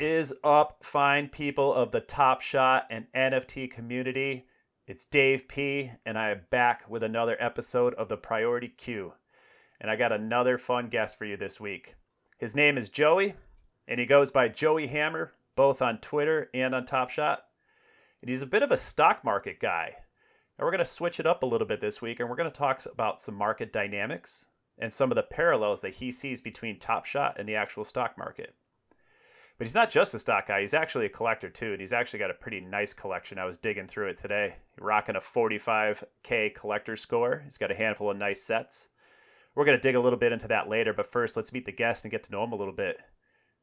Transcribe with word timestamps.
is 0.00 0.32
up, 0.44 0.84
fine 0.84 1.28
people 1.28 1.74
of 1.74 1.90
the 1.90 2.00
Top 2.00 2.40
Shot 2.40 2.86
and 2.88 3.06
NFT 3.14 3.68
community? 3.68 4.46
It's 4.86 5.04
Dave 5.04 5.48
P, 5.48 5.90
and 6.06 6.16
I 6.16 6.30
am 6.30 6.42
back 6.50 6.88
with 6.88 7.02
another 7.02 7.36
episode 7.40 7.94
of 7.94 8.08
the 8.08 8.16
Priority 8.16 8.68
Queue. 8.68 9.12
And 9.80 9.90
I 9.90 9.96
got 9.96 10.12
another 10.12 10.56
fun 10.56 10.88
guest 10.88 11.18
for 11.18 11.24
you 11.24 11.36
this 11.36 11.60
week. 11.60 11.96
His 12.38 12.54
name 12.54 12.78
is 12.78 12.88
Joey, 12.88 13.34
and 13.88 13.98
he 13.98 14.06
goes 14.06 14.30
by 14.30 14.48
Joey 14.48 14.86
Hammer, 14.86 15.32
both 15.56 15.82
on 15.82 15.98
Twitter 15.98 16.48
and 16.54 16.76
on 16.76 16.84
Top 16.84 17.10
Shot. 17.10 17.44
And 18.22 18.30
he's 18.30 18.42
a 18.42 18.46
bit 18.46 18.62
of 18.62 18.70
a 18.70 18.76
stock 18.76 19.24
market 19.24 19.58
guy. 19.58 19.96
And 20.58 20.64
we're 20.64 20.70
going 20.70 20.78
to 20.78 20.84
switch 20.84 21.18
it 21.18 21.26
up 21.26 21.42
a 21.42 21.46
little 21.46 21.66
bit 21.66 21.80
this 21.80 22.00
week, 22.00 22.20
and 22.20 22.28
we're 22.28 22.36
going 22.36 22.50
to 22.50 22.54
talk 22.56 22.84
about 22.86 23.20
some 23.20 23.34
market 23.34 23.72
dynamics 23.72 24.46
and 24.78 24.92
some 24.92 25.10
of 25.10 25.16
the 25.16 25.24
parallels 25.24 25.80
that 25.80 25.94
he 25.94 26.12
sees 26.12 26.40
between 26.40 26.78
Top 26.78 27.04
Shot 27.04 27.38
and 27.38 27.48
the 27.48 27.56
actual 27.56 27.84
stock 27.84 28.16
market. 28.16 28.54
But 29.58 29.66
he's 29.66 29.74
not 29.74 29.90
just 29.90 30.14
a 30.14 30.20
stock 30.20 30.46
guy, 30.46 30.60
he's 30.60 30.72
actually 30.72 31.06
a 31.06 31.10
collector 31.10 31.50
too, 31.50 31.72
and 31.72 31.80
he's 31.80 31.92
actually 31.92 32.20
got 32.20 32.30
a 32.30 32.34
pretty 32.34 32.60
nice 32.60 32.94
collection. 32.94 33.40
I 33.40 33.44
was 33.44 33.56
digging 33.56 33.88
through 33.88 34.08
it 34.08 34.16
today. 34.16 34.54
Rocking 34.80 35.16
a 35.16 35.20
45K 35.20 36.54
collector 36.54 36.94
score. 36.94 37.42
He's 37.44 37.58
got 37.58 37.72
a 37.72 37.74
handful 37.74 38.10
of 38.10 38.16
nice 38.16 38.42
sets. 38.42 38.90
We're 39.56 39.64
going 39.64 39.76
to 39.76 39.82
dig 39.82 39.96
a 39.96 40.00
little 40.00 40.18
bit 40.18 40.30
into 40.30 40.46
that 40.48 40.68
later, 40.68 40.94
but 40.94 41.10
first 41.10 41.36
let's 41.36 41.52
meet 41.52 41.64
the 41.64 41.72
guest 41.72 42.04
and 42.04 42.12
get 42.12 42.22
to 42.24 42.32
know 42.32 42.44
him 42.44 42.52
a 42.52 42.56
little 42.56 42.72
bit. 42.72 42.98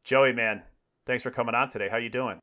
Joey, 0.04 0.34
man, 0.34 0.64
thanks 1.06 1.24
for 1.24 1.32
coming 1.32 1.56
on 1.56 1.70
today. 1.70 1.88
How 1.88 1.96
you 1.96 2.10
doing? 2.10 2.40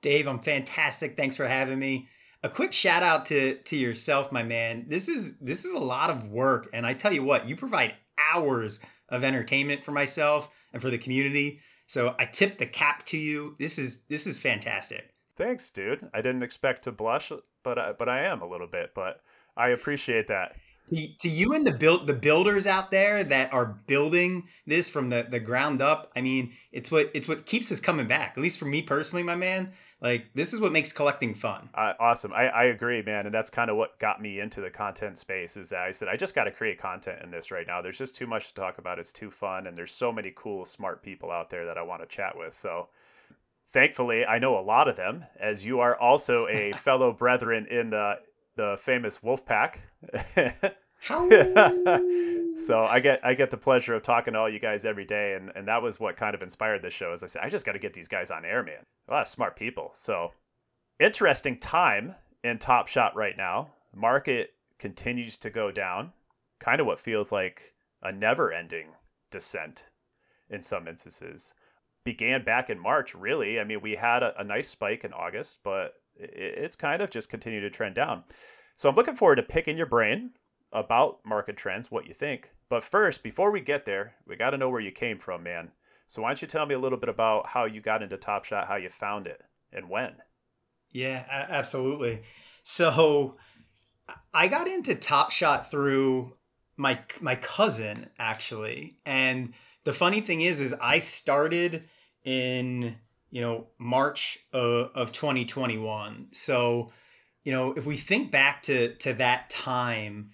Dave, 0.00 0.28
I'm 0.28 0.38
fantastic. 0.38 1.16
Thanks 1.16 1.34
for 1.34 1.48
having 1.48 1.80
me. 1.80 2.08
A 2.44 2.48
quick 2.48 2.72
shout 2.72 3.02
out 3.02 3.26
to 3.26 3.56
to 3.56 3.76
yourself, 3.76 4.30
my 4.30 4.42
man. 4.42 4.84
This 4.86 5.08
is 5.08 5.38
this 5.38 5.64
is 5.64 5.72
a 5.72 5.78
lot 5.78 6.10
of 6.10 6.28
work, 6.28 6.68
and 6.72 6.86
I 6.86 6.94
tell 6.94 7.12
you 7.12 7.24
what, 7.24 7.48
you 7.48 7.56
provide 7.56 7.94
hours 8.18 8.78
of 9.08 9.24
entertainment 9.24 9.82
for 9.82 9.92
myself 9.92 10.50
and 10.72 10.80
for 10.80 10.90
the 10.90 10.98
community. 10.98 11.60
So 11.86 12.14
I 12.18 12.24
tip 12.24 12.58
the 12.58 12.66
cap 12.66 13.04
to 13.06 13.18
you. 13.18 13.56
This 13.58 13.78
is 13.78 14.02
this 14.08 14.26
is 14.26 14.38
fantastic. 14.38 15.10
Thanks, 15.36 15.70
dude. 15.70 16.08
I 16.14 16.22
didn't 16.22 16.42
expect 16.42 16.82
to 16.84 16.92
blush, 16.92 17.32
but 17.62 17.78
I, 17.78 17.92
but 17.92 18.08
I 18.08 18.22
am 18.22 18.40
a 18.40 18.46
little 18.46 18.68
bit. 18.68 18.92
But 18.94 19.20
I 19.56 19.70
appreciate 19.70 20.28
that. 20.28 20.56
To, 20.90 21.08
to 21.20 21.28
you 21.30 21.54
and 21.54 21.66
the 21.66 21.72
build 21.72 22.06
the 22.06 22.14
builders 22.14 22.66
out 22.66 22.90
there 22.90 23.24
that 23.24 23.52
are 23.52 23.80
building 23.86 24.44
this 24.66 24.88
from 24.88 25.08
the, 25.08 25.26
the 25.28 25.40
ground 25.40 25.80
up. 25.80 26.12
I 26.14 26.20
mean, 26.20 26.52
it's 26.72 26.90
what 26.90 27.10
it's 27.14 27.26
what 27.26 27.46
keeps 27.46 27.72
us 27.72 27.80
coming 27.80 28.06
back. 28.06 28.34
At 28.36 28.42
least 28.42 28.58
for 28.58 28.66
me 28.66 28.82
personally, 28.82 29.22
my 29.22 29.36
man. 29.36 29.72
Like 30.04 30.26
this 30.34 30.52
is 30.52 30.60
what 30.60 30.70
makes 30.70 30.92
collecting 30.92 31.34
fun. 31.34 31.70
Uh, 31.74 31.94
awesome. 31.98 32.30
I, 32.34 32.48
I 32.48 32.64
agree, 32.64 33.00
man. 33.00 33.24
And 33.24 33.34
that's 33.34 33.48
kind 33.48 33.70
of 33.70 33.78
what 33.78 33.98
got 33.98 34.20
me 34.20 34.38
into 34.38 34.60
the 34.60 34.68
content 34.68 35.16
space 35.16 35.56
is 35.56 35.70
that 35.70 35.80
I 35.80 35.92
said, 35.92 36.08
I 36.08 36.16
just 36.16 36.34
got 36.34 36.44
to 36.44 36.50
create 36.50 36.76
content 36.76 37.22
in 37.22 37.30
this 37.30 37.50
right 37.50 37.66
now. 37.66 37.80
There's 37.80 37.96
just 37.96 38.14
too 38.14 38.26
much 38.26 38.48
to 38.48 38.54
talk 38.54 38.76
about. 38.76 38.98
It's 38.98 39.14
too 39.14 39.30
fun. 39.30 39.66
And 39.66 39.74
there's 39.74 39.92
so 39.92 40.12
many 40.12 40.30
cool, 40.36 40.66
smart 40.66 41.02
people 41.02 41.30
out 41.30 41.48
there 41.48 41.64
that 41.64 41.78
I 41.78 41.82
want 41.82 42.02
to 42.02 42.06
chat 42.06 42.36
with. 42.36 42.52
So 42.52 42.88
thankfully, 43.68 44.26
I 44.26 44.38
know 44.38 44.58
a 44.58 44.60
lot 44.60 44.88
of 44.88 44.96
them 44.96 45.24
as 45.40 45.64
you 45.64 45.80
are 45.80 45.98
also 45.98 46.48
a 46.48 46.72
fellow 46.76 47.10
brethren 47.10 47.66
in 47.70 47.88
the, 47.88 48.18
the 48.56 48.76
famous 48.78 49.22
Wolf 49.22 49.46
Pack. 49.46 49.80
so 52.56 52.86
I 52.86 52.98
get 53.00 53.20
I 53.22 53.34
get 53.34 53.50
the 53.50 53.58
pleasure 53.58 53.94
of 53.94 54.02
talking 54.02 54.32
to 54.32 54.40
all 54.40 54.48
you 54.48 54.58
guys 54.58 54.86
every 54.86 55.04
day, 55.04 55.34
and, 55.34 55.52
and 55.54 55.68
that 55.68 55.82
was 55.82 56.00
what 56.00 56.16
kind 56.16 56.34
of 56.34 56.42
inspired 56.42 56.80
this 56.80 56.94
show. 56.94 57.12
As 57.12 57.22
I 57.22 57.26
said, 57.26 57.42
I 57.44 57.50
just 57.50 57.66
got 57.66 57.72
to 57.72 57.78
get 57.78 57.92
these 57.92 58.08
guys 58.08 58.30
on 58.30 58.46
air, 58.46 58.62
man. 58.62 58.84
A 59.08 59.12
lot 59.12 59.22
of 59.22 59.28
smart 59.28 59.54
people. 59.54 59.90
So 59.92 60.32
interesting 60.98 61.58
time 61.58 62.14
in 62.42 62.58
Top 62.58 62.86
Shot 62.86 63.14
right 63.14 63.36
now. 63.36 63.70
Market 63.94 64.54
continues 64.78 65.36
to 65.38 65.50
go 65.50 65.70
down, 65.70 66.12
kind 66.58 66.80
of 66.80 66.86
what 66.86 66.98
feels 66.98 67.30
like 67.30 67.74
a 68.02 68.10
never-ending 68.10 68.86
descent 69.30 69.84
in 70.48 70.62
some 70.62 70.88
instances. 70.88 71.52
Began 72.04 72.44
back 72.44 72.70
in 72.70 72.78
March, 72.78 73.14
really. 73.14 73.60
I 73.60 73.64
mean, 73.64 73.82
we 73.82 73.94
had 73.94 74.22
a, 74.22 74.40
a 74.40 74.44
nice 74.44 74.68
spike 74.68 75.04
in 75.04 75.12
August, 75.12 75.60
but 75.62 75.96
it, 76.16 76.32
it's 76.34 76.76
kind 76.76 77.02
of 77.02 77.10
just 77.10 77.28
continued 77.28 77.60
to 77.60 77.70
trend 77.70 77.94
down. 77.94 78.24
So 78.74 78.88
I'm 78.88 78.94
looking 78.94 79.16
forward 79.16 79.36
to 79.36 79.42
picking 79.42 79.76
your 79.76 79.86
brain 79.86 80.30
about 80.74 81.20
market 81.24 81.56
trends, 81.56 81.90
what 81.90 82.06
you 82.06 82.12
think. 82.12 82.50
But 82.68 82.84
first, 82.84 83.22
before 83.22 83.50
we 83.50 83.60
get 83.60 83.84
there, 83.84 84.14
we 84.26 84.36
got 84.36 84.50
to 84.50 84.58
know 84.58 84.68
where 84.68 84.80
you 84.80 84.90
came 84.90 85.18
from, 85.18 85.42
man. 85.44 85.70
So 86.08 86.22
why 86.22 86.28
don't 86.30 86.42
you 86.42 86.48
tell 86.48 86.66
me 86.66 86.74
a 86.74 86.78
little 86.78 86.98
bit 86.98 87.08
about 87.08 87.46
how 87.46 87.64
you 87.64 87.80
got 87.80 88.02
into 88.02 88.16
Top 88.16 88.44
Shot, 88.44 88.68
how 88.68 88.76
you 88.76 88.90
found 88.90 89.26
it, 89.26 89.42
and 89.72 89.88
when? 89.88 90.14
Yeah, 90.90 91.24
absolutely. 91.48 92.22
So 92.62 93.36
I 94.32 94.48
got 94.48 94.68
into 94.68 94.94
Top 94.94 95.30
Shot 95.30 95.70
through 95.70 96.34
my 96.76 96.98
my 97.20 97.36
cousin 97.36 98.10
actually, 98.18 98.96
and 99.06 99.54
the 99.84 99.92
funny 99.92 100.20
thing 100.20 100.40
is, 100.40 100.60
is 100.60 100.74
I 100.74 100.98
started 100.98 101.84
in 102.24 102.96
you 103.30 103.40
know 103.40 103.66
March 103.78 104.38
of, 104.52 104.90
of 104.94 105.12
2021. 105.12 106.28
So 106.32 106.90
you 107.44 107.52
know 107.52 107.72
if 107.72 107.86
we 107.86 107.96
think 107.96 108.30
back 108.30 108.62
to 108.64 108.94
to 108.96 109.14
that 109.14 109.50
time 109.50 110.30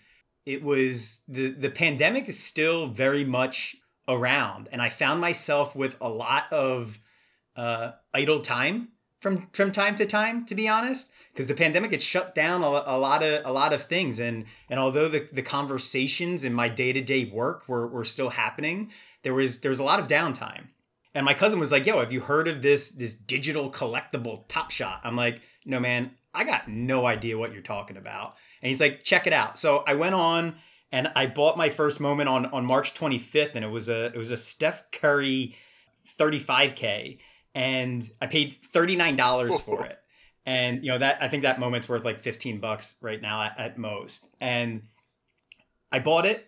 it 0.51 0.63
was 0.63 1.21
the 1.29 1.51
the 1.53 1.71
pandemic 1.71 2.29
is 2.29 2.39
still 2.39 2.89
very 2.89 3.25
much 3.25 3.77
around 4.09 4.69
and 4.73 4.83
i 4.83 4.89
found 4.89 5.21
myself 5.21 5.77
with 5.77 5.97
a 6.01 6.09
lot 6.09 6.53
of 6.53 6.99
uh, 7.57 7.93
idle 8.15 8.41
time 8.41 8.89
from 9.21 9.49
from 9.53 9.71
time 9.71 9.95
to 9.95 10.07
time 10.07 10.45
to 10.47 10.55
be 10.55 10.69
honest 10.69 11.11
because 11.33 11.47
the 11.47 11.55
pandemic 11.55 11.91
had 11.91 12.03
shut 12.03 12.35
down 12.35 12.63
a, 12.63 12.67
a, 12.67 12.99
lot 12.99 13.23
of 13.23 13.45
a 13.45 13.53
lot 13.53 13.73
of 13.73 13.85
things 13.85 14.19
and 14.19 14.45
and 14.69 14.81
although 14.81 15.09
the, 15.09 15.29
the 15.33 15.43
conversations 15.43 16.45
in 16.45 16.53
my 16.53 16.69
day-to-day 16.69 17.27
work 17.27 17.69
were, 17.69 17.87
were 17.87 18.05
still 18.05 18.31
happening 18.31 18.91
there 19.23 19.35
was 19.35 19.61
there 19.61 19.71
was 19.71 19.81
a 19.81 19.85
lot 19.85 20.01
of 20.01 20.07
downtime. 20.07 20.69
And 21.15 21.25
my 21.25 21.35
cousin 21.35 21.61
was 21.61 21.73
like 21.73 21.87
yo 21.87 22.01
have 22.01 22.13
you 22.13 22.21
heard 22.21 22.49
of 22.49 22.63
this 22.63 22.91
this 22.91 23.15
digital 23.15 23.71
collectible 23.71 24.45
top 24.49 24.71
shot 24.71 25.01
i'm 25.05 25.17
like 25.17 25.43
no 25.65 25.81
man 25.81 26.13
i 26.33 26.45
got 26.45 26.69
no 26.69 27.05
idea 27.05 27.37
what 27.37 27.53
you're 27.53 27.63
talking 27.63 27.97
about 27.97 28.37
and 28.63 28.69
he's 28.69 28.81
like, 28.81 29.03
check 29.03 29.27
it 29.27 29.33
out. 29.33 29.59
So 29.59 29.85
I 29.87 29.95
went 29.95 30.15
on 30.15 30.57
and 30.93 31.11
I 31.15 31.27
bought 31.27 31.57
my 31.57 31.71
first 31.71 32.01
moment 32.01 32.29
on 32.29 32.47
on 32.47 32.65
March 32.65 32.95
25th, 32.95 33.55
and 33.55 33.65
it 33.65 33.69
was 33.69 33.89
a 33.89 34.07
it 34.07 34.17
was 34.17 34.31
a 34.31 34.37
Steph 34.37 34.91
Curry 34.91 35.57
35k, 36.19 37.19
and 37.55 38.09
I 38.21 38.27
paid 38.27 38.57
$39 38.75 39.61
for 39.63 39.87
it. 39.87 39.99
And 40.47 40.85
you 40.85 40.91
know 40.91 40.99
that 40.99 41.23
I 41.23 41.29
think 41.29 41.45
that 41.45 41.61
moment's 41.61 41.89
worth 41.89 42.05
like 42.05 42.21
15 42.21 42.61
bucks 42.61 42.97
right 43.01 43.21
now 43.21 43.43
at, 43.43 43.59
at 43.59 43.79
most. 43.79 44.29
And 44.41 44.83
I 45.93 46.01
bought 46.01 46.27
it, 46.27 46.47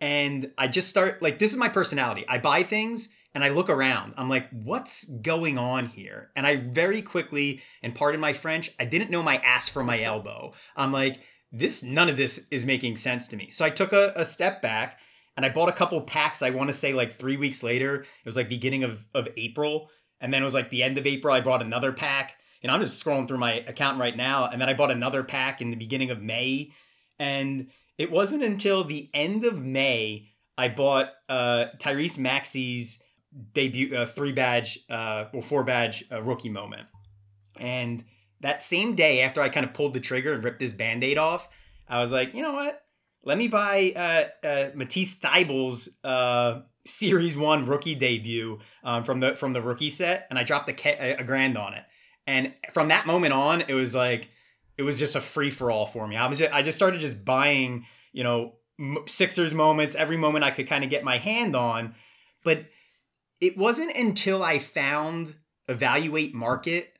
and 0.00 0.52
I 0.58 0.66
just 0.66 0.88
start 0.88 1.22
like 1.22 1.38
this 1.38 1.52
is 1.52 1.56
my 1.56 1.68
personality. 1.68 2.24
I 2.28 2.38
buy 2.38 2.64
things 2.64 3.08
and 3.34 3.44
I 3.44 3.50
look 3.50 3.68
around. 3.68 4.14
I'm 4.16 4.28
like, 4.28 4.48
what's 4.50 5.04
going 5.04 5.56
on 5.56 5.86
here? 5.86 6.30
And 6.34 6.46
I 6.46 6.56
very 6.56 7.02
quickly, 7.02 7.62
and 7.82 7.94
pardon 7.94 8.20
my 8.20 8.32
French, 8.32 8.72
I 8.78 8.84
didn't 8.84 9.10
know 9.10 9.22
my 9.22 9.36
ass 9.38 9.68
from 9.68 9.86
my 9.86 10.02
elbow. 10.02 10.52
I'm 10.76 10.92
like, 10.92 11.20
this, 11.52 11.82
none 11.82 12.08
of 12.08 12.16
this 12.16 12.46
is 12.50 12.64
making 12.64 12.96
sense 12.96 13.28
to 13.28 13.36
me. 13.36 13.50
So 13.50 13.64
I 13.64 13.70
took 13.70 13.92
a, 13.92 14.12
a 14.16 14.24
step 14.24 14.62
back 14.62 14.98
and 15.36 15.46
I 15.46 15.48
bought 15.48 15.68
a 15.68 15.72
couple 15.72 16.00
packs. 16.02 16.42
I 16.42 16.50
want 16.50 16.68
to 16.68 16.74
say 16.74 16.92
like 16.92 17.18
three 17.18 17.36
weeks 17.36 17.62
later, 17.62 18.02
it 18.02 18.26
was 18.26 18.36
like 18.36 18.48
beginning 18.48 18.84
of, 18.84 19.04
of 19.14 19.28
April. 19.36 19.90
And 20.20 20.32
then 20.32 20.42
it 20.42 20.44
was 20.44 20.54
like 20.54 20.70
the 20.70 20.82
end 20.82 20.98
of 20.98 21.06
April, 21.06 21.34
I 21.34 21.40
bought 21.40 21.62
another 21.62 21.92
pack. 21.92 22.34
And 22.62 22.70
I'm 22.70 22.80
just 22.80 23.02
scrolling 23.02 23.26
through 23.26 23.38
my 23.38 23.54
account 23.54 23.98
right 23.98 24.16
now. 24.16 24.46
And 24.46 24.60
then 24.60 24.68
I 24.68 24.74
bought 24.74 24.90
another 24.90 25.24
pack 25.24 25.62
in 25.62 25.70
the 25.70 25.76
beginning 25.76 26.10
of 26.10 26.20
May. 26.20 26.72
And 27.18 27.68
it 27.96 28.10
wasn't 28.10 28.42
until 28.42 28.84
the 28.84 29.08
end 29.14 29.44
of 29.44 29.58
May 29.58 30.30
I 30.58 30.68
bought 30.68 31.08
uh, 31.28 31.66
Tyrese 31.78 32.18
Maxey's 32.18 33.02
debut 33.52 33.96
uh, 33.96 34.06
three 34.06 34.32
badge 34.32 34.78
uh, 34.88 35.26
or 35.32 35.42
four 35.42 35.64
badge 35.64 36.04
uh, 36.10 36.22
rookie 36.22 36.48
moment. 36.48 36.88
And 37.56 38.04
that 38.40 38.62
same 38.62 38.94
day 38.94 39.20
after 39.20 39.40
I 39.40 39.48
kind 39.48 39.66
of 39.66 39.72
pulled 39.72 39.94
the 39.94 40.00
trigger 40.00 40.32
and 40.32 40.42
ripped 40.42 40.60
this 40.60 40.72
band-aid 40.72 41.18
off, 41.18 41.48
I 41.88 42.00
was 42.00 42.12
like, 42.12 42.34
you 42.34 42.42
know 42.42 42.52
what? 42.52 42.82
Let 43.22 43.36
me 43.36 43.48
buy 43.48 43.92
uh, 43.94 44.46
uh, 44.46 44.70
Matisse 44.74 45.18
Thybulle's 45.18 45.90
uh, 46.02 46.62
Series 46.86 47.36
One 47.36 47.66
rookie 47.66 47.94
debut 47.94 48.58
um, 48.82 49.04
from 49.04 49.20
the 49.20 49.36
from 49.36 49.52
the 49.52 49.60
rookie 49.60 49.90
set, 49.90 50.26
and 50.30 50.38
I 50.38 50.42
dropped 50.42 50.70
a, 50.70 51.20
a 51.20 51.24
grand 51.24 51.58
on 51.58 51.74
it. 51.74 51.84
And 52.26 52.54
from 52.72 52.88
that 52.88 53.06
moment 53.06 53.34
on, 53.34 53.62
it 53.62 53.74
was 53.74 53.94
like 53.94 54.30
it 54.78 54.82
was 54.82 54.98
just 54.98 55.16
a 55.16 55.20
free 55.20 55.50
for 55.50 55.70
all 55.70 55.84
for 55.84 56.06
me. 56.06 56.16
I 56.16 56.26
was 56.26 56.38
just, 56.38 56.52
I 56.54 56.62
just 56.62 56.76
started 56.76 57.00
just 57.00 57.22
buying, 57.22 57.84
you 58.12 58.24
know, 58.24 58.54
Sixers 59.06 59.52
moments 59.52 59.94
every 59.94 60.16
moment 60.16 60.42
I 60.42 60.50
could 60.50 60.66
kind 60.66 60.84
of 60.84 60.88
get 60.88 61.04
my 61.04 61.18
hand 61.18 61.54
on, 61.54 61.94
but 62.44 62.64
it 63.40 63.56
wasn't 63.56 63.96
until 63.96 64.42
I 64.42 64.58
found 64.58 65.34
evaluate 65.68 66.34
market 66.34 66.92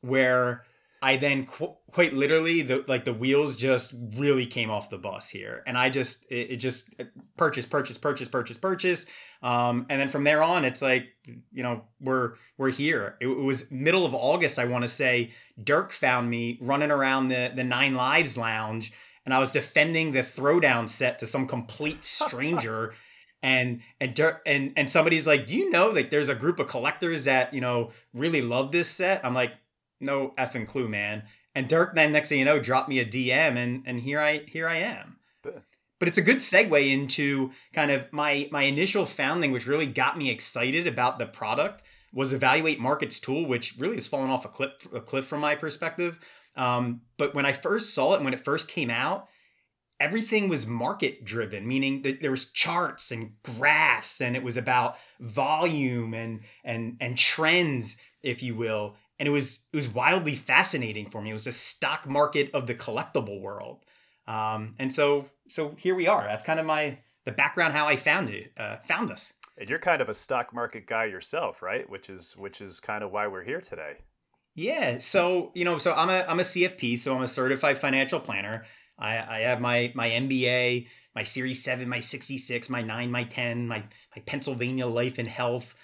where 0.00 0.64
I 1.02 1.16
then 1.16 1.46
qu- 1.46 1.74
quite 1.90 2.14
literally 2.14 2.62
the 2.62 2.84
like 2.86 3.04
the 3.04 3.12
wheels 3.12 3.56
just 3.56 3.92
really 4.14 4.46
came 4.46 4.70
off 4.70 4.88
the 4.88 4.98
bus 4.98 5.28
here, 5.28 5.64
and 5.66 5.76
I 5.76 5.90
just 5.90 6.24
it, 6.30 6.52
it 6.52 6.56
just 6.56 6.90
purchase, 7.36 7.66
purchase, 7.66 7.98
purchase, 7.98 8.28
purchase, 8.28 8.56
purchase, 8.56 9.06
um, 9.42 9.86
and 9.90 10.00
then 10.00 10.08
from 10.08 10.22
there 10.22 10.42
on, 10.44 10.64
it's 10.64 10.80
like 10.80 11.08
you 11.26 11.64
know 11.64 11.82
we're 12.00 12.34
we're 12.56 12.70
here. 12.70 13.16
It, 13.20 13.26
it 13.26 13.42
was 13.42 13.70
middle 13.72 14.06
of 14.06 14.14
August, 14.14 14.60
I 14.60 14.64
want 14.66 14.82
to 14.82 14.88
say. 14.88 15.32
Dirk 15.62 15.90
found 15.90 16.30
me 16.30 16.58
running 16.60 16.92
around 16.92 17.28
the 17.28 17.52
the 17.54 17.64
Nine 17.64 17.96
Lives 17.96 18.38
Lounge, 18.38 18.92
and 19.24 19.34
I 19.34 19.40
was 19.40 19.50
defending 19.50 20.12
the 20.12 20.22
throwdown 20.22 20.88
set 20.88 21.18
to 21.18 21.26
some 21.26 21.48
complete 21.48 22.04
stranger 22.04 22.94
and 23.42 23.80
and 24.00 24.18
and 24.46 24.72
and 24.76 24.90
somebody's 24.90 25.26
like, 25.26 25.46
"Do 25.46 25.56
you 25.56 25.70
know 25.70 25.90
like 25.90 26.10
there's 26.10 26.28
a 26.28 26.34
group 26.34 26.58
of 26.58 26.68
collectors 26.68 27.24
that 27.24 27.52
you 27.52 27.60
know 27.60 27.90
really 28.14 28.40
love 28.42 28.72
this 28.72 28.88
set?" 28.88 29.24
I'm 29.24 29.34
like, 29.34 29.54
"No 30.00 30.32
effing 30.38 30.66
clue, 30.66 30.88
man." 30.88 31.24
And 31.54 31.68
Dirk 31.68 31.94
then 31.94 32.12
next 32.12 32.28
thing 32.28 32.38
you 32.38 32.44
know 32.44 32.60
dropped 32.60 32.88
me 32.88 33.00
a 33.00 33.04
DM, 33.04 33.56
and 33.56 33.82
and 33.84 34.00
here 34.00 34.20
I 34.20 34.38
here 34.46 34.68
I 34.68 34.76
am. 34.76 35.16
But 35.42 36.08
it's 36.08 36.18
a 36.18 36.22
good 36.22 36.38
segue 36.38 36.90
into 36.92 37.52
kind 37.72 37.90
of 37.90 38.12
my 38.12 38.48
my 38.50 38.62
initial 38.62 39.06
founding, 39.06 39.52
which 39.52 39.66
really 39.66 39.86
got 39.86 40.16
me 40.16 40.30
excited 40.30 40.86
about 40.86 41.18
the 41.18 41.26
product, 41.26 41.82
was 42.12 42.32
Evaluate 42.32 42.80
Markets 42.80 43.20
tool, 43.20 43.46
which 43.46 43.76
really 43.78 43.94
has 43.94 44.06
fallen 44.06 44.30
off 44.30 44.44
a 44.44 44.48
cliff 44.48 44.72
a 44.92 45.00
cliff 45.00 45.26
from 45.26 45.40
my 45.40 45.54
perspective. 45.54 46.18
Um, 46.56 47.02
but 47.16 47.34
when 47.34 47.46
I 47.46 47.52
first 47.52 47.94
saw 47.94 48.14
it, 48.14 48.22
when 48.22 48.34
it 48.34 48.44
first 48.44 48.68
came 48.68 48.90
out, 48.90 49.28
everything 50.00 50.48
was 50.48 50.66
market 50.66 51.24
driven 51.24 51.66
meaning 51.66 52.02
that 52.02 52.20
there 52.20 52.30
was 52.30 52.50
charts 52.50 53.12
and 53.12 53.32
graphs 53.42 54.20
and 54.20 54.36
it 54.36 54.42
was 54.42 54.56
about 54.56 54.96
volume 55.20 56.14
and 56.14 56.40
and 56.64 56.96
and 57.00 57.16
trends 57.16 57.96
if 58.22 58.42
you 58.42 58.54
will. 58.54 58.96
And 59.18 59.28
it 59.28 59.32
was 59.32 59.64
it 59.72 59.76
was 59.76 59.88
wildly 59.88 60.34
fascinating 60.34 61.08
for 61.08 61.20
me. 61.20 61.30
It 61.30 61.34
was 61.34 61.46
a 61.46 61.52
stock 61.52 62.08
market 62.08 62.50
of 62.54 62.66
the 62.66 62.74
collectible 62.74 63.40
world. 63.40 63.84
Um, 64.26 64.74
and 64.78 64.92
so 64.92 65.28
so 65.48 65.74
here 65.78 65.94
we 65.94 66.06
are. 66.06 66.24
That's 66.24 66.44
kind 66.44 66.58
of 66.58 66.66
my 66.66 66.98
the 67.24 67.32
background 67.32 67.72
how 67.72 67.86
i 67.86 67.94
found 67.94 68.30
it 68.30 68.52
uh, 68.58 68.78
found 68.78 69.08
this 69.08 69.34
and 69.56 69.70
you're 69.70 69.78
kind 69.78 70.02
of 70.02 70.08
a 70.08 70.14
stock 70.14 70.52
market 70.52 70.86
guy 70.86 71.04
yourself 71.04 71.62
right? 71.62 71.88
Which 71.88 72.10
is 72.10 72.36
which 72.36 72.60
is 72.60 72.80
kind 72.80 73.04
of 73.04 73.12
why 73.12 73.26
we're 73.28 73.44
here 73.44 73.60
today. 73.60 73.98
Yeah. 74.54 74.98
So 74.98 75.52
you 75.54 75.64
know 75.64 75.78
so 75.78 75.94
i'm 75.94 76.10
a 76.10 76.24
i'm 76.28 76.40
a 76.40 76.44
cfp 76.44 76.98
so 76.98 77.14
i'm 77.14 77.22
a 77.22 77.28
certified 77.28 77.78
financial 77.78 78.18
planner 78.18 78.64
I, 78.98 79.18
I 79.18 79.38
have 79.40 79.60
my 79.60 79.92
my 79.94 80.10
MBA, 80.10 80.86
my 81.14 81.22
Series 81.22 81.62
7, 81.62 81.88
my 81.88 82.00
66, 82.00 82.70
my 82.70 82.82
9, 82.82 83.10
my 83.10 83.24
10, 83.24 83.66
my, 83.68 83.78
my 84.16 84.22
Pennsylvania 84.24 84.86
Life 84.86 85.18
and 85.18 85.28
Health. 85.28 85.74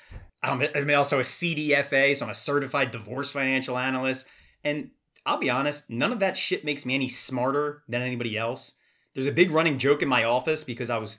Um, 0.42 0.62
I'm, 0.62 0.68
I'm 0.74 0.96
also 0.96 1.18
a 1.18 1.22
CDFA, 1.22 2.16
so 2.16 2.26
I'm 2.26 2.30
a 2.30 2.34
certified 2.34 2.90
divorce 2.90 3.30
financial 3.30 3.76
analyst. 3.76 4.26
And 4.64 4.90
I'll 5.26 5.38
be 5.38 5.50
honest, 5.50 5.90
none 5.90 6.12
of 6.12 6.20
that 6.20 6.36
shit 6.36 6.64
makes 6.64 6.86
me 6.86 6.94
any 6.94 7.08
smarter 7.08 7.82
than 7.88 8.02
anybody 8.02 8.38
else. 8.38 8.74
There's 9.14 9.26
a 9.26 9.32
big 9.32 9.50
running 9.50 9.78
joke 9.78 10.02
in 10.02 10.08
my 10.08 10.24
office 10.24 10.64
because 10.64 10.90
I 10.90 10.98
was 10.98 11.18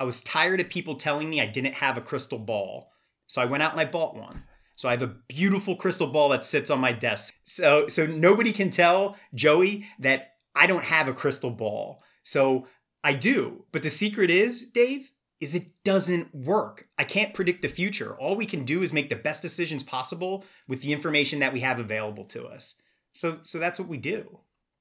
I 0.00 0.04
was 0.04 0.22
tired 0.22 0.60
of 0.60 0.68
people 0.68 0.94
telling 0.94 1.28
me 1.28 1.40
I 1.40 1.46
didn't 1.46 1.74
have 1.74 1.98
a 1.98 2.02
crystal 2.02 2.38
ball. 2.38 2.92
So 3.26 3.42
I 3.42 3.46
went 3.46 3.64
out 3.64 3.72
and 3.72 3.80
I 3.80 3.84
bought 3.84 4.14
one. 4.14 4.40
So 4.76 4.88
I 4.88 4.92
have 4.92 5.02
a 5.02 5.16
beautiful 5.26 5.74
crystal 5.74 6.06
ball 6.06 6.28
that 6.28 6.44
sits 6.44 6.70
on 6.70 6.78
my 6.78 6.92
desk. 6.92 7.34
So 7.46 7.88
so 7.88 8.06
nobody 8.06 8.52
can 8.52 8.70
tell 8.70 9.16
Joey 9.34 9.86
that 9.98 10.34
I 10.58 10.66
don't 10.66 10.84
have 10.84 11.06
a 11.06 11.14
crystal 11.14 11.50
ball. 11.50 12.02
So 12.24 12.66
I 13.04 13.12
do. 13.12 13.64
But 13.70 13.82
the 13.82 13.90
secret 13.90 14.28
is, 14.28 14.70
Dave, 14.70 15.10
is 15.40 15.54
it 15.54 15.68
doesn't 15.84 16.34
work. 16.34 16.88
I 16.98 17.04
can't 17.04 17.32
predict 17.32 17.62
the 17.62 17.68
future. 17.68 18.16
All 18.16 18.34
we 18.34 18.44
can 18.44 18.64
do 18.64 18.82
is 18.82 18.92
make 18.92 19.08
the 19.08 19.16
best 19.16 19.40
decisions 19.40 19.84
possible 19.84 20.44
with 20.66 20.82
the 20.82 20.92
information 20.92 21.38
that 21.38 21.52
we 21.52 21.60
have 21.60 21.78
available 21.78 22.24
to 22.24 22.46
us. 22.46 22.74
So 23.12 23.38
so 23.44 23.58
that's 23.58 23.78
what 23.78 23.88
we 23.88 23.98
do. 23.98 24.40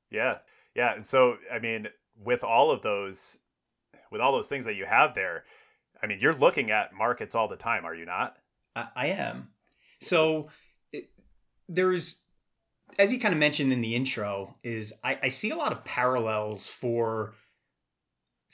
Yeah. 0.09 0.39
Yeah. 0.75 0.95
And 0.95 1.05
so 1.05 1.37
I 1.51 1.59
mean, 1.59 1.87
with 2.23 2.43
all 2.43 2.71
of 2.71 2.81
those 2.81 3.39
with 4.11 4.19
all 4.19 4.31
those 4.31 4.47
things 4.47 4.65
that 4.65 4.75
you 4.75 4.85
have 4.85 5.13
there, 5.13 5.43
I 6.01 6.07
mean, 6.07 6.19
you're 6.19 6.33
looking 6.33 6.71
at 6.71 6.93
markets 6.93 7.35
all 7.35 7.47
the 7.47 7.57
time, 7.57 7.85
are 7.85 7.95
you 7.95 8.05
not? 8.05 8.37
I, 8.75 8.87
I 8.95 9.07
am. 9.07 9.49
So 10.01 10.49
it, 10.91 11.09
there's 11.69 12.23
as 12.97 13.11
you 13.11 13.19
kind 13.19 13.33
of 13.33 13.39
mentioned 13.39 13.71
in 13.71 13.81
the 13.81 13.95
intro, 13.95 14.55
is 14.63 14.93
I, 15.03 15.19
I 15.23 15.29
see 15.29 15.51
a 15.51 15.55
lot 15.55 15.71
of 15.71 15.83
parallels 15.85 16.67
for 16.67 17.33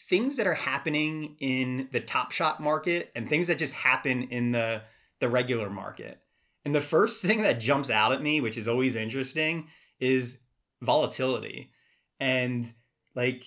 things 0.10 0.38
that 0.38 0.48
are 0.48 0.54
happening 0.54 1.38
in 1.40 1.88
the 1.92 2.00
top 2.00 2.32
shot 2.32 2.62
market 2.62 3.12
and 3.16 3.28
things 3.28 3.48
that 3.48 3.58
just 3.58 3.74
happen 3.74 4.24
in 4.24 4.52
the 4.52 4.82
the 5.20 5.30
regular 5.30 5.70
market. 5.70 6.20
And 6.66 6.76
the 6.76 6.82
first 6.82 7.22
thing 7.22 7.44
that 7.44 7.60
jumps 7.60 7.90
out 7.90 8.12
at 8.12 8.22
me, 8.22 8.42
which 8.42 8.58
is 8.58 8.68
always 8.68 8.96
interesting, 8.96 9.68
is 10.00 10.40
volatility. 10.82 11.72
And 12.20 12.72
like 13.16 13.46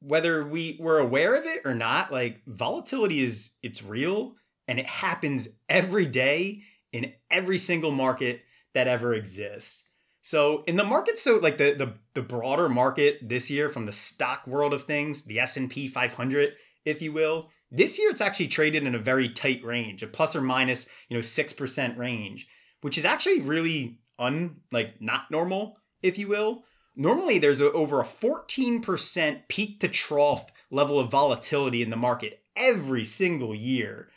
whether 0.00 0.46
we 0.46 0.78
were 0.80 0.98
aware 0.98 1.34
of 1.34 1.44
it 1.44 1.62
or 1.64 1.74
not, 1.74 2.12
like 2.12 2.42
volatility 2.46 3.22
is 3.22 3.52
it's 3.62 3.82
real 3.82 4.36
and 4.68 4.78
it 4.78 4.86
happens 4.86 5.48
every 5.68 6.06
day 6.06 6.62
in 6.92 7.12
every 7.30 7.58
single 7.58 7.90
market 7.90 8.42
that 8.74 8.86
ever 8.86 9.14
exists. 9.14 9.84
So 10.22 10.62
in 10.66 10.76
the 10.76 10.84
market, 10.84 11.18
so 11.18 11.36
like 11.36 11.58
the, 11.58 11.74
the 11.74 11.94
the 12.14 12.22
broader 12.22 12.68
market 12.68 13.20
this 13.22 13.50
year 13.50 13.70
from 13.70 13.86
the 13.86 13.92
stock 13.92 14.46
world 14.46 14.74
of 14.74 14.84
things, 14.84 15.22
the 15.22 15.38
S 15.40 15.56
and 15.56 15.70
P 15.70 15.88
500, 15.88 16.54
if 16.84 17.00
you 17.00 17.12
will, 17.12 17.50
this 17.70 17.98
year 17.98 18.10
it's 18.10 18.20
actually 18.20 18.48
traded 18.48 18.84
in 18.84 18.94
a 18.94 18.98
very 18.98 19.28
tight 19.28 19.62
range, 19.64 20.02
a 20.02 20.06
plus 20.06 20.34
or 20.34 20.40
minus, 20.40 20.88
you 21.08 21.16
know, 21.16 21.20
six 21.20 21.52
percent 21.52 21.96
range, 21.98 22.48
which 22.80 22.98
is 22.98 23.04
actually 23.04 23.40
really 23.40 24.00
un 24.18 24.56
like 24.72 25.00
not 25.00 25.30
normal, 25.30 25.78
if 26.02 26.18
you 26.18 26.28
will. 26.28 26.64
Normally, 26.96 27.38
there's 27.38 27.60
a, 27.60 27.70
over 27.70 28.00
a 28.00 28.04
14% 28.04 29.42
peak 29.46 29.78
to 29.80 29.88
trough 29.88 30.46
level 30.72 30.98
of 30.98 31.12
volatility 31.12 31.80
in 31.80 31.90
the 31.90 31.96
market 31.96 32.42
every 32.56 33.04
single 33.04 33.54
year. 33.54 34.08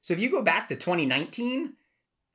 So 0.00 0.14
if 0.14 0.20
you 0.20 0.30
go 0.30 0.40
back 0.40 0.68
to 0.68 0.74
2019, 0.74 1.74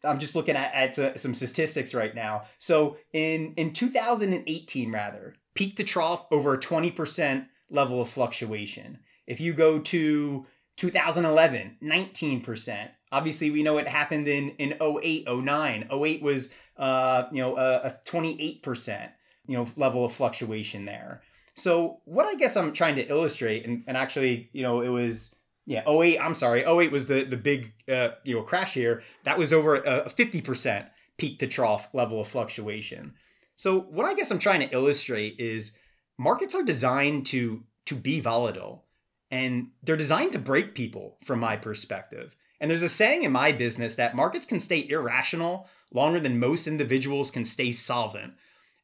I'm 0.06 0.20
just 0.20 0.36
looking 0.36 0.56
at, 0.56 0.98
at 1.00 1.20
some 1.20 1.34
statistics 1.34 1.94
right 1.94 2.14
now. 2.14 2.44
So 2.60 2.98
in 3.14 3.54
in 3.58 3.74
2018, 3.74 4.92
rather, 4.92 5.36
peak 5.54 5.78
to 5.78 5.84
trough 5.84 6.26
over 6.32 6.54
a 6.54 6.60
20% 6.60 7.48
level 7.70 8.02
of 8.02 8.10
fluctuation. 8.10 9.00
If 9.28 9.40
you 9.40 9.54
go 9.54 9.80
to 9.80 10.46
2011, 10.78 11.78
19%. 11.82 12.90
Obviously, 13.12 13.50
we 13.50 13.64
know 13.64 13.78
it 13.78 13.88
happened 13.88 14.28
in 14.28 14.50
in 14.52 14.74
08, 14.82 15.28
09. 15.28 15.90
08 15.92 16.22
was 16.22 16.50
uh, 16.78 17.24
you 17.32 17.42
know 17.42 17.58
a, 17.58 17.88
a 17.88 18.00
28% 18.06 19.10
you 19.48 19.58
know 19.58 19.68
level 19.76 20.06
of 20.06 20.14
fluctuation 20.14 20.86
there. 20.86 21.22
So 21.56 22.02
what 22.04 22.26
I 22.26 22.36
guess 22.36 22.58
I'm 22.58 22.74
trying 22.74 22.96
to 22.96 23.08
illustrate, 23.08 23.66
and, 23.66 23.84
and 23.88 23.96
actually, 23.96 24.50
you 24.52 24.62
know, 24.62 24.82
it 24.82 24.90
was 24.90 25.34
yeah, 25.66 25.90
08, 25.90 26.20
I'm 26.20 26.36
sorry. 26.36 26.64
08 26.64 26.92
was 26.92 27.08
the 27.08 27.24
the 27.24 27.38
big 27.38 27.74
uh, 27.92 28.10
you 28.24 28.36
know 28.36 28.44
crash 28.44 28.74
here. 28.74 29.04
That 29.24 29.38
was 29.38 29.52
over 29.52 29.76
a 29.76 30.10
50% 30.10 30.88
peak 31.18 31.40
to 31.40 31.48
trough 31.48 31.90
level 31.94 32.22
of 32.22 32.28
fluctuation. 32.28 33.14
So 33.56 33.80
what 33.80 34.06
I 34.06 34.14
guess 34.14 34.32
I'm 34.32 34.40
trying 34.40 34.60
to 34.68 34.74
illustrate 34.74 35.40
is 35.40 35.72
markets 36.18 36.56
are 36.56 36.64
designed 36.64 37.26
to 37.28 37.64
to 37.86 37.96
be 37.96 38.20
volatile 38.20 38.86
and 39.32 39.70
they're 39.84 39.98
designed 39.98 40.32
to 40.34 40.40
break 40.40 40.76
people 40.76 41.18
from 41.24 41.40
my 41.40 41.56
perspective. 41.56 42.36
And 42.60 42.70
there's 42.70 42.84
a 42.84 42.90
saying 42.90 43.24
in 43.24 43.32
my 43.32 43.52
business 43.52 43.96
that 43.96 44.16
markets 44.16 44.46
can 44.46 44.60
stay 44.60 44.88
irrational 44.88 45.68
longer 45.94 46.20
than 46.20 46.40
most 46.40 46.68
individuals 46.68 47.32
can 47.32 47.44
stay 47.44 47.72
solvent. 47.72 48.34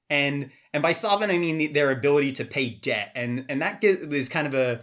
And 0.09 0.51
and 0.73 0.81
by 0.81 0.93
solvent 0.93 1.31
I 1.31 1.37
mean 1.37 1.73
their 1.73 1.91
ability 1.91 2.31
to 2.33 2.45
pay 2.45 2.69
debt. 2.69 3.11
And 3.15 3.45
and 3.49 3.61
that 3.61 3.83
is 3.83 4.29
kind 4.29 4.47
of 4.47 4.53
a 4.53 4.81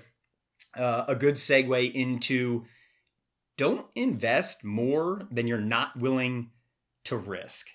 uh, 0.76 1.04
a 1.08 1.14
good 1.14 1.34
segue 1.34 1.92
into 1.92 2.64
don't 3.56 3.86
invest 3.94 4.64
more 4.64 5.22
than 5.30 5.46
you're 5.46 5.58
not 5.58 5.98
willing 5.98 6.50
to 7.04 7.16
risk. 7.16 7.66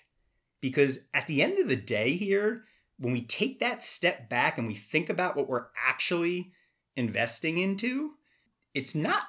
Because 0.60 1.00
at 1.12 1.26
the 1.26 1.42
end 1.42 1.58
of 1.58 1.68
the 1.68 1.76
day, 1.76 2.16
here, 2.16 2.64
when 2.98 3.12
we 3.12 3.22
take 3.26 3.60
that 3.60 3.84
step 3.84 4.30
back 4.30 4.56
and 4.56 4.66
we 4.66 4.74
think 4.74 5.10
about 5.10 5.36
what 5.36 5.48
we're 5.48 5.66
actually 5.86 6.52
investing 6.96 7.58
into, 7.58 8.12
it's 8.72 8.94
not 8.94 9.24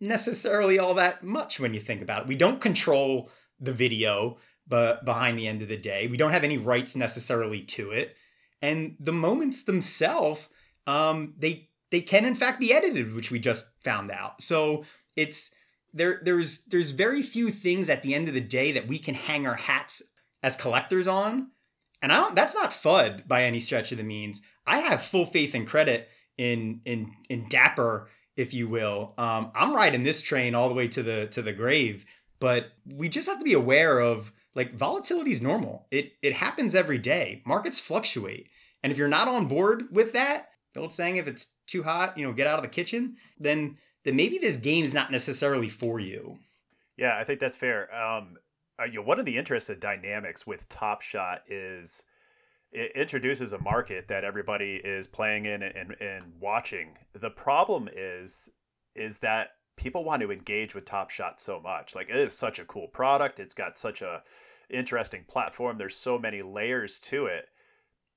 necessarily 0.00 0.78
all 0.78 0.94
that 0.94 1.22
much 1.22 1.60
when 1.60 1.74
you 1.74 1.80
think 1.80 2.00
about 2.00 2.22
it. 2.22 2.28
We 2.28 2.36
don't 2.36 2.60
control 2.60 3.30
the 3.60 3.72
video 3.72 4.38
but 4.66 5.04
behind 5.04 5.38
the 5.38 5.46
end 5.46 5.62
of 5.62 5.68
the 5.68 5.76
day. 5.76 6.06
We 6.06 6.16
don't 6.16 6.32
have 6.32 6.44
any 6.44 6.58
rights 6.58 6.94
necessarily 6.94 7.62
to 7.62 7.90
it. 7.90 8.14
And 8.60 8.96
the 9.00 9.12
moments 9.12 9.62
themselves, 9.62 10.46
um, 10.86 11.34
they 11.38 11.67
they 11.90 12.00
can 12.00 12.24
in 12.24 12.34
fact 12.34 12.60
be 12.60 12.72
edited, 12.72 13.14
which 13.14 13.30
we 13.30 13.38
just 13.38 13.66
found 13.82 14.10
out. 14.10 14.42
So 14.42 14.84
it's 15.16 15.50
there 15.92 16.20
there's 16.22 16.64
there's 16.64 16.90
very 16.90 17.22
few 17.22 17.50
things 17.50 17.90
at 17.90 18.02
the 18.02 18.14
end 18.14 18.28
of 18.28 18.34
the 18.34 18.40
day 18.40 18.72
that 18.72 18.88
we 18.88 18.98
can 18.98 19.14
hang 19.14 19.46
our 19.46 19.54
hats 19.54 20.02
as 20.42 20.56
collectors 20.56 21.08
on. 21.08 21.50
And 22.02 22.12
I 22.12 22.16
don't 22.16 22.34
that's 22.34 22.54
not 22.54 22.70
FUD 22.70 23.26
by 23.26 23.44
any 23.44 23.60
stretch 23.60 23.92
of 23.92 23.98
the 23.98 24.04
means. 24.04 24.40
I 24.66 24.78
have 24.80 25.02
full 25.02 25.26
faith 25.26 25.54
and 25.54 25.66
credit 25.66 26.08
in 26.36 26.80
in 26.84 27.12
in 27.28 27.48
Dapper, 27.48 28.08
if 28.36 28.54
you 28.54 28.68
will. 28.68 29.14
Um, 29.18 29.50
I'm 29.54 29.74
riding 29.74 30.04
this 30.04 30.22
train 30.22 30.54
all 30.54 30.68
the 30.68 30.74
way 30.74 30.88
to 30.88 31.02
the 31.02 31.26
to 31.28 31.42
the 31.42 31.52
grave, 31.52 32.04
but 32.38 32.66
we 32.86 33.08
just 33.08 33.28
have 33.28 33.38
to 33.38 33.44
be 33.44 33.54
aware 33.54 33.98
of 33.98 34.32
like 34.54 34.74
volatility 34.74 35.30
is 35.30 35.42
normal. 35.42 35.86
It 35.90 36.12
it 36.22 36.34
happens 36.34 36.74
every 36.74 36.98
day. 36.98 37.42
Markets 37.46 37.80
fluctuate. 37.80 38.50
And 38.82 38.92
if 38.92 38.98
you're 38.98 39.08
not 39.08 39.26
on 39.26 39.48
board 39.48 39.86
with 39.90 40.12
that, 40.12 40.47
the 40.74 40.80
old 40.80 40.92
saying, 40.92 41.16
if 41.16 41.26
it's 41.26 41.48
too 41.66 41.82
hot, 41.82 42.16
you 42.16 42.26
know, 42.26 42.32
get 42.32 42.46
out 42.46 42.58
of 42.58 42.62
the 42.62 42.68
kitchen, 42.68 43.16
then 43.38 43.76
then 44.04 44.16
maybe 44.16 44.38
this 44.38 44.56
game's 44.56 44.94
not 44.94 45.10
necessarily 45.10 45.68
for 45.68 46.00
you. 46.00 46.38
Yeah, 46.96 47.18
I 47.18 47.24
think 47.24 47.40
that's 47.40 47.56
fair. 47.56 47.94
Um, 47.94 48.36
uh, 48.80 48.84
you 48.84 48.94
know, 48.94 49.02
one 49.02 49.18
of 49.18 49.26
the 49.26 49.36
interesting 49.36 49.78
dynamics 49.78 50.46
with 50.46 50.68
Top 50.68 51.02
Shot 51.02 51.42
is 51.46 52.04
it 52.70 52.92
introduces 52.94 53.52
a 53.52 53.58
market 53.58 54.08
that 54.08 54.24
everybody 54.24 54.76
is 54.76 55.06
playing 55.06 55.46
in 55.46 55.62
and, 55.62 55.96
and 56.00 56.32
watching. 56.40 56.96
The 57.12 57.30
problem 57.30 57.88
is 57.94 58.50
is 58.94 59.18
that 59.18 59.50
people 59.76 60.04
want 60.04 60.22
to 60.22 60.32
engage 60.32 60.74
with 60.74 60.84
Top 60.84 61.10
Shot 61.10 61.40
so 61.40 61.60
much. 61.60 61.94
Like 61.94 62.10
it 62.10 62.16
is 62.16 62.36
such 62.36 62.58
a 62.58 62.64
cool 62.64 62.88
product. 62.88 63.40
It's 63.40 63.54
got 63.54 63.78
such 63.78 64.02
a 64.02 64.22
interesting 64.70 65.24
platform. 65.28 65.78
There's 65.78 65.96
so 65.96 66.18
many 66.18 66.42
layers 66.42 66.98
to 67.00 67.26
it. 67.26 67.46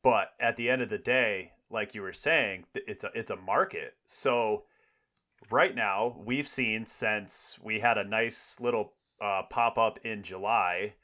But 0.04 0.30
at 0.40 0.58
the 0.58 0.70
end 0.70 0.82
of 0.82 0.90
the 0.90 0.98
day, 0.98 1.52
like 1.72 1.96
you 1.96 2.02
were 2.02 2.14
saying, 2.14 2.66
it's 2.76 3.04
a 3.04 3.12
it's 3.14 3.32
a 3.32 3.36
market. 3.36 3.96
So 4.04 4.64
right 5.50 5.76
now, 5.76 6.16
we've 6.24 6.48
seen 6.48 6.86
since 6.86 7.58
we 7.62 7.80
had 7.80 7.98
a 7.98 8.04
nice 8.04 8.60
little 8.60 8.94
uh, 9.22 9.44
pop 9.50 9.78
up 9.78 10.00
in 10.04 10.24
July, 10.24 10.96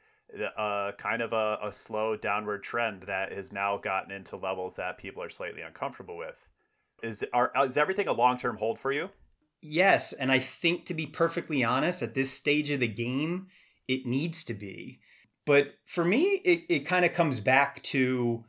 uh, 0.58 0.92
kind 0.98 1.22
of 1.22 1.34
a, 1.34 1.60
a 1.62 1.72
slow 1.72 2.16
downward 2.16 2.64
trend 2.64 3.04
that 3.04 3.32
has 3.32 3.52
now 3.52 3.78
gotten 3.78 4.12
into 4.12 4.36
levels 4.36 4.76
that 4.76 4.98
people 4.98 5.24
are 5.24 5.30
slightly 5.30 5.62
uncomfortable 5.62 6.18
with. 6.18 6.50
Is 7.04 7.24
are 7.34 7.52
is 7.64 7.78
everything 7.78 8.08
a 8.08 8.14
long 8.14 8.38
term 8.38 8.58
hold 8.58 8.80
for 8.80 8.92
you? 8.92 9.10
Yes, 9.62 10.14
and 10.14 10.32
I 10.32 10.40
think 10.40 10.86
to 10.86 10.94
be 10.94 11.08
perfectly 11.08 11.64
honest, 11.64 12.02
at 12.02 12.14
this 12.14 12.32
stage 12.32 12.70
of 12.70 12.80
the 12.80 12.88
game, 12.88 13.48
it 13.88 14.06
needs 14.06 14.44
to 14.46 14.54
be. 14.54 15.00
But 15.46 15.76
for 15.86 16.04
me, 16.04 16.42
it, 16.44 16.66
it 16.68 16.80
kind 16.82 17.06
of 17.06 17.14
comes 17.14 17.40
back 17.40 17.82
to 17.84 18.44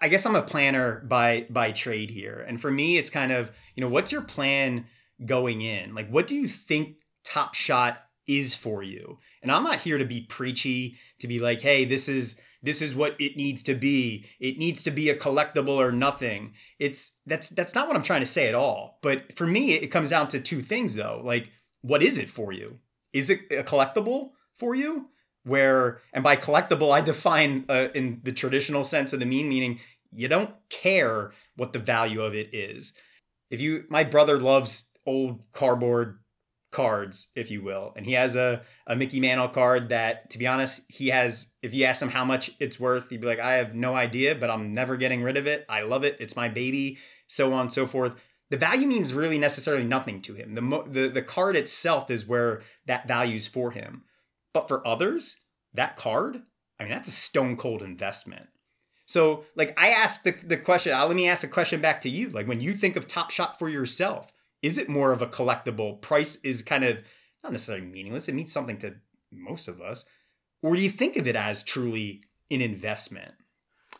I 0.00 0.08
guess 0.08 0.24
I'm 0.24 0.34
a 0.34 0.42
planner 0.42 1.04
by 1.06 1.46
by 1.50 1.72
trade 1.72 2.10
here. 2.10 2.44
And 2.46 2.60
for 2.60 2.70
me, 2.70 2.96
it's 2.96 3.10
kind 3.10 3.32
of, 3.32 3.50
you 3.74 3.82
know, 3.82 3.88
what's 3.88 4.12
your 4.12 4.22
plan 4.22 4.86
going 5.24 5.62
in? 5.62 5.94
Like 5.94 6.08
what 6.08 6.26
do 6.26 6.34
you 6.34 6.48
think 6.48 6.96
Top 7.24 7.54
Shot 7.54 7.98
is 8.26 8.54
for 8.54 8.82
you? 8.82 9.18
And 9.42 9.52
I'm 9.52 9.64
not 9.64 9.80
here 9.80 9.98
to 9.98 10.04
be 10.04 10.22
preachy, 10.22 10.96
to 11.20 11.28
be 11.28 11.38
like, 11.38 11.60
hey, 11.60 11.84
this 11.84 12.08
is 12.08 12.40
this 12.62 12.80
is 12.80 12.94
what 12.94 13.14
it 13.20 13.36
needs 13.36 13.62
to 13.64 13.74
be. 13.74 14.24
It 14.40 14.56
needs 14.56 14.82
to 14.84 14.90
be 14.90 15.10
a 15.10 15.14
collectible 15.14 15.76
or 15.76 15.92
nothing. 15.92 16.54
It's 16.78 17.16
that's 17.26 17.50
that's 17.50 17.74
not 17.74 17.86
what 17.86 17.96
I'm 17.96 18.02
trying 18.02 18.22
to 18.22 18.26
say 18.26 18.48
at 18.48 18.54
all. 18.54 18.98
But 19.02 19.36
for 19.36 19.46
me, 19.46 19.74
it 19.74 19.88
comes 19.88 20.10
down 20.10 20.28
to 20.28 20.40
two 20.40 20.62
things 20.62 20.94
though. 20.94 21.20
Like, 21.22 21.50
what 21.82 22.02
is 22.02 22.16
it 22.16 22.30
for 22.30 22.52
you? 22.52 22.78
Is 23.12 23.28
it 23.28 23.40
a 23.50 23.62
collectible 23.62 24.30
for 24.56 24.74
you? 24.74 25.10
Where 25.44 26.00
and 26.12 26.24
by 26.24 26.36
collectible, 26.36 26.92
I 26.92 27.00
define 27.00 27.66
uh, 27.68 27.88
in 27.94 28.20
the 28.22 28.32
traditional 28.32 28.84
sense 28.84 29.12
of 29.12 29.20
the 29.20 29.26
mean 29.26 29.48
meaning 29.48 29.80
you 30.10 30.28
don't 30.28 30.54
care 30.70 31.32
what 31.56 31.72
the 31.72 31.78
value 31.78 32.22
of 32.22 32.34
it 32.34 32.54
is. 32.54 32.94
If 33.50 33.60
you, 33.60 33.84
my 33.88 34.04
brother 34.04 34.38
loves 34.38 34.90
old 35.06 35.42
cardboard 35.52 36.18
cards, 36.74 37.28
if 37.36 37.50
you 37.50 37.62
will. 37.62 37.92
And 37.96 38.04
he 38.04 38.12
has 38.12 38.36
a, 38.36 38.62
a 38.86 38.96
Mickey 38.96 39.20
Mantle 39.20 39.48
card 39.48 39.90
that, 39.90 40.30
to 40.30 40.38
be 40.38 40.46
honest, 40.46 40.82
he 40.88 41.08
has, 41.08 41.46
if 41.62 41.72
you 41.72 41.84
ask 41.84 42.02
him 42.02 42.08
how 42.08 42.24
much 42.24 42.50
it's 42.58 42.80
worth, 42.80 43.08
he'd 43.10 43.20
be 43.20 43.26
like, 43.26 43.38
I 43.38 43.54
have 43.54 43.74
no 43.74 43.94
idea, 43.94 44.34
but 44.34 44.50
I'm 44.50 44.72
never 44.72 44.96
getting 44.96 45.22
rid 45.22 45.36
of 45.36 45.46
it. 45.46 45.64
I 45.68 45.82
love 45.82 46.04
it. 46.04 46.16
It's 46.20 46.36
my 46.36 46.48
baby, 46.48 46.98
so 47.28 47.52
on 47.52 47.60
and 47.62 47.72
so 47.72 47.86
forth. 47.86 48.14
The 48.50 48.56
value 48.56 48.86
means 48.86 49.14
really 49.14 49.38
necessarily 49.38 49.84
nothing 49.84 50.20
to 50.22 50.34
him. 50.34 50.54
The, 50.54 50.84
the, 50.88 51.08
the 51.08 51.22
card 51.22 51.56
itself 51.56 52.10
is 52.10 52.26
where 52.26 52.62
that 52.86 53.08
value's 53.08 53.46
for 53.46 53.70
him. 53.70 54.02
But 54.54 54.68
for 54.68 54.86
others, 54.86 55.36
that 55.74 55.98
card, 55.98 56.40
I 56.80 56.84
mean, 56.84 56.92
that's 56.92 57.08
a 57.08 57.12
stone 57.12 57.58
cold 57.58 57.82
investment. 57.82 58.46
So, 59.06 59.44
like, 59.54 59.78
I 59.78 59.90
asked 59.90 60.24
the, 60.24 60.30
the 60.30 60.56
question, 60.56 60.94
uh, 60.94 61.06
let 61.06 61.16
me 61.16 61.28
ask 61.28 61.44
a 61.44 61.48
question 61.48 61.82
back 61.82 62.00
to 62.02 62.08
you. 62.08 62.30
Like, 62.30 62.48
when 62.48 62.62
you 62.62 62.72
think 62.72 62.96
of 62.96 63.06
Top 63.06 63.30
Shot 63.30 63.58
for 63.58 63.68
yourself, 63.68 64.32
is 64.62 64.78
it 64.78 64.88
more 64.88 65.12
of 65.12 65.20
a 65.20 65.26
collectible? 65.26 66.00
Price 66.00 66.36
is 66.36 66.62
kind 66.62 66.84
of 66.84 66.98
not 67.42 67.52
necessarily 67.52 67.84
meaningless. 67.84 68.30
It 68.30 68.34
means 68.34 68.52
something 68.52 68.78
to 68.78 68.94
most 69.30 69.68
of 69.68 69.82
us. 69.82 70.06
Or 70.62 70.74
do 70.74 70.82
you 70.82 70.88
think 70.88 71.16
of 71.16 71.26
it 71.26 71.36
as 71.36 71.62
truly 71.62 72.22
an 72.50 72.62
investment? 72.62 73.32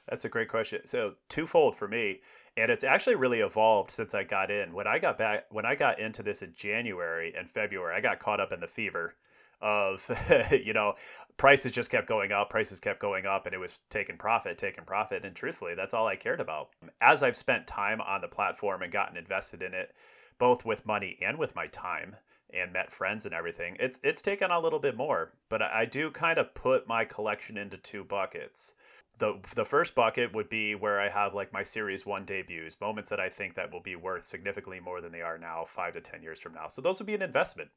That's 0.08 0.24
a 0.24 0.30
great 0.30 0.48
question. 0.48 0.86
So 0.86 1.14
twofold 1.28 1.76
for 1.76 1.88
me, 1.88 2.20
and 2.56 2.70
it's 2.70 2.84
actually 2.84 3.16
really 3.16 3.40
evolved 3.40 3.90
since 3.90 4.14
I 4.14 4.24
got 4.24 4.50
in. 4.50 4.72
When 4.72 4.86
I 4.86 4.98
got 4.98 5.18
back, 5.18 5.44
when 5.50 5.66
I 5.66 5.74
got 5.74 5.98
into 5.98 6.22
this 6.22 6.40
in 6.40 6.54
January 6.54 7.34
and 7.36 7.50
February, 7.50 7.94
I 7.94 8.00
got 8.00 8.18
caught 8.20 8.40
up 8.40 8.52
in 8.52 8.60
the 8.60 8.66
fever 8.66 9.14
of, 9.64 10.08
you 10.64 10.72
know, 10.72 10.94
prices 11.36 11.72
just 11.72 11.90
kept 11.90 12.06
going 12.06 12.30
up, 12.30 12.50
prices 12.50 12.78
kept 12.78 13.00
going 13.00 13.26
up, 13.26 13.46
and 13.46 13.54
it 13.54 13.58
was 13.58 13.80
taking 13.90 14.16
profit, 14.16 14.58
taking 14.58 14.84
profit. 14.84 15.24
And 15.24 15.34
truthfully, 15.34 15.74
that's 15.74 15.94
all 15.94 16.06
I 16.06 16.16
cared 16.16 16.40
about. 16.40 16.68
As 17.00 17.22
I've 17.22 17.34
spent 17.34 17.66
time 17.66 18.00
on 18.00 18.20
the 18.20 18.28
platform 18.28 18.82
and 18.82 18.92
gotten 18.92 19.16
invested 19.16 19.62
in 19.62 19.74
it, 19.74 19.92
both 20.38 20.64
with 20.64 20.86
money 20.86 21.18
and 21.22 21.38
with 21.38 21.56
my 21.56 21.66
time 21.68 22.16
and 22.52 22.72
met 22.72 22.92
friends 22.92 23.24
and 23.26 23.34
everything 23.34 23.76
it's 23.80 23.98
it's 24.02 24.22
taken 24.22 24.50
a 24.50 24.60
little 24.60 24.78
bit 24.78 24.96
more 24.96 25.32
but 25.48 25.60
i 25.60 25.84
do 25.84 26.10
kind 26.10 26.38
of 26.38 26.54
put 26.54 26.86
my 26.86 27.04
collection 27.04 27.56
into 27.56 27.76
two 27.76 28.04
buckets 28.04 28.74
the 29.18 29.38
the 29.54 29.64
first 29.64 29.94
bucket 29.94 30.34
would 30.34 30.48
be 30.48 30.74
where 30.74 31.00
i 31.00 31.08
have 31.08 31.34
like 31.34 31.52
my 31.52 31.62
series 31.62 32.06
1 32.06 32.24
debuts 32.24 32.80
moments 32.80 33.10
that 33.10 33.20
i 33.20 33.28
think 33.28 33.54
that 33.54 33.72
will 33.72 33.80
be 33.80 33.96
worth 33.96 34.24
significantly 34.24 34.80
more 34.80 35.00
than 35.00 35.12
they 35.12 35.22
are 35.22 35.38
now 35.38 35.64
5 35.64 35.94
to 35.94 36.00
10 36.00 36.22
years 36.22 36.38
from 36.38 36.54
now 36.54 36.68
so 36.68 36.80
those 36.80 36.98
would 36.98 37.06
be 37.06 37.14
an 37.14 37.22
investment 37.22 37.70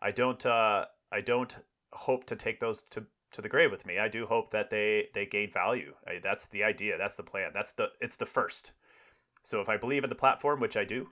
i 0.00 0.10
don't 0.10 0.46
uh 0.46 0.86
i 1.14 1.20
don't 1.20 1.58
hope 1.92 2.24
to 2.26 2.36
take 2.36 2.60
those 2.60 2.82
to 2.82 3.04
to 3.32 3.40
the 3.40 3.48
grave 3.48 3.70
with 3.70 3.86
me 3.86 3.98
i 3.98 4.08
do 4.08 4.26
hope 4.26 4.50
that 4.50 4.70
they 4.70 5.08
they 5.14 5.26
gain 5.26 5.50
value 5.50 5.94
I, 6.06 6.20
that's 6.22 6.46
the 6.46 6.64
idea 6.64 6.98
that's 6.98 7.16
the 7.16 7.22
plan 7.22 7.50
that's 7.54 7.72
the 7.72 7.88
it's 8.00 8.16
the 8.16 8.26
first 8.26 8.72
so 9.42 9.60
if 9.60 9.68
i 9.68 9.76
believe 9.76 10.04
in 10.04 10.10
the 10.10 10.16
platform 10.16 10.60
which 10.60 10.76
i 10.76 10.84
do 10.84 11.08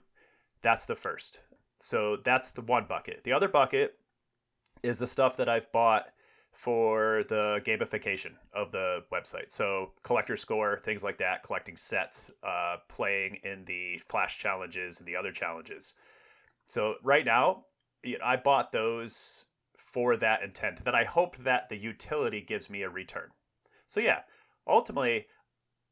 that's 0.63 0.85
the 0.85 0.95
first. 0.95 1.41
So 1.77 2.17
that's 2.23 2.49
the 2.51 2.61
one 2.61 2.85
bucket. 2.85 3.23
The 3.23 3.33
other 3.33 3.49
bucket 3.49 3.99
is 4.81 4.97
the 4.97 5.05
stuff 5.05 5.37
that 5.37 5.47
I've 5.47 5.71
bought 5.71 6.07
for 6.53 7.23
the 7.29 7.61
gamification 7.65 8.33
of 8.53 8.71
the 8.71 9.03
website. 9.11 9.51
So 9.51 9.91
collector 10.03 10.37
score, 10.37 10.79
things 10.79 11.03
like 11.03 11.17
that, 11.17 11.43
collecting 11.43 11.75
sets, 11.75 12.31
uh, 12.43 12.77
playing 12.87 13.39
in 13.43 13.65
the 13.65 13.99
flash 14.07 14.39
challenges 14.39 14.99
and 14.99 15.07
the 15.07 15.15
other 15.15 15.31
challenges. 15.31 15.93
So 16.67 16.95
right 17.03 17.25
now, 17.25 17.65
I 18.23 18.37
bought 18.37 18.71
those 18.71 19.45
for 19.83 20.15
that 20.17 20.41
intent. 20.41 20.83
That 20.85 20.95
I 20.95 21.03
hope 21.03 21.37
that 21.37 21.69
the 21.69 21.77
utility 21.77 22.41
gives 22.41 22.69
me 22.69 22.81
a 22.81 22.89
return. 22.89 23.29
So 23.85 23.99
yeah, 23.99 24.21
ultimately, 24.67 25.27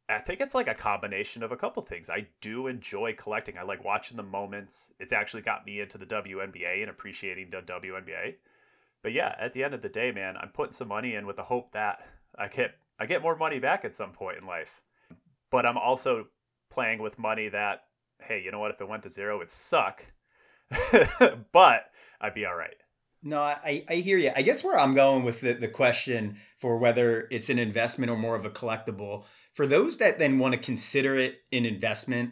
I 0.09 0.19
think 0.19 0.41
it's 0.41 0.55
like 0.55 0.67
a 0.67 0.73
combination 0.73 1.43
of 1.43 1.51
a 1.51 1.57
couple 1.57 1.83
things. 1.83 2.09
I 2.09 2.27
do 2.41 2.67
enjoy 2.67 3.13
collecting. 3.13 3.57
I 3.57 3.63
like 3.63 3.83
watching 3.83 4.17
the 4.17 4.23
moments. 4.23 4.91
It's 4.99 5.13
actually 5.13 5.43
got 5.43 5.65
me 5.65 5.79
into 5.79 5.97
the 5.97 6.05
WNBA 6.05 6.81
and 6.81 6.89
appreciating 6.89 7.49
the 7.49 7.61
WNBA. 7.61 8.35
But 9.03 9.13
yeah, 9.13 9.35
at 9.39 9.53
the 9.53 9.63
end 9.63 9.73
of 9.73 9.81
the 9.81 9.89
day, 9.89 10.11
man, 10.11 10.35
I'm 10.37 10.49
putting 10.49 10.73
some 10.73 10.87
money 10.87 11.15
in 11.15 11.25
with 11.25 11.35
the 11.35 11.43
hope 11.43 11.71
that 11.73 12.03
I 12.37 12.47
get 12.47 12.75
I 12.99 13.05
get 13.05 13.21
more 13.21 13.35
money 13.35 13.59
back 13.59 13.83
at 13.83 13.95
some 13.95 14.11
point 14.11 14.37
in 14.37 14.45
life. 14.45 14.81
But 15.49 15.65
I'm 15.65 15.77
also 15.77 16.27
playing 16.69 17.01
with 17.01 17.19
money 17.19 17.49
that 17.49 17.83
hey, 18.21 18.41
you 18.43 18.51
know 18.51 18.59
what? 18.59 18.71
If 18.71 18.81
it 18.81 18.87
went 18.87 19.03
to 19.03 19.09
zero, 19.09 19.37
it'd 19.37 19.51
suck. 19.51 20.05
but 21.51 21.89
I'd 22.19 22.33
be 22.33 22.45
all 22.45 22.55
right. 22.55 22.75
No, 23.23 23.39
I, 23.39 23.83
I 23.87 23.95
hear 23.95 24.17
you. 24.17 24.31
I 24.35 24.41
guess 24.41 24.63
where 24.63 24.79
I'm 24.79 24.95
going 24.95 25.23
with 25.23 25.41
the, 25.41 25.53
the 25.53 25.67
question 25.67 26.37
for 26.57 26.77
whether 26.77 27.27
it's 27.29 27.49
an 27.49 27.59
investment 27.59 28.09
or 28.09 28.17
more 28.17 28.35
of 28.35 28.45
a 28.45 28.49
collectible 28.49 29.25
for 29.53 29.67
those 29.67 29.97
that 29.97 30.17
then 30.17 30.39
want 30.39 30.53
to 30.53 30.59
consider 30.59 31.15
it 31.15 31.35
an 31.51 31.65
investment, 31.65 32.31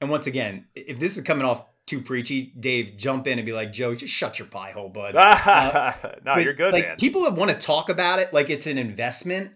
and 0.00 0.10
once 0.10 0.26
again, 0.26 0.66
if 0.74 0.98
this 0.98 1.16
is 1.16 1.22
coming 1.24 1.46
off 1.46 1.64
too 1.86 2.02
preachy, 2.02 2.52
Dave, 2.58 2.96
jump 2.96 3.26
in 3.26 3.38
and 3.38 3.46
be 3.46 3.52
like, 3.52 3.72
Joe, 3.72 3.94
just 3.94 4.12
shut 4.12 4.38
your 4.38 4.48
pie 4.48 4.72
hole, 4.72 4.88
bud. 4.88 5.14
Uh, 5.16 5.92
no, 6.24 6.36
you're 6.36 6.52
good, 6.52 6.72
like, 6.72 6.84
man. 6.84 6.96
People 6.96 7.22
that 7.22 7.34
want 7.34 7.50
to 7.50 7.56
talk 7.56 7.88
about 7.88 8.18
it 8.18 8.34
like 8.34 8.50
it's 8.50 8.66
an 8.66 8.78
investment, 8.78 9.52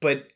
but 0.00 0.28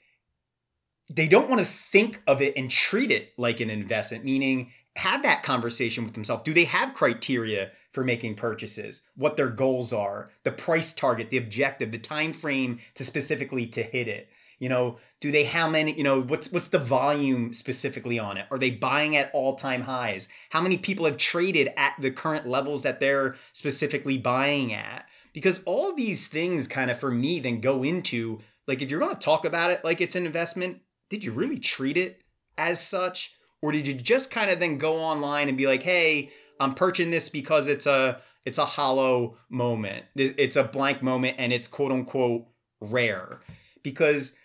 they 1.09 1.29
don't 1.29 1.49
want 1.49 1.61
to 1.61 1.67
think 1.67 2.21
of 2.27 2.43
it 2.43 2.57
and 2.57 2.71
treat 2.71 3.13
it 3.13 3.33
like 3.39 3.61
an 3.61 3.71
investment, 3.71 4.25
meaning 4.25 4.73
have 4.97 5.23
that 5.23 5.43
conversation 5.43 6.05
with 6.05 6.15
themselves. 6.15 6.43
Do 6.43 6.53
they 6.53 6.65
have 6.65 6.95
criteria 6.95 7.71
for 7.97 8.05
making 8.05 8.35
purchases? 8.35 9.01
What 9.17 9.39
their 9.39 9.49
goals 9.49 9.91
are, 9.91 10.29
the 10.45 10.53
price 10.53 10.93
target, 10.93 11.31
the 11.31 11.39
objective, 11.39 11.93
the 11.93 11.99
time 11.99 12.35
frame 12.35 12.79
to 12.97 13.05
specifically 13.05 13.67
to 13.69 13.83
hit 13.83 14.07
it. 14.07 14.29
You 14.59 14.69
know 14.69 14.99
do 15.21 15.33
they 15.33 15.45
how 15.45 15.67
many 15.67 15.95
you 15.95 16.03
know 16.03 16.21
what's 16.21 16.53
what's 16.53 16.69
the 16.69 16.79
volume 16.79 17.55
specifically 17.55 18.19
on 18.19 18.37
it? 18.37 18.45
Are 18.51 18.59
they 18.59 18.71
buying 18.71 19.17
at 19.17 19.31
all-time 19.33 19.81
highs? 19.81 20.29
How 20.51 20.61
many 20.61 20.77
people 20.77 21.07
have 21.07 21.17
traded 21.17 21.71
at 21.79 21.95
the 21.99 22.11
current 22.11 22.47
levels 22.47 22.83
that 22.83 23.01
they're 23.01 23.37
specifically 23.53 24.19
buying 24.19 24.75
at? 24.75 25.07
Because 25.33 25.63
all 25.65 25.95
these 25.95 26.29
things 26.29 26.69
kind 26.69 26.91
of 26.91 27.01
for 27.01 27.11
me 27.11 27.41
then 27.41 27.63
go 27.63 27.83
into 27.83 28.41
like 28.69 28.83
if 28.83 28.91
you're 28.91 29.01
going 29.01 29.15
to 29.15 29.21
talk 29.21 29.47
about 29.47 29.71
it 29.71 29.83
like 29.85 30.03
it's 30.03 30.17
an 30.17 30.27
investment 30.27 30.83
did 31.09 31.25
you 31.25 31.33
really 31.33 31.59
treat 31.59 31.97
it 31.97 32.21
as 32.59 32.79
such? 32.79 33.33
Or 33.63 33.73
did 33.73 33.87
you 33.87 33.95
just 33.95 34.31
kind 34.31 34.51
of 34.51 34.61
then 34.61 34.77
go 34.77 34.99
online 34.99 35.49
and 35.49 35.57
be 35.57 35.67
like 35.67 35.83
hey 35.83 36.31
i'm 36.61 36.73
perching 36.73 37.11
this 37.11 37.29
because 37.29 37.69
it's 37.69 37.87
a 37.87 38.21
it's 38.47 38.59
a 38.59 38.65
hollow 38.65 39.37
moment. 39.51 40.05
It's 40.15 40.55
a 40.55 40.63
blank 40.63 41.03
moment 41.03 41.35
and 41.39 41.53
it's 41.53 41.67
quote 41.67 41.91
unquote 41.91 42.47
rare. 42.81 43.41
Because 43.83 44.37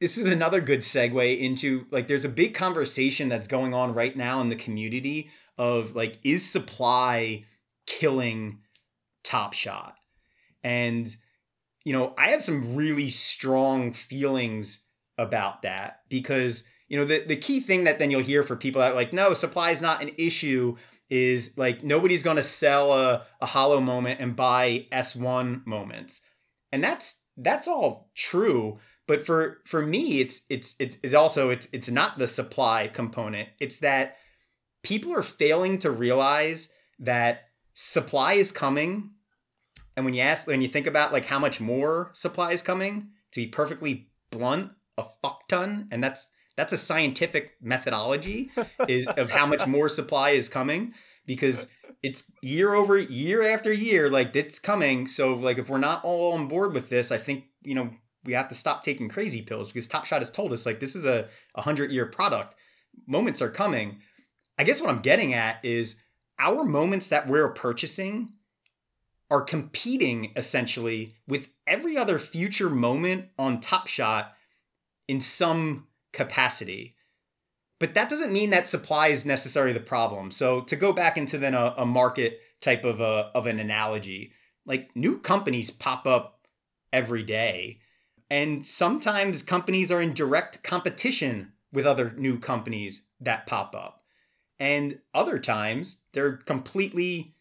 this 0.00 0.18
is 0.18 0.28
another 0.28 0.60
good 0.60 0.80
segue 0.80 1.40
into 1.40 1.86
like 1.90 2.06
there's 2.06 2.26
a 2.26 2.28
big 2.28 2.54
conversation 2.54 3.28
that's 3.28 3.48
going 3.48 3.72
on 3.72 3.94
right 3.94 4.14
now 4.14 4.42
in 4.42 4.50
the 4.50 4.54
community 4.54 5.30
of 5.56 5.96
like 5.96 6.18
is 6.22 6.48
supply 6.48 7.46
killing 7.86 8.58
top 9.24 9.54
shot? 9.54 9.94
And 10.62 11.16
you 11.84 11.94
know 11.94 12.12
i 12.18 12.28
have 12.28 12.42
some 12.42 12.74
really 12.74 13.08
strong 13.08 13.92
feelings 13.92 14.80
about 15.16 15.62
that 15.62 16.00
because 16.10 16.64
you 16.88 16.98
know 16.98 17.04
the, 17.06 17.24
the 17.24 17.36
key 17.36 17.60
thing 17.60 17.84
that 17.84 17.98
then 17.98 18.10
you'll 18.10 18.20
hear 18.20 18.42
for 18.42 18.56
people 18.56 18.82
that 18.82 18.94
like 18.94 19.12
no 19.12 19.32
supply 19.32 19.70
is 19.70 19.80
not 19.80 20.02
an 20.02 20.10
issue 20.18 20.76
is 21.10 21.56
like 21.56 21.82
nobody's 21.82 22.22
going 22.22 22.36
to 22.36 22.42
sell 22.42 22.92
a, 22.92 23.24
a 23.40 23.46
hollow 23.46 23.80
moment 23.80 24.20
and 24.20 24.36
buy 24.36 24.86
S1 24.92 25.66
moments. 25.66 26.22
And 26.72 26.82
that's 26.84 27.22
that's 27.36 27.68
all 27.68 28.10
true, 28.14 28.78
but 29.06 29.24
for 29.24 29.58
for 29.66 29.84
me 29.84 30.20
it's 30.20 30.42
it's 30.50 30.74
it's, 30.78 31.14
also 31.14 31.50
it's 31.50 31.68
it's 31.72 31.90
not 31.90 32.18
the 32.18 32.26
supply 32.26 32.88
component. 32.88 33.48
It's 33.60 33.80
that 33.80 34.16
people 34.82 35.14
are 35.14 35.22
failing 35.22 35.78
to 35.78 35.90
realize 35.90 36.68
that 36.98 37.48
supply 37.74 38.34
is 38.34 38.50
coming 38.50 39.10
and 39.96 40.04
when 40.04 40.14
you 40.14 40.20
ask 40.20 40.46
when 40.46 40.62
you 40.62 40.68
think 40.68 40.86
about 40.86 41.12
like 41.12 41.24
how 41.24 41.38
much 41.38 41.60
more 41.60 42.10
supply 42.12 42.52
is 42.52 42.62
coming 42.62 43.08
to 43.32 43.40
be 43.40 43.46
perfectly 43.46 44.08
blunt 44.30 44.70
a 44.96 45.04
fuck 45.22 45.46
ton 45.48 45.86
and 45.90 46.02
that's 46.02 46.28
that's 46.58 46.72
a 46.72 46.76
scientific 46.76 47.52
methodology 47.62 48.50
is 48.88 49.06
of 49.06 49.30
how 49.30 49.46
much 49.46 49.64
more 49.68 49.88
supply 49.88 50.30
is 50.30 50.48
coming 50.48 50.92
because 51.24 51.70
it's 52.02 52.24
year 52.42 52.74
over 52.74 52.98
year 52.98 53.44
after 53.44 53.72
year 53.72 54.10
like 54.10 54.34
it's 54.34 54.58
coming. 54.58 55.06
So 55.06 55.34
like 55.34 55.58
if 55.58 55.68
we're 55.68 55.78
not 55.78 56.04
all 56.04 56.32
on 56.32 56.48
board 56.48 56.72
with 56.72 56.90
this 56.90 57.12
i 57.12 57.16
think 57.16 57.44
you 57.62 57.76
know 57.76 57.90
we 58.24 58.32
have 58.32 58.48
to 58.48 58.56
stop 58.56 58.82
taking 58.82 59.08
crazy 59.08 59.40
pills 59.40 59.68
because 59.68 59.86
top 59.86 60.04
shot 60.04 60.20
has 60.20 60.32
told 60.32 60.52
us 60.52 60.66
like 60.66 60.80
this 60.80 60.96
is 60.96 61.06
a 61.06 61.28
100 61.52 61.92
year 61.92 62.06
product. 62.06 62.56
Moments 63.06 63.40
are 63.40 63.50
coming. 63.50 64.00
I 64.58 64.64
guess 64.64 64.80
what 64.80 64.90
i'm 64.90 65.00
getting 65.00 65.34
at 65.34 65.64
is 65.64 66.02
our 66.40 66.64
moments 66.64 67.08
that 67.10 67.28
we're 67.28 67.50
purchasing 67.50 68.32
are 69.30 69.42
competing 69.42 70.32
essentially 70.34 71.14
with 71.28 71.46
every 71.68 71.96
other 71.96 72.18
future 72.18 72.68
moment 72.68 73.26
on 73.38 73.60
top 73.60 73.86
shot 73.86 74.32
in 75.06 75.20
some 75.20 75.87
capacity. 76.12 76.94
But 77.78 77.94
that 77.94 78.08
doesn't 78.08 78.32
mean 78.32 78.50
that 78.50 78.66
supply 78.66 79.08
is 79.08 79.24
necessarily 79.24 79.72
the 79.72 79.80
problem. 79.80 80.30
So 80.30 80.62
to 80.62 80.76
go 80.76 80.92
back 80.92 81.16
into 81.16 81.38
then 81.38 81.54
a, 81.54 81.74
a 81.78 81.86
market 81.86 82.40
type 82.60 82.84
of 82.84 83.00
a 83.00 83.30
of 83.34 83.46
an 83.46 83.60
analogy, 83.60 84.32
like 84.66 84.94
new 84.96 85.18
companies 85.18 85.70
pop 85.70 86.06
up 86.06 86.46
every 86.92 87.22
day. 87.22 87.78
And 88.30 88.66
sometimes 88.66 89.42
companies 89.42 89.90
are 89.90 90.02
in 90.02 90.12
direct 90.12 90.62
competition 90.62 91.52
with 91.72 91.86
other 91.86 92.14
new 92.16 92.38
companies 92.38 93.02
that 93.20 93.46
pop 93.46 93.74
up. 93.74 94.02
And 94.58 94.98
other 95.14 95.38
times 95.38 96.00
they're 96.12 96.36
completely 96.36 97.34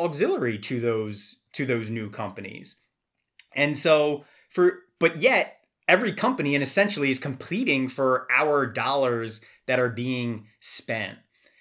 auxiliary 0.00 0.58
to 0.58 0.80
those 0.80 1.36
to 1.52 1.66
those 1.66 1.90
new 1.90 2.08
companies. 2.08 2.76
And 3.54 3.76
so 3.76 4.24
for 4.48 4.80
but 4.98 5.18
yet 5.18 5.58
every 5.92 6.12
company 6.12 6.54
and 6.54 6.62
essentially 6.62 7.10
is 7.10 7.18
competing 7.18 7.86
for 7.86 8.26
our 8.32 8.66
dollars 8.66 9.42
that 9.66 9.78
are 9.78 9.90
being 9.90 10.46
spent. 10.58 11.18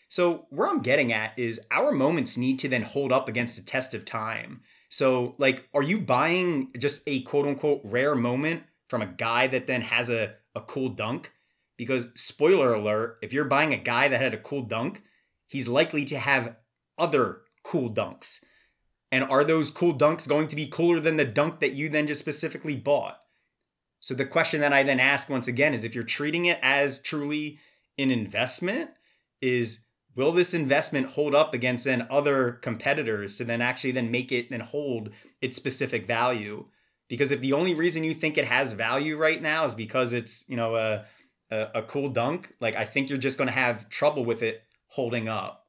So 0.08 0.46
where 0.52 0.70
I'm 0.70 0.82
getting 0.82 1.12
at 1.12 1.38
is 1.38 1.60
our 1.70 1.92
moments 1.92 2.38
need 2.38 2.58
to 2.60 2.70
then 2.70 2.82
hold 2.82 3.12
up 3.12 3.28
against 3.28 3.58
the 3.58 3.64
test 3.64 3.94
of 3.94 4.06
time. 4.06 4.62
So 4.88 5.36
like 5.38 5.68
are 5.74 5.84
you 5.84 6.00
buying 6.00 6.72
just 6.80 7.02
a 7.08 7.24
quote 7.24 7.46
unquote 7.46 7.82
rare 7.84 8.16
moment 8.16 8.64
from 8.88 9.02
a 9.02 9.06
guy 9.06 9.48
that 9.48 9.68
then 9.68 9.82
has 9.82 10.10
a, 10.10 10.36
a 10.56 10.62
cool 10.62 10.88
dunk? 10.88 11.34
Because 11.76 12.08
spoiler 12.16 12.74
alert, 12.74 13.18
if 13.22 13.34
you're 13.34 13.44
buying 13.44 13.74
a 13.74 13.78
guy 13.78 14.08
that 14.08 14.22
had 14.22 14.34
a 14.34 14.38
cool 14.38 14.62
dunk, 14.62 15.02
he's 15.48 15.68
likely 15.68 16.06
to 16.06 16.18
have 16.18 16.56
other 16.98 17.42
cool 17.66 17.94
dunks. 17.94 18.46
And 19.12 19.26
are 19.26 19.44
those 19.44 19.72
cool 19.72 19.94
dunks 19.94 20.26
going 20.26 20.48
to 20.48 20.56
be 20.56 20.68
cooler 20.68 21.02
than 21.02 21.18
the 21.18 21.26
dunk 21.26 21.60
that 21.60 21.74
you 21.74 21.90
then 21.90 22.08
just 22.08 22.22
specifically 22.22 22.78
bought? 22.78 23.18
So 24.02 24.14
the 24.14 24.26
question 24.26 24.62
that 24.62 24.74
I 24.74 24.84
then 24.84 25.00
ask 25.00 25.30
once 25.30 25.48
again 25.48 25.74
is 25.74 25.84
if 25.84 25.96
you're 25.96 26.04
treating 26.04 26.46
it 26.46 26.60
as 26.62 27.00
truly 27.00 27.60
an 27.98 28.12
investment, 28.12 28.90
is 29.42 29.86
will 30.16 30.34
this 30.34 30.54
investment 30.54 31.08
hold 31.08 31.34
up 31.34 31.54
against 31.54 31.86
then 31.86 32.08
other 32.10 32.54
competitors 32.62 33.36
to 33.36 33.46
then 33.46 33.62
actually 33.62 33.92
then 33.92 34.12
make 34.12 34.32
it 34.32 34.52
and 34.52 34.62
hold 34.62 35.12
its 35.40 35.56
specific 35.56 36.06
value? 36.06 36.66
Because 37.08 37.32
if 37.32 37.42
the 37.42 37.54
only 37.54 37.76
reason 37.76 38.04
you 38.04 38.14
think 38.14 38.38
it 38.38 38.46
has 38.46 38.74
value 38.74 39.18
right 39.18 39.42
now 39.42 39.66
is 39.66 39.76
because 39.76 40.14
it's, 40.14 40.46
you 40.50 40.58
know, 40.58 40.76
a 40.76 41.06
a, 41.52 41.68
a 41.76 41.84
cool 41.84 42.10
dunk, 42.10 42.54
like 42.60 42.76
I 42.76 42.86
think 42.86 43.10
you're 43.10 43.20
just 43.20 43.38
to 43.48 43.54
have 43.54 43.90
trouble 43.90 44.26
with 44.26 44.42
it 44.42 44.64
holding 44.88 45.30
up. 45.30 45.68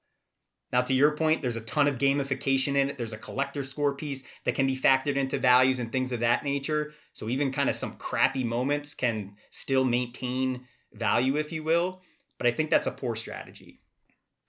Now, 0.72 0.80
to 0.80 0.94
your 0.94 1.14
point, 1.14 1.42
there's 1.42 1.56
a 1.56 1.60
ton 1.60 1.86
of 1.86 1.98
gamification 1.98 2.76
in 2.76 2.88
it. 2.88 2.96
There's 2.96 3.12
a 3.12 3.18
collector 3.18 3.62
score 3.62 3.94
piece 3.94 4.24
that 4.44 4.54
can 4.54 4.66
be 4.66 4.76
factored 4.76 5.16
into 5.16 5.38
values 5.38 5.78
and 5.78 5.92
things 5.92 6.12
of 6.12 6.20
that 6.20 6.44
nature. 6.44 6.94
So 7.12 7.28
even 7.28 7.52
kind 7.52 7.68
of 7.68 7.76
some 7.76 7.96
crappy 7.96 8.42
moments 8.42 8.94
can 8.94 9.36
still 9.50 9.84
maintain 9.84 10.66
value, 10.94 11.36
if 11.36 11.52
you 11.52 11.62
will. 11.62 12.00
But 12.38 12.46
I 12.46 12.52
think 12.52 12.70
that's 12.70 12.86
a 12.86 12.92
poor 12.92 13.14
strategy. 13.14 13.82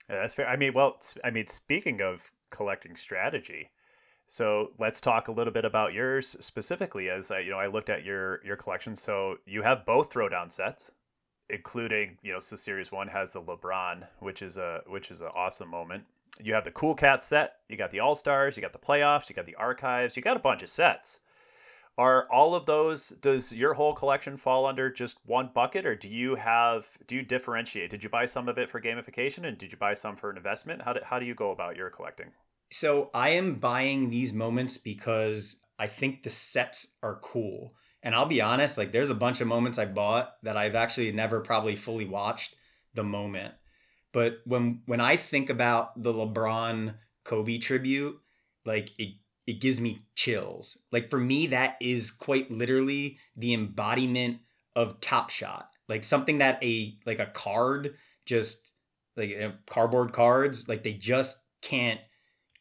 Yeah, 0.09 0.21
that's 0.21 0.33
fair. 0.33 0.47
I 0.47 0.55
mean, 0.55 0.73
well, 0.73 0.97
I 1.25 1.29
mean, 1.29 1.47
speaking 1.47 2.01
of 2.01 2.31
collecting 2.49 2.95
strategy, 2.95 3.71
so 4.25 4.71
let's 4.79 5.01
talk 5.01 5.27
a 5.27 5.31
little 5.33 5.53
bit 5.53 5.65
about 5.65 5.93
yours 5.93 6.37
specifically. 6.39 7.09
As 7.09 7.31
I, 7.31 7.39
you 7.39 7.51
know, 7.51 7.59
I 7.59 7.67
looked 7.67 7.89
at 7.89 8.05
your 8.05 8.43
your 8.45 8.55
collection. 8.55 8.95
So 8.95 9.37
you 9.45 9.61
have 9.61 9.85
both 9.85 10.11
throwdown 10.11 10.51
sets, 10.51 10.89
including 11.49 12.17
you 12.23 12.31
know, 12.31 12.39
so 12.39 12.55
Series 12.55 12.91
One 12.91 13.09
has 13.09 13.33
the 13.33 13.41
LeBron, 13.41 14.07
which 14.19 14.41
is 14.41 14.57
a 14.57 14.81
which 14.87 15.11
is 15.11 15.21
an 15.21 15.29
awesome 15.35 15.69
moment 15.69 16.05
you 16.41 16.53
have 16.53 16.63
the 16.63 16.71
Cool 16.71 16.95
Cat 16.95 17.23
set, 17.23 17.57
you 17.69 17.77
got 17.77 17.91
the 17.91 17.99
All 17.99 18.15
Stars, 18.15 18.55
you 18.57 18.61
got 18.61 18.73
the 18.73 18.79
playoffs, 18.79 19.29
you 19.29 19.35
got 19.35 19.45
the 19.45 19.55
archives, 19.55 20.15
you 20.15 20.23
got 20.23 20.37
a 20.37 20.41
bunch 20.41 20.63
of 20.63 20.69
sets. 20.69 21.19
Are 21.95 22.27
all 22.31 22.55
of 22.55 22.65
those 22.65 23.09
does 23.09 23.53
your 23.53 23.75
whole 23.75 23.93
collection 23.93 24.35
fall 24.35 24.65
under 24.65 24.89
just 24.89 25.19
one 25.25 25.51
bucket 25.53 25.85
or 25.85 25.95
do 25.95 26.09
you 26.09 26.33
have 26.35 26.87
do 27.05 27.15
you 27.15 27.21
differentiate? 27.21 27.91
Did 27.91 28.03
you 28.03 28.09
buy 28.09 28.25
some 28.25 28.49
of 28.49 28.57
it 28.57 28.67
for 28.67 28.81
gamification 28.81 29.47
and 29.47 29.59
did 29.59 29.71
you 29.71 29.77
buy 29.77 29.93
some 29.93 30.15
for 30.15 30.31
an 30.31 30.37
investment? 30.37 30.81
How 30.81 30.93
do, 30.93 31.01
how 31.03 31.19
do 31.19 31.25
you 31.25 31.35
go 31.35 31.51
about 31.51 31.77
your 31.77 31.91
collecting? 31.91 32.31
So 32.71 33.11
I 33.13 33.29
am 33.29 33.55
buying 33.55 34.09
these 34.09 34.33
moments 34.33 34.77
because 34.77 35.63
I 35.77 35.85
think 35.85 36.23
the 36.23 36.31
sets 36.31 36.95
are 37.03 37.19
cool. 37.21 37.75
And 38.01 38.15
I'll 38.15 38.25
be 38.25 38.41
honest, 38.41 38.79
like 38.79 38.91
there's 38.91 39.11
a 39.11 39.15
bunch 39.15 39.39
of 39.41 39.47
moments 39.47 39.77
I 39.77 39.85
bought 39.85 40.33
that 40.41 40.57
I've 40.57 40.75
actually 40.75 41.11
never 41.11 41.41
probably 41.41 41.75
fully 41.75 42.05
watched 42.05 42.55
the 42.95 43.03
moment. 43.03 43.53
But 44.13 44.39
when 44.45 44.81
when 44.85 45.01
I 45.01 45.17
think 45.17 45.49
about 45.49 46.01
the 46.01 46.13
LeBron 46.13 46.93
Kobe 47.25 47.57
tribute, 47.57 48.17
like 48.65 48.91
it 48.97 49.15
it 49.45 49.59
gives 49.59 49.81
me 49.81 50.05
chills. 50.15 50.83
Like 50.91 51.09
for 51.09 51.19
me, 51.19 51.47
that 51.47 51.75
is 51.81 52.11
quite 52.11 52.49
literally 52.49 53.17
the 53.35 53.53
embodiment 53.53 54.39
of 54.75 55.01
Top 55.01 55.29
Shot. 55.29 55.69
Like 55.89 56.03
something 56.03 56.37
that 56.37 56.63
a 56.63 56.97
like 57.05 57.19
a 57.19 57.25
card 57.25 57.95
just 58.25 58.71
like 59.17 59.29
you 59.29 59.39
know, 59.39 59.53
cardboard 59.67 60.13
cards 60.13 60.69
like 60.69 60.83
they 60.83 60.93
just 60.93 61.39
can't 61.61 61.99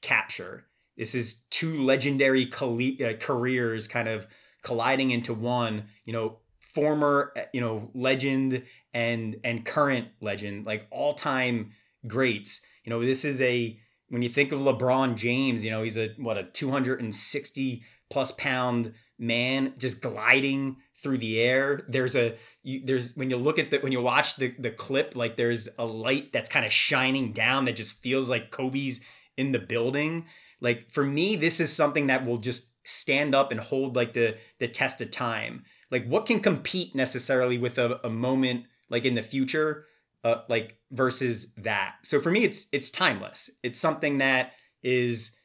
capture. 0.00 0.66
This 0.96 1.14
is 1.14 1.42
two 1.50 1.82
legendary 1.82 2.50
uh, 2.52 3.12
careers 3.20 3.88
kind 3.88 4.08
of 4.08 4.26
colliding 4.62 5.10
into 5.10 5.34
one. 5.34 5.84
You 6.04 6.12
know, 6.14 6.38
former 6.72 7.32
eh, 7.36 7.44
you 7.52 7.60
know 7.60 7.90
legend 7.94 8.62
and 8.94 9.36
and 9.44 9.64
current 9.64 10.08
legend 10.20 10.66
like 10.66 10.86
all-time 10.90 11.72
greats. 12.06 12.62
You 12.84 12.90
know 12.90 13.04
this 13.04 13.24
is 13.24 13.40
a 13.40 13.78
when 14.08 14.22
you 14.22 14.28
think 14.28 14.52
of 14.52 14.60
lebron 14.60 15.14
james 15.14 15.64
you 15.64 15.70
know 15.70 15.82
he's 15.82 15.96
a 15.96 16.08
what 16.18 16.36
a 16.36 16.44
260 16.44 17.82
plus 18.10 18.32
pound 18.32 18.92
man 19.18 19.72
just 19.78 20.02
gliding 20.02 20.76
through 21.02 21.18
the 21.18 21.40
air. 21.40 21.84
There's 21.88 22.14
a 22.14 22.36
you, 22.62 22.82
there's 22.84 23.16
when 23.16 23.30
you 23.30 23.36
look 23.36 23.58
at 23.58 23.70
the 23.70 23.78
when 23.78 23.92
you 23.92 24.00
watch 24.00 24.36
the 24.36 24.54
the 24.58 24.70
clip 24.70 25.16
like 25.16 25.36
there's 25.36 25.68
a 25.78 25.84
light 25.84 26.32
that's 26.32 26.48
kind 26.48 26.64
of 26.64 26.72
shining 26.72 27.32
down 27.32 27.64
that 27.64 27.76
just 27.76 28.00
feels 28.02 28.30
like 28.30 28.50
kobe's 28.50 29.00
in 29.36 29.52
the 29.52 29.58
building. 29.58 30.26
Like 30.60 30.90
for 30.92 31.04
me 31.04 31.36
this 31.36 31.60
is 31.60 31.74
something 31.74 32.06
that 32.08 32.24
will 32.24 32.38
just 32.38 32.68
stand 32.84 33.34
up 33.34 33.50
and 33.50 33.60
hold 33.60 33.96
like 33.96 34.12
the 34.12 34.36
the 34.58 34.68
test 34.68 35.00
of 35.00 35.10
time 35.10 35.64
like 35.92 36.06
what 36.06 36.26
can 36.26 36.40
compete 36.40 36.94
necessarily 36.94 37.58
with 37.58 37.78
a, 37.78 38.00
a 38.04 38.10
moment 38.10 38.64
like 38.88 39.04
in 39.04 39.14
the 39.14 39.22
future 39.22 39.84
uh, 40.24 40.36
like 40.48 40.78
versus 40.90 41.52
that? 41.58 41.96
So 42.02 42.20
for 42.20 42.32
me 42.32 42.42
it's 42.42 42.66
it's 42.72 42.90
timeless. 42.90 43.50
It's 43.62 43.78
something 43.78 44.18
that 44.18 44.52
is 44.82 45.36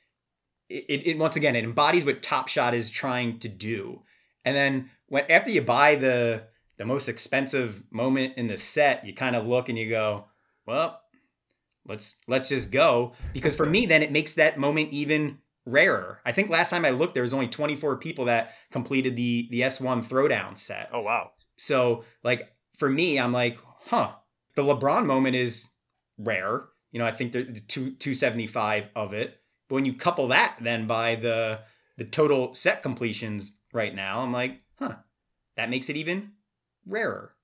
it, 0.69 1.05
it 1.05 1.17
once 1.19 1.35
again 1.35 1.55
it 1.55 1.65
embodies 1.65 2.05
what 2.05 2.23
top 2.23 2.47
shot 2.47 2.73
is 2.73 2.89
trying 2.89 3.39
to 3.39 3.49
do. 3.49 4.01
And 4.45 4.55
then 4.55 4.89
when 5.07 5.29
after 5.29 5.51
you 5.51 5.61
buy 5.61 5.95
the 5.95 6.43
the 6.77 6.85
most 6.85 7.09
expensive 7.09 7.83
moment 7.91 8.37
in 8.37 8.47
the 8.47 8.57
set 8.57 9.05
you 9.05 9.13
kind 9.13 9.35
of 9.35 9.45
look 9.45 9.67
and 9.67 9.77
you 9.77 9.89
go 9.89 10.25
well 10.65 11.01
let's 11.85 12.17
let's 12.27 12.47
just 12.47 12.71
go. 12.71 13.13
Because 13.33 13.55
for 13.55 13.65
me 13.65 13.85
then 13.85 14.01
it 14.01 14.13
makes 14.13 14.35
that 14.35 14.57
moment 14.57 14.93
even 14.93 15.39
rarer. 15.67 16.21
I 16.25 16.31
think 16.31 16.49
last 16.49 16.69
time 16.71 16.85
I 16.85 16.89
looked, 16.91 17.13
there 17.13 17.23
was 17.23 17.33
only 17.33 17.47
24 17.47 17.97
people 17.97 18.25
that 18.25 18.53
completed 18.71 19.15
the 19.15 19.47
the 19.51 19.61
S1 19.61 20.05
throwdown 20.05 20.57
set. 20.57 20.89
Oh 20.93 21.01
wow! 21.01 21.31
So 21.57 22.03
like 22.23 22.51
for 22.77 22.89
me, 22.89 23.19
I'm 23.19 23.33
like, 23.33 23.57
huh. 23.85 24.11
The 24.55 24.63
LeBron 24.63 25.05
moment 25.05 25.35
is 25.35 25.69
rare. 26.17 26.65
You 26.91 26.99
know, 26.99 27.05
I 27.05 27.11
think 27.11 27.31
the 27.33 27.43
two 27.67 27.91
275 27.91 28.89
of 28.95 29.13
it. 29.13 29.39
But 29.69 29.75
when 29.75 29.85
you 29.85 29.93
couple 29.93 30.29
that 30.29 30.57
then 30.61 30.87
by 30.87 31.15
the 31.15 31.59
the 31.97 32.05
total 32.05 32.53
set 32.55 32.81
completions 32.81 33.51
right 33.73 33.93
now, 33.93 34.21
I'm 34.21 34.33
like, 34.33 34.61
huh, 34.79 34.95
that 35.57 35.69
makes 35.69 35.89
it 35.89 35.97
even 35.97 36.31
rarer. 36.87 37.35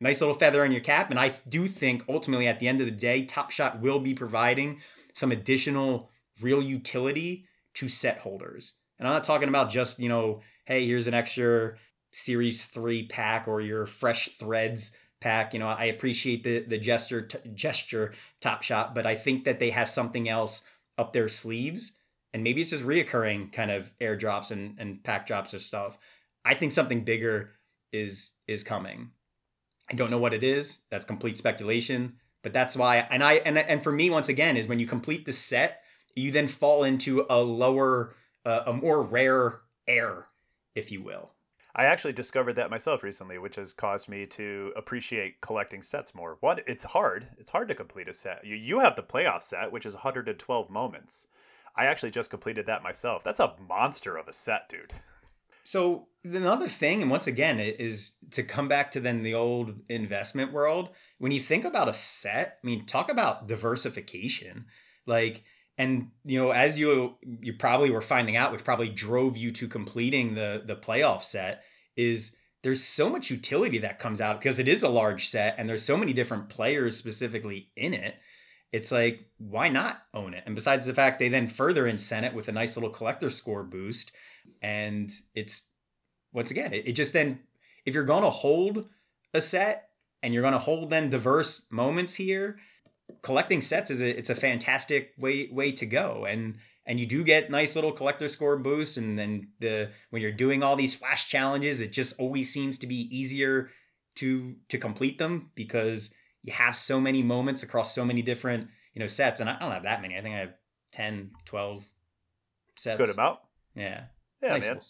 nice 0.00 0.20
little 0.20 0.34
feather 0.34 0.64
in 0.64 0.72
your 0.72 0.80
cap. 0.80 1.10
And 1.10 1.20
I 1.20 1.34
do 1.48 1.68
think 1.68 2.04
ultimately 2.08 2.48
at 2.48 2.58
the 2.58 2.68
end 2.68 2.80
of 2.80 2.86
the 2.86 2.90
day, 2.92 3.24
Top 3.24 3.50
Shot 3.50 3.80
will 3.80 4.00
be 4.00 4.14
providing 4.14 4.80
some 5.14 5.30
additional 5.32 6.10
real 6.42 6.62
utility 6.62 7.46
to 7.74 7.88
set 7.88 8.18
holders. 8.18 8.74
And 8.98 9.08
I'm 9.08 9.14
not 9.14 9.24
talking 9.24 9.48
about 9.48 9.70
just, 9.70 9.98
you 9.98 10.08
know, 10.08 10.40
hey, 10.64 10.86
here's 10.86 11.06
an 11.06 11.14
extra 11.14 11.74
series 12.12 12.66
three 12.66 13.06
pack 13.06 13.48
or 13.48 13.60
your 13.60 13.86
fresh 13.86 14.28
threads 14.36 14.92
pack. 15.20 15.54
You 15.54 15.60
know, 15.60 15.68
I 15.68 15.84
appreciate 15.84 16.44
the 16.44 16.60
the 16.60 16.78
gesture 16.78 17.22
t- 17.22 17.38
gesture 17.54 18.12
top 18.40 18.62
shot, 18.62 18.94
but 18.94 19.06
I 19.06 19.16
think 19.16 19.44
that 19.44 19.58
they 19.58 19.70
have 19.70 19.88
something 19.88 20.28
else 20.28 20.62
up 20.98 21.12
their 21.12 21.28
sleeves. 21.28 21.98
And 22.34 22.42
maybe 22.42 22.60
it's 22.60 22.70
just 22.70 22.84
reoccurring 22.84 23.52
kind 23.52 23.70
of 23.70 23.90
airdrops 24.00 24.52
and, 24.52 24.76
and 24.78 25.02
pack 25.02 25.26
drops 25.26 25.52
or 25.52 25.58
stuff. 25.58 25.98
I 26.44 26.54
think 26.54 26.72
something 26.72 27.04
bigger 27.04 27.50
is 27.92 28.32
is 28.46 28.64
coming. 28.64 29.10
I 29.90 29.94
don't 29.94 30.10
know 30.10 30.18
what 30.18 30.34
it 30.34 30.42
is. 30.42 30.80
That's 30.90 31.04
complete 31.04 31.38
speculation. 31.38 32.14
But 32.42 32.52
that's 32.52 32.76
why 32.76 32.96
and 33.10 33.22
I 33.22 33.34
and 33.34 33.56
and 33.56 33.82
for 33.82 33.92
me 33.92 34.10
once 34.10 34.28
again 34.28 34.56
is 34.56 34.66
when 34.66 34.78
you 34.78 34.86
complete 34.86 35.24
the 35.24 35.32
set, 35.32 35.82
you 36.14 36.30
then 36.30 36.48
fall 36.48 36.84
into 36.84 37.26
a 37.28 37.38
lower 37.38 38.14
uh, 38.44 38.62
a 38.66 38.72
more 38.72 39.02
rare 39.02 39.60
air, 39.86 40.26
if 40.74 40.90
you 40.90 41.02
will. 41.02 41.30
I 41.74 41.84
actually 41.84 42.12
discovered 42.12 42.54
that 42.54 42.70
myself 42.70 43.02
recently, 43.02 43.38
which 43.38 43.56
has 43.56 43.72
caused 43.72 44.08
me 44.08 44.26
to 44.26 44.72
appreciate 44.76 45.40
collecting 45.40 45.80
sets 45.80 46.14
more. 46.14 46.36
One, 46.40 46.60
it's 46.66 46.84
hard. 46.84 47.28
It's 47.38 47.50
hard 47.50 47.68
to 47.68 47.74
complete 47.74 48.08
a 48.08 48.12
set. 48.12 48.44
You 48.44 48.56
you 48.56 48.80
have 48.80 48.96
the 48.96 49.02
playoff 49.02 49.42
set, 49.42 49.72
which 49.72 49.86
is 49.86 49.94
112 49.94 50.70
moments. 50.70 51.28
I 51.74 51.86
actually 51.86 52.10
just 52.10 52.30
completed 52.30 52.66
that 52.66 52.82
myself. 52.82 53.24
That's 53.24 53.40
a 53.40 53.54
monster 53.66 54.16
of 54.16 54.28
a 54.28 54.32
set, 54.32 54.68
dude. 54.68 54.92
So 55.64 56.08
another 56.24 56.68
thing, 56.68 57.02
and 57.02 57.10
once 57.10 57.28
again, 57.28 57.60
is 57.60 58.16
to 58.32 58.42
come 58.42 58.66
back 58.66 58.90
to 58.90 59.00
then 59.00 59.22
the 59.22 59.34
old 59.34 59.74
investment 59.88 60.52
world. 60.52 60.90
When 61.18 61.30
you 61.30 61.40
think 61.40 61.64
about 61.64 61.88
a 61.88 61.94
set, 61.94 62.58
I 62.62 62.66
mean, 62.66 62.84
talk 62.84 63.08
about 63.08 63.46
diversification. 63.46 64.66
Like, 65.06 65.44
and 65.82 66.10
you 66.24 66.40
know, 66.40 66.52
as 66.52 66.78
you 66.78 67.16
you 67.24 67.54
probably 67.54 67.90
were 67.90 68.00
finding 68.00 68.36
out, 68.36 68.52
which 68.52 68.64
probably 68.64 68.88
drove 68.88 69.36
you 69.36 69.50
to 69.52 69.66
completing 69.66 70.34
the 70.34 70.62
the 70.64 70.76
playoff 70.76 71.22
set, 71.22 71.64
is 71.96 72.36
there's 72.62 72.82
so 72.82 73.10
much 73.10 73.30
utility 73.30 73.78
that 73.78 73.98
comes 73.98 74.20
out 74.20 74.38
because 74.40 74.60
it 74.60 74.68
is 74.68 74.84
a 74.84 74.88
large 74.88 75.28
set, 75.28 75.56
and 75.58 75.68
there's 75.68 75.84
so 75.84 75.96
many 75.96 76.12
different 76.12 76.48
players 76.48 76.96
specifically 76.96 77.66
in 77.76 77.94
it. 77.94 78.14
It's 78.70 78.92
like 78.92 79.26
why 79.38 79.68
not 79.68 80.02
own 80.14 80.34
it? 80.34 80.44
And 80.46 80.54
besides 80.54 80.86
the 80.86 80.94
fact 80.94 81.18
they 81.18 81.28
then 81.28 81.48
further 81.48 81.84
incent 81.84 82.24
it 82.24 82.34
with 82.34 82.46
a 82.46 82.52
nice 82.52 82.76
little 82.76 82.90
collector 82.90 83.28
score 83.28 83.64
boost. 83.64 84.12
And 84.62 85.10
it's 85.34 85.68
once 86.32 86.52
again 86.52 86.72
it, 86.72 86.86
it 86.86 86.92
just 86.92 87.12
then 87.12 87.40
if 87.84 87.94
you're 87.94 88.04
going 88.04 88.22
to 88.22 88.30
hold 88.30 88.86
a 89.34 89.40
set 89.40 89.88
and 90.22 90.32
you're 90.32 90.42
going 90.42 90.52
to 90.52 90.58
hold 90.58 90.90
then 90.90 91.10
diverse 91.10 91.66
moments 91.70 92.14
here 92.14 92.58
collecting 93.22 93.60
sets 93.60 93.90
is 93.90 94.02
a 94.02 94.18
it's 94.18 94.30
a 94.30 94.34
fantastic 94.34 95.12
way 95.18 95.48
way 95.50 95.72
to 95.72 95.86
go. 95.86 96.26
And 96.26 96.56
and 96.86 96.98
you 96.98 97.06
do 97.06 97.22
get 97.22 97.50
nice 97.50 97.74
little 97.74 97.92
collector 97.92 98.28
score 98.28 98.56
boosts 98.56 98.96
and 98.96 99.18
then 99.18 99.48
the 99.60 99.90
when 100.10 100.22
you're 100.22 100.32
doing 100.32 100.62
all 100.62 100.76
these 100.76 100.94
flash 100.94 101.28
challenges 101.28 101.80
it 101.80 101.92
just 101.92 102.18
always 102.18 102.52
seems 102.52 102.78
to 102.78 102.86
be 102.86 103.08
easier 103.16 103.70
to 104.16 104.56
to 104.68 104.78
complete 104.78 105.18
them 105.18 105.50
because 105.54 106.12
you 106.42 106.52
have 106.52 106.76
so 106.76 107.00
many 107.00 107.22
moments 107.22 107.62
across 107.62 107.94
so 107.94 108.04
many 108.04 108.22
different 108.22 108.68
you 108.94 109.00
know 109.00 109.06
sets. 109.06 109.40
And 109.40 109.48
i 109.48 109.58
don't 109.58 109.70
have 109.70 109.84
that 109.84 110.02
many. 110.02 110.16
I 110.16 110.22
think 110.22 110.34
i 110.34 110.38
have 110.38 110.54
10 110.92 111.30
12 111.44 111.84
sets. 112.76 113.00
It's 113.00 113.08
good 113.08 113.14
amount 113.14 113.38
yeah. 113.74 114.04
Yeah 114.42 114.50
nice 114.50 114.68
man. 114.68 114.80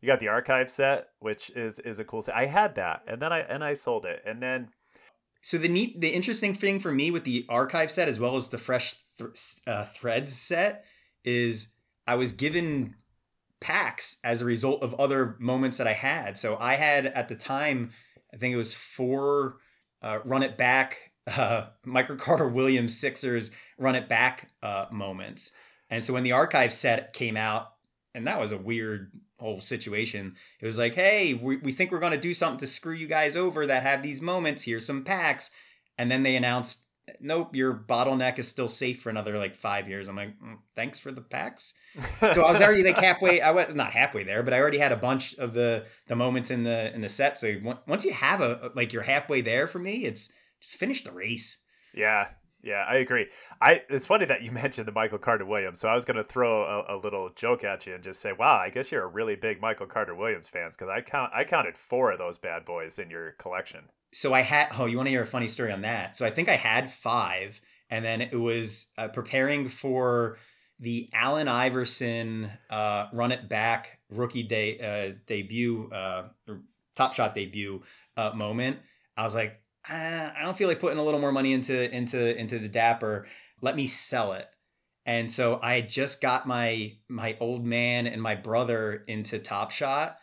you 0.00 0.06
got 0.06 0.20
the 0.20 0.28
archive 0.28 0.70
set 0.70 1.06
which 1.20 1.50
is 1.50 1.78
is 1.78 1.98
a 2.00 2.04
cool 2.04 2.22
set. 2.22 2.34
I 2.34 2.46
had 2.46 2.74
that 2.74 3.04
and 3.06 3.22
then 3.22 3.32
i 3.32 3.40
and 3.40 3.62
i 3.62 3.74
sold 3.74 4.04
it. 4.04 4.22
And 4.26 4.42
then 4.42 4.70
so 5.42 5.58
the 5.58 5.68
neat 5.68 6.00
the 6.00 6.08
interesting 6.08 6.54
thing 6.54 6.80
for 6.80 6.92
me 6.92 7.10
with 7.10 7.24
the 7.24 7.46
archive 7.48 7.90
set 7.90 8.08
as 8.08 8.20
well 8.20 8.36
as 8.36 8.48
the 8.48 8.58
fresh 8.58 8.94
th- 9.18 9.30
uh, 9.66 9.84
threads 9.84 10.36
set 10.36 10.84
is 11.24 11.72
i 12.06 12.14
was 12.14 12.32
given 12.32 12.94
packs 13.60 14.16
as 14.24 14.40
a 14.40 14.44
result 14.46 14.82
of 14.82 14.94
other 14.94 15.36
moments 15.38 15.78
that 15.78 15.86
i 15.86 15.92
had 15.92 16.38
so 16.38 16.56
i 16.58 16.74
had 16.74 17.06
at 17.06 17.28
the 17.28 17.34
time 17.34 17.90
i 18.32 18.36
think 18.36 18.52
it 18.52 18.58
was 18.58 18.74
four 18.74 19.56
uh, 20.02 20.18
run 20.24 20.42
it 20.42 20.56
back, 20.56 21.12
uh, 21.26 21.66
Michael 21.84 22.16
Carter 22.16 22.48
Williams 22.48 22.96
Sixers 22.96 23.50
run 23.78 23.94
it 23.94 24.08
back 24.08 24.50
uh, 24.62 24.86
moments. 24.90 25.52
And 25.90 26.04
so 26.04 26.12
when 26.12 26.22
the 26.22 26.32
archive 26.32 26.72
set 26.72 27.12
came 27.12 27.36
out, 27.36 27.68
and 28.14 28.26
that 28.26 28.40
was 28.40 28.52
a 28.52 28.58
weird 28.58 29.12
whole 29.40 29.60
situation. 29.60 30.36
It 30.60 30.66
was 30.66 30.78
like, 30.78 30.94
hey, 30.94 31.34
we, 31.34 31.56
we 31.56 31.72
think 31.72 31.90
we're 31.90 31.98
going 31.98 32.12
to 32.12 32.18
do 32.18 32.34
something 32.34 32.60
to 32.60 32.66
screw 32.66 32.94
you 32.94 33.06
guys 33.06 33.36
over 33.36 33.66
that 33.66 33.82
have 33.82 34.02
these 34.02 34.22
moments. 34.22 34.62
Here's 34.62 34.86
some 34.86 35.02
packs. 35.02 35.50
And 35.98 36.10
then 36.10 36.22
they 36.22 36.36
announced, 36.36 36.84
nope, 37.20 37.54
your 37.54 37.74
bottleneck 37.74 38.38
is 38.38 38.46
still 38.46 38.68
safe 38.68 39.00
for 39.02 39.10
another 39.10 39.38
like 39.38 39.56
five 39.56 39.88
years. 39.88 40.08
I'm 40.08 40.16
like, 40.16 40.38
mm, 40.40 40.58
thanks 40.76 40.98
for 40.98 41.10
the 41.10 41.20
packs. 41.20 41.74
so 42.20 42.44
I 42.44 42.52
was 42.52 42.60
already 42.60 42.82
like 42.82 42.98
halfway. 42.98 43.40
I 43.40 43.50
was 43.50 43.74
not 43.74 43.92
halfway 43.92 44.24
there, 44.24 44.42
but 44.42 44.54
I 44.54 44.60
already 44.60 44.78
had 44.78 44.92
a 44.92 44.96
bunch 44.96 45.34
of 45.38 45.54
the 45.54 45.86
the 46.06 46.16
moments 46.16 46.50
in 46.50 46.62
the 46.62 46.94
in 46.94 47.00
the 47.00 47.08
set. 47.08 47.38
So 47.38 47.56
once 47.86 48.04
you 48.04 48.12
have 48.12 48.40
a 48.40 48.70
like 48.74 48.92
you're 48.92 49.02
halfway 49.02 49.40
there 49.40 49.66
for 49.66 49.78
me, 49.78 50.04
it's 50.04 50.32
just 50.60 50.76
finish 50.76 51.02
the 51.02 51.12
race. 51.12 51.58
Yeah, 51.94 52.28
yeah, 52.62 52.84
I 52.88 52.96
agree. 52.96 53.28
I 53.60 53.82
it's 53.88 54.06
funny 54.06 54.26
that 54.26 54.42
you 54.42 54.50
mentioned 54.52 54.86
the 54.86 54.92
Michael 54.92 55.18
Carter 55.18 55.44
Williams. 55.44 55.80
So 55.80 55.88
I 55.88 55.94
was 55.94 56.04
going 56.04 56.16
to 56.16 56.24
throw 56.24 56.64
a, 56.64 56.96
a, 56.96 56.96
little 56.96 57.30
joke 57.30 57.64
at 57.64 57.86
you 57.86 57.94
and 57.94 58.04
just 58.04 58.20
say, 58.20 58.32
"Wow, 58.32 58.58
I 58.58 58.70
guess 58.70 58.92
you're 58.92 59.04
a 59.04 59.08
really 59.08 59.36
big 59.36 59.60
Michael 59.60 59.86
Carter 59.86 60.14
Williams 60.14 60.48
fans 60.48 60.76
because 60.76 60.90
I 60.90 61.00
count 61.00 61.32
I 61.34 61.44
counted 61.44 61.76
four 61.76 62.12
of 62.12 62.18
those 62.18 62.38
bad 62.38 62.64
boys 62.64 62.98
in 62.98 63.10
your 63.10 63.32
collection." 63.32 63.84
So 64.12 64.34
I 64.34 64.42
had. 64.42 64.68
Oh, 64.78 64.86
you 64.86 64.96
want 64.96 65.06
to 65.06 65.10
hear 65.10 65.22
a 65.22 65.26
funny 65.26 65.48
story 65.48 65.72
on 65.72 65.82
that? 65.82 66.16
So 66.16 66.26
I 66.26 66.30
think 66.30 66.48
I 66.48 66.56
had 66.56 66.92
five, 66.92 67.60
and 67.90 68.04
then 68.04 68.20
it 68.20 68.38
was 68.38 68.88
uh, 68.98 69.08
preparing 69.08 69.68
for 69.68 70.38
the 70.80 71.08
Allen 71.12 71.46
Iverson 71.48 72.50
uh, 72.70 73.08
run 73.12 73.32
it 73.32 73.48
back 73.48 73.98
rookie 74.10 74.42
day 74.42 74.78
uh, 74.80 75.18
debut, 75.26 75.90
uh, 75.92 76.28
top 76.94 77.12
shot 77.12 77.34
debut 77.34 77.82
uh, 78.16 78.30
moment. 78.34 78.78
I 79.16 79.24
was 79.24 79.34
like, 79.34 79.60
I 79.88 80.42
don't 80.42 80.56
feel 80.56 80.68
like 80.68 80.80
putting 80.80 80.98
a 80.98 81.02
little 81.02 81.20
more 81.20 81.32
money 81.32 81.52
into 81.52 81.90
into 81.94 82.36
into 82.36 82.58
the 82.58 82.68
Dapper. 82.68 83.26
Let 83.60 83.76
me 83.76 83.86
sell 83.86 84.32
it. 84.34 84.46
And 85.06 85.30
so 85.30 85.58
I 85.62 85.80
just 85.80 86.20
got 86.20 86.46
my 86.46 86.92
my 87.08 87.36
old 87.40 87.64
man 87.64 88.06
and 88.06 88.20
my 88.20 88.34
brother 88.34 89.04
into 89.08 89.38
Top 89.38 89.70
Shot. 89.70 90.16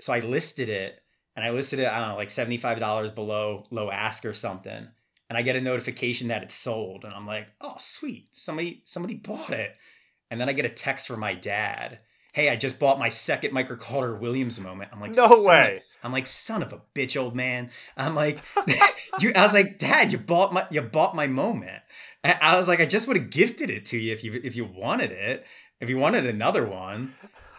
So 0.00 0.12
I 0.12 0.20
listed 0.20 0.68
it 0.68 1.00
and 1.36 1.44
I 1.44 1.50
listed 1.50 1.78
it, 1.78 1.88
I 1.88 1.98
don't 1.98 2.10
know, 2.10 2.16
like 2.16 2.28
$75 2.28 3.14
below 3.14 3.64
low 3.70 3.90
ask 3.90 4.24
or 4.24 4.32
something. 4.32 4.88
And 5.28 5.38
I 5.38 5.42
get 5.42 5.56
a 5.56 5.60
notification 5.60 6.28
that 6.28 6.42
it's 6.42 6.54
sold. 6.54 7.04
And 7.04 7.14
I'm 7.14 7.26
like, 7.26 7.48
oh 7.60 7.76
sweet. 7.78 8.28
Somebody 8.32 8.82
somebody 8.84 9.14
bought 9.14 9.50
it. 9.50 9.76
And 10.30 10.40
then 10.40 10.48
I 10.48 10.52
get 10.52 10.66
a 10.66 10.70
text 10.70 11.06
from 11.06 11.20
my 11.20 11.34
dad. 11.34 12.00
Hey, 12.32 12.50
I 12.50 12.56
just 12.56 12.80
bought 12.80 12.98
my 12.98 13.08
second 13.08 13.52
Michael 13.52 13.76
Carter 13.76 14.16
Williams 14.16 14.58
moment. 14.58 14.90
I'm 14.92 15.00
like, 15.00 15.14
no 15.14 15.44
way. 15.44 15.82
I'm 16.04 16.12
like, 16.12 16.26
son 16.26 16.62
of 16.62 16.72
a 16.72 16.80
bitch, 16.94 17.20
old 17.20 17.34
man. 17.34 17.70
I'm 17.96 18.14
like, 18.14 18.40
you. 19.20 19.32
I 19.34 19.42
was 19.42 19.54
like, 19.54 19.78
Dad, 19.78 20.12
you 20.12 20.18
bought 20.18 20.52
my, 20.52 20.66
you 20.70 20.82
bought 20.82 21.16
my 21.16 21.26
moment. 21.26 21.82
And 22.22 22.38
I 22.40 22.56
was 22.56 22.68
like, 22.68 22.80
I 22.80 22.86
just 22.86 23.08
would 23.08 23.16
have 23.16 23.30
gifted 23.30 23.70
it 23.70 23.86
to 23.86 23.98
you 23.98 24.12
if 24.12 24.22
you, 24.22 24.40
if 24.44 24.54
you 24.56 24.64
wanted 24.64 25.12
it. 25.12 25.46
If 25.80 25.88
you 25.88 25.98
wanted 25.98 26.26
another 26.26 26.64
one. 26.66 27.12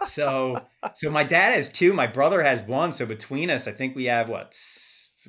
So, 0.06 0.60
so 0.94 1.12
my 1.12 1.24
dad 1.24 1.54
has 1.54 1.70
two. 1.70 1.94
My 1.94 2.08
brother 2.08 2.42
has 2.42 2.62
one. 2.62 2.94
So 2.94 3.06
between 3.06 3.50
us, 3.50 3.68
I 3.68 3.72
think 3.72 3.96
we 3.96 4.06
have 4.06 4.30
what 4.30 4.56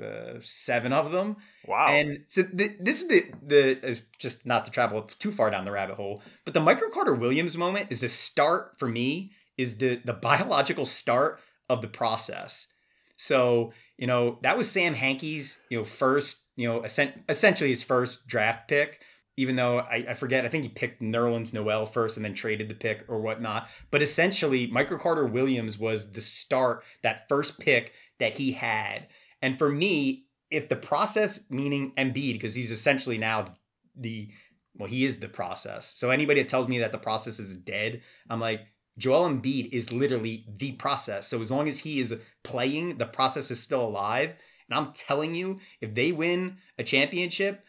uh, 0.03 0.35
seven 0.41 0.93
of 0.93 1.13
them. 1.13 1.37
Wow. 1.67 1.89
And 1.89 2.25
so 2.29 2.43
the, 2.43 2.77
this 2.81 3.03
is 3.03 3.09
the 3.09 3.25
the 3.45 4.03
just 4.19 4.47
not 4.47 4.65
to 4.67 4.71
travel 4.71 5.03
too 5.03 5.33
far 5.33 5.51
down 5.51 5.65
the 5.65 5.73
rabbit 5.73 5.97
hole, 5.97 6.23
but 6.45 6.55
the 6.55 6.61
Michael 6.61 6.91
Carter 6.91 7.15
Williams 7.15 7.57
moment 7.57 7.89
is 7.91 8.01
the 8.01 8.09
start 8.09 8.75
for 8.79 8.89
me 8.89 9.33
is 9.57 9.79
the 9.79 10.01
the 10.05 10.13
biological 10.13 10.85
start 10.85 11.41
of 11.69 11.83
the 11.83 11.89
process. 11.89 12.69
So, 13.17 13.73
you 13.97 14.07
know, 14.07 14.39
that 14.43 14.59
was 14.59 14.71
Sam 14.71 14.95
Hinkie's, 14.95 15.61
you 15.71 15.79
know, 15.79 15.85
first, 15.85 16.45
you 16.57 16.69
know, 16.69 16.85
essentially 17.29 17.71
his 17.71 17.83
first 17.83 18.27
draft 18.27 18.69
pick, 18.69 19.01
even 19.37 19.57
though 19.57 19.79
I, 19.79 20.07
I 20.11 20.15
forget, 20.15 20.45
I 20.45 20.49
think 20.49 20.65
he 20.65 20.71
picked 20.71 21.03
Nerlens 21.03 21.53
Noel 21.53 21.87
first 21.87 22.17
and 22.17 22.25
then 22.25 22.35
traded 22.35 22.69
the 22.69 22.75
pick 22.75 23.05
or 23.09 23.21
whatnot. 23.21 23.69
But 23.91 24.03
essentially, 24.03 24.67
Michael 24.67 24.99
Carter 24.99 25.27
Williams 25.27 25.79
was 25.79 26.13
the 26.13 26.21
start, 26.21 26.85
that 27.03 27.29
first 27.29 27.59
pick 27.59 27.93
that 28.19 28.37
he 28.37 28.53
had. 28.53 29.09
And 29.43 29.59
for 29.59 29.71
me, 29.71 30.27
if 30.51 30.69
the 30.69 30.77
process, 30.77 31.45
meaning 31.51 31.93
Embiid, 31.97 32.35
because 32.35 32.55
he's 32.55 32.73
essentially 32.73 33.19
now 33.19 33.55
the 33.95 34.31
well, 34.79 34.89
he 34.89 35.05
is 35.05 35.21
the 35.21 35.29
process. 35.29 35.97
So 35.97 36.11
anybody 36.11 36.43
that 36.43 36.49
tells 36.49 36.69
me 36.69 36.81
that 36.81 36.93
the 36.93 36.99
process 36.99 37.41
is 37.41 37.55
dead, 37.55 38.03
I'm 38.29 38.41
like, 38.41 38.61
Joel 38.99 39.29
Embiid 39.29 39.71
is 39.73 39.93
literally 39.93 40.47
the 40.57 40.73
process. 40.73 41.29
So 41.29 41.41
as 41.41 41.51
long 41.51 41.69
as 41.69 41.79
he 41.79 42.01
is 42.01 42.19
playing, 42.43 42.99
the 42.99 43.07
process 43.07 43.51
is 43.51 43.63
still 43.63 43.83
alive. 43.83 44.35
And 44.69 44.79
I'm 44.79 44.93
telling 44.93 45.35
you, 45.35 45.61
if 45.81 45.95
they 45.95 46.13
win 46.13 46.59
a 46.79 46.85
championship 46.85 47.65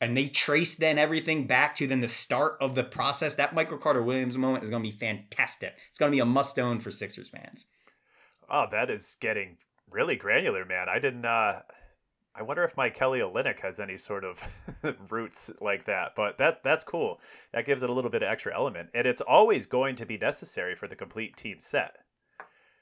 and 0.00 0.16
they 0.16 0.28
trace 0.28 0.76
then 0.76 0.98
everything 0.98 1.46
back 1.46 1.74
to 1.76 1.86
then 1.86 2.00
the 2.00 2.08
start 2.08 2.58
of 2.60 2.74
the 2.74 2.84
process, 2.84 3.34
that 3.36 3.54
Michael 3.54 3.78
Carter 3.78 4.02
Williams 4.02 4.36
moment 4.36 4.64
is 4.64 4.70
going 4.70 4.82
to 4.82 4.90
be 4.90 4.98
fantastic. 4.98 5.74
It's 5.90 5.98
going 5.98 6.12
to 6.12 6.16
be 6.16 6.20
a 6.20 6.26
must 6.26 6.58
own 6.58 6.78
for 6.78 6.90
Sixers 6.90 7.30
fans. 7.30 7.66
Oh, 8.48 8.66
that 8.70 8.90
is 8.90 9.16
getting 9.20 9.56
really 9.90 10.16
granular, 10.16 10.64
man. 10.64 10.88
I 10.88 10.98
didn't 10.98 11.24
uh 11.24 11.62
I 12.38 12.42
wonder 12.42 12.62
if 12.64 12.76
my 12.76 12.90
Kelly 12.90 13.20
Olynyk 13.20 13.60
has 13.60 13.80
any 13.80 13.96
sort 13.96 14.24
of 14.24 14.42
roots 15.10 15.50
like 15.60 15.84
that, 15.84 16.14
but 16.14 16.38
that 16.38 16.62
that's 16.62 16.84
cool. 16.84 17.20
That 17.52 17.64
gives 17.64 17.82
it 17.82 17.90
a 17.90 17.92
little 17.92 18.10
bit 18.10 18.22
of 18.22 18.28
extra 18.28 18.54
element, 18.54 18.90
and 18.94 19.06
it's 19.06 19.22
always 19.22 19.66
going 19.66 19.96
to 19.96 20.06
be 20.06 20.18
necessary 20.18 20.74
for 20.74 20.86
the 20.86 20.96
complete 20.96 21.36
team 21.36 21.60
set. 21.60 21.98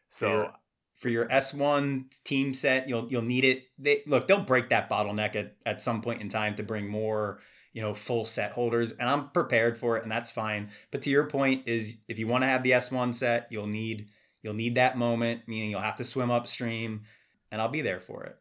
So. 0.09 0.51
For 0.97 1.09
your, 1.09 1.25
your 1.25 1.29
S1 1.29 2.23
team 2.23 2.55
set, 2.55 2.89
you'll 2.89 3.11
you'll 3.11 3.23
need 3.23 3.45
it. 3.45 3.65
They 3.79 4.03
look, 4.07 4.29
they'll 4.29 4.41
break 4.41 4.69
that 4.69 4.89
bottleneck 4.89 5.35
at, 5.35 5.57
at 5.67 5.83
some 5.83 6.01
point 6.01 6.23
in 6.23 6.29
time 6.29 6.55
to 6.55 6.63
bring 6.63 6.89
more, 6.89 7.41
you 7.73 7.83
know, 7.83 7.93
full 7.93 8.25
set 8.25 8.53
holders, 8.53 8.93
and 8.93 9.09
I'm 9.09 9.29
prepared 9.31 9.77
for 9.77 9.97
it, 9.97 10.05
and 10.05 10.13
that's 10.13 10.31
fine. 10.31 10.71
But 10.93 11.03
to 11.03 11.11
your 11.11 11.27
point, 11.27 11.67
is 11.67 11.97
if 12.07 12.21
you 12.21 12.29
want 12.29 12.43
to 12.45 12.49
have 12.49 12.63
the 12.63 12.71
S1 12.71 13.13
set, 13.13 13.49
you'll 13.51 13.67
need 13.67 14.09
you'll 14.41 14.55
need 14.55 14.77
that 14.77 14.97
moment, 14.97 15.43
meaning 15.49 15.71
you'll 15.71 15.81
have 15.81 15.97
to 15.97 16.05
swim 16.05 16.31
upstream, 16.31 17.03
and 17.51 17.61
I'll 17.61 17.69
be 17.69 17.83
there 17.83 18.01
for 18.01 18.23
it. 18.23 18.39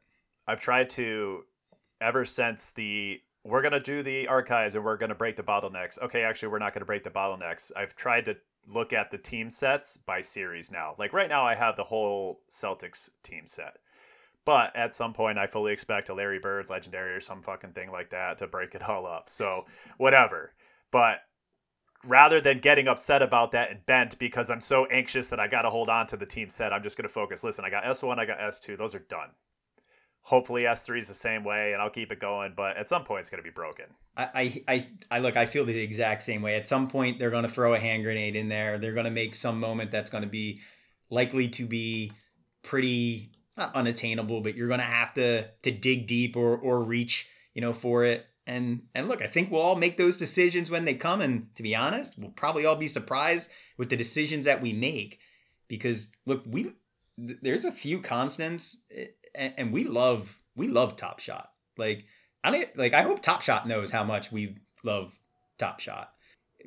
I've 0.48 0.60
tried 0.60 0.90
to 0.92 1.46
ever 2.02 2.26
since 2.26 2.72
the 2.72 3.22
we're 3.46 3.62
gonna 3.62 3.80
do 3.80 4.04
the 4.04 4.28
archives 4.28 4.76
and 4.76 4.84
we're 4.84 4.98
gonna 4.98 5.16
break 5.16 5.36
the 5.36 5.44
bottlenecks. 5.44 6.02
Okay, 6.02 6.24
actually, 6.24 6.50
we're 6.50 6.60
not 6.60 6.74
gonna 6.74 6.86
break 6.86 7.04
the 7.04 7.10
bottlenecks. 7.10 7.72
I've 7.76 7.96
tried 7.96 8.26
to 8.26 8.38
look 8.68 8.94
at 8.94 9.12
the 9.12 9.18
team 9.18 9.50
sets 9.50 9.98
by 9.98 10.22
series 10.22 10.72
now. 10.72 10.96
Like 10.98 11.14
right 11.14 11.30
now, 11.30 11.44
I 11.44 11.56
have 11.56 11.76
the 11.76 11.84
whole 11.84 12.42
Celtics 12.50 13.10
team 13.22 13.46
set. 13.46 13.78
But 14.46 14.76
at 14.76 14.96
some 14.96 15.14
point, 15.14 15.38
I 15.38 15.48
fully 15.48 15.72
expect 15.72 16.10
a 16.10 16.14
Larry 16.14 16.40
Bird 16.40 16.70
legendary 16.70 17.14
or 17.14 17.22
some 17.22 17.42
fucking 17.42 17.72
thing 17.72 17.92
like 17.92 18.10
that 18.10 18.38
to 18.40 18.48
break 18.48 18.76
it 18.76 18.88
all 18.90 19.08
up. 19.08 19.30
So, 19.30 19.66
whatever. 19.98 20.54
But 20.92 21.22
rather 22.06 22.42
than 22.42 22.60
getting 22.60 22.90
upset 22.90 23.22
about 23.22 23.52
that 23.52 23.72
and 23.72 23.86
bent 23.86 24.20
because 24.20 24.50
I'm 24.50 24.60
so 24.60 24.86
anxious 24.88 25.30
that 25.30 25.40
I 25.40 25.48
got 25.48 25.62
to 25.62 25.70
hold 25.70 25.88
on 25.88 26.08
to 26.08 26.18
the 26.18 26.26
team 26.26 26.50
set, 26.50 26.74
I'm 26.74 26.84
just 26.84 26.98
going 26.98 27.08
to 27.08 27.14
focus. 27.14 27.44
Listen, 27.44 27.64
I 27.64 27.70
got 27.70 27.86
S1, 27.86 28.20
I 28.20 28.26
got 28.26 28.40
S2. 28.40 28.78
Those 28.78 28.94
are 28.96 29.00
done. 29.00 29.30
Hopefully 30.26 30.64
S3 30.64 31.00
is 31.00 31.10
the 31.10 31.14
same 31.14 31.44
way 31.44 31.74
and 31.74 31.82
I'll 31.82 31.90
keep 31.90 32.12
it 32.12 32.20
going, 32.20 32.54
but 32.56 32.78
at 32.78 32.88
some 32.88 33.04
point 33.04 33.22
it's 33.22 33.30
going 33.30 33.44
to 33.44 33.50
be 33.50 33.54
broken. 33.54 33.86
I, 34.16 34.64
I, 34.68 34.88
I 35.12 35.20
look, 35.20 35.36
I 35.36 35.46
feel 35.46 35.66
the 35.66 35.78
exact 35.78 36.24
same 36.24 36.42
way. 36.42 36.56
At 36.56 36.68
some 36.68 36.88
point 36.88 37.20
they're 37.20 37.30
going 37.30 37.44
to 37.44 37.50
throw 37.50 37.74
a 37.74 37.80
hand 37.80 38.04
grenade 38.04 38.36
in 38.36 38.48
there. 38.48 38.78
They're 38.78 38.94
going 38.94 39.06
to 39.06 39.12
make 39.12 39.36
some 39.36 39.60
moment 39.60 39.92
that's 39.92 40.10
going 40.10 40.24
to 40.24 40.30
be 40.30 40.62
likely 41.10 41.50
to 41.50 41.66
be 41.66 42.14
pretty 42.64 43.32
not 43.58 43.76
unattainable, 43.76 44.42
but 44.42 44.56
you're 44.56 44.68
going 44.68 44.80
to 44.80 44.86
have 44.86 45.14
to 45.16 45.48
to 45.62 45.72
dig 45.72 46.08
deep 46.08 46.36
or 46.36 46.58
or 46.58 46.82
reach, 46.82 47.30
you 47.54 47.62
know, 47.62 47.74
for 47.74 48.04
it. 48.06 48.26
And 48.48 48.84
and 48.96 49.08
look, 49.08 49.22
I 49.22 49.28
think 49.28 49.52
we'll 49.52 49.62
all 49.62 49.76
make 49.76 49.98
those 49.98 50.18
decisions 50.18 50.72
when 50.72 50.86
they 50.86 50.96
come 50.96 51.22
and 51.22 51.54
to 51.56 51.64
be 51.64 51.76
honest, 51.76 52.18
we'll 52.18 52.32
probably 52.32 52.66
all 52.66 52.76
be 52.76 52.88
surprised 52.88 53.50
with 53.78 53.90
the 53.90 53.98
decisions 53.98 54.46
that 54.46 54.62
we 54.62 54.74
make 54.74 55.20
because 55.68 56.10
look, 56.26 56.44
we 56.46 56.74
there's 57.18 57.66
a 57.66 57.72
few 57.72 58.02
constants 58.02 58.82
eh, 58.96 59.06
and, 59.36 59.54
and 59.58 59.74
we 59.74 59.84
love 59.84 60.36
we 60.56 60.68
love 60.68 60.96
Top 60.96 61.20
Shot. 61.20 61.50
Like 61.78 62.06
I 62.44 62.68
like 62.76 62.94
I 62.94 63.02
hope 63.02 63.22
Top 63.22 63.42
Shot 63.42 63.68
knows 63.68 63.92
how 63.92 64.04
much 64.04 64.32
we 64.32 64.58
love 64.84 65.18
Top 65.58 65.80
Shot. 65.80 66.12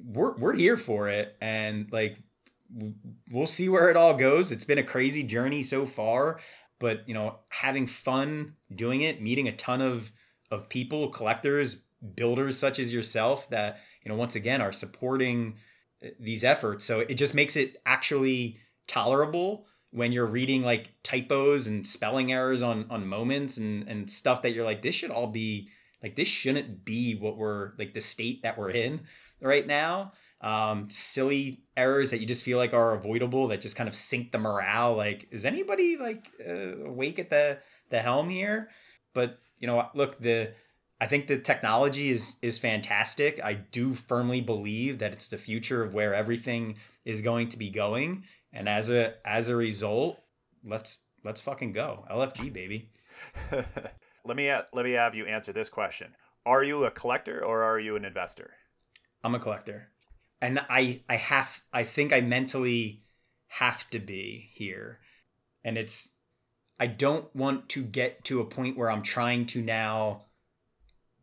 We're 0.04 0.36
we're 0.36 0.54
here 0.54 0.76
for 0.76 1.08
it, 1.08 1.36
and 1.40 1.90
like 1.92 2.18
we'll 3.30 3.46
see 3.46 3.68
where 3.68 3.90
it 3.90 3.96
all 3.96 4.14
goes. 4.14 4.52
It's 4.52 4.64
been 4.64 4.78
a 4.78 4.82
crazy 4.82 5.22
journey 5.22 5.62
so 5.62 5.86
far, 5.86 6.40
but 6.78 7.08
you 7.08 7.14
know, 7.14 7.38
having 7.48 7.86
fun 7.86 8.54
doing 8.74 9.02
it, 9.02 9.22
meeting 9.22 9.48
a 9.48 9.56
ton 9.56 9.80
of 9.80 10.10
of 10.50 10.68
people, 10.68 11.08
collectors, 11.10 11.82
builders 12.14 12.58
such 12.58 12.78
as 12.78 12.92
yourself 12.92 13.48
that 13.50 13.80
you 14.04 14.10
know 14.10 14.16
once 14.16 14.34
again 14.34 14.60
are 14.60 14.72
supporting 14.72 15.56
uh, 16.04 16.08
these 16.20 16.44
efforts. 16.44 16.84
So 16.84 17.00
it 17.00 17.14
just 17.14 17.34
makes 17.34 17.56
it 17.56 17.76
actually 17.86 18.58
tolerable 18.86 19.66
when 19.96 20.12
you're 20.12 20.26
reading 20.26 20.62
like 20.62 20.92
typos 21.02 21.66
and 21.66 21.86
spelling 21.86 22.30
errors 22.30 22.62
on 22.62 22.84
on 22.90 23.06
moments 23.06 23.56
and 23.56 23.88
and 23.88 24.10
stuff 24.10 24.42
that 24.42 24.52
you're 24.52 24.64
like 24.64 24.82
this 24.82 24.94
should 24.94 25.10
all 25.10 25.26
be 25.26 25.70
like 26.02 26.14
this 26.14 26.28
shouldn't 26.28 26.84
be 26.84 27.14
what 27.14 27.38
we're 27.38 27.72
like 27.78 27.94
the 27.94 28.00
state 28.00 28.42
that 28.42 28.58
we're 28.58 28.70
in 28.70 29.00
right 29.40 29.66
now 29.66 30.12
um 30.42 30.86
silly 30.90 31.62
errors 31.78 32.10
that 32.10 32.20
you 32.20 32.26
just 32.26 32.42
feel 32.42 32.58
like 32.58 32.74
are 32.74 32.92
avoidable 32.92 33.48
that 33.48 33.62
just 33.62 33.74
kind 33.74 33.88
of 33.88 33.96
sink 33.96 34.30
the 34.32 34.38
morale 34.38 34.94
like 34.94 35.26
is 35.30 35.46
anybody 35.46 35.96
like 35.96 36.28
uh, 36.46 36.84
awake 36.84 37.18
at 37.18 37.30
the 37.30 37.58
the 37.88 37.98
helm 37.98 38.28
here 38.28 38.68
but 39.14 39.38
you 39.58 39.66
know 39.66 39.88
look 39.94 40.18
the 40.20 40.52
I 41.00 41.06
think 41.06 41.26
the 41.26 41.38
technology 41.38 42.08
is 42.10 42.36
is 42.40 42.56
fantastic. 42.56 43.38
I 43.44 43.54
do 43.54 43.94
firmly 43.94 44.40
believe 44.40 44.98
that 45.00 45.12
it's 45.12 45.28
the 45.28 45.36
future 45.36 45.82
of 45.82 45.92
where 45.92 46.14
everything 46.14 46.76
is 47.04 47.20
going 47.20 47.50
to 47.50 47.58
be 47.58 47.68
going. 47.68 48.24
And 48.56 48.70
as 48.70 48.88
a 48.88 49.14
as 49.26 49.50
a 49.50 49.56
result, 49.56 50.18
let's 50.64 51.00
let's 51.22 51.42
fucking 51.42 51.72
go. 51.72 52.06
LFG 52.10 52.52
baby. 52.52 52.90
let 54.24 54.36
me 54.36 54.50
let 54.72 54.84
me 54.84 54.92
have 54.92 55.14
you 55.14 55.26
answer 55.26 55.52
this 55.52 55.68
question. 55.68 56.14
Are 56.46 56.64
you 56.64 56.86
a 56.86 56.90
collector 56.90 57.44
or 57.44 57.62
are 57.62 57.78
you 57.78 57.96
an 57.96 58.06
investor? 58.06 58.54
I'm 59.22 59.34
a 59.34 59.38
collector. 59.38 59.88
And 60.40 60.58
I 60.70 61.02
I 61.06 61.16
have 61.16 61.60
I 61.70 61.84
think 61.84 62.14
I 62.14 62.22
mentally 62.22 63.02
have 63.48 63.88
to 63.90 63.98
be 63.98 64.48
here. 64.54 65.00
And 65.62 65.76
it's 65.76 66.12
I 66.80 66.86
don't 66.86 67.34
want 67.36 67.68
to 67.70 67.82
get 67.82 68.24
to 68.24 68.40
a 68.40 68.46
point 68.46 68.78
where 68.78 68.90
I'm 68.90 69.02
trying 69.02 69.46
to 69.48 69.60
now 69.60 70.22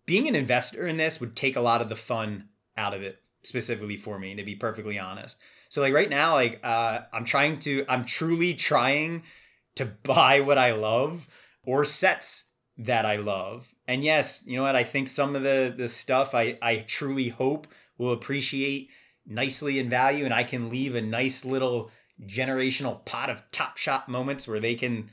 being 0.05 0.27
an 0.27 0.35
investor 0.35 0.85
in 0.85 0.97
this 0.97 1.19
would 1.19 1.35
take 1.35 1.55
a 1.55 1.61
lot 1.61 1.81
of 1.81 1.89
the 1.89 1.95
fun 1.95 2.49
out 2.77 2.93
of 2.93 3.01
it 3.01 3.19
specifically 3.41 3.97
for 3.97 4.19
me 4.19 4.35
to 4.35 4.43
be 4.43 4.55
perfectly 4.55 4.99
honest 4.99 5.39
so 5.73 5.81
like 5.81 5.95
right 5.95 6.09
now, 6.09 6.35
like 6.35 6.59
uh, 6.63 6.99
I'm 7.11 7.25
trying 7.25 7.57
to, 7.61 7.83
I'm 7.89 8.05
truly 8.05 8.53
trying 8.53 9.23
to 9.73 9.85
buy 9.85 10.39
what 10.41 10.59
I 10.59 10.73
love 10.73 11.27
or 11.65 11.83
sets 11.83 12.43
that 12.77 13.07
I 13.07 13.15
love. 13.15 13.73
And 13.87 14.03
yes, 14.03 14.43
you 14.45 14.55
know 14.55 14.61
what? 14.61 14.75
I 14.75 14.83
think 14.83 15.07
some 15.07 15.35
of 15.35 15.41
the 15.41 15.73
the 15.75 15.87
stuff 15.87 16.35
I 16.35 16.59
I 16.61 16.85
truly 16.87 17.29
hope 17.29 17.65
will 17.97 18.11
appreciate 18.11 18.91
nicely 19.25 19.79
in 19.79 19.89
value, 19.89 20.25
and 20.25 20.33
I 20.33 20.43
can 20.43 20.69
leave 20.69 20.93
a 20.93 21.01
nice 21.01 21.43
little 21.43 21.89
generational 22.21 23.03
pot 23.03 23.31
of 23.31 23.41
top 23.49 23.77
shot 23.77 24.07
moments 24.07 24.47
where 24.47 24.59
they 24.59 24.75
can 24.75 25.09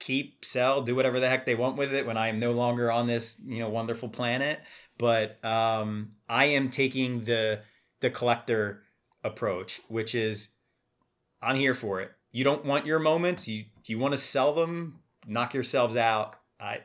keep, 0.00 0.44
sell, 0.44 0.82
do 0.82 0.96
whatever 0.96 1.20
the 1.20 1.28
heck 1.28 1.46
they 1.46 1.54
want 1.54 1.76
with 1.76 1.94
it 1.94 2.06
when 2.06 2.16
I 2.16 2.26
am 2.26 2.40
no 2.40 2.50
longer 2.50 2.90
on 2.90 3.06
this, 3.06 3.40
you 3.46 3.60
know, 3.60 3.68
wonderful 3.68 4.08
planet. 4.08 4.62
But 4.98 5.42
um, 5.44 6.10
I 6.28 6.46
am 6.46 6.70
taking 6.70 7.24
the 7.24 7.60
the 8.00 8.10
collector 8.10 8.81
approach, 9.24 9.80
which 9.88 10.14
is 10.14 10.50
I'm 11.40 11.56
here 11.56 11.74
for 11.74 12.00
it. 12.00 12.12
You 12.30 12.44
don't 12.44 12.64
want 12.64 12.86
your 12.86 12.98
moments. 12.98 13.48
You 13.48 13.64
you 13.86 13.98
want 13.98 14.12
to 14.12 14.18
sell 14.18 14.52
them, 14.52 15.00
knock 15.26 15.54
yourselves 15.54 15.96
out. 15.96 16.36
I 16.60 16.80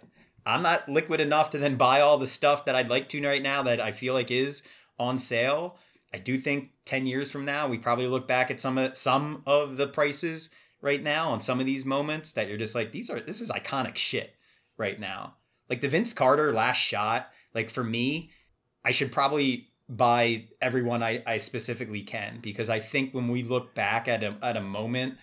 I'm 0.45 0.62
not 0.62 0.88
liquid 0.89 1.19
enough 1.19 1.50
to 1.52 1.58
then 1.58 1.76
buy 1.76 2.02
all 2.02 2.17
the 2.17 2.28
stuff 2.28 2.65
that 2.65 2.76
I'd 2.76 2.89
like 2.89 3.10
to 3.10 3.26
right 3.26 3.41
now 3.41 3.63
that 3.63 3.82
I 3.82 3.91
feel 3.91 4.13
like 4.13 4.32
is 4.32 4.63
on 4.97 5.19
sale. 5.19 5.78
I 6.13 6.19
do 6.19 6.38
think 6.38 6.69
10 6.86 7.06
years 7.06 7.30
from 7.30 7.45
now 7.45 7.67
we 7.67 7.78
probably 7.78 8.08
look 8.08 8.28
back 8.28 8.50
at 8.50 8.62
some 8.62 8.78
of 8.78 8.97
some 8.97 9.43
of 9.45 9.78
the 9.78 9.88
prices 9.88 10.50
right 10.82 11.04
now 11.04 11.32
on 11.32 11.41
some 11.41 11.60
of 11.60 11.65
these 11.65 11.86
moments 11.86 12.32
that 12.34 12.47
you're 12.47 12.58
just 12.58 12.76
like 12.76 12.91
these 12.91 13.10
are 13.10 13.19
this 13.19 13.41
is 13.41 13.52
iconic 13.52 13.95
shit 13.95 14.34
right 14.78 15.00
now. 15.00 15.36
Like 15.69 15.82
the 15.82 15.89
Vince 15.89 16.13
Carter 16.13 16.54
last 16.54 16.78
shot, 16.78 17.30
like 17.54 17.69
for 17.69 17.84
me, 17.84 18.32
I 18.86 18.91
should 18.91 19.12
probably 19.12 19.67
by 19.89 20.45
everyone 20.62 21.02
I, 21.02 21.23
I 21.26 21.38
specifically 21.38 22.02
can 22.02 22.39
because 22.41 22.69
I 22.69 22.80
think 22.80 23.13
when 23.13 23.30
we 23.30 23.43
look 23.43 23.73
back 23.73 24.08
at 24.08 24.23
a, 24.23 24.36
at 24.41 24.58
a 24.58 24.62
moment 24.62 25.15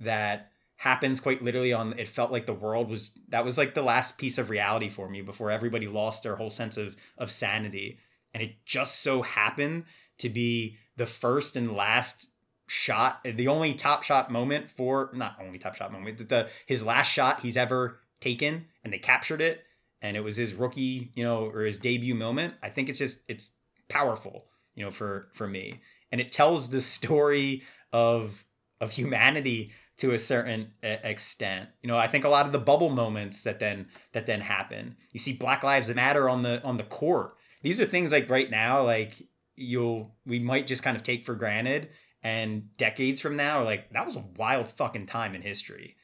that 0.00 0.52
happens 0.76 1.20
quite 1.20 1.42
literally 1.42 1.72
on 1.72 1.96
it 1.98 2.08
felt 2.08 2.32
like 2.32 2.46
the 2.46 2.52
world 2.52 2.88
was 2.88 3.12
that 3.28 3.44
was 3.44 3.58
like 3.58 3.74
the 3.74 3.82
last 3.82 4.18
piece 4.18 4.38
of 4.38 4.50
reality 4.50 4.88
for 4.88 5.08
me 5.08 5.22
before 5.22 5.50
everybody 5.50 5.86
lost 5.86 6.22
their 6.22 6.36
whole 6.36 6.50
sense 6.50 6.76
of 6.76 6.96
of 7.18 7.30
sanity. 7.30 7.98
And 8.34 8.42
it 8.42 8.64
just 8.64 9.02
so 9.02 9.22
happened 9.22 9.84
to 10.18 10.28
be 10.28 10.76
the 10.96 11.06
first 11.06 11.56
and 11.56 11.76
last 11.76 12.28
shot 12.68 13.20
the 13.24 13.48
only 13.48 13.74
top 13.74 14.02
shot 14.02 14.30
moment 14.30 14.70
for 14.70 15.10
not 15.14 15.36
only 15.40 15.58
top 15.58 15.74
shot 15.74 15.92
moment 15.92 16.28
the 16.28 16.48
his 16.66 16.82
last 16.82 17.10
shot 17.10 17.40
he's 17.40 17.56
ever 17.56 17.98
taken 18.20 18.66
and 18.84 18.92
they 18.92 18.98
captured 18.98 19.40
it. 19.40 19.64
And 20.00 20.16
it 20.16 20.20
was 20.20 20.36
his 20.36 20.54
rookie 20.54 21.10
you 21.14 21.24
know 21.24 21.46
or 21.46 21.62
his 21.62 21.78
debut 21.78 22.14
moment. 22.14 22.54
I 22.62 22.68
think 22.68 22.88
it's 22.88 22.98
just 23.00 23.20
it's 23.28 23.52
powerful, 23.92 24.46
you 24.74 24.84
know, 24.84 24.90
for 24.90 25.28
for 25.34 25.46
me. 25.46 25.80
And 26.10 26.20
it 26.20 26.32
tells 26.32 26.70
the 26.70 26.80
story 26.80 27.62
of 27.92 28.44
of 28.80 28.90
humanity 28.90 29.72
to 29.98 30.14
a 30.14 30.18
certain 30.18 30.72
extent. 30.82 31.68
You 31.82 31.88
know, 31.88 31.98
I 31.98 32.08
think 32.08 32.24
a 32.24 32.28
lot 32.28 32.46
of 32.46 32.52
the 32.52 32.58
bubble 32.58 32.90
moments 32.90 33.44
that 33.44 33.60
then 33.60 33.86
that 34.12 34.26
then 34.26 34.40
happen. 34.40 34.96
You 35.12 35.20
see 35.20 35.34
Black 35.34 35.62
Lives 35.62 35.94
Matter 35.94 36.28
on 36.28 36.42
the 36.42 36.62
on 36.64 36.76
the 36.76 36.84
court. 36.84 37.36
These 37.62 37.80
are 37.80 37.86
things 37.86 38.12
like 38.12 38.28
right 38.28 38.50
now, 38.50 38.82
like 38.82 39.12
you'll 39.54 40.16
we 40.26 40.38
might 40.38 40.66
just 40.66 40.82
kind 40.82 40.96
of 40.96 41.02
take 41.02 41.26
for 41.26 41.34
granted. 41.34 41.90
And 42.24 42.76
decades 42.76 43.20
from 43.20 43.36
now, 43.36 43.64
like 43.64 43.90
that 43.92 44.06
was 44.06 44.16
a 44.16 44.24
wild 44.36 44.68
fucking 44.68 45.06
time 45.06 45.34
in 45.34 45.42
history 45.42 45.96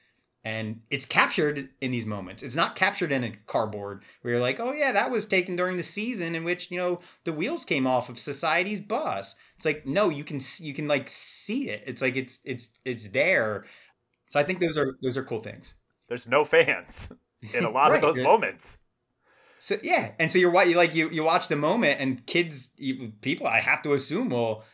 and 0.45 0.81
it's 0.91 1.05
captured 1.05 1.69
in 1.81 1.91
these 1.91 2.07
moments. 2.07 2.43
It's 2.43 2.55
not 2.55 2.77
captured 2.77 3.13
in 3.13 3.25
a 3.25 3.33
cardboard 3.47 4.05
where 4.23 4.35
you're 4.35 4.43
like, 4.43 4.61
oh 4.61 4.73
yeah, 4.73 4.93
that 4.93 5.11
was 5.11 5.27
taken 5.27 5.57
during 5.57 5.77
the 5.77 5.83
season 5.83 6.35
in 6.35 6.45
which 6.45 6.71
you 6.71 6.79
know 6.79 7.01
the 7.25 7.33
wheels 7.33 7.65
came 7.65 7.87
off 7.87 8.09
of 8.09 8.19
society's 8.19 8.81
bus. 8.81 9.37
It's 9.57 9.67
like 9.67 9.87
no, 9.87 10.09
you 10.09 10.25
can 10.25 10.41
you 10.61 10.75
can 10.75 10.89
like 10.89 11.09
see 11.09 11.71
it. 11.71 11.83
It's 11.87 12.01
like 12.01 12.17
it's 12.17 12.41
it's 12.45 12.73
it's 12.85 13.09
there. 13.09 13.67
So 14.31 14.39
I 14.39 14.45
think 14.45 14.61
those 14.61 14.79
are 14.79 14.97
those 15.03 15.17
are 15.17 15.25
cool 15.25 15.43
things. 15.43 15.75
There's 16.09 16.29
no 16.29 16.45
fans 16.45 17.13
in 17.55 17.65
a 17.65 17.71
lot 17.71 17.91
right. 17.91 17.97
of 17.97 18.03
those 18.03 18.21
moments. 18.21 18.79
So 19.59 19.77
yeah, 19.83 20.13
and 20.21 20.31
so 20.31 20.39
you're 20.39 20.51
what 20.51 20.69
you 20.69 20.77
like 20.77 20.95
you 20.95 21.11
you 21.11 21.25
watch 21.25 21.49
the 21.49 21.57
moment 21.57 22.01
and 22.01 22.25
kids 22.27 22.75
people 23.21 23.47
I 23.47 23.61
have 23.61 23.83
to 23.83 23.93
assume 23.93 24.31
well 24.31 24.65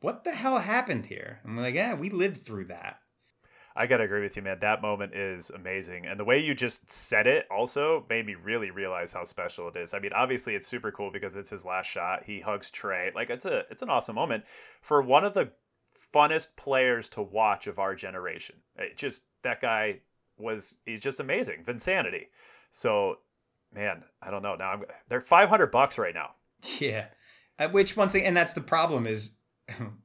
what 0.00 0.22
the 0.22 0.32
hell 0.32 0.58
happened 0.58 1.06
here? 1.06 1.40
I'm 1.46 1.56
like, 1.56 1.74
yeah, 1.74 1.94
we 1.94 2.10
lived 2.10 2.44
through 2.44 2.66
that. 2.66 2.98
I 3.76 3.86
gotta 3.86 4.04
agree 4.04 4.22
with 4.22 4.36
you, 4.36 4.42
man. 4.42 4.60
That 4.60 4.82
moment 4.82 5.14
is 5.14 5.50
amazing, 5.50 6.06
and 6.06 6.18
the 6.18 6.24
way 6.24 6.38
you 6.38 6.54
just 6.54 6.90
said 6.90 7.26
it 7.26 7.46
also 7.50 8.06
made 8.08 8.24
me 8.24 8.36
really 8.36 8.70
realize 8.70 9.12
how 9.12 9.24
special 9.24 9.68
it 9.68 9.76
is. 9.76 9.94
I 9.94 9.98
mean, 9.98 10.12
obviously 10.14 10.54
it's 10.54 10.68
super 10.68 10.92
cool 10.92 11.10
because 11.10 11.34
it's 11.34 11.50
his 11.50 11.64
last 11.64 11.86
shot. 11.86 12.22
He 12.22 12.40
hugs 12.40 12.70
Trae, 12.70 13.12
like 13.14 13.30
it's 13.30 13.44
a 13.44 13.64
it's 13.70 13.82
an 13.82 13.90
awesome 13.90 14.14
moment 14.14 14.44
for 14.80 15.02
one 15.02 15.24
of 15.24 15.34
the 15.34 15.50
funnest 16.14 16.54
players 16.56 17.08
to 17.10 17.22
watch 17.22 17.66
of 17.66 17.78
our 17.80 17.96
generation. 17.96 18.56
It 18.76 18.96
just 18.96 19.24
that 19.42 19.60
guy 19.60 20.00
was 20.38 20.78
he's 20.86 21.00
just 21.00 21.18
amazing, 21.18 21.64
Vinsanity. 21.64 22.26
So, 22.70 23.18
man, 23.72 24.04
I 24.22 24.30
don't 24.30 24.42
know. 24.42 24.54
Now 24.54 24.70
I'm 24.70 24.84
they're 25.08 25.20
five 25.20 25.48
hundred 25.48 25.70
bucks 25.70 25.98
right 25.98 26.14
now. 26.14 26.30
Yeah, 26.78 27.08
which 27.72 27.94
once 27.94 28.14
again, 28.14 28.28
and 28.28 28.36
that's 28.36 28.54
the 28.54 28.60
problem 28.60 29.06
is 29.06 29.36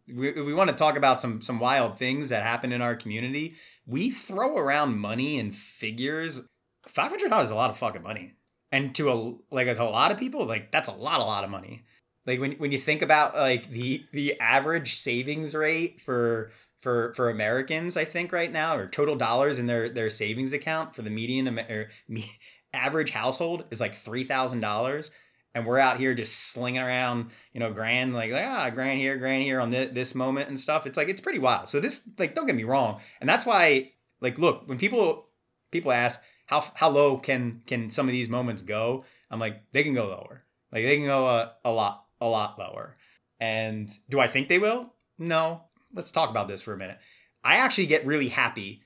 we, 0.08 0.32
we 0.32 0.54
want 0.54 0.70
to 0.70 0.76
talk 0.76 0.98
about 0.98 1.20
some 1.20 1.42
some 1.42 1.60
wild 1.60 1.98
things 1.98 2.30
that 2.30 2.44
happen 2.44 2.72
in 2.72 2.82
our 2.82 2.96
community. 2.96 3.56
We 3.86 4.12
throw 4.12 4.58
around 4.58 4.98
money 4.98 5.40
and 5.40 5.56
figures. 5.56 6.48
Five 6.88 7.10
hundred 7.12 7.30
dollars 7.30 7.48
is 7.48 7.52
a 7.52 7.56
lot 7.56 7.70
of 7.70 7.78
fucking 7.78 8.04
money, 8.04 8.34
and 8.72 8.94
to 8.96 9.12
a 9.12 9.54
like 9.54 9.68
to 9.68 9.84
a 9.84 9.86
lot 9.86 10.12
of 10.12 10.18
people, 10.18 10.46
like 10.46 10.72
that's 10.72 10.90
a 10.90 10.94
lot, 10.94 11.20
a 11.20 11.24
lot 11.24 11.44
of 11.44 11.50
money. 11.50 11.84
Like 12.26 12.40
when 12.40 12.54
when 12.54 12.72
you 12.72 12.80
think 12.80 13.02
about 13.02 13.36
like 13.36 13.70
the 13.70 14.06
the 14.14 14.40
average 14.40 14.96
savings 14.96 15.54
rate 15.54 16.02
for 16.02 16.52
for 16.80 17.14
for 17.16 17.30
Americans, 17.30 17.98
I 17.98 18.06
think 18.06 18.32
right 18.32 18.52
now, 18.52 18.78
or 18.78 18.88
total 18.88 19.16
dollars 19.16 19.60
in 19.60 19.68
their 19.68 19.90
their 19.90 20.10
savings 20.10 20.54
account 20.54 20.96
for 20.96 21.02
the 21.02 21.10
median 21.10 21.60
or 21.60 21.90
me, 22.08 22.32
average 22.74 23.12
household 23.12 23.66
is 23.72 23.82
like 23.82 23.96
three 23.96 24.24
thousand 24.24 24.62
dollars 24.62 25.12
and 25.60 25.68
we're 25.68 25.78
out 25.78 25.98
here 25.98 26.14
just 26.14 26.52
slinging 26.52 26.82
around, 26.82 27.30
you 27.54 27.60
know, 27.60 27.72
grand 27.72 28.14
like, 28.14 28.32
ah, 28.34 28.70
grand 28.70 29.00
here, 29.00 29.18
grand 29.18 29.44
here 29.44 29.60
on 29.60 29.70
this, 29.70 29.94
this 29.94 30.16
moment 30.16 30.48
and 30.48 30.60
stuff. 30.60 30.88
It's 30.88 30.98
like 30.98 31.10
it's 31.10 31.22
pretty 31.22 31.40
wild. 31.40 31.70
So 31.70 31.80
this, 31.80 32.10
like, 32.18 32.34
don't 32.34 32.48
get 32.48 32.56
me 32.56 32.64
wrong, 32.64 33.02
and 33.20 33.30
that's 33.30 33.46
why, 33.46 33.92
like, 34.22 34.40
look, 34.40 34.68
when 34.68 34.78
people 34.78 35.28
people 35.72 35.92
ask 35.92 36.22
how 36.46 36.66
how 36.74 36.90
low 36.90 37.18
can 37.18 37.62
can 37.68 37.92
some 37.92 38.08
of 38.08 38.14
these 38.14 38.30
moments 38.30 38.62
go, 38.62 39.06
I'm 39.30 39.40
like, 39.40 39.62
they 39.72 39.84
can 39.84 39.94
go 39.94 40.08
lower. 40.08 40.44
Like 40.72 40.84
they 40.84 40.98
can 40.98 41.06
go 41.06 41.28
a, 41.28 41.54
a 41.66 41.72
lot 41.72 42.06
a 42.22 42.26
lot 42.26 42.58
lower. 42.58 42.98
And 43.40 43.90
do 44.10 44.20
I 44.20 44.28
think 44.28 44.48
they 44.48 44.60
will? 44.60 44.94
No. 45.18 45.64
Let's 45.94 46.12
talk 46.12 46.30
about 46.30 46.48
this 46.48 46.62
for 46.62 46.74
a 46.74 46.78
minute. 46.78 47.00
I 47.44 47.58
actually 47.58 47.88
get 47.88 48.06
really 48.06 48.28
happy, 48.30 48.84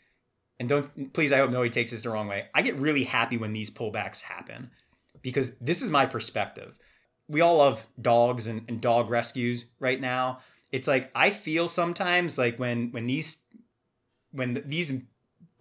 and 0.60 0.70
don't 0.70 1.14
please, 1.14 1.32
I 1.32 1.38
hope 1.38 1.52
nobody 1.52 1.70
takes 1.70 1.92
this 1.92 2.04
the 2.04 2.10
wrong 2.10 2.28
way. 2.28 2.48
I 2.54 2.62
get 2.62 2.80
really 2.80 3.04
happy 3.04 3.38
when 3.38 3.52
these 3.52 3.70
pullbacks 3.70 4.22
happen 4.22 4.72
because 5.24 5.56
this 5.60 5.82
is 5.82 5.90
my 5.90 6.06
perspective. 6.06 6.78
We 7.28 7.42
all 7.42 7.58
love 7.58 7.88
dogs 8.00 8.46
and, 8.46 8.64
and 8.68 8.80
dog 8.80 9.10
rescues 9.10 9.66
right 9.80 10.00
now. 10.00 10.40
It's 10.72 10.88
like 10.88 11.10
I 11.16 11.32
feel 11.32 11.68
sometimes 11.68 12.38
like 12.38 12.60
when 12.60 12.92
when 12.92 13.08
these 13.08 13.42
when 14.32 14.62
these 14.66 15.02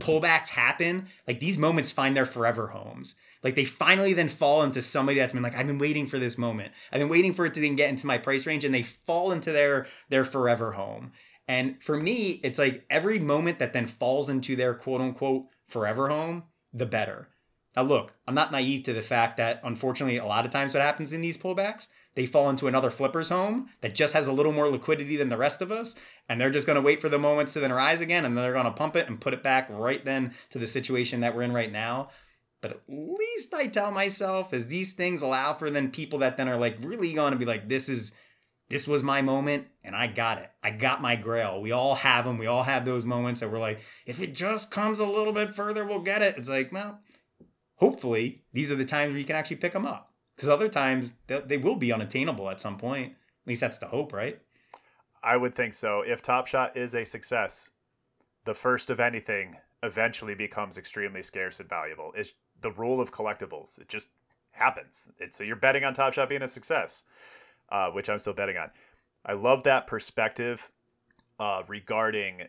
pullbacks 0.01 0.48
happen, 0.48 1.09
like 1.27 1.40
these 1.40 1.57
moments 1.57 1.90
find 1.90 2.16
their 2.16 2.27
forever 2.27 2.66
homes. 2.66 3.14
Like 3.42 3.55
they 3.55 3.64
finally 3.64 4.12
then 4.12 4.29
fall 4.29 4.62
into 4.62 4.83
somebody 4.83 5.18
that's 5.18 5.33
been 5.33 5.42
like, 5.42 5.57
I've 5.57 5.66
been 5.66 5.79
waiting 5.79 6.07
for 6.07 6.18
this 6.18 6.38
moment. 6.38 6.72
I've 6.92 7.01
been 7.01 7.09
waiting 7.09 7.35
for 7.35 7.44
it 7.44 7.55
to 7.55 7.61
then 7.61 7.77
get 7.77 7.90
into 7.90 8.07
my 8.07 8.18
price 8.18 8.46
range, 8.46 8.64
and 8.64 8.75
they 8.75 8.83
fall 8.83 9.33
into 9.33 9.53
their 9.53 9.87
their 10.11 10.25
forever 10.25 10.72
home. 10.72 11.12
And 11.48 11.83
for 11.83 11.96
me, 11.96 12.40
it's 12.44 12.59
like 12.59 12.85
every 12.88 13.18
moment 13.18 13.59
that 13.59 13.72
then 13.72 13.87
falls 13.87 14.31
into 14.31 14.57
their 14.57 14.75
quote 14.75 15.01
unquote 15.01 15.46
forever 15.66 16.09
home, 16.09 16.44
the 16.72 16.87
better. 16.87 17.29
Now, 17.76 17.82
look, 17.82 18.12
I'm 18.26 18.35
not 18.35 18.52
naive 18.52 18.82
to 18.85 18.92
the 18.92 19.02
fact 19.02 19.38
that 19.38 19.61
unfortunately, 19.64 20.18
a 20.18 20.26
lot 20.26 20.44
of 20.44 20.50
times 20.50 20.74
what 20.74 20.82
happens 20.82 21.12
in 21.12 21.20
these 21.20 21.38
pullbacks, 21.38 21.88
they 22.14 22.26
fall 22.26 22.50
into 22.50 22.68
another 22.68 22.90
flipper's 22.90 23.30
home 23.30 23.70
that 23.80 23.94
just 23.94 24.12
has 24.12 24.26
a 24.26 24.32
little 24.32 24.52
more 24.52 24.68
liquidity 24.68 25.16
than 25.16 25.30
the 25.30 25.37
rest 25.38 25.62
of 25.62 25.72
us. 25.72 25.94
And 26.28 26.38
they're 26.38 26.50
just 26.50 26.66
going 26.66 26.76
to 26.76 26.82
wait 26.82 27.00
for 27.00 27.08
the 27.08 27.18
moments 27.18 27.54
to 27.54 27.61
then 27.61 27.72
rise 27.72 28.02
again. 28.02 28.26
And 28.26 28.37
then 28.37 28.44
they're 28.44 28.52
going 28.52 28.66
to 28.66 28.70
pump 28.70 28.96
it 28.96 29.08
and 29.08 29.20
put 29.20 29.32
it 29.32 29.42
back 29.42 29.68
right 29.70 30.04
then 30.04 30.35
to 30.50 30.58
the 30.58 30.66
situation 30.66 31.20
that 31.20 31.35
we're 31.35 31.42
in 31.42 31.54
right 31.54 31.72
now. 31.72 32.11
But 32.61 32.72
at 32.72 32.80
least 32.87 33.54
I 33.54 33.66
tell 33.66 33.90
myself 33.90 34.52
as 34.52 34.66
these 34.66 34.92
things 34.92 35.22
allow 35.22 35.54
for 35.54 35.70
then 35.70 35.90
people 35.90 36.18
that 36.20 36.37
then 36.37 36.48
are 36.48 36.58
like 36.58 36.76
really 36.80 37.14
going 37.14 37.32
to 37.32 37.38
be 37.38 37.46
like, 37.46 37.68
this 37.68 37.88
is, 37.88 38.14
this 38.68 38.87
was 38.87 39.02
my 39.02 39.22
moment 39.22 39.66
and 39.82 39.96
I 39.96 40.06
got 40.06 40.38
it. 40.38 40.50
I 40.62 40.70
got 40.70 41.02
my 41.02 41.16
grail. 41.16 41.61
We 41.61 41.72
all 41.72 41.94
have 41.94 42.24
them. 42.24 42.38
We 42.38 42.46
all 42.46 42.62
have 42.62 42.85
those 42.85 43.06
moments 43.06 43.40
that 43.40 43.50
we're 43.50 43.58
like, 43.58 43.80
if 44.06 44.20
it 44.20 44.35
just 44.35 44.70
comes 44.70 44.98
a 44.98 45.06
little 45.06 45.32
bit 45.32 45.54
further, 45.54 45.87
we'll 45.87 46.00
get 46.00 46.22
it. 46.22 46.37
It's 46.37 46.48
like, 46.48 46.70
well, 46.72 47.00
hopefully 47.83 48.45
these 48.53 48.71
are 48.71 48.77
the 48.77 48.85
times 48.85 49.11
where 49.11 49.18
you 49.18 49.25
can 49.25 49.35
actually 49.35 49.57
pick 49.57 49.73
them 49.73 49.85
up. 49.85 50.12
Because 50.37 50.49
other 50.49 50.68
times 50.68 51.14
they 51.27 51.57
will 51.57 51.75
be 51.75 51.92
unattainable 51.92 52.49
at 52.49 52.61
some 52.61 52.79
point. 52.79 53.12
At 53.12 53.49
least 53.49 53.61
that's 53.61 53.79
the 53.79 53.88
hope 53.88 54.12
right? 54.12 54.40
I 55.23 55.37
would 55.37 55.53
think 55.55 55.75
so. 55.75 56.03
If 56.03 56.23
top 56.23 56.47
shot 56.47 56.77
is 56.77 56.95
a 56.95 57.05
success 57.05 57.71
the 58.45 58.55
first 58.55 58.88
of 58.90 59.01
anything 59.01 59.57
eventually 59.83 60.35
becomes 60.35 60.79
extremely 60.79 61.23
scarce 61.23 61.59
and 61.61 61.68
valuable. 61.68 62.12
It's 62.16 62.35
the 62.61 62.73
rule 62.73 63.01
of 63.01 63.12
collectibles. 63.12 63.81
It 63.81 63.88
just 63.88 64.09
happens. 64.53 65.09
It's, 65.18 65.37
so 65.37 65.45
you're 65.45 65.57
betting 65.57 65.85
on 65.85 65.92
top 65.92 66.12
shot 66.12 66.29
being 66.29 66.42
a 66.42 66.49
success 66.49 67.05
uh, 67.73 67.90
which 67.90 68.09
i'm 68.09 68.21
still 68.21 68.35
betting 68.35 68.59
on. 68.59 68.71
I 69.27 69.33
love 69.33 69.64
that 69.64 69.87
perspective 69.88 70.71
uh, 71.40 71.62
regarding 71.66 72.42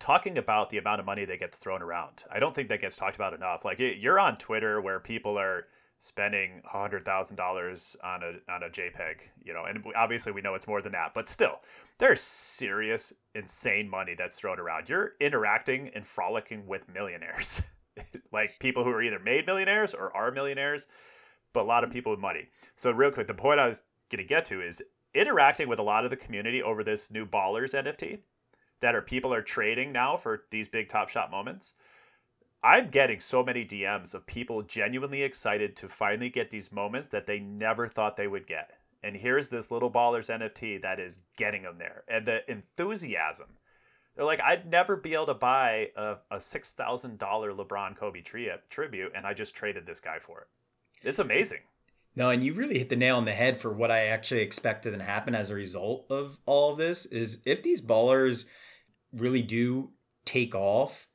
talking 0.00 0.38
about 0.38 0.70
the 0.70 0.78
amount 0.78 0.98
of 0.98 1.06
money 1.06 1.24
that 1.26 1.38
gets 1.38 1.58
thrown 1.58 1.82
around. 1.82 2.24
I 2.32 2.40
don't 2.40 2.54
think 2.54 2.68
that 2.70 2.80
gets 2.80 2.96
talked 2.96 3.14
about 3.14 3.34
enough. 3.34 3.64
Like 3.64 3.78
you're 3.78 4.18
on 4.18 4.36
Twitter 4.38 4.80
where 4.80 4.98
people 4.98 5.38
are 5.38 5.66
spending 5.98 6.62
hundred 6.64 7.04
thousand 7.04 7.36
dollars 7.36 7.94
on 8.02 8.22
a 8.22 8.52
on 8.52 8.62
a 8.62 8.70
JPEG, 8.70 9.28
you 9.44 9.52
know, 9.52 9.64
and 9.66 9.84
obviously 9.94 10.32
we 10.32 10.40
know 10.40 10.54
it's 10.54 10.66
more 10.66 10.80
than 10.80 10.92
that, 10.92 11.12
but 11.14 11.28
still, 11.28 11.60
there's 11.98 12.20
serious, 12.22 13.12
insane 13.34 13.88
money 13.88 14.14
that's 14.16 14.40
thrown 14.40 14.58
around. 14.58 14.88
You're 14.88 15.12
interacting 15.20 15.90
and 15.94 16.04
frolicking 16.04 16.66
with 16.66 16.92
millionaires, 16.92 17.62
like 18.32 18.58
people 18.58 18.82
who 18.82 18.90
are 18.90 19.02
either 19.02 19.18
made 19.18 19.46
millionaires 19.46 19.92
or 19.92 20.16
are 20.16 20.32
millionaires, 20.32 20.86
but 21.52 21.62
a 21.62 21.64
lot 21.64 21.84
of 21.84 21.90
mm-hmm. 21.90 21.98
people 21.98 22.12
with 22.12 22.20
money. 22.20 22.48
So 22.74 22.90
real 22.90 23.10
quick, 23.12 23.26
the 23.26 23.34
point 23.34 23.60
I 23.60 23.68
was 23.68 23.82
gonna 24.10 24.24
get 24.24 24.46
to 24.46 24.62
is 24.62 24.82
interacting 25.12 25.68
with 25.68 25.78
a 25.78 25.82
lot 25.82 26.04
of 26.04 26.10
the 26.10 26.16
community 26.16 26.62
over 26.62 26.82
this 26.82 27.10
new 27.10 27.26
Ballers 27.26 27.74
NFT 27.74 28.20
that 28.80 28.94
are 28.94 29.02
people 29.02 29.32
are 29.32 29.42
trading 29.42 29.92
now 29.92 30.16
for 30.16 30.44
these 30.50 30.68
big 30.68 30.88
top 30.88 31.08
shot 31.08 31.30
moments. 31.30 31.74
I'm 32.62 32.88
getting 32.88 33.20
so 33.20 33.42
many 33.42 33.64
DMs 33.64 34.14
of 34.14 34.26
people 34.26 34.62
genuinely 34.62 35.22
excited 35.22 35.76
to 35.76 35.88
finally 35.88 36.28
get 36.28 36.50
these 36.50 36.72
moments 36.72 37.08
that 37.08 37.26
they 37.26 37.38
never 37.38 37.86
thought 37.86 38.16
they 38.16 38.26
would 38.26 38.46
get. 38.46 38.72
And 39.02 39.16
here's 39.16 39.48
this 39.48 39.70
little 39.70 39.90
ballers 39.90 40.28
NFT 40.28 40.82
that 40.82 41.00
is 41.00 41.20
getting 41.38 41.62
them 41.62 41.78
there. 41.78 42.04
And 42.06 42.26
the 42.26 42.50
enthusiasm. 42.50 43.56
They're 44.14 44.26
like, 44.26 44.42
I'd 44.42 44.68
never 44.68 44.96
be 44.96 45.14
able 45.14 45.26
to 45.26 45.34
buy 45.34 45.90
a, 45.96 46.16
a 46.30 46.36
$6,000 46.36 47.18
LeBron 47.18 47.96
Kobe 47.96 48.20
tri- 48.20 48.58
tribute, 48.68 49.12
and 49.14 49.24
I 49.24 49.32
just 49.32 49.54
traded 49.54 49.86
this 49.86 50.00
guy 50.00 50.18
for 50.18 50.40
it. 50.40 50.48
It's 51.02 51.20
amazing. 51.20 51.60
No, 52.14 52.28
and 52.28 52.44
you 52.44 52.52
really 52.52 52.76
hit 52.76 52.90
the 52.90 52.96
nail 52.96 53.16
on 53.16 53.24
the 53.24 53.32
head 53.32 53.58
for 53.58 53.72
what 53.72 53.90
I 53.90 54.06
actually 54.06 54.42
expected 54.42 54.98
to 54.98 55.02
happen 55.02 55.34
as 55.34 55.48
a 55.48 55.54
result 55.54 56.06
of 56.10 56.38
all 56.44 56.72
of 56.72 56.78
this 56.78 57.06
is 57.06 57.40
if 57.46 57.62
these 57.62 57.80
ballers– 57.80 58.46
really 59.12 59.42
do 59.42 59.90
take 60.24 60.54
off 60.54 61.06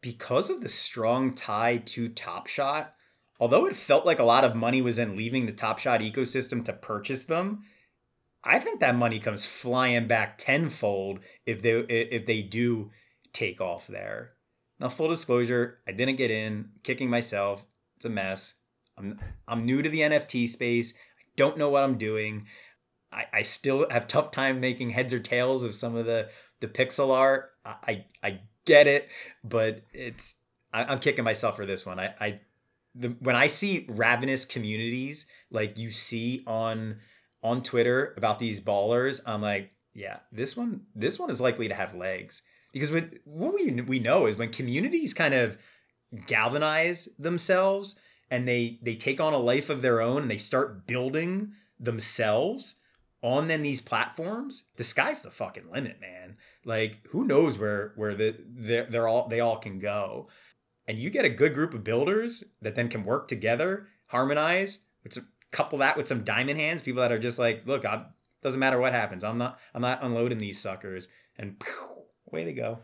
because 0.00 0.50
of 0.50 0.62
the 0.62 0.68
strong 0.68 1.32
tie 1.32 1.78
to 1.78 2.08
Top 2.08 2.46
Shot. 2.46 2.94
Although 3.38 3.66
it 3.66 3.76
felt 3.76 4.06
like 4.06 4.18
a 4.18 4.24
lot 4.24 4.44
of 4.44 4.56
money 4.56 4.80
was 4.80 4.98
in 4.98 5.16
leaving 5.16 5.46
the 5.46 5.52
Top 5.52 5.78
Shot 5.78 6.00
ecosystem 6.00 6.64
to 6.64 6.72
purchase 6.72 7.24
them, 7.24 7.64
I 8.42 8.58
think 8.60 8.80
that 8.80 8.94
money 8.94 9.18
comes 9.18 9.44
flying 9.44 10.06
back 10.06 10.38
tenfold 10.38 11.20
if 11.44 11.60
they 11.62 11.72
if 11.72 12.26
they 12.26 12.42
do 12.42 12.90
take 13.32 13.60
off 13.60 13.86
there. 13.88 14.32
Now, 14.78 14.88
full 14.88 15.08
disclosure, 15.08 15.78
I 15.88 15.92
didn't 15.92 16.16
get 16.16 16.30
in, 16.30 16.70
kicking 16.82 17.10
myself. 17.10 17.66
It's 17.96 18.06
a 18.06 18.10
mess. 18.10 18.54
I'm 18.96 19.16
I'm 19.48 19.66
new 19.66 19.82
to 19.82 19.88
the 19.88 20.00
NFT 20.00 20.48
space. 20.48 20.94
I 20.94 21.24
don't 21.36 21.58
know 21.58 21.68
what 21.68 21.82
I'm 21.82 21.98
doing. 21.98 22.46
I, 23.12 23.24
I 23.32 23.42
still 23.42 23.86
have 23.90 24.06
tough 24.06 24.30
time 24.30 24.60
making 24.60 24.90
heads 24.90 25.12
or 25.12 25.20
tails 25.20 25.64
of 25.64 25.74
some 25.74 25.96
of 25.96 26.06
the 26.06 26.28
the 26.60 26.68
pixel 26.68 27.14
art. 27.14 27.50
I 27.64 28.04
I 28.22 28.40
get 28.64 28.86
it, 28.86 29.08
but 29.44 29.82
it's 29.92 30.36
I, 30.72 30.92
am 30.92 30.98
kicking 30.98 31.24
myself 31.24 31.56
for 31.56 31.66
this 31.66 31.86
one. 31.86 31.98
I 31.98 32.14
I 32.20 32.40
the, 32.94 33.08
when 33.20 33.36
I 33.36 33.46
see 33.46 33.86
ravenous 33.88 34.44
communities 34.44 35.26
like 35.50 35.78
you 35.78 35.90
see 35.90 36.42
on 36.46 36.98
on 37.42 37.62
Twitter 37.62 38.14
about 38.16 38.38
these 38.38 38.60
ballers, 38.60 39.20
I'm 39.26 39.42
like, 39.42 39.70
yeah, 39.94 40.18
this 40.32 40.56
one 40.56 40.82
this 40.94 41.18
one 41.18 41.30
is 41.30 41.40
likely 41.40 41.68
to 41.68 41.74
have 41.74 41.94
legs 41.94 42.42
because 42.72 42.90
when, 42.90 43.18
what 43.24 43.54
we 43.54 43.70
we 43.82 43.98
know 43.98 44.26
is 44.26 44.36
when 44.36 44.50
communities 44.50 45.14
kind 45.14 45.34
of 45.34 45.56
galvanize 46.26 47.08
themselves 47.18 47.98
and 48.30 48.46
they 48.46 48.78
they 48.82 48.96
take 48.96 49.20
on 49.20 49.32
a 49.32 49.38
life 49.38 49.70
of 49.70 49.82
their 49.82 50.00
own 50.00 50.22
and 50.22 50.30
they 50.30 50.38
start 50.38 50.86
building 50.86 51.52
themselves 51.78 52.80
on 53.22 53.48
then 53.48 53.62
these 53.62 53.80
platforms, 53.80 54.64
the 54.76 54.84
sky's 54.84 55.22
the 55.22 55.30
fucking 55.30 55.70
limit, 55.72 56.00
man. 56.00 56.36
Like 56.64 57.00
who 57.10 57.24
knows 57.24 57.58
where 57.58 57.92
where 57.96 58.14
the 58.14 58.36
they're, 58.46 58.86
they're 58.86 59.08
all 59.08 59.28
they 59.28 59.40
all 59.40 59.56
can 59.56 59.78
go. 59.78 60.28
And 60.88 60.98
you 60.98 61.10
get 61.10 61.24
a 61.24 61.30
good 61.30 61.54
group 61.54 61.74
of 61.74 61.82
builders 61.82 62.44
that 62.62 62.76
then 62.76 62.88
can 62.88 63.04
work 63.04 63.26
together, 63.26 63.88
harmonize. 64.06 64.84
It's 65.04 65.16
a 65.16 65.22
couple 65.50 65.78
that 65.78 65.96
with 65.96 66.06
some 66.06 66.22
diamond 66.24 66.60
hands, 66.60 66.82
people 66.82 67.02
that 67.02 67.10
are 67.10 67.18
just 67.18 67.38
like, 67.38 67.66
look, 67.66 67.84
I 67.84 68.06
doesn't 68.42 68.60
matter 68.60 68.78
what 68.78 68.92
happens. 68.92 69.24
I'm 69.24 69.38
not 69.38 69.58
I'm 69.74 69.82
not 69.82 70.02
unloading 70.02 70.38
these 70.38 70.60
suckers 70.60 71.08
and 71.36 71.58
pew, 71.58 71.72
way 72.26 72.44
to 72.44 72.52
go. 72.52 72.78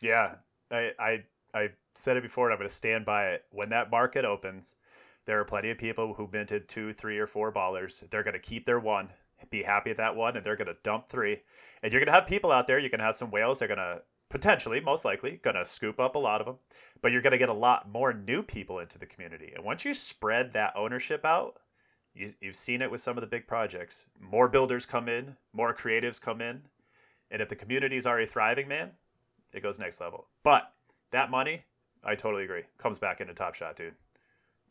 Yeah. 0.00 0.36
I 0.70 0.92
I 0.98 1.24
I 1.54 1.70
said 1.94 2.16
it 2.16 2.22
before 2.22 2.48
and 2.48 2.54
I'm 2.54 2.66
to 2.68 2.74
stand 2.74 3.04
by 3.04 3.28
it. 3.28 3.44
When 3.50 3.70
that 3.70 3.90
market 3.90 4.24
opens, 4.24 4.76
there 5.24 5.38
are 5.40 5.44
plenty 5.44 5.70
of 5.70 5.78
people 5.78 6.14
who 6.14 6.28
minted 6.32 6.68
two, 6.68 6.92
three, 6.92 7.18
or 7.18 7.26
four 7.26 7.52
ballers. 7.52 8.08
They're 8.10 8.22
going 8.22 8.34
to 8.34 8.40
keep 8.40 8.66
their 8.66 8.80
one, 8.80 9.10
be 9.50 9.62
happy 9.62 9.90
at 9.90 9.96
that 9.98 10.16
one, 10.16 10.36
and 10.36 10.44
they're 10.44 10.56
going 10.56 10.66
to 10.66 10.76
dump 10.82 11.08
three. 11.08 11.40
And 11.82 11.92
you're 11.92 12.00
going 12.00 12.06
to 12.06 12.12
have 12.12 12.26
people 12.26 12.50
out 12.52 12.66
there. 12.66 12.78
You're 12.78 12.90
going 12.90 13.00
to 13.00 13.04
have 13.04 13.16
some 13.16 13.30
whales. 13.30 13.58
They're 13.58 13.68
going 13.68 13.78
to 13.78 14.02
potentially, 14.28 14.80
most 14.80 15.04
likely, 15.04 15.38
going 15.42 15.56
to 15.56 15.64
scoop 15.64 16.00
up 16.00 16.14
a 16.14 16.18
lot 16.18 16.40
of 16.40 16.46
them. 16.46 16.56
But 17.00 17.12
you're 17.12 17.22
going 17.22 17.32
to 17.32 17.38
get 17.38 17.48
a 17.48 17.54
lot 17.54 17.90
more 17.90 18.12
new 18.12 18.42
people 18.42 18.78
into 18.78 18.98
the 18.98 19.06
community. 19.06 19.52
And 19.54 19.64
once 19.64 19.84
you 19.84 19.94
spread 19.94 20.52
that 20.52 20.72
ownership 20.76 21.24
out, 21.24 21.58
you, 22.14 22.30
you've 22.40 22.56
seen 22.56 22.82
it 22.82 22.90
with 22.90 23.00
some 23.00 23.16
of 23.16 23.20
the 23.20 23.26
big 23.26 23.46
projects. 23.46 24.06
More 24.20 24.48
builders 24.48 24.86
come 24.86 25.08
in, 25.08 25.36
more 25.52 25.74
creatives 25.74 26.20
come 26.20 26.40
in. 26.40 26.62
And 27.30 27.40
if 27.40 27.48
the 27.48 27.56
community 27.56 27.96
is 27.96 28.06
already 28.06 28.26
thriving, 28.26 28.68
man, 28.68 28.90
it 29.52 29.62
goes 29.62 29.78
next 29.78 30.00
level. 30.00 30.26
But 30.42 30.72
that 31.10 31.30
money, 31.30 31.64
I 32.04 32.14
totally 32.14 32.44
agree, 32.44 32.62
comes 32.78 32.98
back 32.98 33.20
into 33.20 33.32
Top 33.32 33.54
Shot, 33.54 33.76
dude. 33.76 33.94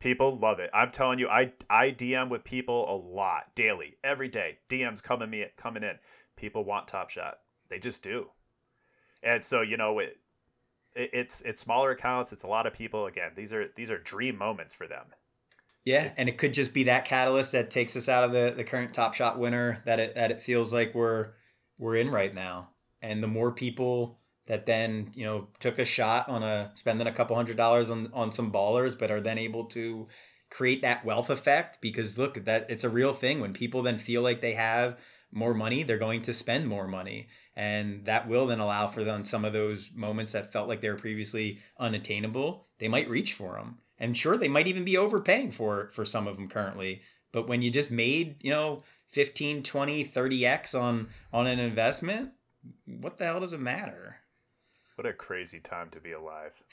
People 0.01 0.35
love 0.35 0.59
it. 0.59 0.71
I'm 0.73 0.89
telling 0.89 1.19
you, 1.19 1.29
I 1.29 1.53
I 1.69 1.91
DM 1.91 2.29
with 2.29 2.43
people 2.43 2.89
a 2.89 2.97
lot 2.97 3.53
daily, 3.53 3.97
every 4.03 4.27
day. 4.29 4.57
DMs 4.67 5.01
coming 5.01 5.29
me 5.29 5.45
coming 5.55 5.83
in. 5.83 5.97
People 6.35 6.65
want 6.65 6.87
Top 6.87 7.11
Shot. 7.11 7.37
They 7.69 7.77
just 7.77 8.01
do. 8.01 8.27
And 9.21 9.45
so 9.45 9.61
you 9.61 9.77
know 9.77 9.99
it, 9.99 10.17
it, 10.95 11.11
it's 11.13 11.43
it's 11.43 11.61
smaller 11.61 11.91
accounts. 11.91 12.33
It's 12.33 12.43
a 12.43 12.47
lot 12.47 12.65
of 12.65 12.73
people. 12.73 13.05
Again, 13.05 13.33
these 13.35 13.53
are 13.53 13.67
these 13.75 13.91
are 13.91 13.99
dream 13.99 14.39
moments 14.39 14.73
for 14.73 14.87
them. 14.87 15.05
Yeah, 15.85 16.05
it's, 16.05 16.15
and 16.15 16.27
it 16.27 16.39
could 16.39 16.55
just 16.55 16.73
be 16.73 16.85
that 16.85 17.05
catalyst 17.05 17.51
that 17.51 17.69
takes 17.69 17.95
us 17.95 18.09
out 18.09 18.23
of 18.23 18.31
the 18.31 18.55
the 18.57 18.63
current 18.63 18.95
Top 18.95 19.13
Shot 19.13 19.37
winner 19.37 19.83
that 19.85 19.99
it 19.99 20.15
that 20.15 20.31
it 20.31 20.41
feels 20.41 20.73
like 20.73 20.95
we're 20.95 21.33
we're 21.77 21.97
in 21.97 22.09
right 22.09 22.33
now. 22.33 22.69
And 23.03 23.21
the 23.21 23.27
more 23.27 23.51
people 23.51 24.19
that 24.51 24.65
then 24.65 25.09
you 25.13 25.23
know 25.23 25.47
took 25.61 25.79
a 25.79 25.85
shot 25.85 26.27
on 26.27 26.43
a 26.43 26.71
spending 26.75 27.07
a 27.07 27.11
couple 27.13 27.37
hundred 27.37 27.55
dollars 27.55 27.89
on 27.89 28.09
on 28.13 28.33
some 28.33 28.51
ballers, 28.51 28.99
but 28.99 29.09
are 29.09 29.21
then 29.21 29.37
able 29.37 29.63
to 29.67 30.09
create 30.49 30.81
that 30.81 31.05
wealth 31.05 31.29
effect? 31.29 31.79
Because 31.79 32.17
look 32.17 32.43
that 32.43 32.65
it's 32.69 32.83
a 32.83 32.89
real 32.89 33.13
thing. 33.13 33.39
When 33.39 33.53
people 33.53 33.81
then 33.81 33.97
feel 33.97 34.21
like 34.21 34.41
they 34.41 34.51
have 34.51 34.97
more 35.31 35.53
money 35.53 35.83
they're 35.83 35.97
going 35.97 36.21
to 36.23 36.33
spend 36.33 36.67
more 36.67 36.85
money. 36.85 37.29
And 37.55 38.03
that 38.07 38.27
will 38.27 38.45
then 38.45 38.59
allow 38.59 38.87
for 38.87 39.05
them 39.05 39.23
some 39.23 39.45
of 39.45 39.53
those 39.53 39.91
moments 39.95 40.33
that 40.33 40.51
felt 40.51 40.67
like 40.67 40.81
they 40.81 40.89
were 40.89 40.95
previously 40.95 41.59
unattainable 41.79 42.67
they 42.77 42.89
might 42.89 43.09
reach 43.09 43.31
for 43.31 43.53
them 43.53 43.77
and 43.99 44.17
sure 44.17 44.35
they 44.35 44.49
might 44.49 44.67
even 44.67 44.83
be 44.83 44.97
overpaying 44.97 45.51
for 45.51 45.91
for 45.93 46.03
some 46.03 46.27
of 46.27 46.35
them 46.35 46.49
currently. 46.49 47.03
But 47.31 47.47
when 47.47 47.61
you 47.61 47.71
just 47.71 47.89
made 47.89 48.43
you 48.43 48.51
know 48.51 48.83
15 49.11 49.63
20 49.63 50.05
30x 50.05 50.77
on 50.77 51.07
on 51.31 51.47
an 51.47 51.61
investment 51.61 52.31
what 52.85 53.17
the 53.17 53.23
hell 53.23 53.39
does 53.39 53.53
it 53.53 53.61
matter 53.61 54.17
what 55.01 55.09
a 55.09 55.13
crazy 55.13 55.59
time 55.59 55.89
to 55.89 55.99
be 55.99 56.11
alive. 56.11 56.63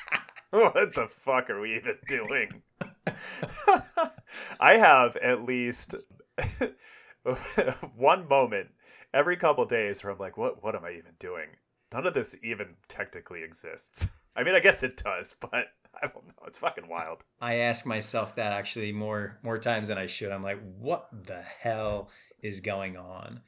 what 0.50 0.92
the 0.96 1.06
fuck 1.06 1.48
are 1.50 1.60
we 1.60 1.76
even 1.76 1.96
doing? 2.08 2.62
I 4.58 4.76
have 4.76 5.14
at 5.18 5.44
least 5.44 5.94
one 7.96 8.26
moment 8.26 8.70
every 9.14 9.36
couple 9.36 9.64
days 9.66 10.02
where 10.02 10.12
I'm 10.12 10.18
like, 10.18 10.36
what 10.36 10.64
what 10.64 10.74
am 10.74 10.84
I 10.84 10.90
even 10.90 11.12
doing? 11.20 11.46
None 11.92 12.08
of 12.08 12.14
this 12.14 12.34
even 12.42 12.74
technically 12.88 13.44
exists. 13.44 14.16
I 14.34 14.42
mean, 14.42 14.56
I 14.56 14.60
guess 14.60 14.82
it 14.82 14.96
does, 14.96 15.36
but 15.38 15.68
I 15.94 16.08
don't 16.08 16.26
know. 16.26 16.32
It's 16.48 16.58
fucking 16.58 16.88
wild. 16.88 17.24
I 17.40 17.58
ask 17.58 17.86
myself 17.86 18.34
that 18.34 18.50
actually 18.50 18.90
more 18.90 19.38
more 19.44 19.58
times 19.58 19.86
than 19.86 19.98
I 19.98 20.08
should. 20.08 20.32
I'm 20.32 20.42
like, 20.42 20.58
what 20.76 21.06
the 21.12 21.40
hell 21.40 22.10
is 22.42 22.58
going 22.58 22.96
on? 22.96 23.42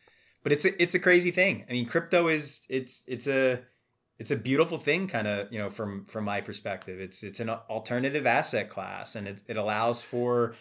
But 0.44 0.52
it's 0.52 0.64
a 0.64 0.80
it's 0.80 0.94
a 0.94 1.00
crazy 1.00 1.32
thing. 1.32 1.64
I 1.68 1.72
mean, 1.72 1.86
crypto 1.86 2.28
is 2.28 2.64
it's 2.68 3.02
it's 3.08 3.26
a 3.26 3.62
it's 4.18 4.32
a 4.32 4.36
beautiful 4.36 4.78
thing 4.78 5.06
kind 5.06 5.26
of 5.26 5.52
you 5.52 5.58
know 5.58 5.70
from 5.70 6.04
from 6.06 6.24
my 6.24 6.40
perspective. 6.40 7.00
It's 7.00 7.22
it's 7.22 7.40
an 7.40 7.50
alternative 7.50 8.26
asset 8.26 8.68
class 8.68 9.14
and 9.14 9.28
it, 9.28 9.42
it 9.46 9.56
allows 9.56 10.02
for 10.02 10.54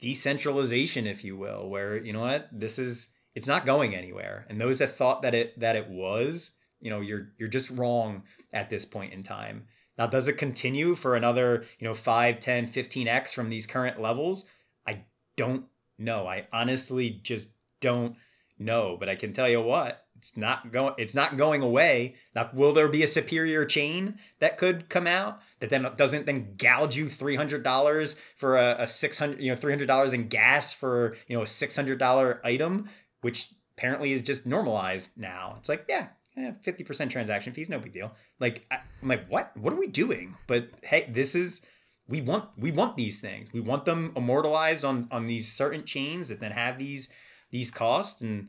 decentralization 0.00 1.06
if 1.06 1.24
you 1.24 1.36
will 1.36 1.68
where 1.68 1.96
you 1.96 2.12
know 2.12 2.20
what 2.20 2.48
this 2.52 2.78
is 2.78 3.12
it's 3.34 3.46
not 3.46 3.66
going 3.66 3.94
anywhere. 3.94 4.46
And 4.48 4.60
those 4.60 4.80
that 4.80 4.96
thought 4.96 5.22
that 5.22 5.34
it 5.34 5.58
that 5.60 5.76
it 5.76 5.88
was 5.88 6.52
you 6.80 6.90
know 6.90 7.00
you're 7.00 7.28
you're 7.38 7.48
just 7.48 7.70
wrong 7.70 8.24
at 8.52 8.68
this 8.68 8.84
point 8.84 9.12
in 9.12 9.22
time. 9.22 9.66
Now 9.96 10.06
does 10.06 10.28
it 10.28 10.34
continue 10.34 10.94
for 10.94 11.14
another 11.14 11.64
you 11.78 11.86
know 11.86 11.94
5 11.94 12.40
10 12.40 12.68
15x 12.68 13.32
from 13.32 13.48
these 13.48 13.66
current 13.66 14.00
levels? 14.00 14.46
I 14.86 15.04
don't 15.36 15.66
know. 15.98 16.26
I 16.26 16.48
honestly 16.52 17.20
just 17.22 17.48
don't 17.80 18.16
know. 18.58 18.96
But 18.98 19.08
i 19.08 19.14
can 19.14 19.32
tell 19.32 19.48
you 19.48 19.60
what 19.62 20.04
it's 20.18 20.36
not 20.36 20.72
going 20.72 20.94
it's 20.98 21.14
not 21.14 21.36
going 21.36 21.62
away. 21.62 22.16
Now 22.34 22.50
will 22.52 22.72
there 22.72 22.88
be 22.88 23.02
a 23.02 23.06
superior 23.06 23.64
chain 23.64 24.18
that 24.40 24.58
could 24.58 24.88
come 24.88 25.06
out 25.06 25.40
that 25.60 25.70
then 25.70 25.86
doesn't 25.96 26.26
then 26.26 26.54
gouge 26.56 26.96
you 26.96 27.06
$300 27.06 28.16
for 28.36 28.56
a, 28.56 28.82
a 28.82 28.86
600 28.86 29.40
you 29.40 29.50
know 29.50 29.56
$300 29.58 30.14
in 30.14 30.28
gas 30.28 30.72
for 30.72 31.16
you 31.28 31.36
know 31.36 31.42
a 31.42 31.46
$600 31.46 32.40
item 32.44 32.88
which 33.20 33.48
apparently 33.76 34.12
is 34.12 34.22
just 34.22 34.44
normalized 34.46 35.10
now? 35.16 35.56
It's 35.58 35.68
like 35.68 35.84
yeah, 35.88 36.08
yeah 36.36 36.52
50% 36.66 37.10
transaction 37.10 37.52
fees 37.52 37.68
no 37.68 37.78
big 37.78 37.92
deal. 37.92 38.12
Like 38.40 38.66
I, 38.70 38.78
i'm 39.02 39.08
like 39.08 39.28
what? 39.28 39.56
What 39.56 39.72
are 39.72 39.78
we 39.78 39.88
doing? 39.88 40.34
But 40.46 40.70
hey 40.82 41.08
this 41.10 41.34
is 41.34 41.62
we 42.08 42.22
want 42.22 42.48
we 42.58 42.72
want 42.72 42.96
these 42.96 43.20
things. 43.20 43.52
We 43.52 43.60
want 43.60 43.84
them 43.84 44.12
immortalized 44.16 44.84
on 44.84 45.08
on 45.10 45.26
these 45.26 45.52
certain 45.52 45.84
chains 45.84 46.28
that 46.28 46.40
then 46.40 46.52
have 46.52 46.78
these 46.78 47.08
these 47.50 47.70
costs. 47.70 48.20
And 48.22 48.48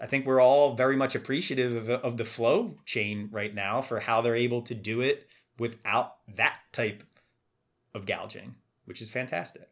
I 0.00 0.06
think 0.06 0.24
we're 0.24 0.40
all 0.40 0.74
very 0.74 0.96
much 0.96 1.14
appreciative 1.14 1.88
of, 1.88 2.02
of 2.02 2.16
the 2.16 2.24
flow 2.24 2.74
chain 2.86 3.28
right 3.30 3.54
now 3.54 3.82
for 3.82 4.00
how 4.00 4.20
they're 4.20 4.34
able 4.34 4.62
to 4.62 4.74
do 4.74 5.02
it 5.02 5.28
without 5.58 6.16
that 6.36 6.56
type 6.72 7.04
of 7.94 8.06
gouging, 8.06 8.54
which 8.86 9.02
is 9.02 9.10
fantastic. 9.10 9.68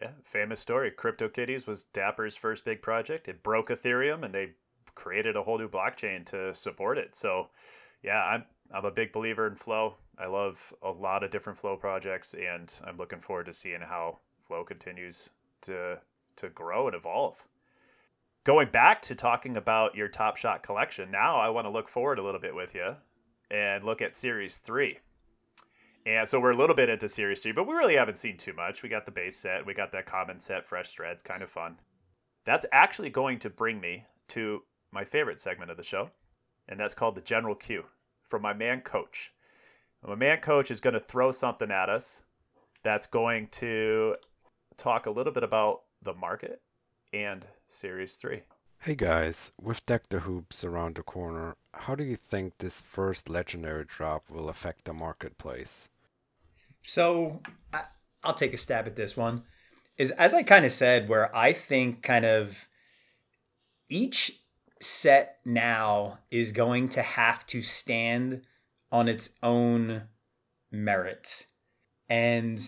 Yeah, 0.00 0.10
famous 0.22 0.60
story. 0.60 0.90
CryptoKitties 0.90 1.66
was 1.66 1.84
Dapper's 1.84 2.36
first 2.36 2.64
big 2.64 2.82
project. 2.82 3.28
It 3.28 3.42
broke 3.42 3.68
Ethereum 3.68 4.24
and 4.24 4.34
they 4.34 4.50
created 4.94 5.36
a 5.36 5.42
whole 5.42 5.58
new 5.58 5.68
blockchain 5.68 6.26
to 6.26 6.54
support 6.54 6.98
it. 6.98 7.14
So, 7.14 7.48
yeah, 8.02 8.22
I'm 8.24 8.44
I'm 8.74 8.84
a 8.84 8.90
big 8.90 9.12
believer 9.12 9.46
in 9.46 9.54
flow. 9.54 9.96
I 10.18 10.26
love 10.26 10.72
a 10.82 10.90
lot 10.90 11.24
of 11.24 11.30
different 11.30 11.58
flow 11.58 11.76
projects 11.76 12.34
and 12.34 12.72
I'm 12.84 12.96
looking 12.96 13.20
forward 13.20 13.46
to 13.46 13.52
seeing 13.52 13.80
how 13.80 14.18
flow 14.42 14.64
continues 14.64 15.30
to 15.62 16.00
to 16.36 16.48
grow 16.48 16.88
and 16.88 16.96
evolve 16.96 17.46
going 18.44 18.68
back 18.68 19.02
to 19.02 19.14
talking 19.14 19.56
about 19.56 19.94
your 19.94 20.08
Top 20.08 20.36
Shot 20.36 20.62
collection, 20.62 21.10
now 21.10 21.36
I 21.36 21.48
want 21.50 21.66
to 21.66 21.70
look 21.70 21.88
forward 21.88 22.18
a 22.18 22.22
little 22.22 22.40
bit 22.40 22.54
with 22.54 22.74
you 22.74 22.96
and 23.50 23.84
look 23.84 24.02
at 24.02 24.16
Series 24.16 24.58
3. 24.58 24.98
And 26.04 26.28
so 26.28 26.40
we're 26.40 26.50
a 26.50 26.56
little 26.56 26.74
bit 26.74 26.88
into 26.88 27.08
Series 27.08 27.42
3, 27.42 27.52
but 27.52 27.68
we 27.68 27.74
really 27.74 27.94
haven't 27.94 28.18
seen 28.18 28.36
too 28.36 28.52
much. 28.52 28.82
We 28.82 28.88
got 28.88 29.06
the 29.06 29.12
base 29.12 29.36
set, 29.36 29.64
we 29.64 29.74
got 29.74 29.92
that 29.92 30.06
common 30.06 30.40
set, 30.40 30.64
fresh 30.64 30.92
threads, 30.92 31.22
kind 31.22 31.42
of 31.42 31.50
fun. 31.50 31.76
That's 32.44 32.66
actually 32.72 33.10
going 33.10 33.38
to 33.40 33.50
bring 33.50 33.80
me 33.80 34.04
to 34.28 34.62
my 34.90 35.04
favorite 35.04 35.38
segment 35.38 35.70
of 35.70 35.76
the 35.76 35.84
show, 35.84 36.10
and 36.68 36.78
that's 36.80 36.94
called 36.94 37.14
the 37.14 37.20
General 37.20 37.54
Q 37.54 37.84
from 38.24 38.42
my 38.42 38.52
man 38.52 38.80
Coach. 38.80 39.32
My 40.04 40.16
man 40.16 40.40
Coach 40.40 40.72
is 40.72 40.80
going 40.80 40.94
to 40.94 41.00
throw 41.00 41.30
something 41.30 41.70
at 41.70 41.88
us 41.88 42.24
that's 42.82 43.06
going 43.06 43.46
to 43.52 44.16
talk 44.76 45.06
a 45.06 45.10
little 45.12 45.32
bit 45.32 45.44
about 45.44 45.82
the 46.02 46.14
market 46.14 46.60
and 47.12 47.46
Series 47.68 48.16
3. 48.16 48.42
Hey 48.80 48.94
guys, 48.94 49.52
with 49.60 49.86
Deck 49.86 50.08
the 50.08 50.20
Hoops 50.20 50.64
around 50.64 50.96
the 50.96 51.02
corner, 51.02 51.56
how 51.72 51.94
do 51.94 52.02
you 52.02 52.16
think 52.16 52.58
this 52.58 52.80
first 52.80 53.28
legendary 53.28 53.84
drop 53.84 54.30
will 54.30 54.48
affect 54.48 54.84
the 54.84 54.92
marketplace? 54.92 55.88
So, 56.82 57.40
I, 57.72 57.82
will 58.24 58.32
take 58.32 58.52
a 58.52 58.56
stab 58.56 58.86
at 58.86 58.96
this 58.96 59.16
one. 59.16 59.42
Is 59.96 60.10
as 60.12 60.34
I 60.34 60.42
kind 60.42 60.64
of 60.64 60.72
said, 60.72 61.08
where 61.08 61.34
I 61.36 61.52
think 61.52 62.02
kind 62.02 62.24
of 62.24 62.66
each 63.88 64.40
set 64.80 65.38
now 65.44 66.18
is 66.30 66.50
going 66.50 66.88
to 66.88 67.02
have 67.02 67.46
to 67.46 67.62
stand 67.62 68.42
on 68.90 69.06
its 69.06 69.30
own 69.42 70.02
merits. 70.72 71.46
And 72.08 72.60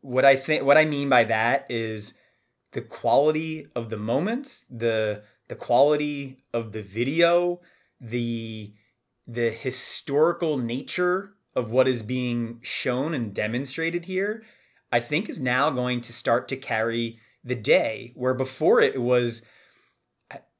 what 0.00 0.24
I 0.24 0.36
think 0.36 0.62
what 0.62 0.78
I 0.78 0.84
mean 0.84 1.08
by 1.08 1.24
that 1.24 1.66
is 1.68 2.14
the 2.76 2.82
quality 2.82 3.66
of 3.74 3.88
the 3.88 3.96
moments, 3.96 4.66
the 4.70 5.22
the 5.48 5.54
quality 5.54 6.44
of 6.52 6.72
the 6.72 6.82
video, 6.82 7.62
the 7.98 8.74
the 9.26 9.50
historical 9.50 10.58
nature 10.58 11.32
of 11.54 11.70
what 11.70 11.88
is 11.88 12.02
being 12.02 12.60
shown 12.62 13.14
and 13.14 13.32
demonstrated 13.32 14.04
here, 14.04 14.44
I 14.92 15.00
think 15.00 15.30
is 15.30 15.40
now 15.40 15.70
going 15.70 16.02
to 16.02 16.12
start 16.12 16.48
to 16.48 16.56
carry 16.56 17.18
the 17.42 17.54
day. 17.54 18.12
Where 18.14 18.34
before 18.34 18.82
it, 18.82 19.00
was, 19.00 19.46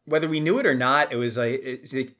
whether 0.06 0.26
we 0.26 0.40
knew 0.40 0.58
it 0.58 0.66
or 0.66 0.74
not, 0.74 1.12
it 1.12 1.16
was 1.16 1.36
like 1.36 1.60
it 1.62 2.16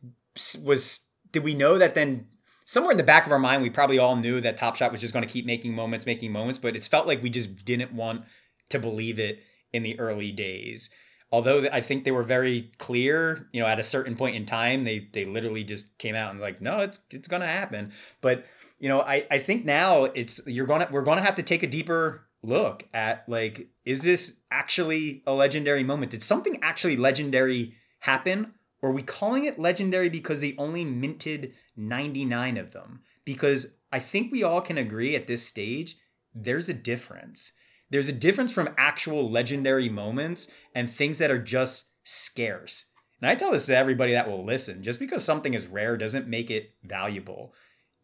was. 0.63 1.07
Did 1.33 1.43
we 1.43 1.55
know 1.55 1.79
that 1.79 1.95
then? 1.95 2.27
Somewhere 2.67 2.91
in 2.91 2.99
the 2.99 3.03
back 3.03 3.25
of 3.25 3.33
our 3.33 3.39
mind, 3.39 3.63
we 3.63 3.71
probably 3.71 3.99
all 3.99 4.17
knew 4.17 4.43
that 4.43 4.59
Top 4.59 4.77
Shot 4.77 4.93
was 4.93 5.01
just 5.01 5.15
going 5.15 5.27
to 5.27 5.33
keep 5.33 5.47
making 5.47 5.73
moments, 5.73 6.05
making 6.05 6.33
moments, 6.33 6.59
but 6.59 6.77
it's 6.77 6.89
felt 6.89 7.07
like 7.07 7.23
we 7.23 7.31
just 7.31 7.65
didn't 7.65 7.93
want 7.95 8.25
to 8.69 8.79
believe 8.79 9.19
it 9.19 9.41
in 9.73 9.83
the 9.83 9.99
early 9.99 10.33
days. 10.33 10.91
Although 11.33 11.67
I 11.73 11.81
think 11.81 12.05
they 12.05 12.13
were 12.13 12.23
very 12.23 12.71
clear, 12.79 13.49
you 13.53 13.61
know, 13.61 13.67
at 13.67 13.81
a 13.81 13.83
certain 13.83 14.17
point 14.17 14.37
in 14.37 14.47
time, 14.47 14.85
they 14.85 15.09
they 15.13 15.25
literally 15.25 15.65
just 15.65 15.99
came 15.99 16.15
out 16.15 16.31
and 16.31 16.41
like, 16.41 16.61
no, 16.61 16.79
it's 16.79 17.01
it's 17.11 17.29
gonna 17.29 17.47
happen. 17.47 17.93
But 18.21 18.47
you 18.79 18.89
know, 18.89 19.01
I 19.01 19.27
I 19.31 19.39
think 19.39 19.65
now 19.65 20.05
it's 20.05 20.41
you're 20.47 20.67
gonna 20.67 20.89
we're 20.91 21.03
gonna 21.03 21.23
have 21.23 21.37
to 21.37 21.43
take 21.43 21.63
a 21.63 21.67
deeper 21.67 22.27
look 22.43 22.85
at 22.95 23.29
like, 23.29 23.69
is 23.85 24.03
this 24.03 24.41
actually 24.51 25.23
a 25.27 25.33
legendary 25.33 25.83
moment? 25.83 26.13
Did 26.13 26.23
something 26.23 26.59
actually 26.63 26.97
legendary 26.97 27.75
happen? 28.01 28.53
Or 28.83 28.91
are 28.91 28.93
we 28.93 29.03
calling 29.03 29.45
it 29.45 29.59
legendary 29.59 30.09
because 30.09 30.41
they 30.41 30.55
only 30.59 30.85
minted 30.85 31.55
99 31.77 32.57
of 32.57 32.73
them? 32.73 33.01
Because 33.25 33.75
I 33.91 33.99
think 33.99 34.31
we 34.31 34.45
all 34.45 34.61
can 34.61 34.79
agree 34.79 35.17
at 35.17 35.27
this 35.27 35.47
stage, 35.47 35.97
there's 36.35 36.69
a 36.69 36.75
difference. 36.75 37.53
There's 37.91 38.09
a 38.09 38.13
difference 38.13 38.53
from 38.53 38.75
actual 38.77 39.31
legendary 39.31 39.89
moments 39.89 40.49
and 40.75 40.91
things 40.91 41.19
that 41.19 41.31
are 41.31 41.39
just 41.39 41.91
scarce. 42.05 42.87
And 43.21 43.31
I 43.31 43.35
tell 43.35 43.53
this 43.53 43.67
to 43.67 43.77
everybody 43.77 44.13
that 44.13 44.29
will 44.29 44.45
listen 44.45 44.83
just 44.83 45.01
because 45.01 45.25
something 45.25 45.55
is 45.55 45.67
rare 45.67 45.97
doesn't 45.97 46.29
make 46.29 46.51
it 46.51 46.71
valuable. 46.83 47.55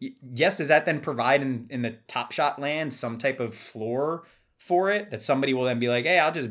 Yes, 0.00 0.56
does 0.56 0.68
that 0.68 0.86
then 0.86 1.00
provide 1.00 1.42
in, 1.42 1.66
in 1.70 1.82
the 1.82 1.98
top 2.08 2.32
shot 2.32 2.58
land 2.58 2.92
some 2.94 3.18
type 3.18 3.40
of 3.40 3.54
floor 3.54 4.24
for 4.58 4.90
it 4.90 5.10
that 5.10 5.22
somebody 5.22 5.54
will 5.54 5.64
then 5.64 5.78
be 5.78 5.88
like, 5.88 6.04
hey, 6.04 6.18
I'll 6.18 6.32
just 6.32 6.50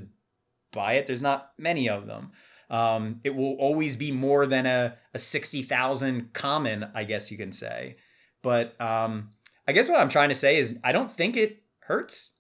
buy 0.72 0.94
it? 0.94 1.08
There's 1.08 1.22
not 1.22 1.52
many 1.58 1.90
of 1.90 2.08
them. 2.08 2.32
Um, 2.70 3.20
it 3.26 3.36
will 3.36 3.56
always 3.56 3.98
be 3.98 4.12
more 4.12 4.46
than 4.46 4.66
a, 4.66 4.96
a 5.14 5.20
60,000 5.20 6.34
common, 6.34 6.88
I 6.96 7.04
guess 7.04 7.30
you 7.30 7.38
can 7.38 7.52
say. 7.52 7.98
But 8.42 8.80
um, 8.80 9.32
I 9.68 9.74
guess 9.74 9.90
what 9.90 10.00
I'm 10.00 10.10
trying 10.10 10.30
to 10.30 10.36
say 10.36 10.58
is 10.58 10.78
I 10.84 10.94
don't 10.94 11.12
think 11.12 11.36
it 11.36 11.64
hurts 11.80 12.34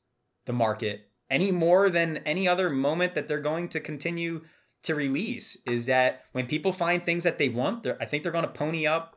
the 0.45 0.53
market 0.53 1.07
any 1.31 1.51
more 1.51 1.89
than 1.89 2.17
any 2.17 2.47
other 2.47 2.69
moment 2.69 3.15
that 3.15 3.27
they're 3.27 3.39
going 3.39 3.69
to 3.69 3.79
continue 3.79 4.41
to 4.83 4.93
release 4.93 5.57
is 5.65 5.85
that 5.85 6.25
when 6.33 6.45
people 6.45 6.73
find 6.73 7.01
things 7.01 7.23
that 7.23 7.37
they 7.37 7.49
want, 7.49 7.87
I 7.99 8.05
think 8.05 8.21
they're 8.21 8.31
going 8.31 8.45
to 8.45 8.51
pony 8.51 8.85
up 8.85 9.15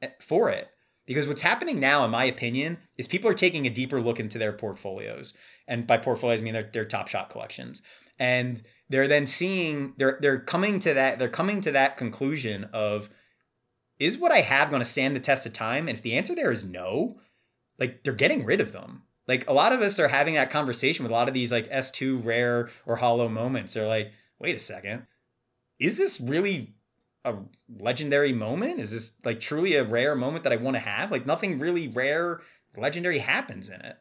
eh, 0.00 0.08
for 0.20 0.48
it. 0.48 0.68
Because 1.06 1.28
what's 1.28 1.42
happening 1.42 1.78
now, 1.78 2.02
in 2.04 2.10
my 2.10 2.24
opinion, 2.24 2.78
is 2.96 3.06
people 3.06 3.30
are 3.30 3.34
taking 3.34 3.66
a 3.66 3.70
deeper 3.70 4.00
look 4.00 4.18
into 4.18 4.38
their 4.38 4.54
portfolios. 4.54 5.34
And 5.68 5.86
by 5.86 5.98
portfolios, 5.98 6.40
I 6.40 6.44
mean 6.44 6.54
their, 6.54 6.70
their 6.72 6.86
top 6.86 7.08
shot 7.08 7.28
collections. 7.28 7.82
And 8.18 8.62
they're 8.88 9.08
then 9.08 9.26
seeing 9.26 9.92
they're 9.98 10.18
they're 10.20 10.38
coming 10.38 10.78
to 10.78 10.94
that 10.94 11.18
they're 11.18 11.28
coming 11.28 11.60
to 11.62 11.72
that 11.72 11.96
conclusion 11.96 12.64
of 12.72 13.10
is 13.98 14.16
what 14.16 14.32
I 14.32 14.40
have 14.40 14.70
going 14.70 14.80
to 14.80 14.88
stand 14.88 15.14
the 15.14 15.20
test 15.20 15.46
of 15.46 15.52
time? 15.52 15.88
And 15.88 15.96
if 15.96 16.02
the 16.02 16.14
answer 16.14 16.34
there 16.34 16.52
is 16.52 16.64
no, 16.64 17.20
like 17.78 18.02
they're 18.02 18.14
getting 18.14 18.44
rid 18.44 18.60
of 18.60 18.72
them. 18.72 19.02
Like 19.26 19.48
a 19.48 19.52
lot 19.52 19.72
of 19.72 19.80
us 19.80 19.98
are 19.98 20.08
having 20.08 20.34
that 20.34 20.50
conversation 20.50 21.02
with 21.02 21.10
a 21.10 21.14
lot 21.14 21.28
of 21.28 21.34
these 21.34 21.50
like 21.50 21.70
S2 21.70 22.24
rare 22.24 22.70
or 22.86 22.96
hollow 22.96 23.28
moments. 23.28 23.74
They're 23.74 23.86
like, 23.86 24.12
wait 24.38 24.56
a 24.56 24.60
second, 24.60 25.06
is 25.78 25.96
this 25.96 26.20
really 26.20 26.74
a 27.24 27.36
legendary 27.78 28.32
moment? 28.32 28.80
Is 28.80 28.90
this 28.90 29.12
like 29.24 29.40
truly 29.40 29.76
a 29.76 29.84
rare 29.84 30.14
moment 30.14 30.44
that 30.44 30.52
I 30.52 30.56
want 30.56 30.76
to 30.76 30.80
have? 30.80 31.10
Like 31.10 31.26
nothing 31.26 31.58
really 31.58 31.88
rare, 31.88 32.40
legendary 32.76 33.18
happens 33.18 33.68
in 33.68 33.80
it. 33.80 33.96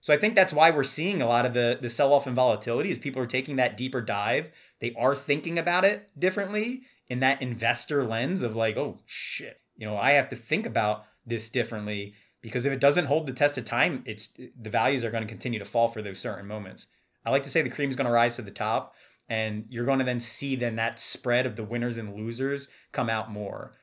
So 0.00 0.14
I 0.14 0.16
think 0.16 0.34
that's 0.34 0.52
why 0.52 0.70
we're 0.70 0.84
seeing 0.84 1.20
a 1.20 1.26
lot 1.26 1.44
of 1.44 1.54
the 1.54 1.78
the 1.80 1.88
sell 1.88 2.12
off 2.12 2.26
and 2.26 2.36
volatility 2.36 2.90
is 2.92 2.98
people 2.98 3.20
are 3.20 3.26
taking 3.26 3.56
that 3.56 3.76
deeper 3.76 4.00
dive. 4.00 4.50
They 4.80 4.94
are 4.96 5.14
thinking 5.14 5.58
about 5.58 5.84
it 5.84 6.08
differently 6.16 6.82
in 7.08 7.20
that 7.20 7.42
investor 7.42 8.04
lens 8.04 8.42
of 8.42 8.54
like, 8.54 8.76
oh 8.76 8.98
shit, 9.06 9.60
you 9.76 9.86
know, 9.86 9.96
I 9.96 10.12
have 10.12 10.28
to 10.28 10.36
think 10.36 10.66
about 10.66 11.04
this 11.26 11.48
differently 11.50 12.14
because 12.40 12.66
if 12.66 12.72
it 12.72 12.80
doesn't 12.80 13.06
hold 13.06 13.26
the 13.26 13.32
test 13.32 13.58
of 13.58 13.64
time, 13.64 14.02
it's 14.06 14.28
the 14.60 14.70
values 14.70 15.04
are 15.04 15.10
going 15.10 15.22
to 15.22 15.28
continue 15.28 15.58
to 15.58 15.64
fall 15.64 15.88
for 15.88 16.02
those 16.02 16.18
certain 16.18 16.46
moments. 16.46 16.86
I 17.24 17.30
like 17.30 17.42
to 17.42 17.48
say 17.48 17.62
the 17.62 17.70
cream 17.70 17.90
is 17.90 17.96
going 17.96 18.06
to 18.06 18.12
rise 18.12 18.36
to 18.36 18.42
the 18.42 18.50
top 18.50 18.94
and 19.28 19.66
you're 19.68 19.84
going 19.84 19.98
to 19.98 20.04
then 20.04 20.20
see 20.20 20.56
then 20.56 20.76
that 20.76 20.98
spread 20.98 21.46
of 21.46 21.56
the 21.56 21.64
winners 21.64 21.98
and 21.98 22.14
losers 22.14 22.68
come 22.92 23.10
out 23.10 23.30
more. 23.30 23.74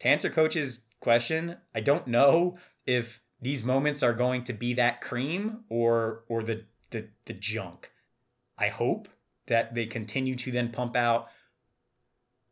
To 0.00 0.08
answer 0.08 0.30
coach's 0.30 0.80
question, 1.00 1.56
I 1.74 1.80
don't 1.80 2.06
know 2.06 2.58
if 2.86 3.20
these 3.40 3.64
moments 3.64 4.02
are 4.02 4.12
going 4.12 4.44
to 4.44 4.52
be 4.52 4.74
that 4.74 5.00
cream 5.00 5.64
or 5.68 6.24
or 6.28 6.42
the 6.42 6.64
the, 6.90 7.08
the 7.26 7.34
junk. 7.34 7.90
I 8.58 8.68
hope 8.68 9.08
that 9.46 9.74
they 9.74 9.86
continue 9.86 10.34
to 10.36 10.50
then 10.50 10.70
pump 10.70 10.96
out 10.96 11.28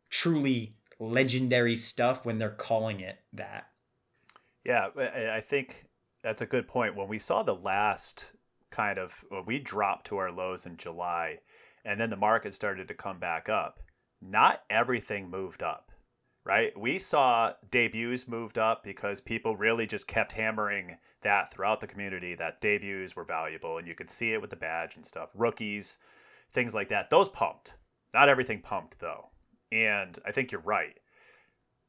truly 0.09 0.75
legendary 0.99 1.75
stuff 1.75 2.25
when 2.25 2.39
they're 2.39 2.49
calling 2.49 2.99
it 2.99 3.19
that. 3.33 3.67
Yeah, 4.67 4.89
I 5.33 5.39
think 5.39 5.85
that's 6.21 6.41
a 6.41 6.45
good 6.45 6.67
point. 6.67 6.97
When 6.97 7.07
we 7.07 7.19
saw 7.19 7.41
the 7.41 7.55
last 7.55 8.33
kind 8.69 8.99
of 8.99 9.23
when 9.29 9.45
we 9.45 9.59
dropped 9.59 10.07
to 10.07 10.17
our 10.17 10.29
lows 10.29 10.65
in 10.65 10.75
July 10.75 11.37
and 11.85 12.01
then 12.01 12.09
the 12.09 12.17
market 12.17 12.53
started 12.53 12.89
to 12.89 12.93
come 12.93 13.17
back 13.17 13.47
up, 13.47 13.79
not 14.21 14.63
everything 14.69 15.29
moved 15.29 15.63
up, 15.63 15.93
right? 16.43 16.77
We 16.77 16.97
saw 16.97 17.53
debuts 17.71 18.27
moved 18.27 18.57
up 18.57 18.83
because 18.83 19.21
people 19.21 19.55
really 19.55 19.87
just 19.87 20.05
kept 20.05 20.33
hammering 20.33 20.97
that 21.21 21.49
throughout 21.49 21.79
the 21.79 21.87
community 21.87 22.35
that 22.35 22.59
debuts 22.59 23.15
were 23.15 23.23
valuable 23.23 23.77
and 23.77 23.87
you 23.87 23.95
could 23.95 24.09
see 24.09 24.33
it 24.33 24.41
with 24.41 24.49
the 24.49 24.57
badge 24.57 24.97
and 24.97 25.05
stuff. 25.05 25.31
Rookies, 25.33 25.97
things 26.51 26.75
like 26.75 26.89
that. 26.89 27.09
Those 27.09 27.29
pumped. 27.29 27.77
Not 28.13 28.27
everything 28.27 28.59
pumped 28.59 28.99
though. 28.99 29.29
And 29.71 30.19
I 30.25 30.33
think 30.33 30.51
you're 30.51 30.59
right. 30.59 30.99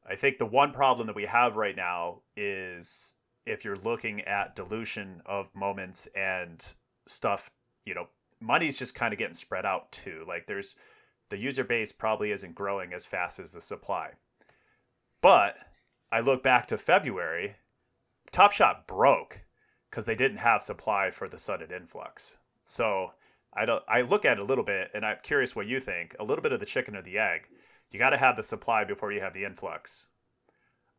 I 0.09 0.15
think 0.15 0.39
the 0.39 0.45
one 0.45 0.71
problem 0.71 1.07
that 1.07 1.15
we 1.15 1.25
have 1.25 1.55
right 1.55 1.75
now 1.75 2.21
is 2.35 3.15
if 3.45 3.63
you're 3.63 3.75
looking 3.75 4.21
at 4.21 4.55
dilution 4.55 5.21
of 5.25 5.53
moments 5.55 6.07
and 6.15 6.73
stuff, 7.07 7.51
you 7.85 7.93
know, 7.93 8.07
money's 8.39 8.79
just 8.79 8.95
kind 8.95 9.13
of 9.13 9.19
getting 9.19 9.35
spread 9.35 9.65
out 9.65 9.91
too. 9.91 10.23
Like 10.27 10.47
there's 10.47 10.75
the 11.29 11.37
user 11.37 11.63
base 11.63 11.91
probably 11.91 12.31
isn't 12.31 12.55
growing 12.55 12.91
as 12.91 13.05
fast 13.05 13.39
as 13.39 13.51
the 13.51 13.61
supply. 13.61 14.13
But 15.21 15.57
I 16.11 16.21
look 16.21 16.41
back 16.41 16.65
to 16.67 16.77
February, 16.77 17.57
Top 18.31 18.51
Shot 18.51 18.87
broke 18.87 19.43
because 19.89 20.05
they 20.05 20.15
didn't 20.15 20.37
have 20.37 20.61
supply 20.61 21.11
for 21.11 21.27
the 21.27 21.37
sudden 21.37 21.71
influx. 21.71 22.37
So 22.65 23.11
I 23.53 23.65
don't 23.65 23.83
I 23.87 24.01
look 24.01 24.25
at 24.25 24.37
it 24.37 24.41
a 24.41 24.45
little 24.45 24.63
bit 24.63 24.89
and 24.93 25.05
I'm 25.05 25.17
curious 25.21 25.55
what 25.55 25.67
you 25.67 25.79
think. 25.79 26.15
A 26.19 26.23
little 26.23 26.41
bit 26.41 26.51
of 26.51 26.59
the 26.59 26.65
chicken 26.65 26.95
or 26.95 27.01
the 27.03 27.19
egg. 27.19 27.47
You 27.91 27.99
got 27.99 28.11
to 28.11 28.17
have 28.17 28.35
the 28.35 28.43
supply 28.43 28.83
before 28.83 29.11
you 29.11 29.21
have 29.21 29.33
the 29.33 29.45
influx. 29.45 30.07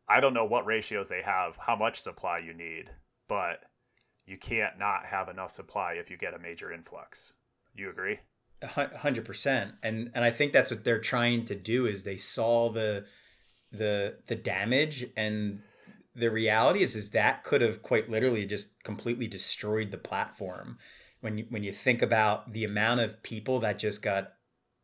I 0.07 0.19
don't 0.19 0.33
know 0.33 0.45
what 0.45 0.65
ratios 0.65 1.09
they 1.09 1.21
have, 1.21 1.55
how 1.55 1.75
much 1.75 1.99
supply 1.99 2.39
you 2.39 2.53
need, 2.53 2.89
but 3.29 3.63
you 4.25 4.37
can't 4.37 4.77
not 4.77 5.05
have 5.05 5.29
enough 5.29 5.51
supply 5.51 5.93
if 5.93 6.09
you 6.09 6.17
get 6.17 6.33
a 6.33 6.39
major 6.39 6.71
influx. 6.71 7.33
You 7.73 7.89
agree? 7.89 8.19
hundred 8.63 9.25
percent. 9.25 9.73
And 9.81 10.11
and 10.13 10.23
I 10.23 10.31
think 10.31 10.53
that's 10.53 10.69
what 10.69 10.83
they're 10.83 10.99
trying 10.99 11.45
to 11.45 11.55
do 11.55 11.85
is 11.85 12.03
they 12.03 12.17
saw 12.17 12.69
the 12.69 13.05
the 13.71 14.17
the 14.27 14.35
damage 14.35 15.05
and 15.15 15.61
the 16.13 16.29
reality 16.29 16.83
is 16.83 16.95
is 16.95 17.11
that 17.11 17.43
could 17.43 17.61
have 17.61 17.81
quite 17.81 18.09
literally 18.09 18.45
just 18.45 18.83
completely 18.83 19.27
destroyed 19.27 19.91
the 19.91 19.97
platform 19.97 20.77
when 21.21 21.37
you, 21.37 21.45
when 21.49 21.63
you 21.63 21.71
think 21.71 22.01
about 22.01 22.51
the 22.51 22.63
amount 22.63 22.99
of 22.99 23.23
people 23.23 23.59
that 23.61 23.79
just 23.79 24.01
got 24.01 24.33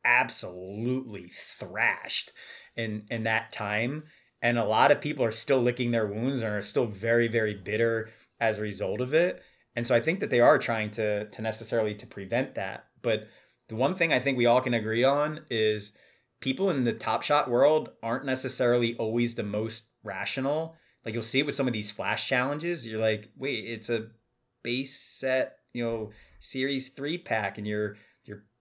absolutely 0.06 1.30
thrashed 1.34 2.32
in 2.76 3.06
in 3.10 3.24
that 3.24 3.52
time. 3.52 4.04
And 4.42 4.58
a 4.58 4.66
lot 4.66 4.92
of 4.92 5.02
people 5.02 5.26
are 5.26 5.32
still 5.32 5.62
licking 5.62 5.92
their 5.92 6.08
wounds 6.08 6.42
and 6.42 6.54
are 6.54 6.62
still 6.62 6.86
very 6.86 7.28
very 7.28 7.54
bitter 7.54 8.10
as 8.40 8.58
a 8.58 8.62
result 8.62 9.02
of 9.02 9.14
it. 9.14 9.42
And 9.76 9.86
so 9.86 9.96
i 9.96 10.00
think 10.00 10.20
that 10.20 10.30
they 10.30 10.40
are 10.40 10.58
trying 10.58 10.92
to 10.92 11.26
to 11.26 11.42
necessarily 11.42 11.96
to 11.96 12.08
prevent 12.08 12.56
that. 12.56 12.88
But 13.02 13.28
the 13.70 13.76
one 13.76 13.96
thing 13.96 14.14
i 14.14 14.20
think 14.20 14.38
we 14.38 14.46
all 14.46 14.62
can 14.62 14.74
agree 14.74 15.04
on 15.04 15.42
is 15.50 15.94
people 16.40 16.70
in 16.70 16.84
the 16.84 16.94
top 16.94 17.24
shot 17.24 17.50
world 17.50 17.90
aren't 18.04 18.26
necessarily 18.26 18.96
always 18.98 19.36
the 19.36 19.44
most 19.44 19.90
rational. 20.04 20.76
Like 21.04 21.14
you'll 21.14 21.24
see 21.24 21.40
it 21.40 21.46
with 21.46 21.56
some 21.56 21.68
of 21.68 21.74
these 21.74 21.92
flash 21.92 22.28
challenges. 22.28 22.86
You're 22.86 23.02
like 23.02 23.30
wait 23.36 23.66
it's 23.66 23.90
a 23.90 24.08
base 24.64 25.00
set 25.00 25.58
you 25.74 25.84
know 25.86 26.12
series 26.40 26.90
3 26.90 27.20
pack 27.20 27.58
and 27.58 27.68
you're 27.68 27.96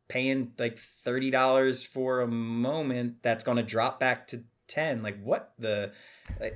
paying 0.09 0.53
like 0.59 0.79
$30 1.07 1.87
for 1.87 2.21
a 2.21 2.29
moment 2.29 3.17
that's 3.23 3.45
going 3.45 3.57
to 3.57 3.63
drop 3.63 4.01
back 4.01 4.27
to 4.29 4.43
10 4.69 5.01
like 5.01 5.21
what 5.23 5.53
the 5.61 5.93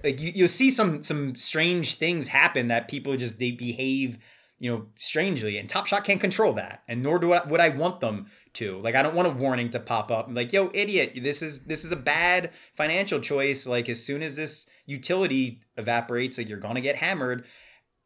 like 0.02 0.18
you, 0.18 0.32
you'll 0.34 0.48
see 0.48 0.68
some 0.68 1.00
some 1.04 1.36
strange 1.36 1.94
things 1.94 2.26
happen 2.26 2.66
that 2.66 2.88
people 2.88 3.16
just 3.16 3.38
they 3.38 3.52
behave 3.52 4.18
you 4.58 4.68
know 4.68 4.86
strangely 4.98 5.58
and 5.58 5.68
top 5.68 5.86
shot 5.86 6.02
can't 6.02 6.20
control 6.20 6.52
that 6.52 6.82
and 6.88 7.04
nor 7.04 7.20
do 7.20 7.32
I, 7.32 7.46
would 7.46 7.60
i 7.60 7.68
want 7.68 8.00
them 8.00 8.26
to. 8.54 8.78
Like 8.80 8.94
i 8.94 9.02
don't 9.02 9.14
want 9.14 9.28
a 9.28 9.32
warning 9.32 9.70
to 9.70 9.80
pop 9.80 10.10
up 10.10 10.28
like 10.30 10.52
yo 10.52 10.70
idiot 10.74 11.12
this 11.22 11.42
is 11.42 11.64
this 11.66 11.84
is 11.84 11.92
a 11.92 11.96
bad 11.96 12.50
financial 12.74 13.20
choice. 13.20 13.66
Like 13.66 13.88
as 13.88 14.02
soon 14.02 14.22
as 14.22 14.36
this 14.36 14.66
utility 14.86 15.60
evaporates 15.76 16.38
like 16.38 16.48
you're 16.48 16.58
gonna 16.58 16.80
get 16.80 16.96
hammered. 16.96 17.44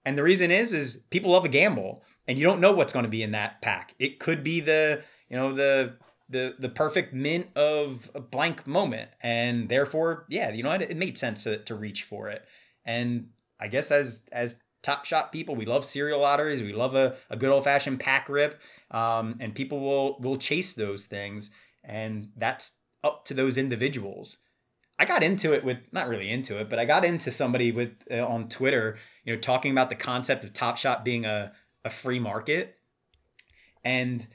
And 0.04 0.18
the 0.18 0.22
reason 0.22 0.50
is 0.50 0.74
is 0.74 1.02
people 1.08 1.32
love 1.32 1.46
a 1.46 1.48
gamble 1.48 2.02
and 2.28 2.38
you 2.38 2.44
don't 2.44 2.60
know 2.60 2.72
what's 2.72 2.92
going 2.92 3.04
to 3.04 3.10
be 3.10 3.22
in 3.22 3.32
that 3.32 3.62
pack. 3.62 3.94
It 3.98 4.18
could 4.18 4.42
be 4.44 4.60
the 4.60 5.02
you 5.28 5.36
know 5.36 5.54
the 5.54 5.96
the 6.28 6.54
the 6.58 6.68
perfect 6.68 7.12
mint 7.12 7.46
of 7.56 8.10
a 8.14 8.20
blank 8.20 8.66
moment 8.66 9.10
and 9.22 9.68
therefore 9.68 10.26
yeah 10.28 10.50
you 10.50 10.62
know 10.62 10.70
it, 10.70 10.82
it 10.82 10.96
made 10.96 11.18
sense 11.18 11.44
to, 11.44 11.58
to 11.64 11.74
reach 11.74 12.02
for 12.04 12.28
it 12.28 12.44
and 12.84 13.28
i 13.60 13.68
guess 13.68 13.90
as 13.90 14.24
as 14.32 14.60
Top 14.84 15.06
Shot 15.06 15.32
people. 15.32 15.56
We 15.56 15.64
love 15.64 15.84
serial 15.84 16.20
lotteries. 16.20 16.62
We 16.62 16.74
love 16.74 16.94
a, 16.94 17.16
a 17.30 17.36
good 17.36 17.50
old 17.50 17.64
fashioned 17.64 17.98
pack 17.98 18.28
rip. 18.28 18.60
Um, 18.90 19.36
and 19.40 19.54
people 19.54 19.80
will 19.80 20.18
will 20.20 20.36
chase 20.36 20.74
those 20.74 21.06
things. 21.06 21.50
And 21.82 22.28
that's 22.36 22.76
up 23.02 23.24
to 23.24 23.34
those 23.34 23.58
individuals. 23.58 24.36
I 24.98 25.06
got 25.06 25.24
into 25.24 25.52
it 25.52 25.64
with 25.64 25.78
not 25.90 26.06
really 26.06 26.30
into 26.30 26.60
it, 26.60 26.70
but 26.70 26.78
I 26.78 26.84
got 26.84 27.04
into 27.04 27.30
somebody 27.30 27.72
with 27.72 27.92
uh, 28.10 28.24
on 28.24 28.48
Twitter, 28.48 28.98
you 29.24 29.34
know, 29.34 29.40
talking 29.40 29.72
about 29.72 29.88
the 29.88 29.96
concept 29.96 30.44
of 30.44 30.52
Top 30.52 30.76
Shot 30.76 31.04
being 31.04 31.24
a, 31.24 31.52
a 31.84 31.90
free 31.90 32.20
market. 32.20 32.76
And 33.84 34.26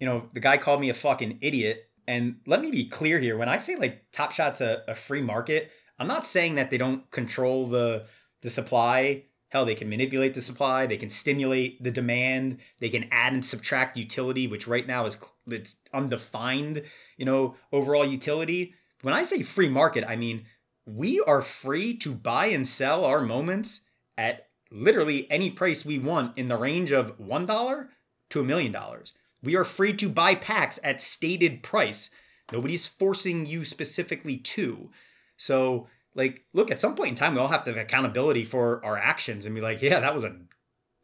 you 0.00 0.06
know, 0.06 0.28
the 0.32 0.40
guy 0.40 0.56
called 0.56 0.80
me 0.80 0.90
a 0.90 0.94
fucking 0.94 1.38
idiot. 1.40 1.88
And 2.08 2.40
let 2.46 2.60
me 2.60 2.70
be 2.70 2.84
clear 2.84 3.18
here. 3.20 3.36
When 3.36 3.48
I 3.48 3.58
say 3.58 3.76
like 3.76 4.04
Top 4.12 4.32
Shot's 4.32 4.60
a, 4.60 4.82
a 4.88 4.94
free 4.94 5.22
market, 5.22 5.70
I'm 5.98 6.08
not 6.08 6.26
saying 6.26 6.56
that 6.56 6.70
they 6.70 6.78
don't 6.78 7.08
control 7.10 7.68
the 7.68 8.06
the 8.42 8.50
supply. 8.50 9.24
Hell, 9.50 9.64
they 9.64 9.74
can 9.74 9.88
manipulate 9.88 10.34
the 10.34 10.40
supply. 10.40 10.86
They 10.86 10.96
can 10.96 11.10
stimulate 11.10 11.82
the 11.82 11.90
demand. 11.90 12.58
They 12.80 12.88
can 12.88 13.06
add 13.12 13.34
and 13.34 13.44
subtract 13.44 13.96
utility, 13.96 14.46
which 14.48 14.66
right 14.66 14.86
now 14.86 15.06
is 15.06 15.20
it's 15.46 15.76
undefined. 15.92 16.82
You 17.16 17.24
know, 17.24 17.56
overall 17.72 18.04
utility. 18.04 18.74
When 19.02 19.14
I 19.14 19.22
say 19.22 19.42
free 19.42 19.68
market, 19.68 20.04
I 20.06 20.16
mean 20.16 20.46
we 20.86 21.20
are 21.20 21.40
free 21.40 21.96
to 21.98 22.12
buy 22.12 22.46
and 22.46 22.66
sell 22.66 23.04
our 23.04 23.20
moments 23.20 23.82
at 24.18 24.48
literally 24.70 25.30
any 25.30 25.50
price 25.50 25.84
we 25.84 25.98
want 25.98 26.36
in 26.36 26.48
the 26.48 26.56
range 26.56 26.90
of 26.90 27.18
one 27.18 27.46
dollar 27.46 27.90
to 28.30 28.40
a 28.40 28.44
million 28.44 28.72
dollars. 28.72 29.12
We 29.42 29.56
are 29.56 29.64
free 29.64 29.92
to 29.94 30.08
buy 30.08 30.34
packs 30.34 30.78
at 30.84 31.02
stated 31.02 31.62
price. 31.62 32.10
Nobody's 32.52 32.86
forcing 32.86 33.46
you 33.46 33.64
specifically 33.64 34.36
to. 34.36 34.90
So, 35.36 35.88
like, 36.14 36.44
look, 36.52 36.70
at 36.70 36.80
some 36.80 36.94
point 36.94 37.10
in 37.10 37.14
time, 37.14 37.34
we 37.34 37.40
all 37.40 37.48
have 37.48 37.64
to 37.64 37.70
have 37.72 37.80
accountability 37.80 38.44
for 38.44 38.84
our 38.84 38.98
actions 38.98 39.46
and 39.46 39.54
be 39.54 39.60
like, 39.60 39.82
yeah, 39.82 40.00
that 40.00 40.14
was 40.14 40.24
a 40.24 40.36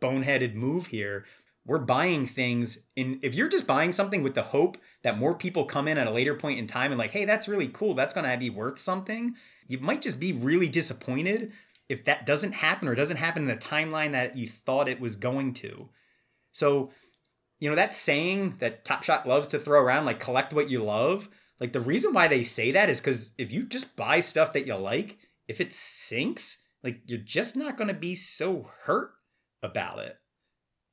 boneheaded 0.01 0.55
move 0.55 0.87
here. 0.87 1.25
We're 1.67 1.79
buying 1.79 2.27
things 2.27 2.79
And 2.97 3.19
if 3.23 3.35
you're 3.35 3.49
just 3.49 3.67
buying 3.67 3.93
something 3.93 4.23
with 4.23 4.35
the 4.35 4.43
hope 4.43 4.79
that 5.03 5.19
more 5.19 5.35
people 5.35 5.65
come 5.65 5.87
in 5.87 5.99
at 5.99 6.07
a 6.07 6.11
later 6.11 6.35
point 6.35 6.59
in 6.59 6.67
time 6.67 6.93
and 6.93 6.99
like, 6.99 7.11
hey, 7.11 7.27
that's 7.27 7.47
really 7.47 7.69
cool, 7.69 7.95
that's 7.95 8.15
gonna 8.15 8.37
be 8.39 8.49
worth 8.49 8.79
something, 8.79 9.35
you 9.67 9.79
might 9.79 10.01
just 10.01 10.19
be 10.19 10.33
really 10.33 10.69
disappointed 10.69 11.53
if 11.89 12.05
that 12.05 12.25
doesn't 12.25 12.53
happen 12.53 12.89
or 12.89 12.95
doesn't 12.95 13.19
happen 13.19 13.43
in 13.43 13.49
the 13.49 13.57
timeline 13.57 14.13
that 14.13 14.37
you 14.37 14.47
thought 14.47 14.89
it 14.89 15.01
was 15.01 15.17
going 15.17 15.53
to. 15.55 15.89
So 16.53 16.91
you 17.59 17.69
know 17.69 17.77
that 17.77 17.95
saying 17.95 18.57
that 18.59 18.85
Top 18.85 19.03
Shot 19.03 19.27
loves 19.27 19.49
to 19.49 19.59
throw 19.59 19.81
around, 19.81 20.05
like 20.05 20.21
collect 20.21 20.53
what 20.53 20.71
you 20.71 20.83
love. 20.83 21.29
Like 21.61 21.73
the 21.73 21.81
reason 21.81 22.13
why 22.13 22.29
they 22.29 22.43
say 22.43 22.73
that 22.73 22.89
is 22.89 23.01
because 23.01 23.33
if 23.37 23.53
you 23.53 23.65
just 23.65 23.97
buy 23.97 24.21
stuff 24.21 24.53
that 24.53 24.67
you 24.67 24.77
like, 24.77 25.19
if 25.49 25.61
it 25.61 25.73
sinks, 25.73 26.59
like 26.85 27.01
you're 27.07 27.19
just 27.19 27.57
not 27.57 27.77
going 27.77 27.89
to 27.89 27.95
be 27.95 28.15
so 28.15 28.71
hurt 28.85 29.11
about 29.63 29.99
it. 29.99 30.17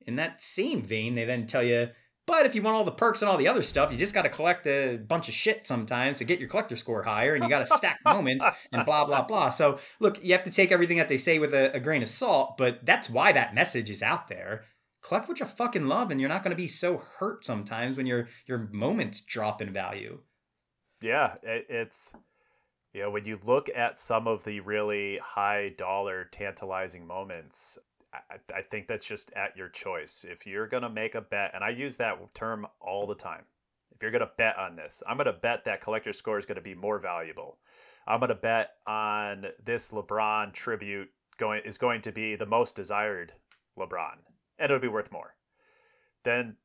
In 0.08 0.16
that 0.16 0.42
same 0.42 0.82
vein, 0.82 1.16
they 1.16 1.26
then 1.26 1.46
tell 1.46 1.64
you, 1.64 1.90
but 2.28 2.48
if 2.48 2.56
you 2.56 2.64
want 2.64 2.76
all 2.76 2.84
the 2.84 2.92
perks 2.92 3.22
and 3.22 3.30
all 3.30 3.38
the 3.38 3.48
other 3.48 3.62
stuff, 3.62 3.92
you 3.92 3.98
just 3.98 4.14
got 4.14 4.24
to 4.24 4.30
collect 4.30 4.66
a 4.66 4.98
bunch 4.98 5.28
of 5.28 5.36
shit 5.36 5.68
sometimes 5.68 6.18
to 6.18 6.24
get 6.24 6.40
your 6.40 6.50
collector 6.50 6.76
score 6.76 7.04
higher, 7.04 7.36
and 7.36 7.44
you 7.44 7.50
got 7.50 7.60
to 7.60 7.68
stack 7.68 8.00
moments 8.04 8.48
and 8.72 8.86
blah 8.86 9.06
blah 9.06 9.22
blah. 9.22 9.50
So 9.50 9.80
look, 10.00 10.24
you 10.24 10.32
have 10.34 10.44
to 10.46 10.52
take 10.52 10.72
everything 10.72 10.98
that 10.98 11.10
they 11.10 11.18
say 11.18 11.38
with 11.38 11.54
a, 11.54 11.76
a 11.76 11.80
grain 11.80 12.02
of 12.02 12.10
salt, 12.10 12.58
but 12.58 12.84
that's 12.84 13.10
why 13.10 13.32
that 13.32 13.54
message 13.54 13.92
is 13.92 14.02
out 14.02 14.28
there 14.28 14.64
collect 15.06 15.28
what 15.28 15.40
you 15.40 15.46
fucking 15.46 15.88
love 15.88 16.10
and 16.10 16.20
you're 16.20 16.30
not 16.30 16.44
going 16.44 16.56
to 16.56 16.62
be 16.62 16.68
so 16.68 17.04
hurt 17.20 17.46
sometimes 17.46 17.96
when 17.96 18.06
your 18.08 18.28
your 18.48 18.70
moments 18.72 19.22
drop 19.22 19.62
in 19.62 19.72
value. 19.72 20.20
Yeah 21.02 21.36
it, 21.44 21.68
it's 21.70 22.16
you 22.94 23.04
know 23.04 23.12
when 23.12 23.26
you 23.26 23.40
look 23.46 23.70
at 23.76 24.00
some 24.00 24.28
of 24.28 24.44
the 24.44 24.62
really 24.62 25.18
high 25.18 25.74
dollar 25.78 26.26
tantalizing 26.32 27.06
moments 27.06 27.78
I, 28.14 28.38
I 28.56 28.62
think 28.62 28.88
that's 28.88 29.06
just 29.06 29.32
at 29.34 29.58
your 29.58 29.68
choice. 29.68 30.26
If 30.28 30.48
you're 30.48 30.68
going 30.68 30.84
to 30.84 30.90
make 30.90 31.16
a 31.16 31.22
bet 31.22 31.52
and 31.54 31.64
i 31.64 31.70
use 31.70 31.98
that 31.98 32.18
term 32.34 32.66
all 32.82 33.06
the 33.06 33.16
time 33.16 33.44
if 33.92 34.02
you're 34.02 34.12
going 34.12 34.22
to 34.22 34.32
bet 34.38 34.58
on 34.58 34.76
this 34.76 35.04
i'm 35.08 35.18
going 35.18 35.26
to 35.26 35.34
bet 35.34 35.66
that 35.66 35.82
collector 35.82 36.14
score 36.14 36.40
is 36.40 36.46
going 36.46 36.56
to 36.56 36.62
be 36.62 36.76
more 36.76 36.98
valuable. 37.00 37.60
I'm 38.08 38.20
going 38.20 38.30
to 38.30 38.36
bet 38.36 38.72
on 38.88 39.48
this 39.64 39.92
lebron 39.92 40.54
tribute 40.54 41.10
going 41.38 41.62
is 41.64 41.78
going 41.78 42.02
to 42.02 42.12
be 42.12 42.36
the 42.36 42.46
most 42.46 42.76
desired 42.76 43.34
lebron 43.78 44.18
and 44.58 44.66
it'll 44.66 44.80
be 44.80 44.88
worth 44.88 45.12
more. 45.12 45.36
Then 46.24 46.58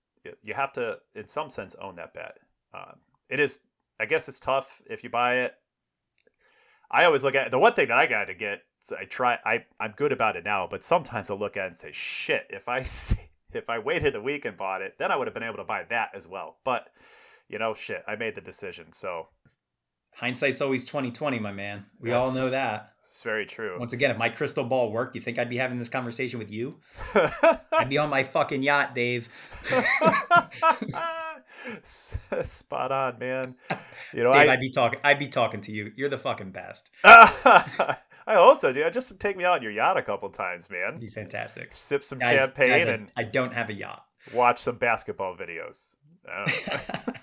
you 0.43 0.55
have 0.55 0.73
to, 0.75 0.99
in 1.15 1.27
some 1.27 1.51
sense, 1.51 1.75
own 1.77 1.97
that 1.97 2.15
bet. 2.15 2.39
Um, 2.75 2.97
it 3.29 3.41
is, 3.41 3.61
I 3.99 4.07
guess, 4.07 4.29
it's 4.29 4.41
tough 4.41 4.83
if 4.87 5.03
you 5.03 5.11
buy 5.11 5.39
it. 5.41 5.55
I 6.91 7.05
always 7.05 7.25
look 7.25 7.35
at 7.35 7.51
the 7.51 7.59
one 7.59 7.73
thing 7.73 7.89
that 7.89 7.99
I 7.99 8.07
got 8.07 8.27
to 8.27 8.35
get. 8.35 8.63
So 8.81 8.97
I 8.99 9.05
try. 9.05 9.39
I 9.45 9.65
I'm 9.79 9.93
good 9.93 10.13
about 10.13 10.37
it 10.37 10.45
now, 10.45 10.67
but 10.69 10.83
sometimes 10.83 11.31
I 11.31 11.35
look 11.35 11.57
at 11.57 11.65
it 11.65 11.67
and 11.69 11.77
say, 11.77 11.93
"Shit! 11.93 12.47
If 12.49 12.69
I 12.69 12.79
if 13.53 13.69
I 13.69 13.79
waited 13.79 14.17
a 14.17 14.23
week 14.23 14.47
and 14.47 14.57
bought 14.57 14.83
it, 14.83 14.97
then 14.99 15.13
I 15.13 15.17
would 15.17 15.27
have 15.27 15.35
been 15.35 15.43
able 15.43 15.59
to 15.59 15.65
buy 15.65 15.85
that 15.91 16.11
as 16.15 16.27
well." 16.27 16.57
But 16.65 16.89
you 17.49 17.59
know, 17.59 17.75
shit, 17.75 18.03
I 18.09 18.17
made 18.17 18.35
the 18.35 18.41
decision. 18.41 18.93
So 18.93 19.29
hindsight's 20.21 20.61
always 20.61 20.85
2020 20.85 21.39
my 21.39 21.51
man. 21.51 21.87
We 21.99 22.11
yes, 22.11 22.21
all 22.21 22.35
know 22.35 22.51
that. 22.51 22.93
It's 23.01 23.23
very 23.23 23.47
true. 23.47 23.79
Once 23.79 23.95
again 23.95 24.11
if 24.11 24.19
my 24.19 24.29
crystal 24.29 24.65
ball 24.65 24.93
worked 24.93 25.15
you 25.15 25.21
think 25.23 25.39
i'd 25.39 25.49
be 25.49 25.57
having 25.57 25.79
this 25.79 25.89
conversation 25.89 26.39
with 26.39 26.51
you? 26.51 26.77
I'd 27.73 27.89
be 27.89 27.97
on 27.97 28.11
my 28.11 28.23
fucking 28.23 28.63
yacht 28.63 28.95
dave. 28.95 29.29
Spot 31.83 32.93
on 32.93 33.19
man. 33.19 33.57
You 34.13 34.23
know 34.23 34.33
dave, 34.33 34.49
I, 34.49 34.53
would 34.53 34.61
be 34.61 34.71
talking 34.71 35.01
i'd 35.03 35.19
be 35.19 35.29
talking 35.29 35.63
to 35.63 35.73
you. 35.73 35.93
You're 35.97 36.11
the 36.11 36.19
fucking 36.19 36.51
best. 36.51 36.91
I 37.05 37.97
also 38.35 38.73
do. 38.73 38.89
Just 38.91 39.19
take 39.19 39.37
me 39.37 39.45
out 39.45 39.57
on 39.57 39.63
your 39.63 39.73
yacht 39.73 39.97
a 39.97 40.03
couple 40.03 40.29
times 40.29 40.69
man. 40.71 40.99
Be 40.99 41.09
fantastic. 41.09 41.73
Sip 41.73 42.05
some 42.05 42.19
guys, 42.19 42.39
champagne 42.39 42.69
guys, 42.69 42.87
and 42.87 43.11
I, 43.17 43.23
I 43.23 43.25
don't 43.25 43.55
have 43.55 43.71
a 43.71 43.75
yacht. 43.75 44.05
watch 44.35 44.59
some 44.59 44.77
basketball 44.77 45.35
videos 45.35 45.97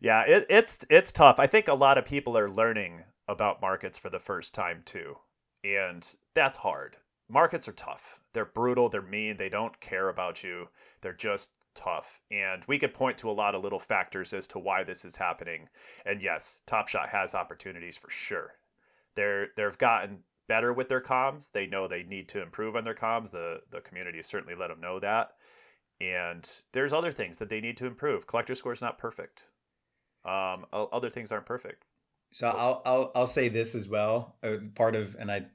yeah, 0.00 0.22
it, 0.22 0.46
it's 0.48 0.84
it's 0.90 1.12
tough. 1.12 1.38
I 1.38 1.46
think 1.46 1.68
a 1.68 1.74
lot 1.74 1.98
of 1.98 2.04
people 2.04 2.36
are 2.38 2.50
learning 2.50 3.04
about 3.26 3.60
markets 3.60 3.98
for 3.98 4.10
the 4.10 4.18
first 4.18 4.54
time 4.54 4.82
too, 4.84 5.16
and 5.64 6.06
that's 6.34 6.58
hard. 6.58 6.96
Markets 7.28 7.68
are 7.68 7.72
tough. 7.72 8.20
They're 8.32 8.46
brutal. 8.46 8.88
They're 8.88 9.02
mean. 9.02 9.36
They 9.36 9.48
don't 9.50 9.78
care 9.80 10.08
about 10.08 10.42
you. 10.42 10.68
They're 11.02 11.12
just 11.12 11.50
tough. 11.74 12.20
And 12.30 12.64
we 12.66 12.78
could 12.78 12.94
point 12.94 13.18
to 13.18 13.30
a 13.30 13.32
lot 13.32 13.54
of 13.54 13.62
little 13.62 13.78
factors 13.78 14.32
as 14.32 14.46
to 14.48 14.58
why 14.58 14.82
this 14.82 15.04
is 15.04 15.16
happening. 15.16 15.68
And 16.06 16.22
yes, 16.22 16.62
Top 16.66 16.88
Shot 16.88 17.08
has 17.10 17.34
opportunities 17.34 17.96
for 17.96 18.10
sure. 18.10 18.54
They're 19.14 19.48
they've 19.56 19.78
gotten 19.78 20.20
better 20.48 20.72
with 20.72 20.88
their 20.88 21.00
comms. 21.00 21.52
They 21.52 21.66
know 21.66 21.86
they 21.86 22.02
need 22.04 22.28
to 22.30 22.42
improve 22.42 22.76
on 22.76 22.84
their 22.84 22.94
comms. 22.94 23.30
The 23.30 23.60
the 23.70 23.80
community 23.80 24.22
certainly 24.22 24.54
let 24.54 24.68
them 24.68 24.80
know 24.80 24.98
that. 25.00 25.32
And 26.00 26.48
there's 26.72 26.92
other 26.92 27.10
things 27.10 27.38
that 27.38 27.48
they 27.48 27.60
need 27.60 27.76
to 27.78 27.86
improve. 27.86 28.26
Collector 28.26 28.54
score 28.54 28.72
is 28.72 28.80
not 28.80 28.98
perfect. 28.98 29.50
Um, 30.24 30.66
other 30.72 31.10
things 31.10 31.32
aren't 31.32 31.46
perfect. 31.46 31.84
So 32.32 32.48
I'll 32.48 32.82
I'll 32.84 33.12
I'll 33.14 33.26
say 33.26 33.48
this 33.48 33.74
as 33.74 33.88
well. 33.88 34.36
Uh, 34.42 34.56
part 34.74 34.94
of 34.94 35.16
and 35.18 35.30
I 35.30 35.46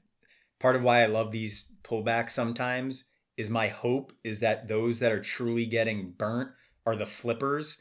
part 0.60 0.76
of 0.76 0.82
why 0.82 1.02
I 1.02 1.06
love 1.06 1.30
these 1.30 1.66
pullbacks 1.82 2.30
sometimes 2.30 3.04
is 3.36 3.50
my 3.50 3.68
hope 3.68 4.12
is 4.24 4.40
that 4.40 4.68
those 4.68 4.98
that 5.00 5.12
are 5.12 5.20
truly 5.20 5.66
getting 5.66 6.12
burnt 6.16 6.50
are 6.86 6.96
the 6.96 7.06
flippers 7.06 7.80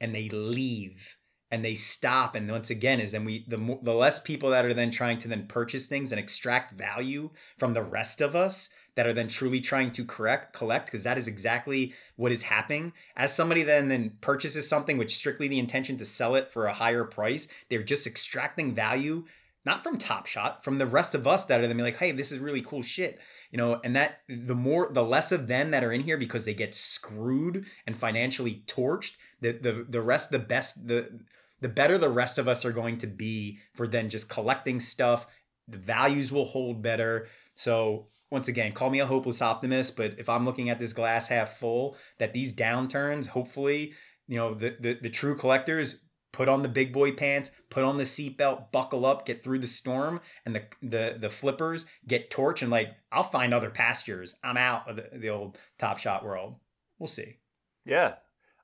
and 0.00 0.14
they 0.14 0.28
leave 0.28 1.16
and 1.50 1.64
they 1.64 1.74
stop 1.74 2.34
and 2.34 2.50
once 2.50 2.70
again 2.70 3.00
is 3.00 3.12
then 3.12 3.24
we 3.24 3.44
the 3.48 3.78
the 3.82 3.92
less 3.92 4.20
people 4.20 4.50
that 4.50 4.64
are 4.64 4.74
then 4.74 4.90
trying 4.90 5.18
to 5.18 5.28
then 5.28 5.46
purchase 5.46 5.86
things 5.86 6.12
and 6.12 6.18
extract 6.18 6.78
value 6.78 7.30
from 7.56 7.72
the 7.72 7.82
rest 7.82 8.20
of 8.20 8.36
us 8.36 8.70
that 8.98 9.06
are 9.06 9.14
then 9.14 9.28
truly 9.28 9.60
trying 9.60 9.92
to 9.92 10.04
correct 10.04 10.52
collect 10.52 10.86
because 10.86 11.04
that 11.04 11.16
is 11.16 11.28
exactly 11.28 11.94
what 12.16 12.32
is 12.32 12.42
happening. 12.42 12.92
As 13.16 13.32
somebody 13.32 13.62
then 13.62 13.88
then 13.88 14.18
purchases 14.20 14.68
something 14.68 14.98
with 14.98 15.10
strictly 15.10 15.48
the 15.48 15.58
intention 15.58 15.96
to 15.98 16.04
sell 16.04 16.34
it 16.34 16.50
for 16.50 16.66
a 16.66 16.74
higher 16.74 17.04
price 17.04 17.48
they're 17.70 17.82
just 17.82 18.06
extracting 18.06 18.74
value 18.74 19.24
not 19.64 19.82
from 19.82 19.98
top 19.98 20.26
shot 20.26 20.64
from 20.64 20.78
the 20.78 20.86
rest 20.86 21.14
of 21.14 21.26
us 21.26 21.44
that 21.44 21.60
are 21.60 21.66
then 21.66 21.78
like 21.78 21.96
hey 21.96 22.12
this 22.12 22.32
is 22.32 22.38
really 22.38 22.62
cool 22.62 22.82
shit 22.82 23.18
you 23.50 23.56
know? 23.56 23.80
And 23.82 23.96
that 23.96 24.20
the 24.28 24.54
more 24.54 24.90
the 24.92 25.04
less 25.04 25.32
of 25.32 25.46
them 25.46 25.70
that 25.70 25.84
are 25.84 25.92
in 25.92 26.02
here 26.02 26.18
because 26.18 26.44
they 26.44 26.54
get 26.54 26.74
screwed 26.74 27.66
and 27.86 27.96
financially 27.96 28.62
torched 28.66 29.16
the 29.40 29.52
the, 29.52 29.86
the 29.88 30.00
rest 30.00 30.30
the 30.30 30.38
best 30.38 30.86
the 30.86 31.20
the 31.60 31.68
better 31.68 31.98
the 31.98 32.10
rest 32.10 32.38
of 32.38 32.46
us 32.46 32.64
are 32.64 32.72
going 32.72 32.98
to 32.98 33.06
be 33.06 33.58
for 33.74 33.86
then 33.86 34.08
just 34.08 34.28
collecting 34.28 34.80
stuff. 34.80 35.26
The 35.66 35.78
values 35.78 36.30
will 36.30 36.44
hold 36.44 36.82
better. 36.82 37.28
So 37.54 38.06
once 38.30 38.48
again, 38.48 38.72
call 38.72 38.90
me 38.90 39.00
a 39.00 39.06
hopeless 39.06 39.42
optimist, 39.42 39.96
but 39.96 40.18
if 40.18 40.28
I'm 40.28 40.44
looking 40.44 40.70
at 40.70 40.78
this 40.78 40.92
glass 40.92 41.28
half 41.28 41.56
full, 41.56 41.96
that 42.18 42.32
these 42.32 42.54
downturns, 42.54 43.26
hopefully, 43.26 43.94
you 44.26 44.36
know, 44.36 44.54
the 44.54 44.76
the, 44.80 44.98
the 45.02 45.10
true 45.10 45.36
collectors 45.36 46.02
put 46.32 46.48
on 46.48 46.62
the 46.62 46.68
big 46.68 46.92
boy 46.92 47.12
pants, 47.12 47.50
put 47.70 47.84
on 47.84 47.96
the 47.96 48.04
seatbelt, 48.04 48.70
buckle 48.70 49.06
up, 49.06 49.26
get 49.26 49.42
through 49.42 49.58
the 49.58 49.66
storm, 49.66 50.20
and 50.44 50.54
the 50.54 50.62
the 50.82 51.16
the 51.20 51.30
flippers 51.30 51.86
get 52.06 52.30
torch 52.30 52.62
and 52.62 52.70
like 52.70 52.94
I'll 53.10 53.22
find 53.22 53.54
other 53.54 53.70
pastures. 53.70 54.34
I'm 54.44 54.56
out 54.56 54.88
of 54.88 54.96
the, 54.96 55.18
the 55.18 55.28
old 55.30 55.58
Top 55.78 55.98
Shot 55.98 56.24
world. 56.24 56.56
We'll 56.98 57.06
see. 57.06 57.38
Yeah, 57.84 58.16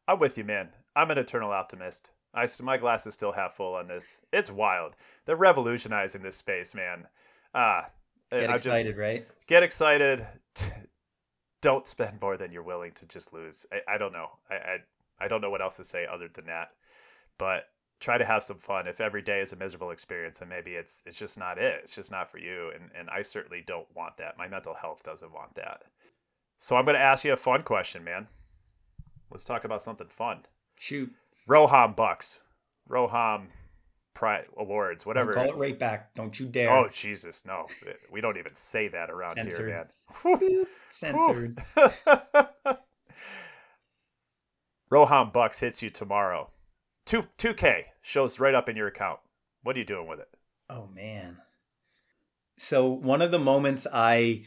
I'm 0.06 0.18
with 0.18 0.36
you, 0.36 0.44
man. 0.44 0.70
I'm 0.94 1.10
an 1.10 1.18
eternal 1.18 1.50
optimist. 1.50 2.10
I 2.34 2.46
my 2.62 2.76
glass 2.76 3.06
is 3.06 3.14
still 3.14 3.32
half 3.32 3.54
full 3.54 3.74
on 3.74 3.88
this. 3.88 4.20
It's 4.32 4.50
wild. 4.50 4.96
They're 5.24 5.36
revolutionizing 5.36 6.22
this 6.22 6.36
space, 6.36 6.74
man. 6.74 7.06
Ah, 7.54 7.86
Get 8.30 8.50
excited, 8.50 8.86
just, 8.88 8.98
right? 8.98 9.26
Get 9.46 9.62
excited. 9.62 10.26
Don't 11.62 11.86
spend 11.86 12.20
more 12.20 12.36
than 12.36 12.52
you're 12.52 12.62
willing 12.62 12.92
to 12.92 13.06
just 13.06 13.32
lose. 13.32 13.66
I, 13.72 13.94
I 13.94 13.98
don't 13.98 14.12
know. 14.12 14.28
I, 14.50 14.54
I 14.54 14.78
I 15.20 15.28
don't 15.28 15.40
know 15.40 15.50
what 15.50 15.62
else 15.62 15.76
to 15.76 15.84
say 15.84 16.06
other 16.06 16.28
than 16.28 16.46
that. 16.46 16.70
But 17.38 17.68
try 18.00 18.18
to 18.18 18.24
have 18.24 18.42
some 18.42 18.58
fun. 18.58 18.86
If 18.86 19.00
every 19.00 19.22
day 19.22 19.40
is 19.40 19.52
a 19.52 19.56
miserable 19.56 19.90
experience, 19.90 20.40
then 20.40 20.48
maybe 20.48 20.72
it's 20.72 21.02
it's 21.06 21.18
just 21.18 21.38
not 21.38 21.58
it. 21.58 21.80
It's 21.82 21.94
just 21.94 22.10
not 22.10 22.30
for 22.30 22.38
you. 22.38 22.70
And 22.74 22.90
and 22.98 23.08
I 23.10 23.22
certainly 23.22 23.62
don't 23.66 23.86
want 23.94 24.16
that. 24.18 24.36
My 24.36 24.48
mental 24.48 24.74
health 24.74 25.02
doesn't 25.02 25.32
want 25.32 25.54
that. 25.54 25.84
So 26.58 26.76
I'm 26.76 26.84
going 26.84 26.96
to 26.96 27.02
ask 27.02 27.24
you 27.24 27.32
a 27.32 27.36
fun 27.36 27.62
question, 27.62 28.04
man. 28.04 28.28
Let's 29.30 29.44
talk 29.44 29.64
about 29.64 29.82
something 29.82 30.06
fun. 30.06 30.40
Shoot. 30.78 31.12
Roham 31.48 31.96
Bucks. 31.96 32.42
Roham 32.88 33.46
Pri- 34.14 34.44
Awards, 34.56 35.04
whatever. 35.04 35.32
Don't 35.32 35.46
call 35.46 35.54
it 35.54 35.58
right 35.58 35.78
back. 35.78 36.14
Don't 36.14 36.38
you 36.38 36.46
dare. 36.46 36.70
Oh 36.70 36.88
Jesus, 36.92 37.44
no! 37.44 37.66
We 38.10 38.20
don't 38.20 38.38
even 38.38 38.54
say 38.54 38.88
that 38.88 39.10
around 39.10 39.34
Censored. 39.34 39.68
here, 39.68 39.88
man. 40.24 40.66
Censored. 40.90 41.58
Roham 44.90 45.32
Bucks 45.32 45.58
hits 45.60 45.82
you 45.82 45.90
tomorrow. 45.90 46.48
Two 47.04 47.24
two 47.36 47.54
K 47.54 47.86
shows 48.00 48.38
right 48.38 48.54
up 48.54 48.68
in 48.68 48.76
your 48.76 48.86
account. 48.86 49.18
What 49.62 49.76
are 49.76 49.78
you 49.80 49.84
doing 49.84 50.06
with 50.06 50.20
it? 50.20 50.36
Oh 50.70 50.88
man. 50.94 51.38
So 52.56 52.86
one 52.86 53.20
of 53.20 53.30
the 53.32 53.38
moments 53.38 53.86
I 53.92 54.44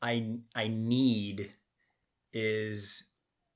I 0.00 0.38
I 0.54 0.68
need 0.68 1.52
is 2.32 3.08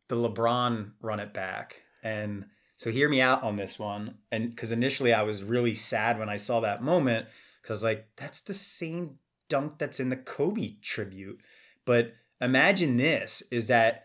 the 0.09 0.17
LeBron 0.17 0.93
run 1.01 1.21
it 1.21 1.33
back. 1.33 1.81
And 2.03 2.47
so 2.85 2.91
hear 2.91 3.09
me 3.09 3.23
out 3.23 3.43
on 3.43 3.57
this 3.57 3.79
one. 3.79 4.19
And 4.31 4.55
cuz 4.55 4.71
initially 4.71 5.15
I 5.15 5.23
was 5.23 5.43
really 5.43 5.75
sad 5.75 6.19
when 6.19 6.29
I 6.29 6.37
saw 6.37 6.61
that 6.61 6.83
moment 6.83 7.27
cuz 7.63 7.83
like 7.83 8.09
that's 8.15 8.43
the 8.43 8.53
same 8.53 9.19
dunk 9.49 9.79
that's 9.79 10.01
in 10.01 10.11
the 10.11 10.19
Kobe 10.19 10.75
tribute. 10.83 11.41
But 11.87 12.13
imagine 12.43 12.99
this 12.99 13.43
is 13.51 13.69
that 13.69 14.05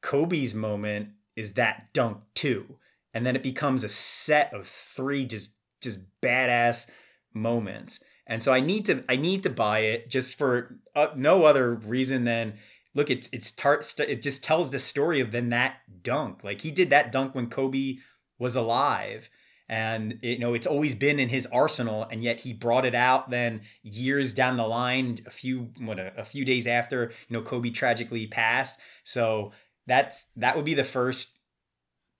Kobe's 0.00 0.56
moment 0.56 1.10
is 1.36 1.52
that 1.52 1.92
dunk 1.92 2.24
too. 2.34 2.80
And 3.14 3.24
then 3.24 3.36
it 3.36 3.44
becomes 3.44 3.84
a 3.84 3.88
set 3.88 4.52
of 4.52 4.66
three 4.66 5.24
just 5.24 5.54
just 5.80 6.00
badass 6.20 6.90
moments. 7.32 8.02
And 8.26 8.42
so 8.42 8.52
I 8.52 8.58
need 8.58 8.86
to 8.86 9.04
I 9.08 9.14
need 9.14 9.44
to 9.44 9.50
buy 9.50 9.80
it 9.92 10.10
just 10.10 10.36
for 10.36 10.80
uh, 10.96 11.10
no 11.14 11.44
other 11.44 11.74
reason 11.74 12.24
than 12.24 12.54
look 12.94 13.10
it's 13.10 13.28
it's 13.32 13.52
tar- 13.52 13.82
it 13.98 14.22
just 14.22 14.44
tells 14.44 14.70
the 14.70 14.78
story 14.78 15.20
of 15.20 15.32
then 15.32 15.50
that 15.50 15.76
dunk. 16.02 16.44
Like 16.44 16.60
he 16.60 16.70
did 16.70 16.90
that 16.90 17.12
dunk 17.12 17.34
when 17.34 17.48
Kobe 17.48 17.98
was 18.38 18.56
alive 18.56 19.30
and 19.68 20.18
you 20.22 20.38
know 20.38 20.54
it's 20.54 20.66
always 20.66 20.94
been 20.94 21.20
in 21.20 21.28
his 21.28 21.46
arsenal 21.46 22.04
and 22.10 22.22
yet 22.22 22.40
he 22.40 22.52
brought 22.52 22.84
it 22.84 22.94
out 22.94 23.30
then 23.30 23.60
years 23.82 24.34
down 24.34 24.56
the 24.56 24.66
line 24.66 25.20
a 25.26 25.30
few 25.30 25.70
what 25.78 25.98
a, 25.98 26.12
a 26.20 26.24
few 26.24 26.44
days 26.44 26.66
after 26.66 27.12
you 27.28 27.36
know 27.36 27.42
Kobe 27.42 27.70
tragically 27.70 28.26
passed. 28.26 28.78
So 29.04 29.52
that's 29.86 30.26
that 30.36 30.56
would 30.56 30.64
be 30.64 30.74
the 30.74 30.84
first 30.84 31.38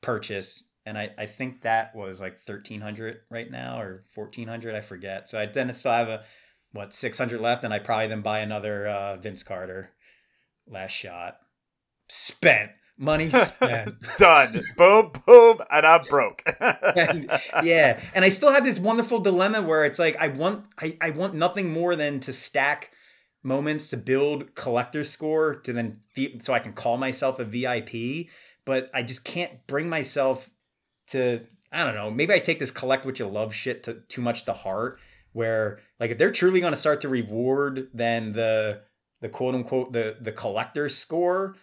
purchase 0.02 0.70
and 0.86 0.96
I, 0.96 1.10
I 1.18 1.26
think 1.26 1.62
that 1.62 1.94
was 1.94 2.20
like 2.20 2.38
1300 2.44 3.18
right 3.30 3.50
now 3.50 3.80
or 3.80 4.04
1400 4.14 4.74
i 4.74 4.80
forget 4.80 5.28
so 5.28 5.38
i 5.38 5.46
then 5.46 5.72
still 5.74 5.92
have 5.92 6.08
a 6.08 6.24
what 6.72 6.94
600 6.94 7.40
left 7.40 7.64
and 7.64 7.74
i 7.74 7.78
probably 7.78 8.06
then 8.06 8.22
buy 8.22 8.38
another 8.38 8.86
uh, 8.86 9.16
vince 9.16 9.42
carter 9.42 9.90
last 10.70 10.92
shot. 10.92 11.36
Spent. 12.08 12.70
Money 12.96 13.30
spent. 13.30 13.94
Done. 14.18 14.60
boom, 14.76 15.12
boom, 15.26 15.58
and 15.70 15.86
I'm 15.86 16.02
broke. 16.04 16.42
and, 16.60 17.30
yeah. 17.62 17.98
And 18.14 18.24
i 18.24 18.28
still 18.28 18.52
have 18.52 18.64
this 18.64 18.78
wonderful 18.78 19.20
dilemma 19.20 19.62
where 19.62 19.86
it's 19.86 19.98
like 19.98 20.16
i 20.16 20.28
want 20.28 20.66
I, 20.78 20.98
I 21.00 21.10
want 21.10 21.34
nothing 21.34 21.72
more 21.72 21.96
than 21.96 22.20
to 22.20 22.32
stack 22.32 22.90
moments 23.42 23.88
to 23.90 23.96
build 23.96 24.54
collector 24.54 25.02
score 25.02 25.54
to 25.60 25.72
then 25.72 26.00
feel, 26.14 26.32
so 26.40 26.52
i 26.52 26.58
can 26.58 26.74
call 26.74 26.98
myself 26.98 27.38
a 27.38 27.44
vip 27.44 28.28
but 28.66 28.90
i 28.92 29.02
just 29.02 29.24
can't 29.24 29.66
bring 29.66 29.88
myself 29.88 30.50
to 31.08 31.40
I 31.72 31.84
don't 31.84 31.94
know, 31.94 32.10
maybe 32.10 32.34
I 32.34 32.40
take 32.40 32.58
this 32.58 32.70
collect 32.70 33.06
what 33.06 33.18
you 33.18 33.26
love 33.26 33.54
shit 33.54 33.84
to 33.84 33.94
too 34.08 34.22
much 34.22 34.44
to 34.46 34.52
heart 34.52 34.98
where 35.32 35.78
like 36.00 36.10
if 36.10 36.18
they're 36.18 36.32
truly 36.32 36.60
going 36.60 36.72
to 36.72 36.78
start 36.78 37.02
to 37.02 37.08
reward 37.08 37.88
then 37.94 38.32
the 38.32 38.82
the 39.20 39.28
quote 39.28 39.54
unquote 39.54 39.92
the 39.92 40.16
the 40.20 40.32
collector 40.32 40.88
score 40.88 41.56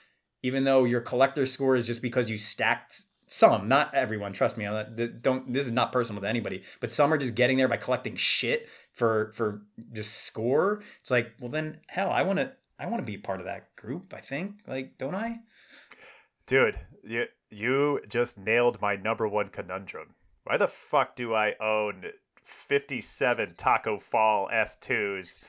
even 0.44 0.64
though 0.64 0.84
your 0.84 1.02
collector 1.02 1.46
score 1.46 1.76
is 1.76 1.88
just 1.88 2.02
because 2.02 2.30
you 2.30 2.38
stacked 2.38 3.04
some 3.28 3.68
not 3.68 3.94
everyone 3.94 4.32
trust 4.34 4.58
me 4.58 4.66
I'm 4.66 4.96
don't 5.22 5.52
this 5.52 5.66
is 5.66 5.72
not 5.72 5.92
personal 5.92 6.22
to 6.22 6.30
anybody 6.30 6.64
but 6.80 6.92
some 6.92 7.14
are 7.14 7.18
just 7.18 7.36
getting 7.36 7.58
there 7.58 7.68
by 7.68 7.78
collecting 7.78 8.16
shit 8.16 8.70
for 8.94 9.32
for 9.34 9.62
just 9.94 10.24
score 10.26 10.82
it's 11.02 11.12
like 11.12 11.34
well 11.40 11.52
then 11.52 11.80
hell 11.88 12.12
I 12.12 12.24
want 12.24 12.40
to 12.40 12.52
I 12.80 12.86
want 12.86 13.00
to 13.00 13.06
be 13.06 13.18
part 13.18 13.40
of 13.40 13.46
that 13.46 13.76
group 13.76 14.14
I 14.14 14.22
think 14.22 14.62
like 14.68 14.98
don't 14.98 15.16
I 15.16 15.40
Dude, 16.48 16.80
you 17.04 17.26
you 17.52 18.00
just 18.08 18.38
nailed 18.38 18.82
my 18.82 18.96
number 18.96 19.28
one 19.28 19.48
conundrum. 19.48 20.16
Why 20.46 20.56
the 20.56 20.68
fuck 20.68 21.14
do 21.14 21.34
I 21.34 21.56
own 21.60 22.06
57 22.42 23.56
Taco 23.58 23.98
Fall 23.98 24.50
S2s 24.54 25.40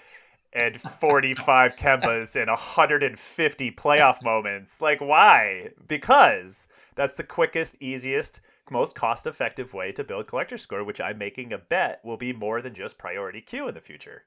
and 0.52 0.80
45 0.80 1.76
Kembas 1.76 2.36
and 2.36 2.48
150 2.48 3.70
playoff 3.72 4.22
moments? 4.22 4.80
Like, 4.80 5.00
why? 5.00 5.70
Because 5.86 6.68
that's 6.94 7.16
the 7.16 7.24
quickest, 7.24 7.76
easiest, 7.80 8.40
most 8.70 8.94
cost 8.94 9.26
effective 9.26 9.74
way 9.74 9.92
to 9.92 10.04
build 10.04 10.26
collector 10.26 10.58
score, 10.58 10.84
which 10.84 11.00
I'm 11.00 11.18
making 11.18 11.52
a 11.52 11.58
bet 11.58 12.00
will 12.04 12.16
be 12.16 12.32
more 12.32 12.60
than 12.60 12.74
just 12.74 12.98
priority 12.98 13.40
queue 13.40 13.68
in 13.68 13.74
the 13.74 13.80
future. 13.80 14.24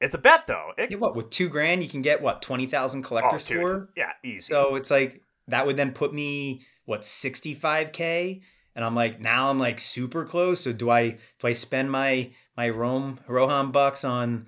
It's 0.00 0.14
a 0.14 0.18
bet, 0.18 0.46
though. 0.46 0.72
It, 0.76 0.90
yeah, 0.90 0.96
what 0.96 1.14
with 1.14 1.30
two 1.30 1.48
grand 1.48 1.82
you 1.82 1.88
can 1.88 2.02
get 2.02 2.20
what 2.20 2.42
20,000 2.42 3.02
collector 3.02 3.36
oh, 3.36 3.38
score 3.38 3.66
dude. 3.66 3.88
Yeah, 3.96 4.12
easy. 4.24 4.40
So 4.40 4.74
it's 4.74 4.90
like 4.90 5.22
that 5.48 5.66
would 5.66 5.76
then 5.76 5.92
put 5.92 6.12
me 6.12 6.62
what 6.84 7.02
65k 7.02 8.42
and 8.74 8.84
I'm 8.84 8.94
like 8.94 9.20
now 9.20 9.50
I'm 9.50 9.58
like 9.58 9.80
super 9.80 10.24
close. 10.24 10.60
So 10.60 10.72
do 10.72 10.90
I 10.90 11.10
do 11.10 11.46
I 11.46 11.52
spend 11.52 11.90
my 11.90 12.30
my 12.56 12.68
Rome 12.68 13.20
Roham 13.28 13.72
bucks 13.72 14.04
on 14.04 14.46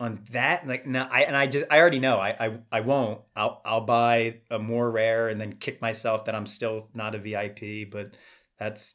on 0.00 0.20
that? 0.32 0.66
Like 0.66 0.86
no, 0.86 1.06
I 1.10 1.22
and 1.22 1.36
I 1.36 1.46
just 1.46 1.66
I 1.70 1.78
already 1.80 1.98
know 1.98 2.18
I 2.18 2.30
I, 2.46 2.58
I 2.72 2.80
won't. 2.80 3.20
I'll 3.36 3.60
I'll 3.64 3.80
buy 3.80 4.36
a 4.50 4.58
more 4.58 4.90
rare 4.90 5.28
and 5.28 5.40
then 5.40 5.54
kick 5.54 5.80
myself 5.80 6.24
that 6.26 6.34
I'm 6.34 6.46
still 6.46 6.88
not 6.94 7.14
a 7.14 7.18
VIP. 7.18 7.90
But 7.90 8.16
that's 8.58 8.94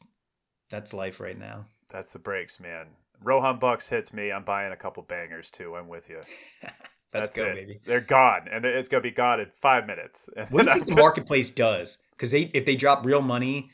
that's 0.70 0.92
life 0.92 1.20
right 1.20 1.38
now. 1.38 1.66
That's 1.90 2.12
the 2.12 2.18
breaks, 2.18 2.60
man. 2.60 2.86
Roham 3.24 3.60
Bucks 3.60 3.88
hits 3.88 4.12
me. 4.12 4.32
I'm 4.32 4.44
buying 4.44 4.72
a 4.72 4.76
couple 4.76 5.02
bangers 5.02 5.50
too. 5.50 5.76
I'm 5.76 5.88
with 5.88 6.08
you. 6.08 6.20
That's 7.12 7.36
go, 7.36 7.44
it. 7.44 7.54
baby. 7.54 7.80
They're 7.84 8.00
gone, 8.00 8.46
and 8.50 8.64
it's 8.64 8.88
gonna 8.88 9.00
be 9.00 9.10
gone 9.10 9.40
in 9.40 9.50
five 9.50 9.86
minutes. 9.86 10.28
What 10.50 10.62
do 10.62 10.68
you 10.68 10.74
think 10.74 10.86
the 10.86 10.94
marketplace 10.94 11.50
does? 11.50 11.98
Because 12.12 12.30
they 12.30 12.42
if 12.54 12.64
they 12.64 12.76
drop 12.76 13.04
real 13.04 13.20
money, 13.20 13.70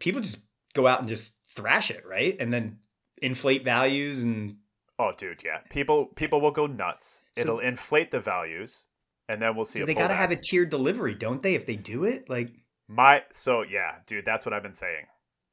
people 0.00 0.20
just 0.20 0.38
go 0.74 0.86
out 0.86 0.98
and 0.98 1.08
just 1.08 1.34
thrash 1.54 1.90
it, 1.90 2.04
right? 2.06 2.36
And 2.40 2.52
then 2.52 2.78
inflate 3.22 3.64
values 3.64 4.22
and 4.22 4.56
oh, 4.98 5.12
dude, 5.16 5.42
yeah. 5.44 5.60
People 5.70 6.06
people 6.06 6.40
will 6.40 6.50
go 6.50 6.66
nuts. 6.66 7.24
So- 7.36 7.40
It'll 7.40 7.58
inflate 7.58 8.10
the 8.10 8.20
values, 8.20 8.84
and 9.28 9.40
then 9.40 9.56
we'll 9.56 9.64
see. 9.64 9.80
so 9.80 9.86
they 9.86 9.94
got 9.94 10.08
to 10.08 10.14
pullback. 10.14 10.18
have 10.18 10.30
a 10.30 10.36
tiered 10.36 10.70
delivery, 10.70 11.14
don't 11.14 11.42
they? 11.42 11.54
If 11.54 11.66
they 11.66 11.76
do 11.76 12.04
it, 12.04 12.28
like 12.28 12.50
My 12.88 13.22
so 13.32 13.62
yeah, 13.62 13.98
dude, 14.06 14.24
that's 14.24 14.44
what 14.46 14.52
I've 14.52 14.62
been 14.62 14.74
saying. 14.74 15.06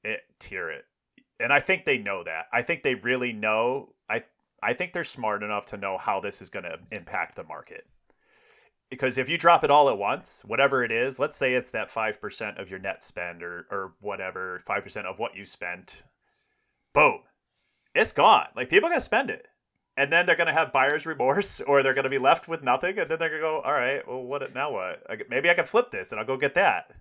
It 0.04 0.22
tier 0.40 0.70
it. 0.70 0.86
And 1.40 1.52
I 1.52 1.60
think 1.60 1.86
they 1.86 1.98
know 1.98 2.24
that. 2.24 2.46
I 2.54 2.62
think 2.62 2.84
they 2.84 2.96
really 2.96 3.34
know. 3.34 3.94
I 4.10 4.24
I 4.62 4.74
think 4.74 4.94
they're 4.94 5.04
smart 5.04 5.42
enough 5.44 5.66
to 5.68 5.78
know 5.78 5.98
how 5.98 6.20
this 6.20 6.42
is 6.42 6.50
going 6.50 6.66
to 6.66 6.80
impact 6.92 7.36
the 7.36 7.44
market. 7.44 7.86
Because 8.92 9.18
if 9.18 9.30
you 9.30 9.38
drop 9.38 9.64
it 9.64 9.72
all 9.72 9.90
at 9.90 9.98
once, 9.98 10.44
whatever 10.46 10.84
it 10.84 10.92
is, 10.92 11.18
let's 11.18 11.38
say 11.38 11.54
it's 11.54 11.72
that 11.72 11.90
5% 11.90 12.60
of 12.60 12.70
your 12.70 12.78
net 12.78 13.04
spend 13.04 13.42
or 13.42 13.66
or 13.72 13.94
whatever, 14.02 14.60
5% 14.68 15.06
of 15.06 15.18
what 15.18 15.36
you 15.36 15.46
spent. 15.46 16.04
Boom. 16.94 17.22
It's 17.94 18.12
gone. 18.12 18.48
Like 18.56 18.70
people 18.70 18.88
are 18.88 18.92
going 18.92 19.00
to 19.00 19.06
spend 19.06 19.30
it. 19.30 19.48
And 19.98 20.12
then 20.12 20.26
they're 20.26 20.38
going 20.38 20.48
to 20.48 20.54
have 20.54 20.72
buyer's 20.72 21.06
remorse 21.06 21.60
or 21.68 21.84
they're 21.84 21.94
going 21.94 22.06
to 22.06 22.10
be 22.10 22.18
left 22.18 22.48
with 22.48 22.64
nothing 22.64 22.98
and 22.98 23.10
then 23.10 23.20
they're 23.20 23.30
going 23.30 23.42
to 23.42 23.48
go, 23.48 23.60
"All 23.62 23.74
right, 23.74 24.08
well 24.08 24.24
what 24.24 24.54
now 24.54 24.72
what? 24.72 25.04
Maybe 25.30 25.50
I 25.50 25.54
can 25.54 25.66
flip 25.66 25.92
this 25.92 26.12
and 26.12 26.20
I'll 26.20 26.26
go 26.26 26.38
get 26.38 26.54
that." 26.54 26.94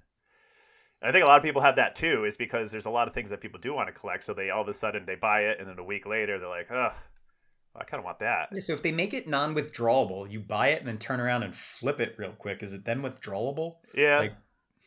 And 1.01 1.09
I 1.09 1.13
think 1.13 1.25
a 1.25 1.27
lot 1.27 1.39
of 1.39 1.43
people 1.43 1.63
have 1.63 1.77
that 1.77 1.95
too, 1.95 2.25
is 2.25 2.37
because 2.37 2.71
there's 2.71 2.85
a 2.87 2.91
lot 2.91 3.09
of 3.09 3.15
things 3.15 3.31
that 3.31 3.41
people 3.41 3.59
do 3.59 3.73
want 3.73 3.89
to 3.89 3.93
collect. 3.99 4.23
So 4.23 4.35
they 4.35 4.51
all 4.51 4.63
of 4.63 4.69
a 4.69 4.75
sudden 4.75 5.07
they 5.07 5.15
buy 5.15 5.43
it, 5.43 5.59
and 5.59 5.69
then 5.69 5.79
a 5.79 5.85
week 5.85 6.05
later 6.07 6.39
they're 6.39 6.49
like, 6.49 6.71
"Ugh, 6.71 6.93
I 7.75 7.85
kind 7.85 8.01
of 8.01 8.05
want 8.05 8.19
that." 8.19 8.49
Yeah, 8.53 8.61
so 8.61 8.75
if 8.75 8.83
they 8.83 8.93
make 8.93 9.15
it 9.15 9.27
non-withdrawable, 9.27 10.31
you 10.31 10.41
buy 10.41 10.69
it 10.69 10.81
and 10.81 10.89
then 10.89 10.99
turn 10.99 11.21
around 11.21 11.43
and 11.45 11.55
flip 11.55 12.01
it 12.01 12.17
real 12.19 12.33
quick. 12.33 12.63
Is 12.63 12.75
it 12.75 12.85
then 12.85 13.01
withdrawable? 13.01 13.77
Yeah, 13.95 14.19
Like- 14.19 14.33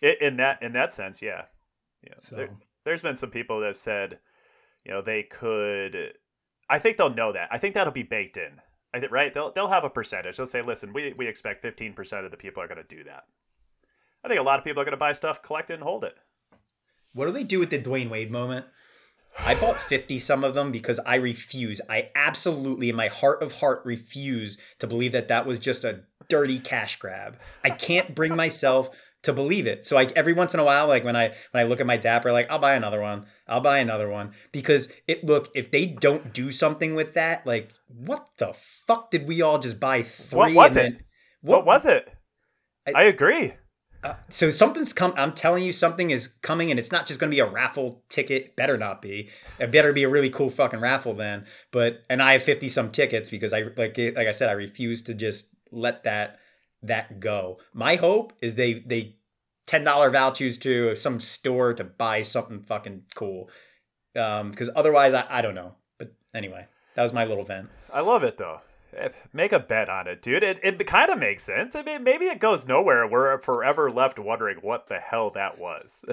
I 0.03 0.17
in 0.21 0.37
that 0.37 0.61
in 0.61 0.73
that 0.73 0.91
sense, 0.93 1.21
yeah, 1.21 1.45
yeah. 2.05 2.15
So 2.19 2.35
There, 2.35 2.49
there's 2.83 3.01
been 3.01 3.15
some 3.15 3.31
people 3.31 3.61
that 3.61 3.67
have 3.67 3.77
said, 3.77 4.19
you 4.85 4.91
know, 4.91 5.01
they 5.01 5.23
could. 5.23 6.13
I 6.69 6.79
think 6.79 6.97
they'll 6.97 7.13
know 7.13 7.31
that. 7.31 7.49
I 7.51 7.57
think 7.57 7.73
that'll 7.75 7.93
be 7.93 8.03
baked 8.03 8.37
in. 8.37 8.61
I 8.93 8.99
think 8.99 9.11
right. 9.11 9.33
They'll 9.33 9.51
they'll 9.51 9.67
have 9.67 9.83
a 9.83 9.89
percentage. 9.89 10.37
They'll 10.37 10.45
say, 10.45 10.61
"Listen, 10.61 10.93
we 10.93 11.13
we 11.13 11.27
expect 11.27 11.63
15% 11.63 12.25
of 12.25 12.31
the 12.31 12.37
people 12.37 12.61
are 12.61 12.67
going 12.67 12.83
to 12.83 12.95
do 12.95 13.03
that." 13.05 13.23
I 14.23 14.27
think 14.27 14.39
a 14.39 14.43
lot 14.43 14.59
of 14.59 14.65
people 14.65 14.81
are 14.81 14.85
going 14.85 14.91
to 14.91 14.97
buy 14.97 15.13
stuff, 15.13 15.41
collect 15.41 15.69
it, 15.69 15.75
and 15.75 15.83
hold 15.83 16.03
it. 16.03 16.19
what 17.13 17.25
do 17.25 17.31
they 17.31 17.43
do 17.43 17.59
with 17.59 17.69
the 17.69 17.81
Dwyane 17.81 18.09
Wade 18.09 18.31
moment? 18.31 18.65
I 19.45 19.55
bought 19.55 19.75
50 19.89 20.17
some 20.19 20.43
of 20.43 20.53
them 20.53 20.71
because 20.71 20.99
I 21.05 21.15
refuse. 21.15 21.81
I 21.89 22.09
absolutely, 22.15 22.89
in 22.89 22.95
my 22.95 23.07
heart 23.07 23.41
of 23.41 23.53
heart, 23.53 23.81
refuse 23.85 24.57
to 24.79 24.87
believe 24.87 25.11
that 25.11 25.27
that 25.27 25.45
was 25.45 25.59
just 25.59 25.83
a 25.83 26.03
dirty 26.29 26.59
cash 26.59 26.97
grab. 26.97 27.37
I 27.63 27.69
can't 27.69 28.15
bring 28.15 28.35
myself 28.35 28.89
to 29.23 29.33
believe 29.33 29.67
it. 29.67 29.85
So 29.85 29.95
like 29.95 30.11
every 30.13 30.33
once 30.33 30.53
in 30.53 30.59
a 30.59 30.63
while, 30.63 30.87
like 30.87 31.03
when 31.03 31.15
I 31.15 31.29
when 31.51 31.63
I 31.65 31.67
look 31.67 31.79
at 31.81 31.87
my 31.87 31.97
dapper, 31.97 32.31
like 32.31 32.49
I'll 32.51 32.59
buy 32.59 32.75
another 32.75 33.01
one. 33.01 33.25
I'll 33.47 33.61
buy 33.61 33.79
another 33.79 34.09
one 34.09 34.31
because 34.51 34.91
it 35.07 35.23
look 35.23 35.49
if 35.55 35.71
they 35.71 35.85
don't 35.85 36.33
do 36.33 36.51
something 36.51 36.95
with 36.95 37.13
that, 37.15 37.45
like 37.47 37.69
what 37.87 38.27
the 38.37 38.53
fuck 38.87 39.11
did 39.11 39.27
we 39.27 39.41
all 39.41 39.59
just 39.59 39.79
buy 39.79 40.03
three? 40.03 40.37
What 40.37 40.53
was 40.53 40.77
and 40.77 40.87
it? 40.87 40.91
then- 40.97 41.03
What, 41.41 41.65
was 41.65 41.85
it? 41.85 42.13
I- 42.87 42.91
I, 42.95 43.03
agree. 43.03 43.53
uh, 44.03 44.15
so 44.29 44.51
something's 44.51 44.91
come. 44.93 45.13
I'm 45.15 45.31
telling 45.31 45.63
you, 45.63 45.71
something 45.71 46.09
is 46.11 46.27
coming, 46.27 46.69
and 46.69 46.77
it's 46.79 46.91
not 46.91 47.05
just 47.05 47.19
going 47.19 47.29
to 47.31 47.35
be 47.35 47.39
a 47.39 47.49
raffle 47.49 48.03
ticket. 48.09 48.55
Better 48.57 48.77
not 48.77 49.01
be. 49.01 49.29
It 49.59 49.71
better 49.71 49.93
be 49.93 50.03
a 50.03 50.09
really 50.09 50.29
cool 50.29 50.49
fucking 50.49 50.81
raffle 50.81 51.13
then. 51.13 51.45
But 51.71 52.01
and 52.09 52.21
I 52.21 52.33
have 52.33 52.43
fifty 52.43 52.67
some 52.67 52.91
tickets 52.91 53.29
because 53.29 53.53
I 53.53 53.61
like 53.77 53.97
like 53.97 54.27
I 54.27 54.31
said, 54.31 54.49
I 54.49 54.53
refuse 54.53 55.01
to 55.03 55.13
just 55.13 55.47
let 55.71 56.03
that 56.03 56.39
that 56.83 57.19
go. 57.19 57.57
My 57.73 57.95
hope 57.95 58.33
is 58.41 58.55
they 58.55 58.83
they 58.85 59.15
ten 59.65 59.83
dollar 59.83 60.09
vouchers 60.09 60.57
to 60.59 60.95
some 60.95 61.19
store 61.19 61.73
to 61.73 61.83
buy 61.83 62.21
something 62.23 62.61
fucking 62.61 63.03
cool. 63.15 63.49
Um, 64.15 64.51
because 64.51 64.69
otherwise, 64.75 65.13
I 65.13 65.25
I 65.29 65.41
don't 65.41 65.55
know. 65.55 65.75
But 65.97 66.13
anyway, 66.33 66.67
that 66.95 67.03
was 67.03 67.13
my 67.13 67.25
little 67.25 67.45
vent. 67.45 67.69
I 67.91 68.01
love 68.01 68.23
it 68.23 68.37
though. 68.37 68.61
Eh, 68.95 69.09
Make 69.31 69.51
a 69.53 69.59
bet 69.59 69.89
on 69.89 70.07
it, 70.07 70.21
dude. 70.21 70.43
It, 70.43 70.59
it 70.61 70.85
kind 70.85 71.09
of 71.09 71.17
makes 71.17 71.43
sense. 71.43 71.75
I 71.75 71.81
mean, 71.81 72.03
maybe 72.03 72.25
it 72.25 72.39
goes 72.39 72.67
nowhere. 72.67 73.07
We're 73.07 73.41
forever 73.41 73.89
left 73.89 74.19
wondering 74.19 74.57
what 74.57 74.87
the 74.87 74.99
hell 74.99 75.31
that 75.31 75.57
was. 75.57 76.05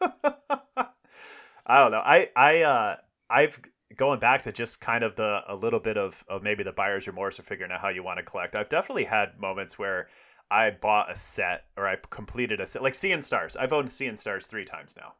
I 0.00 1.78
don't 1.80 1.90
know. 1.90 2.02
I 2.04 2.30
I 2.36 2.62
uh 2.62 2.96
I've 3.28 3.60
going 3.96 4.18
back 4.18 4.42
to 4.42 4.52
just 4.52 4.80
kind 4.80 5.04
of 5.04 5.16
the 5.16 5.42
a 5.46 5.54
little 5.54 5.80
bit 5.80 5.96
of 5.96 6.24
of 6.28 6.42
maybe 6.42 6.62
the 6.64 6.72
buyer's 6.72 7.06
remorse 7.06 7.38
or 7.38 7.42
figuring 7.42 7.70
out 7.70 7.80
how 7.80 7.88
you 7.88 8.02
want 8.02 8.18
to 8.18 8.24
collect. 8.24 8.56
I've 8.56 8.68
definitely 8.68 9.04
had 9.04 9.38
moments 9.40 9.78
where 9.78 10.08
I 10.50 10.70
bought 10.70 11.10
a 11.10 11.14
set 11.16 11.64
or 11.76 11.86
I 11.86 11.96
completed 12.10 12.60
a 12.60 12.66
set 12.66 12.82
like 12.82 12.94
Seeing 12.94 13.22
Stars. 13.22 13.56
I've 13.56 13.72
owned 13.72 13.90
Seeing 13.90 14.16
Stars 14.16 14.46
three 14.46 14.64
times 14.64 14.94
now. 14.96 15.14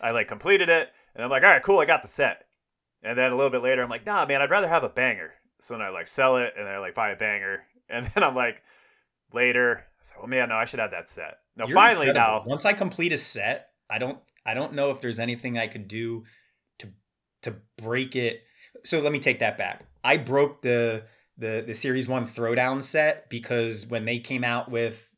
I 0.00 0.10
like 0.10 0.28
completed 0.28 0.68
it 0.68 0.90
and 1.14 1.24
I'm 1.24 1.30
like, 1.30 1.42
all 1.42 1.50
right, 1.50 1.62
cool, 1.62 1.78
I 1.80 1.84
got 1.84 2.02
the 2.02 2.08
set. 2.08 2.44
And 3.02 3.18
then 3.18 3.32
a 3.32 3.36
little 3.36 3.50
bit 3.50 3.62
later, 3.62 3.82
I'm 3.82 3.90
like, 3.90 4.06
nah, 4.06 4.24
man, 4.24 4.40
I'd 4.40 4.50
rather 4.50 4.68
have 4.68 4.84
a 4.84 4.88
banger. 4.88 5.34
So 5.60 5.74
then 5.74 5.82
I 5.82 5.90
like 5.90 6.06
sell 6.06 6.38
it 6.38 6.54
and 6.56 6.66
then 6.66 6.74
I 6.74 6.78
like 6.78 6.94
buy 6.94 7.10
a 7.10 7.16
banger. 7.16 7.64
And 7.86 8.06
then 8.06 8.24
I'm 8.24 8.34
like, 8.34 8.62
later, 9.34 9.84
I 9.86 10.00
said, 10.00 10.16
oh 10.22 10.26
man, 10.26 10.48
no, 10.48 10.54
I 10.54 10.64
should 10.64 10.80
have 10.80 10.92
that 10.92 11.10
set. 11.10 11.36
No, 11.54 11.66
You're 11.66 11.74
finally 11.74 12.08
incredible. 12.08 12.44
now, 12.44 12.48
Once 12.48 12.64
I 12.64 12.72
complete 12.72 13.12
a 13.12 13.18
set, 13.18 13.68
I 13.90 13.98
don't 13.98 14.18
I 14.46 14.54
don't 14.54 14.72
know 14.72 14.90
if 14.90 15.02
there's 15.02 15.20
anything 15.20 15.58
I 15.58 15.66
could 15.66 15.86
do 15.86 16.24
to 17.44 17.54
break 17.76 18.16
it. 18.16 18.42
So 18.84 19.00
let 19.00 19.12
me 19.12 19.20
take 19.20 19.38
that 19.38 19.56
back. 19.56 19.84
I 20.02 20.16
broke 20.16 20.62
the 20.62 21.04
the 21.36 21.64
the 21.66 21.74
series 21.74 22.06
1 22.06 22.26
throwdown 22.26 22.82
set 22.82 23.28
because 23.28 23.86
when 23.86 24.04
they 24.04 24.18
came 24.18 24.44
out 24.44 24.70
with 24.70 25.08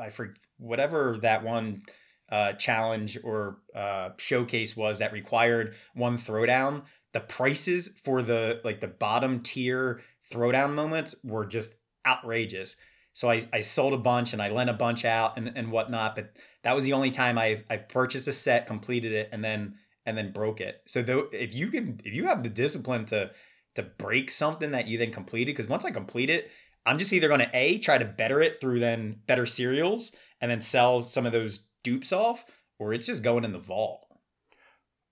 I 0.00 0.10
for 0.10 0.34
whatever 0.58 1.18
that 1.22 1.42
one 1.42 1.82
uh, 2.30 2.52
challenge 2.52 3.18
or 3.22 3.58
uh, 3.74 4.10
showcase 4.18 4.76
was 4.76 4.98
that 4.98 5.12
required 5.12 5.74
one 5.94 6.18
throwdown, 6.18 6.82
the 7.12 7.20
prices 7.20 7.94
for 8.04 8.22
the 8.22 8.60
like 8.64 8.80
the 8.80 8.88
bottom 8.88 9.40
tier 9.40 10.02
throwdown 10.30 10.74
moments 10.74 11.14
were 11.24 11.46
just 11.46 11.74
outrageous. 12.06 12.76
So 13.14 13.30
I, 13.30 13.44
I 13.52 13.62
sold 13.62 13.94
a 13.94 13.98
bunch 13.98 14.32
and 14.32 14.42
I 14.42 14.50
lent 14.50 14.70
a 14.70 14.74
bunch 14.74 15.04
out 15.04 15.36
and, 15.36 15.52
and 15.56 15.72
whatnot, 15.72 16.14
but 16.14 16.32
that 16.62 16.74
was 16.74 16.84
the 16.84 16.92
only 16.92 17.10
time 17.10 17.38
I 17.38 17.64
I 17.70 17.76
purchased 17.76 18.28
a 18.28 18.32
set, 18.32 18.66
completed 18.66 19.12
it, 19.12 19.30
and 19.32 19.42
then 19.42 19.74
and 20.08 20.16
then 20.16 20.32
broke 20.32 20.62
it. 20.62 20.80
So 20.86 21.02
though 21.02 21.28
if 21.32 21.54
you 21.54 21.68
can 21.68 22.00
if 22.02 22.14
you 22.14 22.26
have 22.26 22.42
the 22.42 22.48
discipline 22.48 23.04
to 23.06 23.30
to 23.74 23.82
break 23.82 24.30
something 24.30 24.70
that 24.70 24.88
you 24.88 24.96
then 24.96 25.12
completed, 25.12 25.54
because 25.54 25.68
once 25.68 25.84
I 25.84 25.90
complete 25.90 26.30
it, 26.30 26.50
I'm 26.86 26.96
just 26.96 27.12
either 27.12 27.28
gonna 27.28 27.50
A, 27.52 27.78
try 27.78 27.98
to 27.98 28.06
better 28.06 28.40
it 28.40 28.58
through 28.58 28.80
then 28.80 29.20
better 29.26 29.44
serials 29.44 30.16
and 30.40 30.50
then 30.50 30.62
sell 30.62 31.02
some 31.02 31.26
of 31.26 31.32
those 31.32 31.66
dupes 31.84 32.10
off, 32.10 32.46
or 32.78 32.94
it's 32.94 33.06
just 33.06 33.22
going 33.22 33.44
in 33.44 33.52
the 33.52 33.58
vault. 33.58 34.06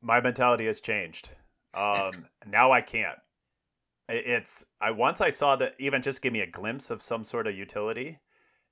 my 0.01 0.19
mentality 0.21 0.65
has 0.65 0.81
changed. 0.81 1.29
Um, 1.75 2.27
now 2.47 2.73
I 2.73 2.81
can't. 2.81 3.19
It's 4.09 4.65
I 4.81 4.93
once 4.93 5.21
I 5.21 5.29
saw 5.29 5.57
that 5.57 5.75
even 5.79 6.01
just 6.01 6.23
give 6.23 6.33
me 6.33 6.41
a 6.41 6.51
glimpse 6.51 6.89
of 6.91 7.03
some 7.03 7.23
sort 7.23 7.47
of 7.47 7.55
utility, 7.55 8.19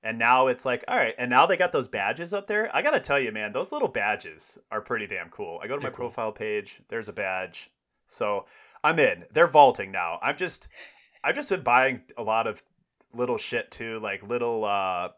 and 0.05 0.17
now 0.19 0.47
it's 0.47 0.63
like 0.65 0.83
all 0.87 0.95
right. 0.95 1.15
And 1.17 1.29
now 1.29 1.45
they 1.45 1.57
got 1.57 1.71
those 1.71 1.87
badges 1.87 2.31
up 2.31 2.47
there. 2.47 2.73
I 2.73 2.81
gotta 2.81 2.99
tell 2.99 3.19
you, 3.19 3.31
man, 3.31 3.51
those 3.51 3.71
little 3.71 3.89
badges 3.89 4.57
are 4.71 4.79
pretty 4.79 5.07
damn 5.07 5.29
cool. 5.29 5.59
I 5.61 5.67
go 5.67 5.73
to 5.75 5.81
They're 5.81 5.89
my 5.91 5.95
cool. 5.95 6.05
profile 6.07 6.31
page. 6.31 6.81
There's 6.87 7.09
a 7.09 7.13
badge, 7.13 7.71
so 8.05 8.45
I'm 8.83 8.99
in. 8.99 9.25
They're 9.33 9.47
vaulting 9.47 9.91
now. 9.91 10.19
I'm 10.21 10.37
just 10.37 10.67
I've 11.23 11.35
just 11.35 11.49
been 11.49 11.63
buying 11.63 12.01
a 12.17 12.23
lot 12.23 12.47
of 12.47 12.61
little 13.13 13.37
shit 13.37 13.71
too, 13.71 13.99
like 13.99 14.25
little 14.27 14.63
uh 14.63 15.09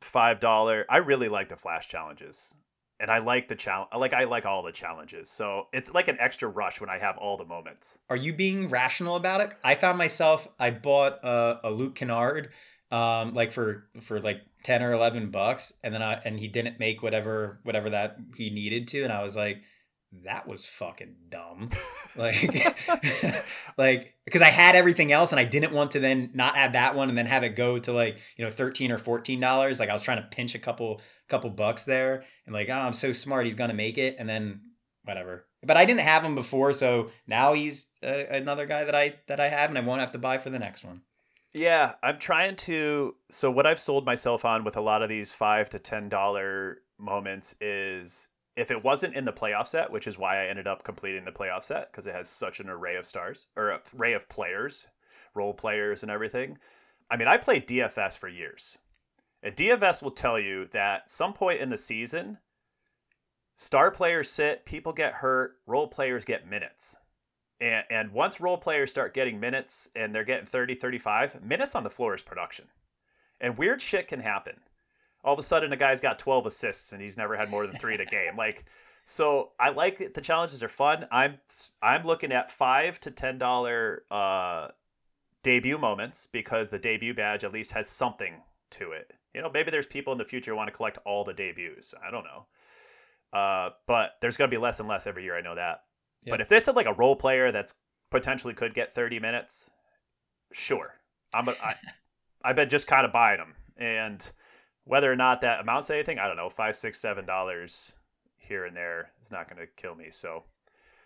five 0.00 0.40
dollar. 0.40 0.86
I 0.88 0.98
really 0.98 1.28
like 1.28 1.48
the 1.48 1.56
flash 1.56 1.88
challenges 1.88 2.54
and 3.00 3.10
I 3.10 3.18
like 3.18 3.48
the 3.48 3.56
challenge. 3.56 3.88
Like 3.96 4.12
I 4.12 4.24
like 4.24 4.46
all 4.46 4.62
the 4.62 4.72
challenges, 4.72 5.28
so 5.30 5.66
it's 5.72 5.92
like 5.92 6.06
an 6.08 6.18
extra 6.20 6.48
rush 6.48 6.80
when 6.80 6.90
I 6.90 6.98
have 6.98 7.16
all 7.18 7.36
the 7.36 7.46
moments. 7.46 7.98
Are 8.10 8.16
you 8.16 8.32
being 8.32 8.68
rational 8.68 9.16
about 9.16 9.40
it? 9.40 9.50
I 9.64 9.74
found 9.74 9.98
myself. 9.98 10.46
I 10.58 10.70
bought 10.70 11.18
a, 11.24 11.60
a 11.64 11.70
Luke 11.70 11.94
Kennard, 11.94 12.50
um, 12.90 13.34
like 13.34 13.52
for 13.52 13.88
for 14.02 14.20
like 14.20 14.42
ten 14.64 14.82
or 14.82 14.92
eleven 14.92 15.30
bucks, 15.30 15.72
and 15.84 15.94
then 15.94 16.02
I 16.02 16.20
and 16.24 16.38
he 16.38 16.48
didn't 16.48 16.80
make 16.80 17.02
whatever 17.02 17.60
whatever 17.62 17.90
that 17.90 18.16
he 18.36 18.50
needed 18.50 18.88
to, 18.88 19.02
and 19.04 19.12
I 19.12 19.22
was 19.22 19.36
like, 19.36 19.62
that 20.24 20.46
was 20.48 20.66
fucking 20.66 21.14
dumb. 21.28 21.68
like, 22.18 22.76
like 23.78 24.14
because 24.24 24.42
I 24.42 24.48
had 24.48 24.74
everything 24.74 25.12
else, 25.12 25.32
and 25.32 25.38
I 25.38 25.44
didn't 25.44 25.72
want 25.72 25.92
to 25.92 26.00
then 26.00 26.30
not 26.34 26.56
have 26.56 26.72
that 26.72 26.94
one, 26.96 27.08
and 27.08 27.16
then 27.16 27.26
have 27.26 27.44
it 27.44 27.50
go 27.50 27.78
to 27.78 27.92
like 27.92 28.18
you 28.36 28.44
know 28.44 28.50
thirteen 28.50 28.90
or 28.90 28.98
fourteen 28.98 29.40
dollars. 29.40 29.78
Like 29.78 29.88
I 29.88 29.92
was 29.92 30.02
trying 30.02 30.22
to 30.22 30.28
pinch 30.28 30.54
a 30.54 30.58
couple 30.58 31.00
couple 31.28 31.50
bucks 31.50 31.84
there, 31.84 32.24
and 32.46 32.52
like 32.52 32.68
oh 32.68 32.74
I'm 32.74 32.92
so 32.92 33.12
smart, 33.12 33.44
he's 33.44 33.54
gonna 33.54 33.74
make 33.74 33.98
it, 33.98 34.16
and 34.18 34.28
then 34.28 34.60
whatever. 35.04 35.46
But 35.62 35.76
I 35.76 35.84
didn't 35.84 36.00
have 36.00 36.24
him 36.24 36.34
before, 36.34 36.72
so 36.72 37.10
now 37.26 37.52
he's 37.52 37.90
uh, 38.02 38.24
another 38.30 38.66
guy 38.66 38.84
that 38.84 38.94
I 38.94 39.14
that 39.28 39.38
I 39.38 39.48
have, 39.48 39.70
and 39.70 39.78
I 39.78 39.82
won't 39.82 40.00
have 40.00 40.12
to 40.12 40.18
buy 40.18 40.38
for 40.38 40.50
the 40.50 40.58
next 40.58 40.82
one. 40.82 41.02
Yeah, 41.52 41.94
I'm 42.02 42.18
trying 42.18 42.56
to. 42.56 43.16
So 43.28 43.50
what 43.50 43.66
I've 43.66 43.80
sold 43.80 44.06
myself 44.06 44.44
on 44.44 44.62
with 44.64 44.76
a 44.76 44.80
lot 44.80 45.02
of 45.02 45.08
these 45.08 45.32
five 45.32 45.68
to 45.70 45.78
ten 45.78 46.08
dollar 46.08 46.78
moments 46.98 47.56
is 47.60 48.28
if 48.56 48.70
it 48.70 48.84
wasn't 48.84 49.14
in 49.14 49.24
the 49.24 49.32
playoff 49.32 49.66
set, 49.66 49.90
which 49.90 50.06
is 50.06 50.18
why 50.18 50.42
I 50.42 50.46
ended 50.46 50.66
up 50.66 50.84
completing 50.84 51.24
the 51.24 51.32
playoff 51.32 51.62
set 51.62 51.90
because 51.90 52.06
it 52.06 52.14
has 52.14 52.28
such 52.28 52.60
an 52.60 52.68
array 52.68 52.96
of 52.96 53.06
stars 53.06 53.46
or 53.56 53.80
array 53.98 54.12
of 54.12 54.28
players, 54.28 54.86
role 55.34 55.54
players, 55.54 56.02
and 56.02 56.10
everything. 56.10 56.58
I 57.10 57.16
mean, 57.16 57.26
I 57.28 57.36
played 57.36 57.66
DFS 57.66 58.16
for 58.16 58.28
years. 58.28 58.78
And 59.42 59.56
DFS 59.56 60.02
will 60.02 60.10
tell 60.10 60.38
you 60.38 60.66
that 60.66 61.10
some 61.10 61.32
point 61.32 61.60
in 61.60 61.70
the 61.70 61.78
season, 61.78 62.38
star 63.56 63.90
players 63.90 64.30
sit, 64.30 64.66
people 64.66 64.92
get 64.92 65.14
hurt, 65.14 65.56
role 65.66 65.88
players 65.88 66.24
get 66.24 66.48
minutes. 66.48 66.96
And, 67.60 67.84
and 67.90 68.12
once 68.12 68.40
role 68.40 68.58
players 68.58 68.90
start 68.90 69.14
getting 69.14 69.38
minutes 69.38 69.88
and 69.94 70.14
they're 70.14 70.24
getting 70.24 70.46
30, 70.46 70.74
35, 70.74 71.42
minutes 71.44 71.74
on 71.74 71.84
the 71.84 71.90
floor 71.90 72.14
is 72.14 72.22
production. 72.22 72.66
And 73.40 73.58
weird 73.58 73.80
shit 73.80 74.08
can 74.08 74.20
happen. 74.20 74.60
All 75.22 75.34
of 75.34 75.38
a 75.38 75.42
sudden, 75.42 75.72
a 75.72 75.76
guy's 75.76 76.00
got 76.00 76.18
12 76.18 76.46
assists 76.46 76.92
and 76.92 77.02
he's 77.02 77.16
never 77.16 77.36
had 77.36 77.50
more 77.50 77.66
than 77.66 77.76
three 77.76 77.94
in 77.94 78.00
a 78.00 78.06
game. 78.06 78.36
Like, 78.36 78.64
so 79.04 79.50
I 79.58 79.70
like 79.70 80.00
it. 80.00 80.14
the 80.14 80.20
challenges 80.20 80.62
are 80.62 80.68
fun. 80.68 81.06
I'm 81.10 81.38
I'm 81.82 82.04
looking 82.04 82.32
at 82.32 82.50
five 82.50 83.00
to 83.00 83.10
ten 83.10 83.38
dollar 83.38 84.04
uh, 84.10 84.68
debut 85.42 85.78
moments 85.78 86.26
because 86.26 86.68
the 86.68 86.78
debut 86.78 87.14
badge 87.14 87.42
at 87.42 87.52
least 87.52 87.72
has 87.72 87.88
something 87.88 88.42
to 88.70 88.92
it. 88.92 89.14
You 89.34 89.42
know, 89.42 89.50
maybe 89.52 89.70
there's 89.70 89.86
people 89.86 90.12
in 90.12 90.18
the 90.18 90.24
future 90.24 90.52
who 90.52 90.56
want 90.56 90.68
to 90.68 90.76
collect 90.76 90.98
all 91.04 91.24
the 91.24 91.34
debuts. 91.34 91.94
I 92.06 92.10
don't 92.10 92.24
know. 92.24 92.46
Uh, 93.32 93.70
but 93.86 94.12
there's 94.20 94.36
gonna 94.36 94.48
be 94.48 94.58
less 94.58 94.80
and 94.80 94.88
less 94.88 95.06
every 95.06 95.24
year. 95.24 95.36
I 95.36 95.40
know 95.40 95.54
that. 95.54 95.82
Yeah. 96.24 96.32
But 96.32 96.40
if 96.40 96.52
it's 96.52 96.68
a, 96.68 96.72
like 96.72 96.86
a 96.86 96.94
role 96.94 97.16
player 97.16 97.50
that's 97.50 97.74
potentially 98.10 98.54
could 98.54 98.74
get 98.74 98.92
30 98.92 99.20
minutes, 99.20 99.70
sure. 100.52 100.94
I'm 101.32 101.48
a, 101.48 101.52
I, 101.62 101.74
I've 102.44 102.56
been 102.56 102.68
just 102.68 102.86
kind 102.86 103.04
of 103.04 103.12
buying 103.12 103.38
them, 103.38 103.54
and 103.76 104.30
whether 104.84 105.10
or 105.10 105.16
not 105.16 105.42
that 105.42 105.60
amounts 105.60 105.88
to 105.88 105.94
anything, 105.94 106.18
I 106.18 106.26
don't 106.26 106.36
know. 106.36 106.48
Five, 106.48 106.76
six, 106.76 106.98
seven 106.98 107.26
dollars 107.26 107.94
here 108.38 108.64
and 108.64 108.76
there 108.76 109.12
is 109.22 109.30
not 109.30 109.48
going 109.48 109.60
to 109.60 109.72
kill 109.80 109.94
me. 109.94 110.10
So 110.10 110.44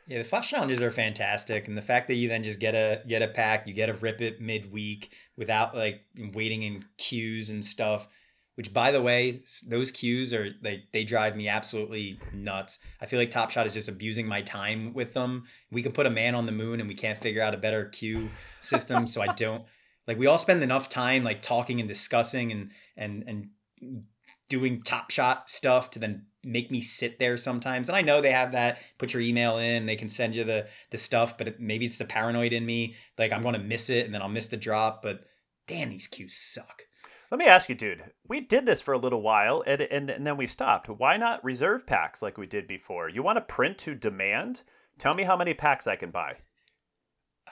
Yeah, 0.06 0.18
the 0.18 0.24
flash 0.24 0.50
challenges 0.50 0.80
are 0.80 0.90
fantastic, 0.90 1.68
and 1.68 1.76
the 1.76 1.82
fact 1.82 2.08
that 2.08 2.14
you 2.14 2.28
then 2.28 2.42
just 2.42 2.60
get 2.60 2.74
a 2.74 3.02
get 3.06 3.22
a 3.22 3.28
pack, 3.28 3.66
you 3.66 3.74
get 3.74 3.90
a 3.90 3.94
rip 3.94 4.20
it 4.20 4.40
midweek 4.40 5.12
without 5.36 5.74
like 5.74 6.02
waiting 6.32 6.62
in 6.62 6.84
queues 6.96 7.50
and 7.50 7.64
stuff. 7.64 8.08
Which, 8.57 8.72
by 8.72 8.92
the 8.92 9.02
way, 9.02 9.42
those 9.68 9.90
queues 9.90 10.32
are 10.32 10.50
like 10.62 10.84
they 10.92 11.02
drive 11.02 11.34
me 11.34 11.48
absolutely 11.48 12.18
nuts. 12.32 12.78
I 13.00 13.07
feel 13.07 13.18
like 13.18 13.32
Top 13.32 13.50
Shot 13.50 13.66
is 13.66 13.72
just 13.72 13.88
abusing 13.88 14.28
my 14.28 14.42
time 14.42 14.94
with 14.94 15.12
them. 15.12 15.44
We 15.72 15.82
can 15.82 15.90
put 15.90 16.07
a 16.07 16.11
man 16.11 16.36
on 16.36 16.46
the 16.46 16.52
moon, 16.52 16.78
and 16.78 16.88
we 16.88 16.94
can't 16.94 17.20
figure 17.20 17.42
out 17.42 17.55
a 17.55 17.59
better 17.59 17.86
queue 17.86 18.28
system. 18.61 19.09
so 19.09 19.22
I 19.22 19.26
don't 19.34 19.64
like. 20.07 20.18
We 20.18 20.28
all 20.28 20.38
spend 20.38 20.62
enough 20.62 20.88
time 20.88 21.24
like 21.24 21.42
talking 21.42 21.80
and 21.80 21.88
discussing 21.88 22.52
and 22.52 22.70
and 22.96 23.24
and 23.26 24.05
doing 24.48 24.82
Top 24.82 25.11
Shot 25.11 25.50
stuff 25.50 25.90
to 25.90 25.98
then 25.98 26.26
make 26.44 26.70
me 26.70 26.80
sit 26.80 27.18
there 27.18 27.36
sometimes. 27.36 27.88
And 27.88 27.96
I 27.96 28.02
know 28.02 28.20
they 28.20 28.30
have 28.30 28.52
that. 28.52 28.78
Put 28.98 29.12
your 29.12 29.22
email 29.22 29.59
in, 29.59 29.86
they 29.86 29.96
can 29.96 30.09
send 30.09 30.36
you 30.36 30.44
the 30.44 30.68
the 30.90 30.98
stuff, 30.98 31.36
but 31.36 31.48
it, 31.48 31.61
maybe 31.61 31.86
it's 31.86 31.98
the 31.98 32.05
paranoid 32.05 32.52
in 32.52 32.64
me. 32.64 32.94
Like 33.18 33.32
I'm 33.32 33.42
going 33.42 33.55
to 33.55 33.61
miss 33.61 33.90
it, 33.90 34.05
and 34.07 34.14
then 34.14 34.22
I'll 34.22 34.28
miss 34.28 34.46
the 34.46 34.57
drop. 34.57 35.02
But 35.02 35.24
damn, 35.66 35.90
these 35.90 36.07
queues 36.07 36.36
suck. 36.36 36.84
Let 37.30 37.38
me 37.38 37.46
ask 37.46 37.68
you, 37.68 37.74
dude. 37.74 38.04
We 38.28 38.40
did 38.40 38.66
this 38.66 38.80
for 38.80 38.94
a 38.94 38.98
little 38.98 39.22
while, 39.22 39.62
and, 39.66 39.80
and 39.80 40.10
and 40.10 40.26
then 40.26 40.36
we 40.36 40.46
stopped. 40.46 40.88
Why 40.88 41.16
not 41.16 41.42
reserve 41.44 41.86
packs 41.86 42.22
like 42.22 42.38
we 42.38 42.46
did 42.46 42.66
before? 42.66 43.08
You 43.08 43.22
want 43.22 43.36
to 43.36 43.54
print 43.54 43.78
to 43.78 43.94
demand? 43.94 44.62
Tell 44.98 45.14
me 45.14 45.24
how 45.24 45.36
many 45.36 45.54
packs 45.54 45.86
I 45.86 45.96
can 45.96 46.10
buy. 46.10 46.36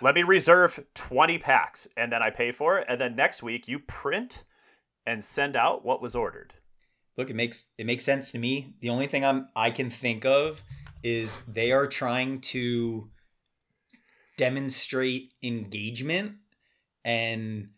Let 0.00 0.14
me 0.14 0.22
reserve 0.22 0.84
20 0.94 1.38
packs 1.38 1.86
and 1.96 2.12
then 2.12 2.22
I 2.22 2.30
pay 2.30 2.50
for 2.50 2.78
it. 2.78 2.86
And 2.88 3.00
then 3.00 3.14
next 3.14 3.42
week 3.42 3.68
you 3.68 3.78
print 3.78 4.44
and 5.06 5.22
send 5.22 5.56
out 5.56 5.84
what 5.84 6.00
was 6.00 6.16
ordered. 6.16 6.54
Look, 7.16 7.30
it 7.30 7.36
makes 7.36 7.66
it 7.76 7.86
makes 7.86 8.04
sense 8.04 8.32
to 8.32 8.38
me. 8.38 8.74
The 8.80 8.88
only 8.88 9.06
thing 9.06 9.24
I'm 9.24 9.46
I 9.54 9.70
can 9.70 9.90
think 9.90 10.24
of 10.24 10.62
is 11.02 11.42
they 11.42 11.72
are 11.72 11.86
trying 11.86 12.40
to 12.40 13.10
demonstrate 14.38 15.32
engagement 15.42 16.36
and 17.04 17.68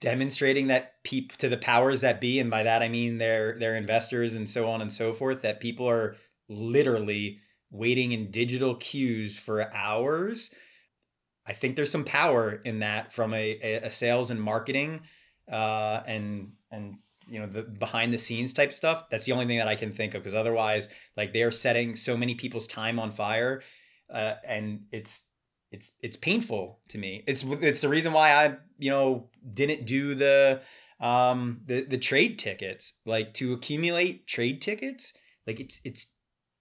demonstrating 0.00 0.68
that 0.68 1.02
peep 1.02 1.36
to 1.38 1.48
the 1.48 1.56
powers 1.56 2.00
that 2.02 2.20
be 2.20 2.38
and 2.38 2.50
by 2.50 2.62
that 2.62 2.82
I 2.82 2.88
mean 2.88 3.18
their 3.18 3.58
their 3.58 3.76
investors 3.76 4.34
and 4.34 4.48
so 4.48 4.68
on 4.70 4.80
and 4.80 4.92
so 4.92 5.12
forth 5.12 5.42
that 5.42 5.60
people 5.60 5.88
are 5.88 6.16
literally 6.48 7.40
waiting 7.70 8.12
in 8.12 8.30
digital 8.30 8.74
queues 8.76 9.38
for 9.38 9.74
hours 9.74 10.54
I 11.48 11.54
think 11.54 11.76
there's 11.76 11.90
some 11.90 12.04
power 12.04 12.60
in 12.64 12.80
that 12.80 13.10
from 13.12 13.32
a, 13.32 13.58
a 13.82 13.90
sales 13.90 14.30
and 14.30 14.40
marketing 14.40 15.00
uh, 15.50 16.02
and 16.06 16.52
and 16.70 16.96
you 17.26 17.40
know 17.40 17.46
the 17.46 17.62
behind 17.62 18.12
the 18.12 18.18
scenes 18.18 18.52
type 18.52 18.72
stuff. 18.72 19.08
That's 19.10 19.24
the 19.24 19.32
only 19.32 19.46
thing 19.46 19.58
that 19.58 19.66
I 19.66 19.74
can 19.74 19.90
think 19.90 20.14
of 20.14 20.22
because 20.22 20.34
otherwise, 20.34 20.88
like 21.16 21.32
they 21.32 21.42
are 21.42 21.50
setting 21.50 21.96
so 21.96 22.16
many 22.16 22.34
people's 22.34 22.66
time 22.66 22.98
on 22.98 23.12
fire, 23.12 23.62
uh, 24.12 24.34
and 24.46 24.82
it's 24.92 25.27
it's 25.70 25.94
it's 26.02 26.16
painful 26.16 26.80
to 26.88 26.98
me. 26.98 27.24
It's 27.26 27.44
it's 27.44 27.80
the 27.80 27.88
reason 27.88 28.12
why 28.12 28.32
I 28.32 28.56
you 28.78 28.90
know 28.90 29.28
didn't 29.52 29.86
do 29.86 30.14
the 30.14 30.62
um 31.00 31.60
the 31.66 31.82
the 31.82 31.98
trade 31.98 32.38
tickets. 32.38 32.94
Like 33.04 33.34
to 33.34 33.52
accumulate 33.52 34.26
trade 34.26 34.62
tickets 34.62 35.14
like 35.48 35.60
it's 35.60 35.80
it's 35.84 36.14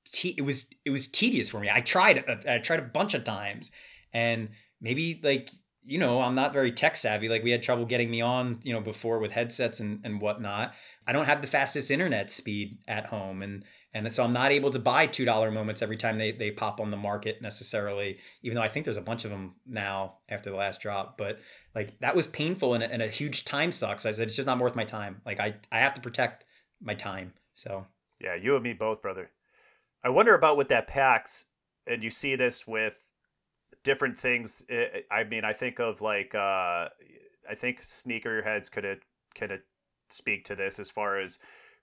te- 0.05 0.35
it 0.37 0.41
was 0.41 0.67
it 0.85 0.89
was 0.89 1.07
tedious 1.07 1.49
for 1.49 1.59
me. 1.59 1.69
I 1.71 1.81
tried 1.81 2.23
I 2.47 2.57
tried 2.59 2.79
a 2.79 2.83
bunch 2.83 3.13
of 3.13 3.23
times. 3.23 3.71
And 4.13 4.49
maybe 4.81 5.19
like 5.23 5.49
you 5.83 5.99
know 5.99 6.21
i'm 6.21 6.35
not 6.35 6.53
very 6.53 6.71
tech 6.71 6.95
savvy. 6.95 7.29
Like 7.29 7.43
we 7.43 7.51
had 7.51 7.61
trouble 7.61 7.85
getting 7.85 8.09
me 8.09 8.21
on 8.21 8.59
you 8.63 8.73
know 8.73 8.81
before 8.81 9.19
with 9.19 9.31
headsets 9.31 9.79
and, 9.79 9.99
and 10.03 10.21
whatnot. 10.21 10.73
I 11.05 11.11
don't 11.11 11.25
have 11.25 11.41
the 11.41 11.47
fastest 11.47 11.91
internet 11.91 12.31
speed 12.31 12.79
at 12.87 13.05
home. 13.05 13.41
And 13.41 13.63
and 14.05 14.13
so 14.13 14.23
i'm 14.23 14.33
not 14.33 14.51
able 14.51 14.69
to 14.69 14.79
buy 14.79 15.07
two 15.07 15.25
dollar 15.25 15.49
moments 15.49 15.81
every 15.81 15.97
time 15.97 16.17
they, 16.17 16.31
they 16.31 16.51
pop 16.51 16.79
on 16.79 16.91
the 16.91 16.97
market 16.97 17.41
necessarily 17.41 18.17
even 18.43 18.55
though 18.55 18.61
i 18.61 18.69
think 18.69 18.83
there's 18.85 18.97
a 18.97 19.01
bunch 19.01 19.25
of 19.25 19.31
them 19.31 19.55
now 19.65 20.17
after 20.29 20.49
the 20.49 20.55
last 20.55 20.81
drop. 20.81 21.17
But 21.17 21.39
like 21.75 21.99
that 21.99 22.15
was 22.15 22.27
painful 22.27 22.73
and 22.73 22.83
a, 22.83 22.91
and 22.91 23.01
a 23.01 23.07
huge 23.07 23.45
time 23.45 23.71
suck. 23.71 23.99
So 23.99 24.09
i 24.09 24.11
said 24.11 24.27
it's 24.27 24.35
just 24.35 24.47
not 24.47 24.59
worth 24.59 24.75
my 24.75 24.85
time. 24.85 25.21
Like 25.25 25.39
i 25.39 25.55
i 25.71 25.79
have 25.79 25.93
to 25.95 26.01
protect 26.01 26.45
my 26.81 26.93
time. 26.93 27.33
So. 27.53 27.85
Yeah 28.19 28.35
you 28.41 28.55
and 28.55 28.63
me 28.63 28.73
both 28.73 29.01
brother. 29.01 29.31
I 30.03 30.09
wonder 30.09 30.33
about 30.33 30.57
with 30.57 30.69
that 30.69 30.87
pax 30.87 31.45
and 31.85 32.03
you 32.03 32.09
see 32.09 32.35
this 32.35 32.67
with 32.67 32.99
different 33.83 34.17
things. 34.17 34.63
I 35.11 35.23
mean, 35.23 35.45
I 35.45 35.53
think 35.53 35.79
of 35.79 36.01
like 36.01 36.33
uh, 36.33 36.89
I 37.49 37.55
think 37.55 37.79
sneakerheads 37.79 38.71
could 38.71 39.01
could 39.35 39.61
speak 40.09 40.45
to 40.45 40.55
this 40.55 40.79
as 40.79 40.89
far 40.89 41.17
as 41.17 41.37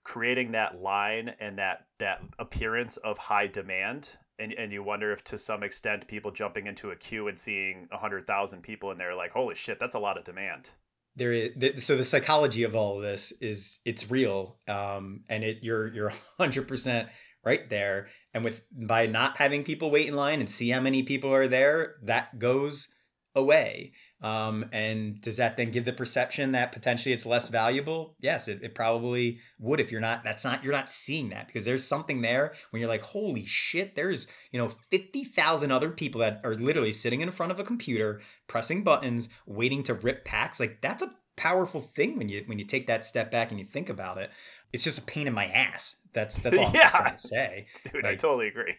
creating 0.05 0.53
that 0.53 0.81
line 0.81 1.33
and 1.41 1.59
that 1.59 1.87
that 1.99 2.23
appearance 2.39 2.95
of 2.97 3.17
high 3.17 3.47
demand. 3.47 4.17
And, 4.37 4.51
and 4.53 4.73
you 4.73 4.83
wonder 4.83 5.11
if 5.13 5.23
to 5.25 5.37
some 5.37 5.63
extent 5.63 6.07
people 6.07 6.29
jumping 6.29 6.67
into 6.67 6.91
a 6.91 6.95
queue 6.95 7.29
and 7.29 7.39
seeing 7.39 7.87
100,000 7.89 8.61
people 8.61 8.91
in 8.91 8.97
there 8.97 9.15
like 9.15 9.31
holy 9.31 9.55
shit 9.55 9.79
that's 9.79 9.95
a 9.95 9.99
lot 9.99 10.17
of 10.17 10.25
demand 10.25 10.71
there 11.15 11.31
is 11.31 11.85
so 11.85 11.95
the 11.95 12.03
psychology 12.03 12.63
of 12.63 12.75
all 12.75 12.97
of 12.97 13.01
this 13.01 13.31
is 13.39 13.79
it's 13.85 14.11
real 14.11 14.57
um, 14.67 15.21
and 15.29 15.45
it 15.45 15.59
you're 15.61 15.87
you're 15.87 16.11
100% 16.37 17.07
right 17.45 17.69
there. 17.69 18.07
And 18.33 18.43
with 18.43 18.63
by 18.71 19.05
not 19.05 19.37
having 19.37 19.63
people 19.63 19.91
wait 19.91 20.07
in 20.07 20.15
line 20.15 20.39
and 20.39 20.49
see 20.49 20.69
how 20.69 20.81
many 20.81 21.03
people 21.03 21.33
are 21.33 21.47
there, 21.47 21.95
that 22.03 22.39
goes 22.39 22.93
away. 23.35 23.93
Um, 24.21 24.65
and 24.71 25.21
does 25.21 25.37
that 25.37 25.57
then 25.57 25.71
give 25.71 25.85
the 25.85 25.93
perception 25.93 26.53
that 26.53 26.71
potentially 26.71 27.13
it's 27.13 27.25
less 27.25 27.49
valuable? 27.49 28.15
Yes, 28.19 28.47
it, 28.47 28.63
it 28.63 28.73
probably 28.73 29.39
would 29.59 29.79
if 29.79 29.91
you're 29.91 30.01
not, 30.01 30.23
that's 30.23 30.43
not, 30.43 30.63
you're 30.63 30.73
not 30.73 30.89
seeing 30.89 31.29
that 31.29 31.47
because 31.47 31.65
there's 31.65 31.85
something 31.85 32.21
there 32.21 32.53
when 32.69 32.79
you're 32.79 32.89
like, 32.89 33.03
holy 33.03 33.45
shit, 33.45 33.95
there's, 33.95 34.27
you 34.51 34.59
know, 34.59 34.69
50,000 34.89 35.71
other 35.71 35.91
people 35.91 36.21
that 36.21 36.41
are 36.43 36.55
literally 36.55 36.93
sitting 36.93 37.21
in 37.21 37.31
front 37.31 37.51
of 37.51 37.59
a 37.59 37.63
computer, 37.63 38.21
pressing 38.47 38.83
buttons, 38.83 39.29
waiting 39.45 39.83
to 39.83 39.93
rip 39.93 40.25
packs. 40.25 40.59
Like 40.59 40.79
that's 40.81 41.03
a 41.03 41.13
powerful 41.35 41.81
thing 41.81 42.17
when 42.17 42.29
you, 42.29 42.43
when 42.45 42.57
you 42.57 42.65
take 42.65 42.87
that 42.87 43.05
step 43.05 43.31
back 43.31 43.51
and 43.51 43.59
you 43.59 43.65
think 43.65 43.89
about 43.89 44.17
it. 44.17 44.31
It's 44.73 44.83
just 44.83 44.99
a 44.99 45.03
pain 45.03 45.27
in 45.27 45.33
my 45.33 45.45
ass 45.45 45.97
that's 46.15 46.37
that's 46.39 46.57
all 46.57 46.71
yeah. 46.73 46.89
I'm 46.93 47.03
trying 47.03 47.13
to 47.13 47.19
say. 47.19 47.67
Dude, 47.83 48.03
like, 48.03 48.13
I 48.13 48.15
totally 48.15 48.47
agree. 48.47 48.73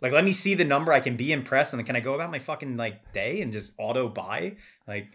Like, 0.00 0.12
let 0.12 0.24
me 0.24 0.32
see 0.32 0.54
the 0.54 0.64
number. 0.64 0.92
I 0.92 1.00
can 1.00 1.16
be 1.16 1.32
impressed, 1.32 1.72
and 1.72 1.80
then 1.80 1.86
can 1.86 1.96
I 1.96 2.00
go 2.00 2.14
about 2.14 2.30
my 2.30 2.38
fucking 2.38 2.76
like 2.76 3.12
day 3.12 3.40
and 3.40 3.52
just 3.52 3.72
auto 3.78 4.08
buy? 4.08 4.56
Like, 4.86 5.08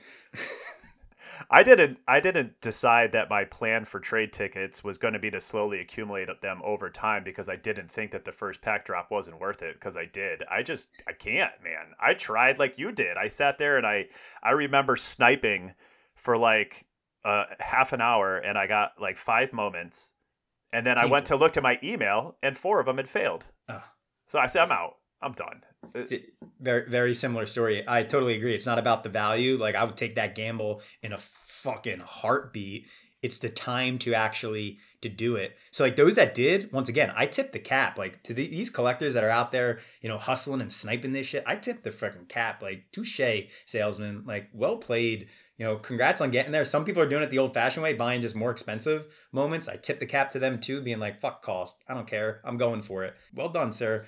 I 1.52 1.62
didn't. 1.62 2.00
I 2.08 2.20
didn't 2.20 2.60
decide 2.62 3.12
that 3.12 3.30
my 3.30 3.46
plan 3.46 3.86
for 3.86 4.00
trade 4.00 4.34
tickets 4.34 4.84
was 4.84 4.98
going 4.98 5.14
to 5.14 5.20
be 5.20 5.30
to 5.32 5.40
slowly 5.40 5.80
accumulate 5.80 6.30
them 6.42 6.62
over 6.64 6.90
time 6.90 7.24
because 7.24 7.48
I 7.48 7.58
didn't 7.58 7.92
think 7.92 8.12
that 8.12 8.26
the 8.26 8.32
first 8.32 8.62
pack 8.62 8.86
drop 8.86 9.12
wasn't 9.12 9.40
worth 9.40 9.62
it. 9.62 9.76
Because 9.76 9.96
I 9.96 10.06
did. 10.06 10.44
I 10.50 10.64
just 10.64 10.90
I 11.08 11.14
can't, 11.14 11.54
man. 11.64 11.94
I 12.00 12.16
tried 12.16 12.58
like 12.58 12.80
you 12.80 12.92
did. 12.92 13.18
I 13.18 13.28
sat 13.28 13.60
there 13.60 13.78
and 13.78 13.86
I 13.86 14.08
I 14.42 14.52
remember 14.52 14.96
sniping 14.96 15.76
for 16.16 16.38
like 16.38 16.86
uh, 17.24 17.46
half 17.60 17.94
an 17.94 18.02
hour, 18.02 18.38
and 18.38 18.58
I 18.58 18.66
got 18.66 19.00
like 19.00 19.18
five 19.18 19.54
moments 19.54 20.14
and 20.74 20.86
then 20.86 20.98
I 20.98 21.06
went 21.06 21.26
to 21.28 21.36
look 21.36 21.52
to 21.54 21.62
my 21.62 21.78
email, 21.84 22.38
and 22.42 22.58
four 22.58 22.80
of 22.80 22.86
them 22.86 22.98
had 22.98 23.10
failed. 23.10 23.48
Oh. 23.68 23.84
So 24.32 24.40
I 24.40 24.46
said, 24.46 24.62
I'm 24.62 24.72
out. 24.72 24.96
I'm 25.22 25.34
done. 25.34 25.62
Very, 26.62 26.90
very 26.90 27.14
similar 27.14 27.46
story. 27.46 27.84
I 27.86 28.04
totally 28.04 28.36
agree. 28.38 28.56
It's 28.56 28.66
not 28.66 28.80
about 28.80 29.04
the 29.04 29.10
value. 29.10 29.58
Like 29.58 29.76
I 29.76 29.84
would 29.84 29.98
take 29.98 30.16
that 30.16 30.36
gamble 30.36 30.82
in 31.04 31.12
a 31.12 31.18
fucking 31.18 32.00
heartbeat. 32.00 32.88
It's 33.22 33.40
the 33.40 33.50
time 33.50 34.00
to 34.00 34.14
actually 34.14 34.78
to 35.02 35.10
do 35.10 35.36
it. 35.36 35.58
So 35.72 35.84
like 35.84 35.98
those 35.98 36.16
that 36.16 36.34
did, 36.34 36.72
once 36.72 36.88
again, 36.88 37.12
I 37.14 37.26
tip 37.26 37.52
the 37.52 37.60
cap. 37.60 37.98
Like 37.98 38.24
to 38.24 38.34
the, 38.34 38.48
these 38.48 38.70
collectors 38.70 39.16
that 39.16 39.26
are 39.26 39.30
out 39.30 39.52
there, 39.52 39.82
you 40.02 40.08
know, 40.08 40.18
hustling 40.18 40.62
and 40.62 40.72
sniping 40.72 41.12
this 41.12 41.28
shit. 41.28 41.44
I 41.46 41.58
tip 41.58 41.84
the 41.84 41.92
freaking 41.92 42.30
cap. 42.30 42.62
Like 42.62 42.86
touche, 42.94 43.20
salesman. 43.66 44.24
Like 44.26 44.48
well 44.54 44.78
played 44.78 45.28
you 45.62 45.68
know, 45.68 45.76
congrats 45.76 46.22
on 46.22 46.32
getting 46.32 46.52
there. 46.52 46.66
Some 46.66 46.86
people 46.86 47.04
are 47.04 47.08
doing 47.08 47.22
it 47.22 47.30
the 47.30 47.38
old 47.38 47.54
fashioned 47.54 47.84
way, 47.84 47.94
buying 47.94 48.24
just 48.24 48.36
more 48.36 48.50
expensive 48.50 49.06
moments. 49.32 49.68
I 49.68 49.76
tip 49.76 50.00
the 50.00 50.08
cap 50.08 50.32
to 50.32 50.40
them 50.40 50.60
too, 50.60 50.82
being 50.82 50.98
like, 50.98 51.22
fuck 51.22 51.44
cost. 51.44 51.84
I 51.88 51.94
don't 51.94 52.08
care. 52.08 52.42
I'm 52.44 52.58
going 52.58 52.82
for 52.82 53.04
it. 53.04 53.14
Well 53.36 53.50
done, 53.50 53.72
sir. 53.72 54.06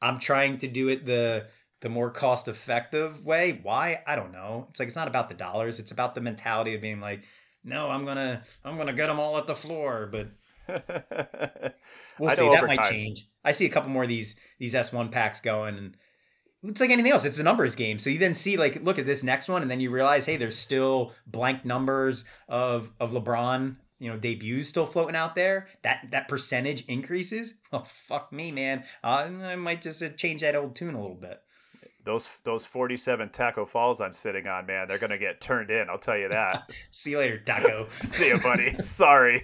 I'm 0.00 0.18
trying 0.18 0.56
to 0.60 0.66
do 0.66 0.88
it 0.88 1.04
the 1.04 1.48
the 1.82 1.90
more 1.90 2.10
cost 2.10 2.48
effective 2.48 3.26
way. 3.26 3.60
Why? 3.62 4.02
I 4.06 4.16
don't 4.16 4.32
know. 4.32 4.68
It's 4.70 4.80
like 4.80 4.86
it's 4.86 4.96
not 4.96 5.06
about 5.06 5.28
the 5.28 5.34
dollars. 5.34 5.78
It's 5.78 5.90
about 5.90 6.14
the 6.14 6.22
mentality 6.22 6.74
of 6.74 6.80
being 6.80 7.00
like, 7.00 7.24
no, 7.62 7.90
I'm 7.90 8.06
gonna 8.06 8.42
I'm 8.64 8.78
gonna 8.78 8.94
get 8.94 9.08
them 9.08 9.20
all 9.20 9.36
at 9.36 9.46
the 9.46 9.54
floor. 9.54 10.08
But 10.10 10.28
we'll 12.18 12.30
see. 12.30 12.48
That 12.48 12.66
might 12.66 12.84
change. 12.84 13.28
I 13.44 13.52
see 13.52 13.66
a 13.66 13.70
couple 13.70 13.90
more 13.90 14.04
of 14.04 14.08
these 14.08 14.36
these 14.58 14.72
S1 14.72 15.12
packs 15.12 15.42
going, 15.42 15.76
and 15.76 15.98
it's 16.64 16.80
like 16.80 16.90
anything 16.90 17.12
else. 17.12 17.24
It's 17.24 17.38
a 17.38 17.42
numbers 17.42 17.74
game. 17.74 17.98
So 17.98 18.10
you 18.10 18.18
then 18.18 18.34
see 18.34 18.56
like, 18.56 18.82
look 18.82 18.98
at 18.98 19.06
this 19.06 19.22
next 19.22 19.48
one, 19.48 19.62
and 19.62 19.70
then 19.70 19.80
you 19.80 19.90
realize, 19.90 20.26
hey, 20.26 20.36
there's 20.36 20.56
still 20.56 21.12
blank 21.26 21.64
numbers 21.64 22.24
of 22.48 22.90
of 23.00 23.12
LeBron, 23.12 23.76
you 23.98 24.10
know, 24.10 24.16
debuts 24.16 24.68
still 24.68 24.86
floating 24.86 25.16
out 25.16 25.34
there. 25.34 25.68
That 25.82 26.06
that 26.10 26.28
percentage 26.28 26.84
increases. 26.86 27.54
Oh 27.74 27.82
fuck 27.84 28.32
me, 28.32 28.52
man. 28.52 28.84
Uh, 29.02 29.28
I 29.42 29.56
might 29.56 29.82
just 29.82 30.00
uh, 30.00 30.10
change 30.10 30.42
that 30.42 30.54
old 30.54 30.76
tune 30.76 30.94
a 30.94 31.00
little 31.00 31.16
bit. 31.16 31.40
Those 32.04 32.38
those 32.44 32.64
47 32.64 33.30
Tacko 33.30 33.66
Falls 33.66 34.00
I'm 34.00 34.12
sitting 34.12 34.46
on, 34.46 34.66
man, 34.66 34.86
they're 34.86 34.98
gonna 34.98 35.18
get 35.18 35.40
turned 35.40 35.72
in. 35.72 35.90
I'll 35.90 35.98
tell 35.98 36.16
you 36.16 36.28
that. 36.28 36.70
See 36.92 37.10
you 37.10 37.18
later, 37.18 37.42
Tacko. 37.44 37.88
See 38.04 38.28
you, 38.28 38.38
buddy. 38.38 38.70
Sorry. 38.74 39.42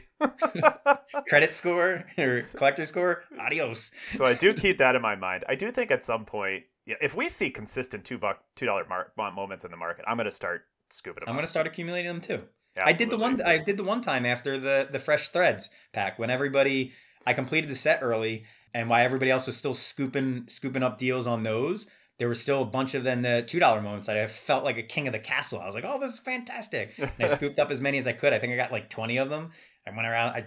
Credit 1.26 1.56
score 1.56 2.04
or 2.16 2.40
collector 2.54 2.86
score. 2.86 3.24
Adios. 3.40 3.90
so 4.10 4.26
I 4.26 4.34
do 4.34 4.54
keep 4.54 4.78
that 4.78 4.94
in 4.94 5.02
my 5.02 5.16
mind. 5.16 5.44
I 5.48 5.56
do 5.56 5.72
think 5.72 5.90
at 5.90 6.04
some 6.04 6.24
point 6.24 6.62
yeah, 6.86 6.96
if 7.00 7.14
we 7.14 7.28
see 7.28 7.50
consistent 7.50 8.04
two 8.04 8.18
buck 8.18 8.42
two 8.56 8.66
dollar 8.66 8.84
mar- 8.88 9.12
moments 9.16 9.64
in 9.64 9.70
the 9.70 9.76
market, 9.76 10.04
I'm 10.08 10.16
gonna 10.16 10.30
start 10.30 10.62
scooping 10.90 11.20
them. 11.20 11.28
I'm 11.28 11.34
up. 11.34 11.38
gonna 11.38 11.46
start 11.46 11.66
accumulating 11.66 12.08
them 12.08 12.20
too. 12.20 12.42
Absolutely. 12.76 12.92
I 12.94 12.98
did 12.98 13.10
the 13.10 13.18
one. 13.18 13.42
I 13.42 13.58
did 13.58 13.76
the 13.76 13.84
one 13.84 14.00
time 14.00 14.24
after 14.26 14.58
the 14.58 14.88
the 14.90 14.98
fresh 14.98 15.28
threads 15.28 15.68
pack 15.92 16.18
when 16.18 16.30
everybody. 16.30 16.92
I 17.26 17.34
completed 17.34 17.68
the 17.68 17.74
set 17.74 17.98
early, 18.02 18.44
and 18.72 18.88
while 18.88 19.04
everybody 19.04 19.30
else 19.30 19.46
was 19.46 19.56
still 19.56 19.74
scooping 19.74 20.44
scooping 20.48 20.82
up 20.82 20.96
deals 20.96 21.26
on 21.26 21.42
those, 21.42 21.86
there 22.18 22.28
were 22.28 22.34
still 22.34 22.62
a 22.62 22.66
bunch 22.66 22.94
of 22.94 23.04
then 23.04 23.20
the 23.22 23.44
two 23.46 23.58
dollar 23.60 23.82
moments. 23.82 24.08
I 24.08 24.26
felt 24.26 24.64
like 24.64 24.78
a 24.78 24.82
king 24.82 25.06
of 25.06 25.12
the 25.12 25.18
castle. 25.18 25.60
I 25.60 25.66
was 25.66 25.74
like, 25.74 25.84
"Oh, 25.84 26.00
this 26.00 26.12
is 26.12 26.18
fantastic!" 26.18 26.94
And 26.98 27.10
I 27.20 27.26
scooped 27.34 27.58
up 27.58 27.70
as 27.70 27.80
many 27.80 27.98
as 27.98 28.06
I 28.06 28.12
could. 28.12 28.32
I 28.32 28.38
think 28.38 28.52
I 28.52 28.56
got 28.56 28.72
like 28.72 28.88
twenty 28.88 29.18
of 29.18 29.28
them. 29.28 29.50
I 29.86 29.90
went 29.94 30.06
around. 30.08 30.30
I 30.30 30.46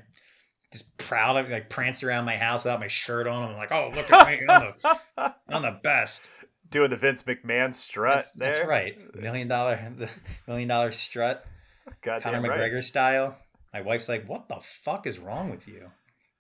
just 0.74 0.98
proud 0.98 1.38
of 1.38 1.50
like 1.50 1.70
pranced 1.70 2.04
around 2.04 2.26
my 2.26 2.36
house 2.36 2.64
without 2.66 2.80
my 2.80 2.88
shirt 2.88 3.28
on. 3.28 3.52
I'm 3.52 3.58
like, 3.58 3.72
oh 3.72 3.90
look 3.96 4.12
at 4.12 4.28
me, 4.28 4.46
I'm 4.50 4.74
the, 5.16 5.36
I'm 5.50 5.62
the 5.62 5.80
best. 5.82 6.28
Doing 6.70 6.90
the 6.90 6.98
Vince 6.98 7.24
McMahon 7.24 7.74
strut 7.74 8.16
That's, 8.16 8.32
there. 8.32 8.54
that's 8.54 8.68
right, 8.68 9.16
million 9.22 9.48
dollar, 9.48 9.80
the 9.98 10.10
million 10.48 10.68
dollar 10.68 10.92
strut, 10.92 11.46
Conor 12.02 12.20
Goddamn 12.22 12.44
right. 12.44 12.60
McGregor 12.60 12.84
style. 12.84 13.38
My 13.74 13.82
wife's 13.82 14.10
like, 14.10 14.28
what 14.28 14.48
the 14.50 14.60
fuck 14.84 15.08
is 15.08 15.18
wrong 15.18 15.50
with 15.50 15.68
you? 15.68 15.88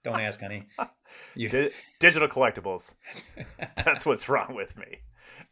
Don't 0.03 0.19
ask, 0.19 0.39
honey. 0.41 0.67
You, 1.35 1.49
Di- 1.49 1.71
digital 1.99 2.29
collectibles. 2.29 2.95
That's 3.75 4.05
what's 4.05 4.29
wrong 4.29 4.55
with 4.55 4.77
me. 4.77 4.99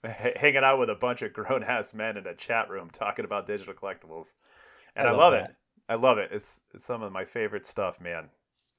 H- 0.06 0.38
hanging 0.38 0.64
out 0.64 0.80
with 0.80 0.90
a 0.90 0.96
bunch 0.96 1.22
of 1.22 1.34
grown 1.34 1.62
ass 1.62 1.94
men 1.94 2.16
in 2.16 2.26
a 2.26 2.34
chat 2.34 2.70
room 2.70 2.90
talking 2.90 3.26
about 3.26 3.46
digital 3.46 3.74
collectibles, 3.74 4.34
and 4.96 5.08
I, 5.08 5.12
I 5.12 5.14
love, 5.14 5.34
love 5.34 5.44
it. 5.44 5.56
I 5.90 5.96
love 5.96 6.18
it. 6.20 6.32
It's, 6.32 6.62
it's 6.74 6.86
some 6.86 7.04
of 7.04 7.12
my 7.12 7.26
favorite 7.26 7.66
stuff, 7.66 8.00
man. 8.00 8.30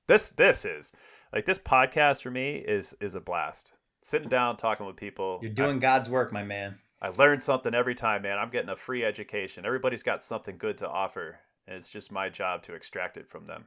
This 0.07 0.31
this 0.31 0.65
is 0.65 0.93
like 1.33 1.45
this 1.45 1.59
podcast 1.59 2.23
for 2.23 2.31
me 2.31 2.57
is 2.57 2.95
is 3.01 3.15
a 3.15 3.21
blast. 3.21 3.73
Sitting 4.03 4.29
down 4.29 4.57
talking 4.57 4.85
with 4.87 4.97
people. 4.97 5.39
You're 5.43 5.53
doing 5.53 5.79
God's 5.79 6.09
work, 6.09 6.33
my 6.33 6.43
man. 6.43 6.79
I, 7.01 7.09
I 7.09 7.11
learn 7.11 7.41
something 7.41 7.75
every 7.75 7.95
time, 7.95 8.23
man. 8.23 8.39
I'm 8.39 8.51
getting 8.51 8.71
a 8.71 8.77
free 8.77 9.05
education. 9.05 9.65
Everybody's 9.65 10.03
got 10.03 10.25
something 10.25 10.59
good 10.59 10.79
to 10.79 10.89
offer, 10.89 11.39
and 11.67 11.77
it's 11.77 11.89
just 11.89 12.11
my 12.11 12.29
job 12.29 12.63
to 12.63 12.75
extract 12.75 13.17
it 13.17 13.29
from 13.29 13.47
them. 13.47 13.67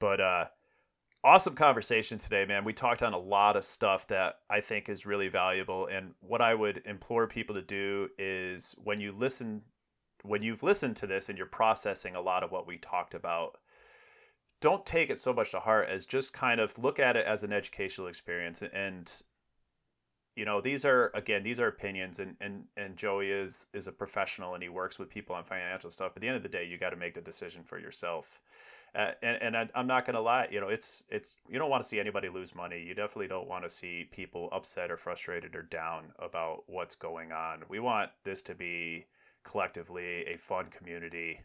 But 0.00 0.20
uh 0.20 0.44
awesome 1.24 1.54
conversation 1.54 2.18
today, 2.18 2.44
man. 2.44 2.64
We 2.64 2.72
talked 2.72 3.02
on 3.02 3.12
a 3.12 3.18
lot 3.18 3.56
of 3.56 3.64
stuff 3.64 4.06
that 4.08 4.40
I 4.50 4.60
think 4.60 4.88
is 4.88 5.06
really 5.06 5.28
valuable. 5.28 5.86
And 5.86 6.14
what 6.20 6.40
I 6.40 6.54
would 6.54 6.82
implore 6.84 7.26
people 7.26 7.54
to 7.54 7.62
do 7.62 8.08
is 8.18 8.74
when 8.82 9.00
you 9.00 9.12
listen, 9.12 9.62
when 10.22 10.42
you've 10.42 10.62
listened 10.62 10.96
to 10.96 11.06
this 11.06 11.28
and 11.28 11.38
you're 11.38 11.46
processing 11.46 12.16
a 12.16 12.20
lot 12.20 12.42
of 12.42 12.50
what 12.50 12.66
we 12.66 12.78
talked 12.78 13.14
about, 13.14 13.58
don't 14.62 14.86
take 14.86 15.10
it 15.10 15.18
so 15.18 15.34
much 15.34 15.50
to 15.50 15.60
heart 15.60 15.88
as 15.88 16.06
just 16.06 16.32
kind 16.32 16.60
of 16.60 16.78
look 16.78 16.98
at 16.98 17.16
it 17.16 17.26
as 17.26 17.42
an 17.42 17.52
educational 17.52 18.06
experience. 18.06 18.62
And, 18.62 19.12
you 20.36 20.44
know, 20.44 20.62
these 20.62 20.86
are, 20.86 21.10
again, 21.14 21.42
these 21.42 21.60
are 21.60 21.66
opinions 21.66 22.18
and, 22.20 22.36
and, 22.40 22.64
and 22.76 22.96
Joey 22.96 23.30
is, 23.30 23.66
is 23.74 23.88
a 23.88 23.92
professional 23.92 24.54
and 24.54 24.62
he 24.62 24.68
works 24.68 24.98
with 24.98 25.10
people 25.10 25.36
on 25.36 25.44
financial 25.44 25.90
stuff. 25.90 26.12
But 26.14 26.18
at 26.18 26.20
the 26.22 26.28
end 26.28 26.36
of 26.36 26.42
the 26.42 26.48
day, 26.48 26.64
you 26.64 26.78
got 26.78 26.90
to 26.90 26.96
make 26.96 27.14
the 27.14 27.20
decision 27.20 27.64
for 27.64 27.78
yourself. 27.78 28.40
Uh, 28.94 29.12
and 29.22 29.42
and 29.42 29.56
I, 29.56 29.68
I'm 29.74 29.86
not 29.86 30.04
gonna 30.04 30.20
lie, 30.20 30.48
you 30.50 30.60
know, 30.60 30.68
it's 30.68 31.02
it's 31.08 31.38
you 31.48 31.58
don't 31.58 31.70
want 31.70 31.82
to 31.82 31.88
see 31.88 31.98
anybody 31.98 32.28
lose 32.28 32.54
money. 32.54 32.78
You 32.78 32.94
definitely 32.94 33.28
don't 33.28 33.48
want 33.48 33.64
to 33.64 33.70
see 33.70 34.06
people 34.12 34.50
upset 34.52 34.90
or 34.90 34.98
frustrated 34.98 35.56
or 35.56 35.62
down 35.62 36.12
about 36.18 36.64
what's 36.66 36.94
going 36.94 37.32
on. 37.32 37.62
We 37.70 37.80
want 37.80 38.10
this 38.22 38.42
to 38.42 38.54
be 38.54 39.06
collectively 39.44 40.26
a 40.26 40.36
fun 40.36 40.66
community 40.66 41.40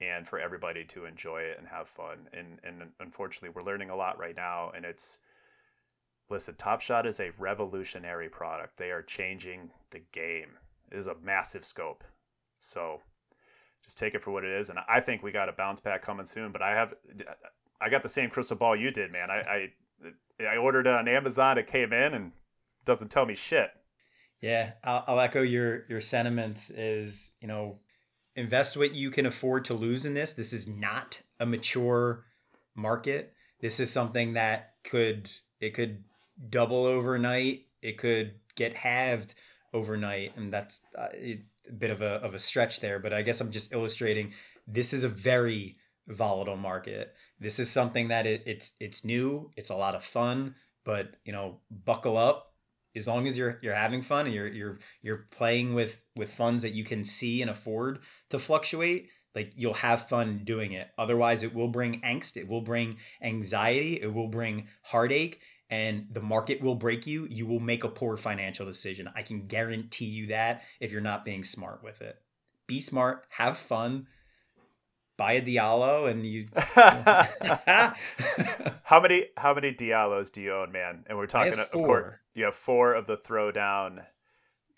and 0.00 0.26
for 0.26 0.38
everybody 0.38 0.84
to 0.84 1.04
enjoy 1.04 1.42
it 1.42 1.58
and 1.58 1.68
have 1.68 1.88
fun. 1.88 2.28
And 2.32 2.58
and 2.64 2.90
unfortunately, 3.00 3.50
we're 3.50 3.66
learning 3.66 3.90
a 3.90 3.96
lot 3.96 4.18
right 4.18 4.36
now, 4.36 4.72
and 4.74 4.84
it's 4.84 5.18
listen. 6.28 6.54
Top 6.54 6.80
Shot 6.80 7.06
is 7.06 7.20
a 7.20 7.30
revolutionary 7.38 8.28
product. 8.28 8.76
They 8.76 8.90
are 8.90 9.02
changing 9.02 9.70
the 9.90 10.00
game. 10.12 10.58
It 10.90 10.96
is 10.96 11.06
a 11.06 11.16
massive 11.22 11.64
scope. 11.64 12.04
So 12.58 13.00
just 13.82 13.98
take 13.98 14.14
it 14.14 14.22
for 14.22 14.30
what 14.30 14.44
it 14.44 14.50
is. 14.50 14.70
And 14.70 14.78
I 14.88 15.00
think 15.00 15.22
we 15.22 15.32
got 15.32 15.48
a 15.48 15.52
bounce 15.52 15.80
back 15.80 16.02
coming 16.02 16.26
soon. 16.26 16.52
But 16.52 16.62
I 16.62 16.74
have, 16.74 16.94
I 17.80 17.88
got 17.88 18.02
the 18.02 18.08
same 18.08 18.30
crystal 18.30 18.56
ball 18.56 18.76
you 18.76 18.90
did, 18.90 19.12
man. 19.12 19.30
I 19.30 19.70
I, 20.42 20.44
I 20.46 20.56
ordered 20.56 20.86
it 20.86 20.94
on 20.94 21.08
Amazon. 21.08 21.58
It 21.58 21.66
came 21.66 21.92
in 21.92 22.14
and 22.14 22.32
doesn't 22.84 23.10
tell 23.10 23.26
me 23.26 23.34
shit. 23.34 23.70
Yeah, 24.40 24.72
I'll, 24.82 25.04
I'll 25.06 25.20
echo 25.20 25.42
your 25.42 25.84
your 25.88 26.00
sentiments. 26.00 26.70
Is 26.70 27.32
you 27.40 27.48
know, 27.48 27.78
invest 28.36 28.76
what 28.76 28.94
you 28.94 29.10
can 29.10 29.26
afford 29.26 29.64
to 29.66 29.74
lose 29.74 30.06
in 30.06 30.14
this. 30.14 30.32
This 30.32 30.52
is 30.52 30.68
not 30.68 31.22
a 31.38 31.46
mature 31.46 32.24
market. 32.74 33.34
This 33.60 33.80
is 33.80 33.90
something 33.90 34.34
that 34.34 34.74
could 34.84 35.30
it 35.60 35.74
could 35.74 36.04
double 36.48 36.84
overnight. 36.84 37.66
It 37.82 37.98
could 37.98 38.34
get 38.54 38.74
halved 38.74 39.34
overnight, 39.72 40.36
and 40.36 40.52
that's 40.52 40.80
uh, 40.96 41.08
a 41.14 41.42
bit 41.78 41.90
of 41.90 42.02
a 42.02 42.14
of 42.16 42.34
a 42.34 42.38
stretch 42.38 42.80
there. 42.80 42.98
But 42.98 43.12
I 43.12 43.22
guess 43.22 43.40
I'm 43.40 43.50
just 43.50 43.72
illustrating. 43.72 44.32
This 44.66 44.92
is 44.92 45.04
a 45.04 45.08
very 45.08 45.76
volatile 46.08 46.56
market. 46.56 47.14
This 47.38 47.58
is 47.58 47.70
something 47.70 48.08
that 48.08 48.26
it, 48.26 48.42
it's 48.46 48.74
it's 48.80 49.04
new. 49.04 49.50
It's 49.56 49.70
a 49.70 49.76
lot 49.76 49.94
of 49.94 50.04
fun, 50.04 50.54
but 50.84 51.14
you 51.24 51.32
know, 51.32 51.60
buckle 51.70 52.16
up 52.16 52.49
as 52.96 53.06
long 53.06 53.26
as 53.26 53.36
you're 53.36 53.58
you're 53.62 53.74
having 53.74 54.02
fun 54.02 54.26
and 54.26 54.34
you're 54.34 54.48
you're 54.48 54.78
you're 55.02 55.26
playing 55.30 55.74
with 55.74 56.00
with 56.16 56.32
funds 56.32 56.62
that 56.62 56.74
you 56.74 56.84
can 56.84 57.04
see 57.04 57.42
and 57.42 57.50
afford 57.50 58.00
to 58.30 58.38
fluctuate 58.38 59.08
like 59.34 59.52
you'll 59.54 59.74
have 59.74 60.08
fun 60.08 60.40
doing 60.44 60.72
it 60.72 60.88
otherwise 60.98 61.42
it 61.42 61.54
will 61.54 61.68
bring 61.68 62.00
angst 62.00 62.36
it 62.36 62.48
will 62.48 62.62
bring 62.62 62.96
anxiety 63.22 64.00
it 64.00 64.12
will 64.12 64.28
bring 64.28 64.66
heartache 64.82 65.40
and 65.70 66.06
the 66.10 66.20
market 66.20 66.60
will 66.60 66.74
break 66.74 67.06
you 67.06 67.26
you 67.30 67.46
will 67.46 67.60
make 67.60 67.84
a 67.84 67.88
poor 67.88 68.16
financial 68.16 68.66
decision 68.66 69.08
i 69.14 69.22
can 69.22 69.46
guarantee 69.46 70.06
you 70.06 70.28
that 70.28 70.62
if 70.80 70.90
you're 70.90 71.00
not 71.00 71.24
being 71.24 71.44
smart 71.44 71.82
with 71.82 72.00
it 72.02 72.16
be 72.66 72.80
smart 72.80 73.24
have 73.30 73.56
fun 73.56 74.06
buy 75.16 75.32
a 75.32 75.42
diallo 75.42 76.10
and 76.10 76.24
you 76.26 76.46
how 78.90 79.00
many 79.00 79.26
how 79.36 79.54
many 79.54 79.72
Diallos 79.72 80.32
do 80.32 80.42
you 80.42 80.52
own, 80.52 80.72
man? 80.72 81.04
And 81.06 81.16
we're 81.16 81.26
talking 81.26 81.58
of 81.58 81.70
course. 81.70 82.16
You 82.34 82.44
have 82.44 82.54
four 82.54 82.94
of 82.94 83.06
the 83.06 83.16
throwdown 83.16 84.04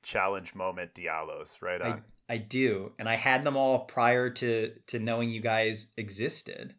challenge 0.02 0.54
moment 0.54 0.94
Diallos, 0.94 1.62
right 1.62 1.80
I. 1.82 2.00
I 2.28 2.36
do 2.38 2.92
and 2.98 3.08
i 3.08 3.16
had 3.16 3.44
them 3.44 3.56
all 3.56 3.80
prior 3.80 4.30
to 4.30 4.72
to 4.86 4.98
knowing 4.98 5.30
you 5.30 5.40
guys 5.40 5.92
existed 5.96 6.74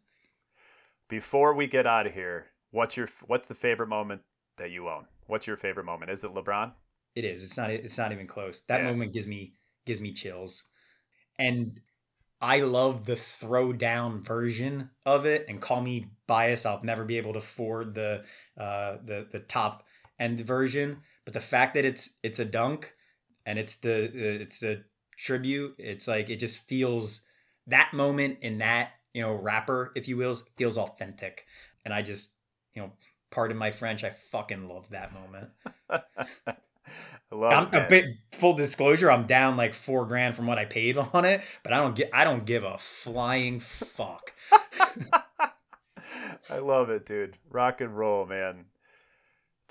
Before 1.08 1.54
we 1.54 1.66
get 1.66 1.86
out 1.86 2.06
of 2.06 2.14
here, 2.14 2.46
what's 2.70 2.96
your 2.96 3.08
what's 3.26 3.46
the 3.46 3.54
favorite 3.54 3.88
moment 3.88 4.22
that 4.56 4.70
you 4.70 4.88
own? 4.88 5.06
What's 5.26 5.46
your 5.46 5.56
favorite 5.56 5.84
moment? 5.84 6.10
Is 6.10 6.24
it 6.24 6.32
LeBron? 6.34 6.72
It 7.14 7.24
is. 7.24 7.44
It's 7.44 7.56
not. 7.56 7.70
It's 7.70 7.98
not 7.98 8.12
even 8.12 8.26
close. 8.26 8.62
That 8.62 8.80
Yeah. 8.80 8.88
moment 8.88 9.12
gives 9.12 9.26
me 9.26 9.54
gives 9.86 10.00
me 10.00 10.12
chills, 10.12 10.64
and 11.38 11.80
I 12.40 12.60
love 12.60 13.04
the 13.04 13.14
throwdown 13.16 14.22
version 14.26 14.90
of 15.06 15.24
it. 15.26 15.46
And 15.48 15.60
call 15.62 15.80
me 15.80 16.06
biased. 16.26 16.66
I'll 16.66 16.82
never 16.82 17.04
be 17.04 17.18
able 17.18 17.32
to 17.34 17.38
afford 17.38 17.94
the 17.94 18.24
uh, 18.58 18.96
the 19.04 19.28
the 19.30 19.40
top 19.40 19.86
end 20.18 20.40
version, 20.40 20.98
but 21.24 21.34
the 21.34 21.40
fact 21.40 21.74
that 21.74 21.84
it's 21.84 22.10
it's 22.22 22.38
a 22.38 22.44
dunk 22.44 22.94
and 23.46 23.58
it's 23.58 23.76
the 23.78 24.10
it's 24.42 24.62
a 24.62 24.82
tribute. 25.16 25.74
It's 25.78 26.08
like 26.08 26.30
it 26.30 26.36
just 26.36 26.66
feels 26.68 27.22
that 27.66 27.92
moment 27.92 28.38
in 28.42 28.58
that 28.58 28.92
you 29.12 29.22
know 29.22 29.32
wrapper, 29.32 29.92
if 29.94 30.08
you 30.08 30.16
will, 30.16 30.34
feels 30.56 30.78
authentic. 30.78 31.46
And 31.84 31.92
I 31.92 32.02
just 32.02 32.32
you 32.74 32.82
know, 32.82 32.92
pardon 33.30 33.56
my 33.56 33.70
French, 33.70 34.04
I 34.04 34.10
fucking 34.10 34.68
love 34.68 34.88
that 34.90 35.12
moment. 35.12 35.50
I 35.90 37.34
love 37.34 37.68
I'm 37.72 37.74
it, 37.74 37.86
a 37.86 37.88
bit 37.88 38.04
full 38.32 38.54
disclosure. 38.54 39.10
I'm 39.10 39.26
down 39.26 39.56
like 39.56 39.74
four 39.74 40.06
grand 40.06 40.36
from 40.36 40.46
what 40.46 40.58
I 40.58 40.64
paid 40.64 40.96
on 41.12 41.24
it, 41.24 41.42
but 41.62 41.72
I 41.72 41.76
don't 41.76 41.96
get. 41.96 42.10
I 42.12 42.24
don't 42.24 42.44
give 42.44 42.64
a 42.64 42.78
flying 42.78 43.60
fuck. 43.60 44.32
I 46.50 46.58
love 46.58 46.90
it, 46.90 47.06
dude. 47.06 47.38
Rock 47.50 47.80
and 47.80 47.96
roll, 47.96 48.26
man. 48.26 48.66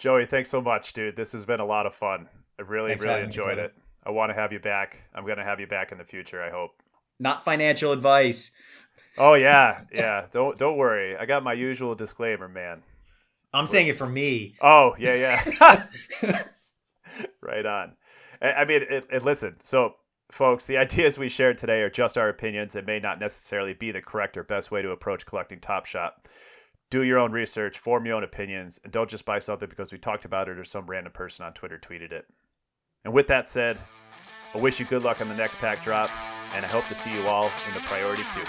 Joey, 0.04 0.26
thanks 0.26 0.50
so 0.50 0.60
much, 0.60 0.92
dude. 0.92 1.16
This 1.16 1.32
has 1.32 1.46
been 1.46 1.62
a 1.62 1.66
lot 1.66 1.86
of 1.86 1.96
fun. 1.96 2.28
I 2.60 2.64
really, 2.64 2.90
Thanks 2.90 3.04
really 3.04 3.14
having 3.14 3.30
me, 3.30 3.32
enjoyed 3.32 3.58
it. 3.58 3.74
I 4.06 4.10
want 4.10 4.32
to 4.32 4.34
have 4.34 4.52
you 4.52 4.60
back. 4.60 5.02
I'm 5.16 5.24
going 5.24 5.38
to 5.38 5.46
have 5.46 5.62
you 5.62 5.68
back 5.68 5.94
in 5.94 5.98
the 5.98 6.04
future, 6.04 6.44
I 6.44 6.50
hope. 6.50 6.72
Not 7.22 7.46
financial 7.46 7.94
advice. 7.94 8.52
Oh 9.18 9.36
yeah, 9.36 9.86
yeah. 9.94 10.28
Don't 10.30 10.58
don't 10.58 10.76
worry. 10.76 11.16
I 11.16 11.26
got 11.26 11.42
my 11.42 11.54
usual 11.54 11.96
disclaimer, 11.96 12.50
man. 12.50 12.84
I'm 13.54 13.66
saying 13.66 13.88
it 13.88 13.98
for 13.98 14.06
me. 14.06 14.56
Oh 14.60 14.94
yeah, 15.00 15.42
yeah. 16.22 16.42
right 17.42 17.66
on. 17.66 17.94
I, 18.42 18.52
I 18.52 18.66
mean, 18.66 18.82
it, 18.82 19.08
it, 19.10 19.24
listen. 19.24 19.56
So, 19.64 19.96
folks, 20.30 20.68
the 20.68 20.76
ideas 20.86 21.18
we 21.18 21.30
shared 21.30 21.58
today 21.58 21.80
are 21.80 21.90
just 21.90 22.18
our 22.18 22.28
opinions 22.28 22.76
and 22.76 22.86
may 22.86 23.00
not 23.00 23.22
necessarily 23.22 23.74
be 23.74 23.92
the 23.92 24.02
correct 24.02 24.36
or 24.36 24.44
best 24.44 24.70
way 24.70 24.82
to 24.82 24.92
approach 24.92 25.26
collecting 25.26 25.62
Top 25.62 25.86
Shot 25.86 26.28
do 26.94 27.02
your 27.02 27.18
own 27.18 27.32
research, 27.32 27.80
form 27.80 28.06
your 28.06 28.16
own 28.16 28.24
opinions, 28.24 28.80
and 28.84 28.94
don't 28.94 29.10
just 29.10 29.26
buy 29.26 29.40
something 29.40 29.68
because 29.68 29.92
we 29.92 29.98
talked 29.98 30.26
about 30.26 30.48
it 30.48 30.60
or 30.60 30.64
some 30.64 30.86
random 30.86 31.12
person 31.12 31.44
on 31.44 31.52
Twitter 31.52 31.80
tweeted 31.80 32.12
it. 32.12 32.28
And 33.04 33.12
with 33.12 33.26
that 33.30 33.50
said, 33.50 33.80
I 34.54 34.60
wish 34.60 34.80
you 34.80 34.86
good 34.86 35.02
luck 35.02 35.20
on 35.20 35.28
the 35.28 35.34
next 35.34 35.58
pack 35.58 35.82
drop, 35.82 36.12
and 36.54 36.64
I 36.64 36.68
hope 36.68 36.86
to 36.90 36.96
see 36.96 37.12
you 37.12 37.26
all 37.26 37.50
in 37.68 37.74
the 37.74 37.80
priority 37.80 38.22
queue. 38.36 38.44